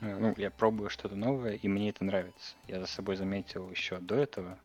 Э, 0.00 0.18
Ну, 0.18 0.34
я 0.36 0.50
пробую 0.50 0.90
что-то 0.90 1.14
новое, 1.14 1.54
и 1.54 1.68
мне 1.68 1.90
это 1.90 2.04
нравится. 2.04 2.56
Я 2.66 2.80
за 2.80 2.86
собой 2.86 3.16
заметил 3.16 3.70
еще 3.70 3.98
до 3.98 4.16
этого, 4.16 4.58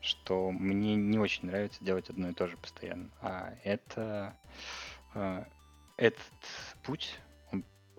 что 0.00 0.50
мне 0.50 0.96
не 0.96 1.18
очень 1.18 1.46
нравится 1.46 1.82
делать 1.82 2.10
одно 2.10 2.30
и 2.30 2.34
то 2.34 2.48
же 2.48 2.56
постоянно. 2.56 3.08
А 3.22 3.54
это 3.64 4.36
э, 5.14 5.44
этот 5.96 6.20
путь, 6.82 7.18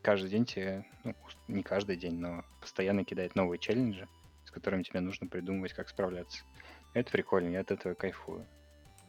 каждый 0.01 0.29
день 0.29 0.45
тебе, 0.45 0.85
ну, 1.03 1.15
не 1.47 1.63
каждый 1.63 1.95
день, 1.95 2.17
но 2.19 2.43
постоянно 2.59 3.05
кидает 3.05 3.35
новые 3.35 3.59
челленджи, 3.59 4.07
с 4.45 4.51
которыми 4.51 4.83
тебе 4.83 4.99
нужно 4.99 5.27
придумывать, 5.27 5.73
как 5.73 5.89
справляться. 5.89 6.43
Это 6.93 7.11
прикольно, 7.11 7.49
я 7.49 7.61
от 7.61 7.71
этого 7.71 7.93
кайфую. 7.93 8.45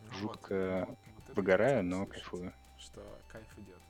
Ну 0.02 0.18
Жутко 0.18 0.86
вот 0.88 1.24
это 1.24 1.34
Выгораю, 1.34 1.84
но 1.84 2.02
услышать, 2.02 2.22
кайфую. 2.22 2.54
Что 2.78 3.18
кайф 3.28 3.58
идет. 3.58 3.80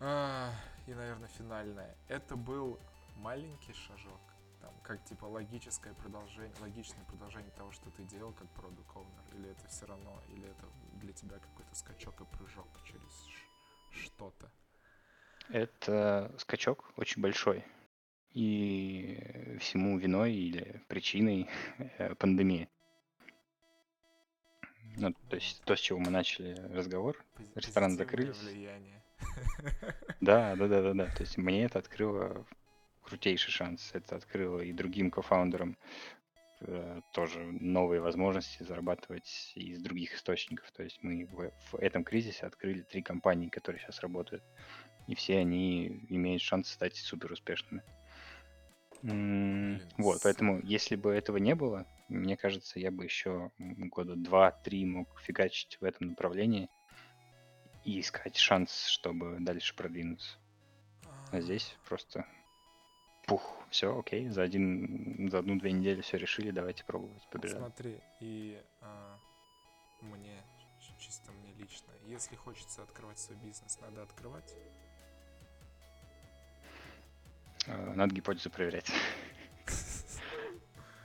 А, 0.00 0.50
и, 0.86 0.94
наверное, 0.94 1.28
финальное. 1.28 1.94
Это 2.08 2.36
был 2.36 2.78
маленький 3.16 3.72
шажок, 3.72 4.20
там, 4.60 4.74
как 4.82 5.02
типа 5.04 5.24
логическое 5.26 5.94
продолжение, 5.94 6.54
логичное 6.60 7.04
продолжение 7.04 7.52
того, 7.52 7.70
что 7.72 7.90
ты 7.90 8.02
делал 8.04 8.32
как 8.32 8.48
продукт 8.50 8.96
оунер 8.96 9.34
или 9.34 9.50
это 9.50 9.68
все 9.68 9.86
равно, 9.86 10.20
или 10.28 10.44
это 10.44 10.66
для 11.00 11.12
тебя 11.12 11.38
какой-то 11.38 11.74
скачок 11.74 12.20
и 12.20 12.24
прыжок 12.36 12.66
через 12.84 13.28
что-то. 13.90 14.50
Это 15.48 16.32
скачок 16.38 16.92
очень 16.96 17.22
большой. 17.22 17.64
И 18.32 19.58
всему 19.60 19.98
виной 19.98 20.32
или 20.32 20.82
причиной 20.88 21.48
э, 21.98 22.14
пандемия. 22.14 22.68
Ну, 24.96 25.14
то 25.28 25.36
есть 25.36 25.62
то, 25.64 25.74
с 25.74 25.80
чего 25.80 25.98
мы 25.98 26.10
начали 26.10 26.54
разговор. 26.72 27.22
Позитивное 27.54 27.90
закрылись. 27.90 28.38
влияние. 28.38 29.02
Да, 30.20 30.54
да, 30.56 30.68
да, 30.68 30.82
да, 30.82 30.94
да. 30.94 31.06
То 31.06 31.22
есть 31.22 31.36
мне 31.36 31.64
это 31.64 31.78
открыло 31.78 32.46
крутейший 33.02 33.52
шанс. 33.52 33.90
Это 33.92 34.16
открыло 34.16 34.60
и 34.60 34.72
другим 34.72 35.10
кофаундерам 35.10 35.76
э, 36.60 37.00
тоже 37.12 37.40
новые 37.40 38.00
возможности 38.00 38.62
зарабатывать 38.62 39.52
из 39.54 39.80
других 39.80 40.14
источников. 40.14 40.70
То 40.72 40.82
есть 40.82 40.98
мы 41.02 41.26
в, 41.26 41.50
в 41.72 41.74
этом 41.78 42.04
кризисе 42.04 42.46
открыли 42.46 42.82
три 42.82 43.02
компании, 43.02 43.48
которые 43.48 43.80
сейчас 43.80 44.00
работают. 44.00 44.42
И 45.06 45.14
все 45.14 45.38
они 45.38 46.04
имеют 46.08 46.42
шанс 46.42 46.68
стать 46.68 46.96
супер 46.96 47.32
успешными. 47.32 47.82
Блин, 49.02 49.82
Вот, 49.98 50.20
поэтому 50.22 50.60
если 50.62 50.94
бы 50.94 51.12
этого 51.12 51.38
не 51.38 51.54
было, 51.54 51.86
мне 52.08 52.36
кажется, 52.36 52.78
я 52.78 52.90
бы 52.90 53.04
еще 53.04 53.50
года 53.58 54.14
два-три 54.14 54.84
мог 54.84 55.20
фигачить 55.20 55.78
в 55.80 55.84
этом 55.84 56.08
направлении 56.08 56.68
и 57.84 57.98
искать 58.00 58.36
шанс, 58.36 58.86
чтобы 58.86 59.38
дальше 59.40 59.74
продвинуться. 59.74 60.38
А 61.32 61.40
здесь 61.40 61.74
просто 61.88 62.26
пух, 63.26 63.56
все, 63.70 63.98
окей, 63.98 64.28
за 64.28 64.42
один, 64.42 65.28
за 65.30 65.38
одну-две 65.38 65.72
недели 65.72 66.00
все 66.02 66.18
решили, 66.18 66.50
давайте 66.50 66.84
пробовать, 66.84 67.26
побежали. 67.30 67.58
Смотри, 67.60 68.00
и 68.20 68.60
а, 68.80 69.18
мне, 70.00 70.44
чисто 70.98 71.32
мне 71.32 71.52
лично, 71.54 71.92
если 72.06 72.36
хочется 72.36 72.82
открывать 72.82 73.18
свой 73.18 73.38
бизнес, 73.38 73.80
надо 73.80 74.02
открывать. 74.02 74.54
А, 77.72 77.92
Надо 77.94 78.14
гипотезу 78.14 78.50
проверять. 78.50 78.90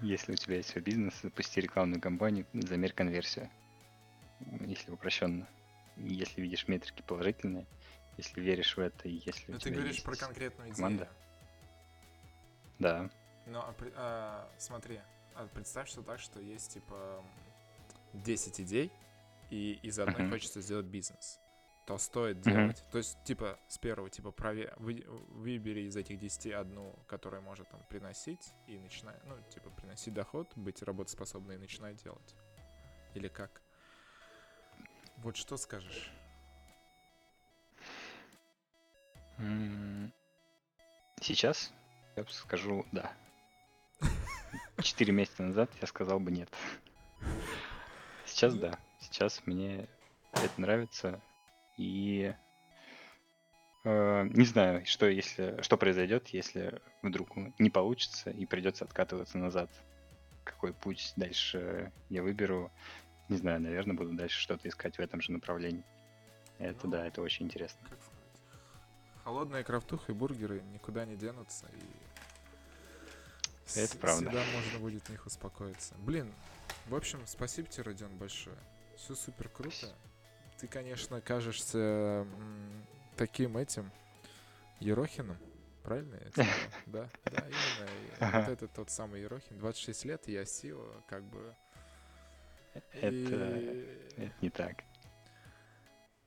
Если 0.02 0.34
у 0.34 0.35
тебя 0.35 0.57
есть 0.57 0.69
свой 0.69 0.84
бизнес, 0.84 1.14
запусти 1.22 1.61
рекламную 1.61 2.02
кампанию, 2.02 2.45
замерь 2.53 2.94
конверсию. 2.94 3.49
Если 4.65 4.91
упрощенно. 4.91 5.48
Если 5.95 6.41
видишь 6.41 6.68
метрики 6.68 7.02
положительные, 7.02 7.65
если 8.18 8.39
веришь 8.39 8.77
в 8.77 8.80
это, 8.80 9.07
и 9.07 9.22
если 9.26 9.52
Но 9.52 9.57
ты 9.57 9.69
тебя 9.69 9.77
говоришь 9.77 10.03
про 10.03 10.15
конкретную 10.15 10.69
идею. 10.69 10.76
команда. 10.76 11.10
Да. 12.77 13.10
Но 13.48 13.61
а 13.61 13.73
а, 13.95 14.52
смотри, 14.60 14.99
а 15.34 15.48
представь, 15.48 15.89
что 15.89 16.03
так, 16.03 16.19
что 16.19 16.39
есть 16.39 16.73
типа 16.73 17.23
м, 18.14 18.22
10 18.22 18.61
идей, 18.61 18.91
и 19.49 19.80
из 19.81 19.98
одной 19.98 20.30
хочется 20.30 20.61
сделать 20.61 20.85
бизнес. 20.85 21.39
То 21.88 21.98
стоит 21.98 22.42
делать. 22.42 22.84
То 22.92 22.98
есть, 22.98 23.18
типа, 23.24 23.58
с 23.70 23.78
первого, 23.78 24.10
типа, 24.10 24.32
прове... 24.32 24.74
вы... 24.76 25.06
выбери 25.30 25.88
из 25.88 25.96
этих 25.96 26.20
10 26.20 26.52
одну, 26.52 26.94
которая 27.08 27.40
может 27.40 27.70
там 27.70 27.82
приносить, 27.88 28.54
и 28.68 28.78
начинай, 28.78 29.16
ну, 29.24 29.38
типа, 29.50 29.70
приносить 29.70 30.14
доход, 30.14 30.52
быть 30.58 30.84
работоспособной 30.84 31.56
и 31.56 31.58
начинай 31.58 31.94
делать. 31.94 32.36
Или 33.16 33.30
как? 33.30 33.62
Вот 35.20 35.38
что 35.38 35.56
скажешь? 35.56 36.12
Сейчас 41.22 41.72
я 42.18 42.26
скажу 42.26 42.86
да. 42.92 43.14
Четыре 44.82 45.14
месяца 45.14 45.44
назад 45.44 45.72
я 45.80 45.88
сказал 45.88 46.20
бы 46.20 46.32
нет. 46.32 46.50
Сейчас 48.26 48.56
Ну. 48.56 48.60
да. 48.60 48.80
Сейчас 49.00 49.42
мне 49.46 49.88
это 50.34 50.60
нравится. 50.62 51.22
И 51.78 52.34
э, 53.84 54.24
не 54.34 54.45
знаю, 54.45 54.86
что 54.86 55.08
если 55.08 55.62
что 55.62 55.78
произойдет, 55.78 56.28
если 56.30 56.82
вдруг 57.02 57.30
не 57.60 57.70
получится 57.70 58.30
и 58.32 58.45
придется 58.45 58.86
откатываться 58.86 59.38
назад. 59.38 59.70
Какой 60.44 60.74
путь 60.74 61.14
дальше 61.16 61.91
я 62.10 62.24
выберу? 62.24 62.72
Не 63.30 63.38
знаю, 63.38 63.60
наверное, 63.62 63.95
буду 63.95 64.14
дальше 64.14 64.40
что-то 64.40 64.68
искать 64.70 64.98
в 64.98 65.02
этом 65.02 65.22
же 65.22 65.32
направлении. 65.32 65.84
Это 66.58 66.86
Ну, 66.86 66.91
да, 66.91 67.06
это 67.06 67.22
очень 67.22 67.45
интересно. 67.45 67.80
Как 67.90 67.99
сказать? 68.02 68.24
Холодная 69.24 69.64
крафтуха 69.64 70.12
и 70.12 70.16
бургеры 70.16 70.62
никуда 70.74 71.06
не 71.06 71.18
денутся, 71.18 71.68
и 71.74 71.82
Это 73.78 73.94
с- 73.94 73.98
правда. 73.98 74.30
всегда 74.30 74.44
можно 74.54 74.80
будет 74.80 75.04
в 75.04 75.10
них 75.10 75.26
успокоиться. 75.26 75.94
Блин, 75.99 76.32
в 76.88 76.95
общем, 76.95 77.20
спасибо 77.28 77.68
тебе, 77.68 77.84
Родион, 77.84 78.16
большое. 78.18 78.56
Все 78.95 79.14
супер 79.14 79.49
круто. 79.49 79.94
Ты, 80.60 80.68
конечно, 80.68 81.22
кажешься 81.22 82.26
таким 83.16 83.58
этим 83.58 83.92
Ерохиным. 84.80 85.38
Правильно? 85.84 86.18
Да, 86.86 87.10
да, 87.26 87.46
именно. 87.48 88.40
Вот 88.42 88.50
это 88.50 88.68
тот 88.68 88.90
самый 88.90 89.22
Ерохин. 89.22 89.58
26 89.60 90.06
лет, 90.06 90.28
я 90.28 90.46
Сила, 90.46 91.02
как 91.08 91.24
бы. 91.24 91.56
Это, 92.92 93.86
не 94.42 94.50
так. 94.50 94.84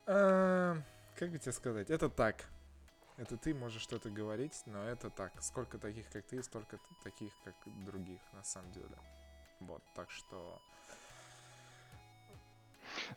А, 0.07 0.77
Как 1.17 1.31
бы 1.31 1.39
тебе 1.39 1.53
сказать? 1.53 1.91
Это 1.91 2.09
так. 2.09 2.47
Это 3.17 3.37
ты 3.37 3.53
можешь 3.55 3.83
что-то 3.83 4.11
говорить, 4.11 4.63
но 4.67 4.83
это 4.85 5.11
так. 5.11 5.33
Сколько 5.43 5.79
таких, 5.79 6.09
как 6.11 6.25
ты, 6.27 6.43
столько 6.43 6.79
таких, 7.05 7.33
как 7.45 7.55
других, 7.85 8.21
на 8.33 8.43
самом 8.43 8.73
деле. 8.73 8.97
Вот, 9.61 9.83
так 9.95 10.11
что... 10.11 10.61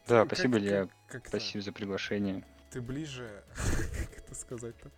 Да, 0.07 0.23
Ты 0.23 0.29
как- 0.29 0.37
спасибо, 0.37 0.57
Илья. 0.57 0.89
как- 1.07 1.27
Спасибо 1.27 1.61
за 1.63 1.71
приглашение. 1.71 2.45
Ты 2.71 2.81
ближе... 2.81 3.43
Как 3.55 4.17
это 4.17 4.35
сказать-то? 4.35 4.91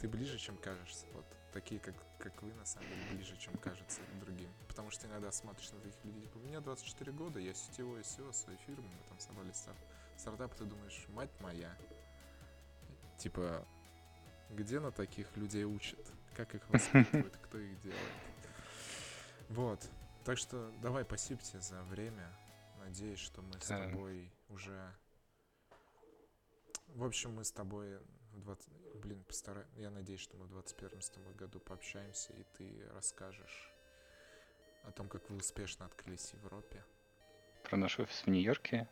Ты 0.00 0.08
ближе, 0.08 0.38
чем 0.38 0.56
кажешься. 0.56 1.04
Вот 1.12 1.26
такие, 1.52 1.78
как, 1.80 1.94
как 2.18 2.42
вы, 2.42 2.52
на 2.54 2.64
самом 2.64 2.88
деле, 2.88 3.02
ближе, 3.16 3.36
чем 3.36 3.54
кажется 3.58 4.00
другим. 4.20 4.48
Потому 4.68 4.90
что 4.90 5.06
иногда 5.08 5.30
смотришь 5.32 5.70
на 5.72 5.80
таких 5.80 6.02
людей, 6.04 6.22
типа, 6.22 6.38
мне 6.38 6.60
24 6.60 7.12
года, 7.12 7.38
я 7.40 7.52
сетевой 7.52 8.00
SEO 8.00 8.32
своей 8.32 8.58
фирмы, 8.66 8.84
мы 8.88 9.08
там 9.08 9.18
собрали 9.20 9.52
стар- 9.52 9.74
стартап, 10.16 10.54
ты 10.54 10.64
думаешь, 10.64 11.04
мать 11.08 11.30
моя. 11.40 11.74
Типа, 13.18 13.66
где 14.50 14.80
на 14.80 14.90
таких 14.92 15.26
людей 15.36 15.64
учат? 15.64 15.98
Как 16.36 16.54
их 16.54 16.62
воспитывают? 16.68 17.36
Кто 17.42 17.58
их 17.58 17.78
делает? 17.82 18.00
Вот. 19.48 19.80
Так 20.24 20.38
что 20.38 20.70
давай, 20.82 21.04
спасибо 21.04 21.40
тебе 21.42 21.60
за 21.60 21.82
время. 21.84 22.26
Надеюсь, 22.88 23.18
что 23.18 23.42
мы 23.42 23.52
с 23.60 23.66
тобой 23.66 24.32
уже... 24.48 24.94
В 26.86 27.04
общем, 27.04 27.34
мы 27.34 27.44
с 27.44 27.52
тобой 27.52 27.98
в 28.32 28.40
20... 28.40 28.66
Блин, 29.02 29.22
постарай... 29.24 29.66
Я 29.76 29.90
надеюсь, 29.90 30.20
что 30.20 30.38
мы 30.38 30.46
в 30.46 30.48
21 30.48 31.02
с 31.02 31.10
тобой 31.10 31.34
году 31.34 31.60
пообщаемся, 31.60 32.32
и 32.32 32.44
ты 32.56 32.88
расскажешь 32.94 33.70
о 34.84 34.90
том, 34.92 35.06
как 35.06 35.28
вы 35.28 35.36
успешно 35.36 35.84
открылись 35.84 36.30
в 36.30 36.42
Европе. 36.42 36.82
Про 37.64 37.76
наш 37.76 38.00
офис 38.00 38.22
в 38.22 38.26
Нью-Йорке, 38.28 38.88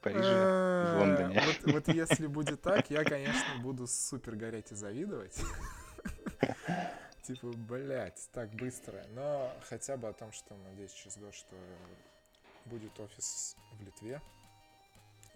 Париже, 0.00 0.22
Э, 0.22 0.94
в 0.94 0.98
Лондоне. 1.00 1.42
Вот, 1.44 1.72
вот 1.74 1.88
если 1.88 2.26
будет 2.38 2.62
так, 2.62 2.88
я, 2.88 3.04
конечно, 3.04 3.58
буду 3.60 3.86
супер 3.86 4.34
гореть 4.34 4.72
и 4.72 4.74
завидовать. 4.76 5.38
Типа, 7.22 7.48
блядь, 7.48 8.30
так 8.32 8.50
быстро. 8.54 9.04
Но 9.10 9.54
хотя 9.68 9.98
бы 9.98 10.08
о 10.08 10.14
том, 10.14 10.32
что, 10.32 10.56
надеюсь, 10.56 10.92
через 10.92 11.18
год, 11.18 11.34
что 11.34 11.54
будет 12.66 12.98
офис 13.00 13.56
в 13.72 13.82
Литве 13.82 14.20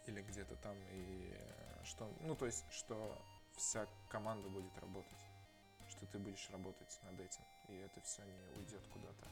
или 0.06 0.22
где-то 0.22 0.56
там, 0.56 0.76
и 0.92 1.32
э, 1.32 1.84
что, 1.84 2.10
ну, 2.22 2.34
то 2.34 2.46
есть, 2.46 2.64
что 2.70 3.16
вся 3.56 3.86
команда 4.08 4.48
будет 4.48 4.76
работать, 4.78 5.20
что 5.90 6.06
ты 6.06 6.18
будешь 6.18 6.48
работать 6.50 6.98
над 7.04 7.20
этим, 7.20 7.42
и 7.68 7.76
это 7.76 8.00
все 8.00 8.22
не 8.22 8.58
уйдет 8.58 8.86
куда-то. 8.92 9.28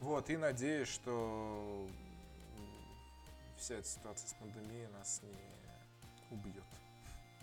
Вот, 0.00 0.28
и 0.28 0.36
надеюсь, 0.36 0.88
что 0.88 1.88
вся 3.56 3.76
эта 3.76 3.88
ситуация 3.88 4.28
с 4.28 4.34
пандемией 4.34 4.88
нас 4.88 5.22
не 5.22 6.36
убьет 6.36 6.64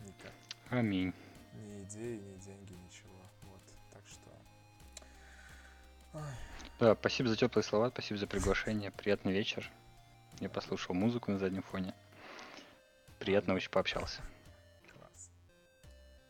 никак. 0.05 0.33
Аминь. 0.69 1.13
Ни 1.53 1.83
идеи, 1.83 2.17
ни 2.17 2.37
деньги, 2.37 2.73
ничего. 2.73 3.19
Вот, 3.43 3.61
так 3.91 4.03
что... 4.07 4.29
Ай, 6.13 6.35
Да, 6.79 6.95
спасибо 6.95 7.29
за 7.29 7.35
теплые 7.35 7.63
слова, 7.63 7.89
спасибо 7.89 8.19
за 8.19 8.27
приглашение. 8.27 8.91
Приятный 8.91 9.31
вечер. 9.31 9.69
Я 10.39 10.49
послушал 10.49 10.95
музыку 10.95 11.31
на 11.31 11.37
заднем 11.37 11.63
фоне. 11.63 11.93
Приятно 13.19 13.53
очень 13.53 13.69
пообщался. 13.69 14.21